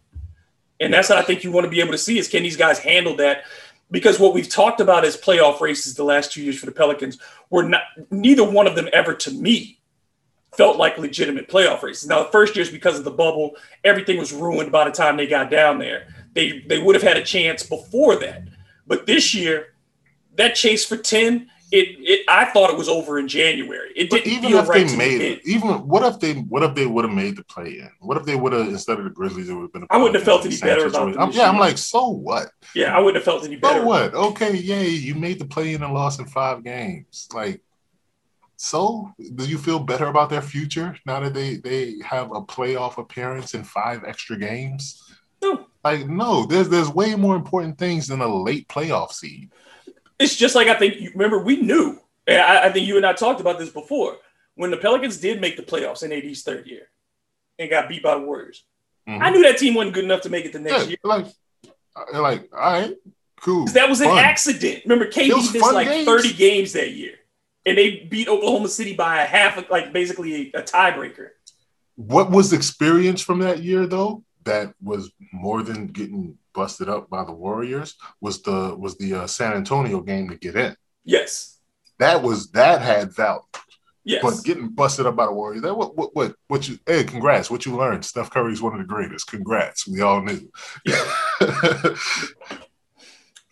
And 0.80 0.94
that's 0.94 1.08
what 1.08 1.18
I 1.18 1.22
think 1.22 1.42
you 1.42 1.50
want 1.50 1.64
to 1.64 1.70
be 1.70 1.80
able 1.80 1.92
to 1.92 1.98
see 1.98 2.18
is 2.18 2.28
can 2.28 2.42
these 2.42 2.56
guys 2.56 2.78
handle 2.78 3.16
that? 3.16 3.44
Because 3.90 4.18
what 4.18 4.32
we've 4.32 4.48
talked 4.48 4.80
about 4.80 5.04
as 5.04 5.16
playoff 5.16 5.60
races 5.60 5.94
the 5.94 6.04
last 6.04 6.32
two 6.32 6.42
years 6.42 6.58
for 6.58 6.66
the 6.66 6.72
Pelicans 6.72 7.18
were 7.50 7.64
not 7.64 7.82
neither 8.10 8.48
one 8.48 8.66
of 8.66 8.76
them 8.76 8.88
ever 8.92 9.12
to 9.14 9.30
me 9.32 9.80
felt 10.52 10.76
like 10.76 10.98
legitimate 10.98 11.48
playoff 11.48 11.82
races. 11.82 12.08
Now 12.08 12.22
the 12.22 12.30
first 12.30 12.54
years 12.54 12.70
because 12.70 12.96
of 12.96 13.04
the 13.04 13.10
bubble, 13.10 13.56
everything 13.82 14.18
was 14.18 14.32
ruined 14.32 14.70
by 14.70 14.84
the 14.84 14.92
time 14.92 15.16
they 15.16 15.26
got 15.26 15.50
down 15.50 15.80
there. 15.80 16.14
They 16.32 16.60
they 16.60 16.78
would 16.78 16.94
have 16.94 17.02
had 17.02 17.16
a 17.16 17.24
chance 17.24 17.64
before 17.64 18.14
that. 18.16 18.44
But 18.86 19.06
this 19.06 19.34
year, 19.34 19.73
that 20.36 20.54
chase 20.54 20.84
for 20.84 20.96
10 20.96 21.50
it, 21.74 21.96
it 22.00 22.24
I 22.28 22.44
thought 22.46 22.70
it 22.70 22.76
was 22.76 22.88
over 22.88 23.18
in 23.18 23.26
January. 23.26 23.92
It 23.96 24.08
didn't 24.10 24.30
even 24.30 24.50
feel 24.50 24.58
if 24.60 24.68
right 24.68 24.86
they 24.86 24.96
made 24.96 25.20
it. 25.20 25.40
Even 25.44 25.88
what 25.88 26.04
if 26.04 26.20
they 26.20 26.34
what 26.34 26.62
if 26.62 26.74
they 26.74 26.86
would 26.86 27.04
have 27.04 27.14
made 27.14 27.36
the 27.36 27.44
play 27.44 27.78
in? 27.80 27.90
What 28.00 28.16
if 28.16 28.24
they 28.24 28.36
would 28.36 28.52
have 28.52 28.68
instead 28.68 28.98
of 28.98 29.04
the 29.04 29.10
Grizzlies, 29.10 29.48
it 29.48 29.54
would 29.54 29.62
have 29.62 29.72
been. 29.72 29.86
I 29.90 29.96
wouldn't 29.96 30.14
have 30.14 30.24
felt 30.24 30.46
any 30.46 30.56
better 30.56 30.86
about 30.86 31.08
it. 31.08 31.34
Yeah, 31.34 31.48
I'm 31.48 31.58
like, 31.58 31.78
so 31.78 32.08
what? 32.08 32.50
Yeah, 32.74 32.96
I 32.96 33.00
wouldn't 33.00 33.16
have 33.16 33.24
felt 33.24 33.44
any 33.44 33.56
better. 33.56 33.80
So 33.80 33.86
what? 33.86 34.14
Okay, 34.14 34.56
yay, 34.56 34.88
you 34.88 35.14
made 35.16 35.38
the 35.38 35.46
play 35.46 35.74
in 35.74 35.82
and 35.82 35.92
lost 35.92 36.20
in 36.20 36.26
five 36.26 36.62
games. 36.62 37.28
Like, 37.34 37.60
so 38.56 39.12
do 39.34 39.44
you 39.44 39.58
feel 39.58 39.80
better 39.80 40.06
about 40.06 40.30
their 40.30 40.42
future 40.42 40.96
now 41.06 41.20
that 41.20 41.34
they 41.34 41.56
they 41.56 41.96
have 42.04 42.30
a 42.30 42.40
playoff 42.42 42.98
appearance 42.98 43.54
in 43.54 43.64
five 43.64 44.04
extra 44.04 44.38
games? 44.38 45.02
No. 45.42 45.66
Like, 45.82 46.06
no, 46.06 46.46
there's 46.46 46.68
there's 46.68 46.88
way 46.88 47.16
more 47.16 47.34
important 47.34 47.78
things 47.78 48.06
than 48.06 48.20
a 48.20 48.28
late 48.28 48.68
playoff 48.68 49.10
seed 49.10 49.50
it's 50.24 50.36
just 50.36 50.54
like 50.54 50.68
I 50.68 50.74
think 50.74 51.00
you 51.00 51.10
remember 51.12 51.38
we 51.38 51.56
knew. 51.56 52.00
I, 52.26 52.62
I, 52.64 52.72
think 52.72 52.88
you 52.88 52.96
and 52.96 53.04
I 53.04 53.12
talked 53.12 53.40
about 53.42 53.58
this 53.58 53.68
before 53.68 54.16
when 54.54 54.70
the 54.70 54.78
Pelicans 54.78 55.18
did 55.18 55.42
make 55.42 55.56
the 55.56 55.62
playoffs 55.62 56.02
in 56.02 56.10
AD's 56.10 56.42
third 56.42 56.66
year 56.66 56.88
and 57.58 57.68
got 57.68 57.88
beat 57.88 58.02
by 58.02 58.14
the 58.14 58.20
Warriors. 58.20 58.64
Mm-hmm. 59.06 59.22
I 59.22 59.30
knew 59.30 59.42
that 59.42 59.58
team 59.58 59.74
wasn't 59.74 59.94
good 59.94 60.04
enough 60.04 60.22
to 60.22 60.30
make 60.30 60.46
it 60.46 60.54
the 60.54 60.58
next 60.58 60.84
yeah, 60.84 60.88
year. 60.88 60.98
Like, 61.04 61.26
uh, 61.94 62.22
like, 62.22 62.48
all 62.52 62.72
right, 62.72 62.96
cool. 63.42 63.66
That 63.66 63.90
was 63.90 64.00
an 64.00 64.08
fun. 64.08 64.18
accident. 64.18 64.82
Remember, 64.84 65.06
KD 65.06 65.52
missed 65.52 65.72
like 65.72 65.86
games. 65.86 66.06
30 66.06 66.32
games 66.32 66.72
that 66.72 66.92
year, 66.92 67.16
and 67.66 67.76
they 67.76 68.06
beat 68.10 68.28
Oklahoma 68.28 68.68
City 68.68 68.94
by 68.94 69.22
a 69.22 69.26
half, 69.26 69.70
like 69.70 69.92
basically 69.92 70.50
a, 70.54 70.60
a 70.60 70.62
tiebreaker. 70.62 71.30
What 71.96 72.30
was 72.30 72.50
the 72.50 72.56
experience 72.56 73.20
from 73.20 73.40
that 73.40 73.62
year, 73.62 73.86
though? 73.86 74.23
That 74.44 74.74
was 74.82 75.10
more 75.32 75.62
than 75.62 75.86
getting 75.88 76.38
busted 76.54 76.88
up 76.88 77.10
by 77.10 77.24
the 77.24 77.32
Warriors 77.32 77.96
was 78.20 78.42
the 78.42 78.74
was 78.76 78.96
the 78.98 79.14
uh, 79.14 79.26
San 79.26 79.54
Antonio 79.54 80.00
game 80.00 80.28
to 80.28 80.36
get 80.36 80.56
in. 80.56 80.76
Yes, 81.04 81.60
that 81.98 82.22
was 82.22 82.50
that 82.52 82.80
had 82.80 83.14
value. 83.14 83.42
Yes, 84.06 84.22
but 84.22 84.44
getting 84.44 84.68
busted 84.68 85.06
up 85.06 85.16
by 85.16 85.26
the 85.26 85.32
Warriors, 85.32 85.62
that 85.62 85.74
what 85.74 85.96
what 85.96 86.14
what 86.14 86.34
what 86.48 86.68
you 86.68 86.78
hey, 86.86 87.04
congrats, 87.04 87.50
what 87.50 87.64
you 87.64 87.76
learned. 87.76 88.04
Steph 88.04 88.30
Curry 88.30 88.52
is 88.52 88.62
one 88.62 88.74
of 88.74 88.78
the 88.78 88.84
greatest. 88.84 89.28
Congrats, 89.28 89.88
we 89.88 90.02
all 90.02 90.20
knew. 90.22 90.50
Yeah. 90.84 91.04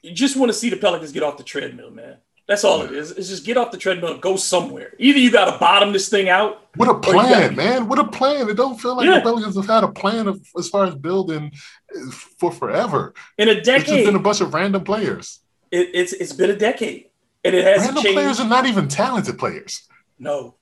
you 0.02 0.12
just 0.12 0.36
want 0.36 0.50
to 0.50 0.54
see 0.54 0.68
the 0.68 0.76
Pelicans 0.76 1.12
get 1.12 1.22
off 1.22 1.38
the 1.38 1.44
treadmill, 1.44 1.90
man. 1.90 2.18
That's 2.48 2.64
all 2.64 2.82
it 2.82 2.92
is. 2.92 3.12
It's 3.12 3.28
just 3.28 3.46
get 3.46 3.56
off 3.56 3.70
the 3.70 3.78
treadmill 3.78 4.14
and 4.14 4.20
go 4.20 4.36
somewhere. 4.36 4.94
Either 4.98 5.18
you 5.18 5.30
got 5.30 5.50
to 5.50 5.58
bottom 5.58 5.92
this 5.92 6.08
thing 6.08 6.28
out. 6.28 6.68
What 6.76 6.88
a 6.88 6.98
plan, 6.98 7.54
man! 7.54 7.88
What 7.88 7.98
a 7.98 8.06
plan! 8.06 8.48
It 8.48 8.56
don't 8.56 8.80
feel 8.80 8.96
like 8.96 9.06
yeah. 9.06 9.16
the 9.16 9.20
Pelicans 9.20 9.56
have 9.56 9.66
had 9.66 9.84
a 9.84 9.92
plan 9.92 10.26
of, 10.26 10.44
as 10.58 10.68
far 10.68 10.84
as 10.84 10.94
building 10.94 11.52
eh, 11.94 12.10
for 12.10 12.50
forever. 12.50 13.14
In 13.38 13.48
a 13.48 13.60
decade, 13.60 13.80
it's 13.80 13.90
just 13.90 14.04
been 14.06 14.16
a 14.16 14.18
bunch 14.18 14.40
of 14.40 14.54
random 14.54 14.82
players. 14.82 15.40
It, 15.70 15.90
it's 15.94 16.12
it's 16.12 16.32
been 16.32 16.50
a 16.50 16.56
decade, 16.56 17.10
and 17.44 17.54
it 17.54 17.64
hasn't 17.64 17.94
random 17.94 18.12
players 18.14 18.40
are 18.40 18.48
not 18.48 18.66
even 18.66 18.88
talented 18.88 19.38
players. 19.38 19.86
No, 20.18 20.56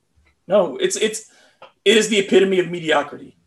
no, 0.47 0.77
it's 0.77 0.97
it's 0.97 1.31
it 1.85 1.97
is 1.97 2.09
the 2.09 2.19
epitome 2.19 2.59
of 2.59 2.70
mediocrity. 2.70 3.39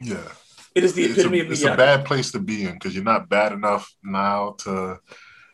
Yeah, 0.00 0.28
it 0.74 0.84
is 0.84 0.92
the 0.92 1.04
epitome 1.04 1.16
it's 1.16 1.24
a, 1.24 1.26
of 1.26 1.32
mediocrity. 1.32 1.52
It's 1.52 1.64
a 1.64 1.76
bad 1.76 2.04
place 2.04 2.32
to 2.32 2.38
be 2.38 2.64
in 2.64 2.74
because 2.74 2.94
you're 2.94 3.02
not 3.02 3.28
bad 3.28 3.52
enough 3.52 3.92
now 4.04 4.56
to 4.58 5.00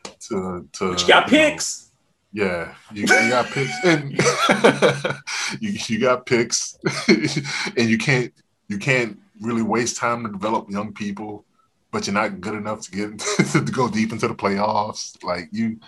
to 0.03 0.69
to. 0.73 0.91
But 0.91 1.01
you 1.01 1.07
got 1.07 1.31
you 1.31 1.37
picks. 1.37 1.85
Know, 1.85 1.90
Yeah, 2.33 2.73
you, 2.93 3.01
you 3.01 3.07
got 3.07 3.47
picks, 3.47 3.73
and 3.83 4.11
you, 5.59 5.77
you 5.87 5.99
got 5.99 6.25
picks, 6.25 6.77
and 7.07 7.89
you 7.89 7.97
can't 7.97 8.33
you 8.69 8.77
can't 8.77 9.19
really 9.41 9.61
waste 9.61 9.97
time 9.97 10.23
to 10.23 10.31
develop 10.31 10.69
young 10.69 10.93
people, 10.93 11.43
but 11.91 12.07
you're 12.07 12.13
not 12.13 12.39
good 12.39 12.53
enough 12.53 12.81
to 12.83 12.91
get 12.91 13.19
to 13.51 13.59
go 13.61 13.89
deep 13.89 14.13
into 14.13 14.29
the 14.29 14.33
playoffs. 14.33 15.21
Like 15.21 15.49
you, 15.51 15.79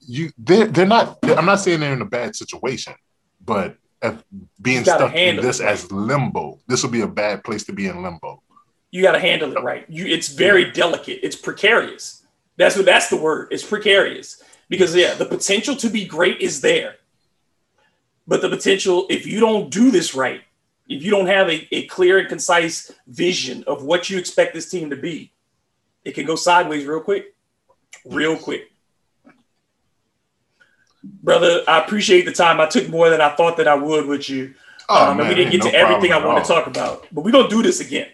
you 0.00 0.30
they're 0.38 0.68
they're 0.68 0.86
not. 0.86 1.18
I'm 1.22 1.44
not 1.44 1.60
saying 1.60 1.80
they're 1.80 1.92
in 1.92 2.00
a 2.00 2.06
bad 2.06 2.34
situation, 2.34 2.94
but 3.44 3.76
being 4.62 4.84
stuck 4.84 5.14
in 5.14 5.36
this 5.36 5.60
as 5.60 5.92
limbo, 5.92 6.60
this 6.66 6.82
will 6.82 6.90
be 6.90 7.02
a 7.02 7.08
bad 7.08 7.44
place 7.44 7.64
to 7.64 7.74
be 7.74 7.88
in 7.88 8.02
limbo. 8.02 8.42
You 8.90 9.02
got 9.02 9.12
to 9.12 9.20
handle 9.20 9.54
it 9.54 9.62
right. 9.62 9.84
You, 9.90 10.06
it's 10.06 10.28
very 10.28 10.70
delicate. 10.70 11.20
It's 11.22 11.36
precarious. 11.36 12.22
That's 12.56 12.74
what 12.74 12.86
that's 12.86 13.10
the 13.10 13.18
word. 13.18 13.48
It's 13.50 13.62
precarious 13.62 14.42
because 14.68 14.94
yeah, 14.94 15.14
the 15.14 15.24
potential 15.24 15.76
to 15.76 15.88
be 15.88 16.04
great 16.04 16.40
is 16.40 16.60
there, 16.60 16.96
but 18.26 18.42
the 18.42 18.48
potential 18.48 19.06
if 19.08 19.26
you 19.26 19.40
don't 19.40 19.70
do 19.70 19.90
this 19.90 20.14
right, 20.14 20.42
if 20.88 21.02
you 21.02 21.10
don't 21.10 21.26
have 21.26 21.48
a, 21.48 21.68
a 21.74 21.86
clear 21.86 22.18
and 22.18 22.28
concise 22.28 22.92
vision 23.06 23.64
of 23.66 23.82
what 23.82 24.10
you 24.10 24.18
expect 24.18 24.54
this 24.54 24.70
team 24.70 24.90
to 24.90 24.96
be, 24.96 25.32
it 26.04 26.12
can 26.12 26.26
go 26.26 26.36
sideways 26.36 26.86
real 26.86 27.00
quick, 27.00 27.34
real 28.04 28.36
quick. 28.36 28.72
Brother, 31.02 31.62
I 31.68 31.80
appreciate 31.80 32.24
the 32.24 32.32
time. 32.32 32.60
I 32.60 32.66
took 32.66 32.88
more 32.88 33.08
than 33.08 33.20
I 33.20 33.34
thought 33.34 33.56
that 33.58 33.68
I 33.68 33.74
would 33.74 34.06
with 34.06 34.28
you. 34.28 34.54
Oh, 34.88 35.10
um, 35.10 35.20
and 35.20 35.28
we 35.28 35.34
didn't 35.34 35.52
get 35.52 35.64
no 35.64 35.70
to 35.70 35.76
everything 35.76 36.12
I 36.12 36.24
want 36.24 36.44
to 36.44 36.50
talk 36.50 36.66
about, 36.66 37.06
but 37.12 37.22
we're 37.22 37.30
gonna 37.30 37.48
do 37.48 37.62
this 37.62 37.80
again. 37.80 38.08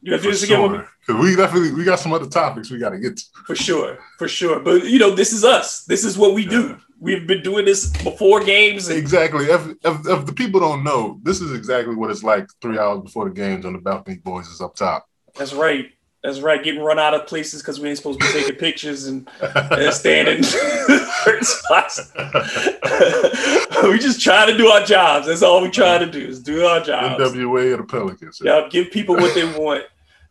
You're 0.00 0.16
gonna 0.16 0.22
do 0.22 0.30
this 0.30 0.42
again 0.42 0.58
sure. 0.58 0.74
again 0.74 0.86
Because 1.08 1.22
we 1.22 1.36
definitely 1.36 1.72
we 1.72 1.84
got 1.84 1.98
some 1.98 2.12
other 2.12 2.26
topics 2.26 2.70
we 2.70 2.78
got 2.78 2.90
to 2.90 2.98
get 2.98 3.16
to. 3.16 3.24
For 3.46 3.56
sure, 3.56 3.98
for 4.18 4.28
sure. 4.28 4.60
But 4.60 4.84
you 4.84 4.98
know, 4.98 5.14
this 5.14 5.32
is 5.32 5.42
us. 5.42 5.84
This 5.84 6.04
is 6.04 6.18
what 6.18 6.34
we 6.34 6.42
yeah. 6.44 6.50
do. 6.50 6.76
We've 7.00 7.26
been 7.26 7.42
doing 7.42 7.64
this 7.64 7.88
before 8.02 8.44
games. 8.44 8.88
And- 8.88 8.98
exactly. 8.98 9.46
If, 9.46 9.68
if, 9.84 10.06
if 10.06 10.26
the 10.26 10.34
people 10.34 10.60
don't 10.60 10.84
know, 10.84 11.18
this 11.22 11.40
is 11.40 11.52
exactly 11.52 11.94
what 11.94 12.10
it's 12.10 12.22
like 12.22 12.46
three 12.60 12.78
hours 12.78 13.00
before 13.00 13.26
the 13.26 13.34
games 13.34 13.64
on 13.64 13.72
the 13.72 13.78
balcony. 13.78 14.18
Boys 14.18 14.48
is 14.48 14.60
up 14.60 14.74
top. 14.76 15.08
That's 15.34 15.54
right. 15.54 15.86
That's 16.22 16.40
right. 16.40 16.62
Getting 16.62 16.82
run 16.82 16.98
out 16.98 17.14
of 17.14 17.26
places 17.26 17.62
because 17.62 17.80
we 17.80 17.88
ain't 17.88 17.96
supposed 17.96 18.20
to 18.20 18.26
be 18.26 18.32
taking 18.40 18.56
pictures 18.56 19.06
and, 19.06 19.26
and 19.40 19.94
standing 19.94 20.42
certain 20.42 21.44
spots. 21.44 22.12
we 23.84 23.98
just 23.98 24.20
trying 24.20 24.48
to 24.48 24.58
do 24.58 24.66
our 24.66 24.84
jobs. 24.84 25.26
That's 25.28 25.42
all 25.42 25.62
we 25.62 25.70
trying 25.70 26.00
to 26.00 26.10
do 26.10 26.26
is 26.26 26.42
do 26.42 26.66
our 26.66 26.80
jobs. 26.80 27.22
NWA 27.22 27.72
of 27.72 27.78
the 27.78 27.84
Pelicans. 27.84 28.42
Yeah, 28.44 28.68
give 28.68 28.90
people 28.90 29.14
what 29.14 29.34
they 29.34 29.46
want. 29.58 29.84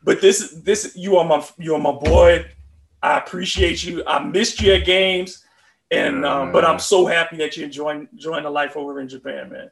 But 0.07 0.21
this, 0.21 0.51
this, 0.63 0.95
you 0.95 1.17
are 1.17 1.25
my, 1.25 1.45
you 1.57 1.75
are 1.75 1.81
my 1.81 1.91
boy. 1.91 2.45
I 3.03 3.17
appreciate 3.17 3.83
you. 3.83 4.05
I 4.07 4.23
missed 4.23 4.61
you 4.61 4.71
at 4.71 4.85
games, 4.85 5.43
and 5.91 6.25
um, 6.25 6.53
but 6.53 6.63
I'm 6.63 6.79
so 6.79 7.05
happy 7.05 7.35
that 7.37 7.57
you're 7.57 7.65
enjoying 7.65 8.07
enjoying 8.13 8.43
the 8.43 8.49
life 8.49 8.77
over 8.77 9.01
in 9.01 9.09
Japan, 9.09 9.51
man. 9.51 9.69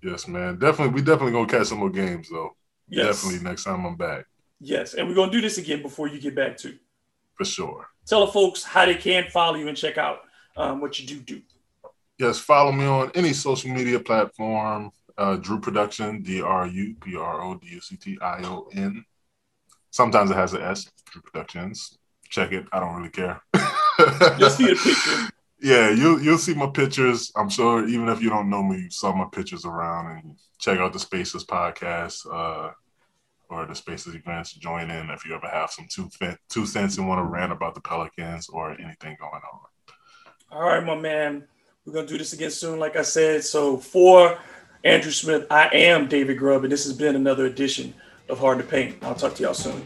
Yes, 0.00 0.28
man. 0.28 0.60
Definitely, 0.60 0.94
we 0.94 1.02
definitely 1.02 1.32
gonna 1.32 1.48
catch 1.48 1.66
some 1.66 1.78
more 1.78 1.90
games 1.90 2.28
though. 2.30 2.54
Yes. 2.88 3.22
Definitely 3.22 3.42
next 3.42 3.64
time 3.64 3.84
I'm 3.84 3.96
back. 3.96 4.26
Yes, 4.60 4.94
and 4.94 5.08
we're 5.08 5.16
gonna 5.16 5.32
do 5.32 5.40
this 5.40 5.58
again 5.58 5.82
before 5.82 6.06
you 6.06 6.20
get 6.20 6.36
back 6.36 6.56
too. 6.56 6.78
For 7.34 7.44
sure. 7.44 7.88
Tell 8.06 8.24
the 8.24 8.30
folks 8.30 8.62
how 8.62 8.86
they 8.86 8.94
can 8.94 9.30
follow 9.30 9.56
you 9.56 9.66
and 9.66 9.76
check 9.76 9.98
out 9.98 10.20
um, 10.56 10.80
what 10.80 11.00
you 11.00 11.08
do 11.08 11.16
do. 11.16 11.42
Yes, 12.18 12.38
follow 12.38 12.70
me 12.70 12.86
on 12.86 13.10
any 13.16 13.32
social 13.32 13.70
media 13.72 13.98
platform. 13.98 14.92
Uh, 15.18 15.36
Dru 15.36 15.58
Production, 15.58 16.22
D 16.22 16.40
R 16.40 16.68
U 16.68 16.94
P 17.00 17.16
R 17.16 17.42
O 17.42 17.56
D 17.56 17.66
U 17.72 17.80
C 17.80 17.96
T 17.96 18.16
I 18.22 18.44
O 18.44 18.68
N. 18.72 19.04
Sometimes 19.92 20.30
it 20.30 20.36
has 20.36 20.54
an 20.54 20.62
S. 20.62 20.90
Productions. 21.22 21.98
Check 22.28 22.52
it. 22.52 22.64
I 22.72 22.80
don't 22.80 22.96
really 22.96 23.10
care. 23.10 23.42
Just 24.38 24.56
see 24.56 24.64
the 24.64 24.74
picture. 24.74 25.28
Yeah, 25.60 25.90
you 25.90 26.18
you'll 26.18 26.38
see 26.38 26.54
my 26.54 26.66
pictures. 26.66 27.30
I'm 27.36 27.50
sure 27.50 27.86
even 27.86 28.08
if 28.08 28.20
you 28.22 28.30
don't 28.30 28.50
know 28.50 28.62
me, 28.62 28.78
you 28.78 28.90
saw 28.90 29.14
my 29.14 29.26
pictures 29.30 29.64
around 29.64 30.16
and 30.16 30.36
check 30.58 30.78
out 30.78 30.92
the 30.92 30.98
Spaces 30.98 31.44
podcast. 31.44 32.26
Uh, 32.26 32.72
or 33.50 33.66
the 33.66 33.74
Spaces 33.74 34.14
events, 34.14 34.54
join 34.54 34.90
in 34.90 35.10
if 35.10 35.26
you 35.26 35.34
ever 35.34 35.46
have 35.46 35.70
some 35.70 35.86
two 35.90 36.08
two 36.48 36.64
cents 36.64 36.96
and 36.96 37.06
want 37.06 37.18
to 37.18 37.24
rant 37.24 37.52
about 37.52 37.74
the 37.74 37.82
Pelicans 37.82 38.48
or 38.48 38.70
anything 38.72 39.14
going 39.20 39.42
on. 39.52 39.60
All 40.50 40.62
right, 40.62 40.84
my 40.84 40.96
man. 40.96 41.46
We're 41.84 41.92
gonna 41.92 42.06
do 42.06 42.16
this 42.16 42.32
again 42.32 42.50
soon, 42.50 42.78
like 42.78 42.96
I 42.96 43.02
said. 43.02 43.44
So 43.44 43.76
for 43.76 44.38
Andrew 44.84 45.10
Smith, 45.10 45.46
I 45.50 45.68
am 45.68 46.08
David 46.08 46.38
Grubb, 46.38 46.62
and 46.64 46.72
this 46.72 46.84
has 46.84 46.94
been 46.94 47.14
another 47.14 47.44
edition 47.44 47.92
of 48.32 48.40
Hard 48.40 48.58
to 48.58 48.64
Paint. 48.64 48.96
I'll 49.02 49.14
talk 49.14 49.34
to 49.34 49.42
y'all 49.42 49.54
soon. 49.54 49.82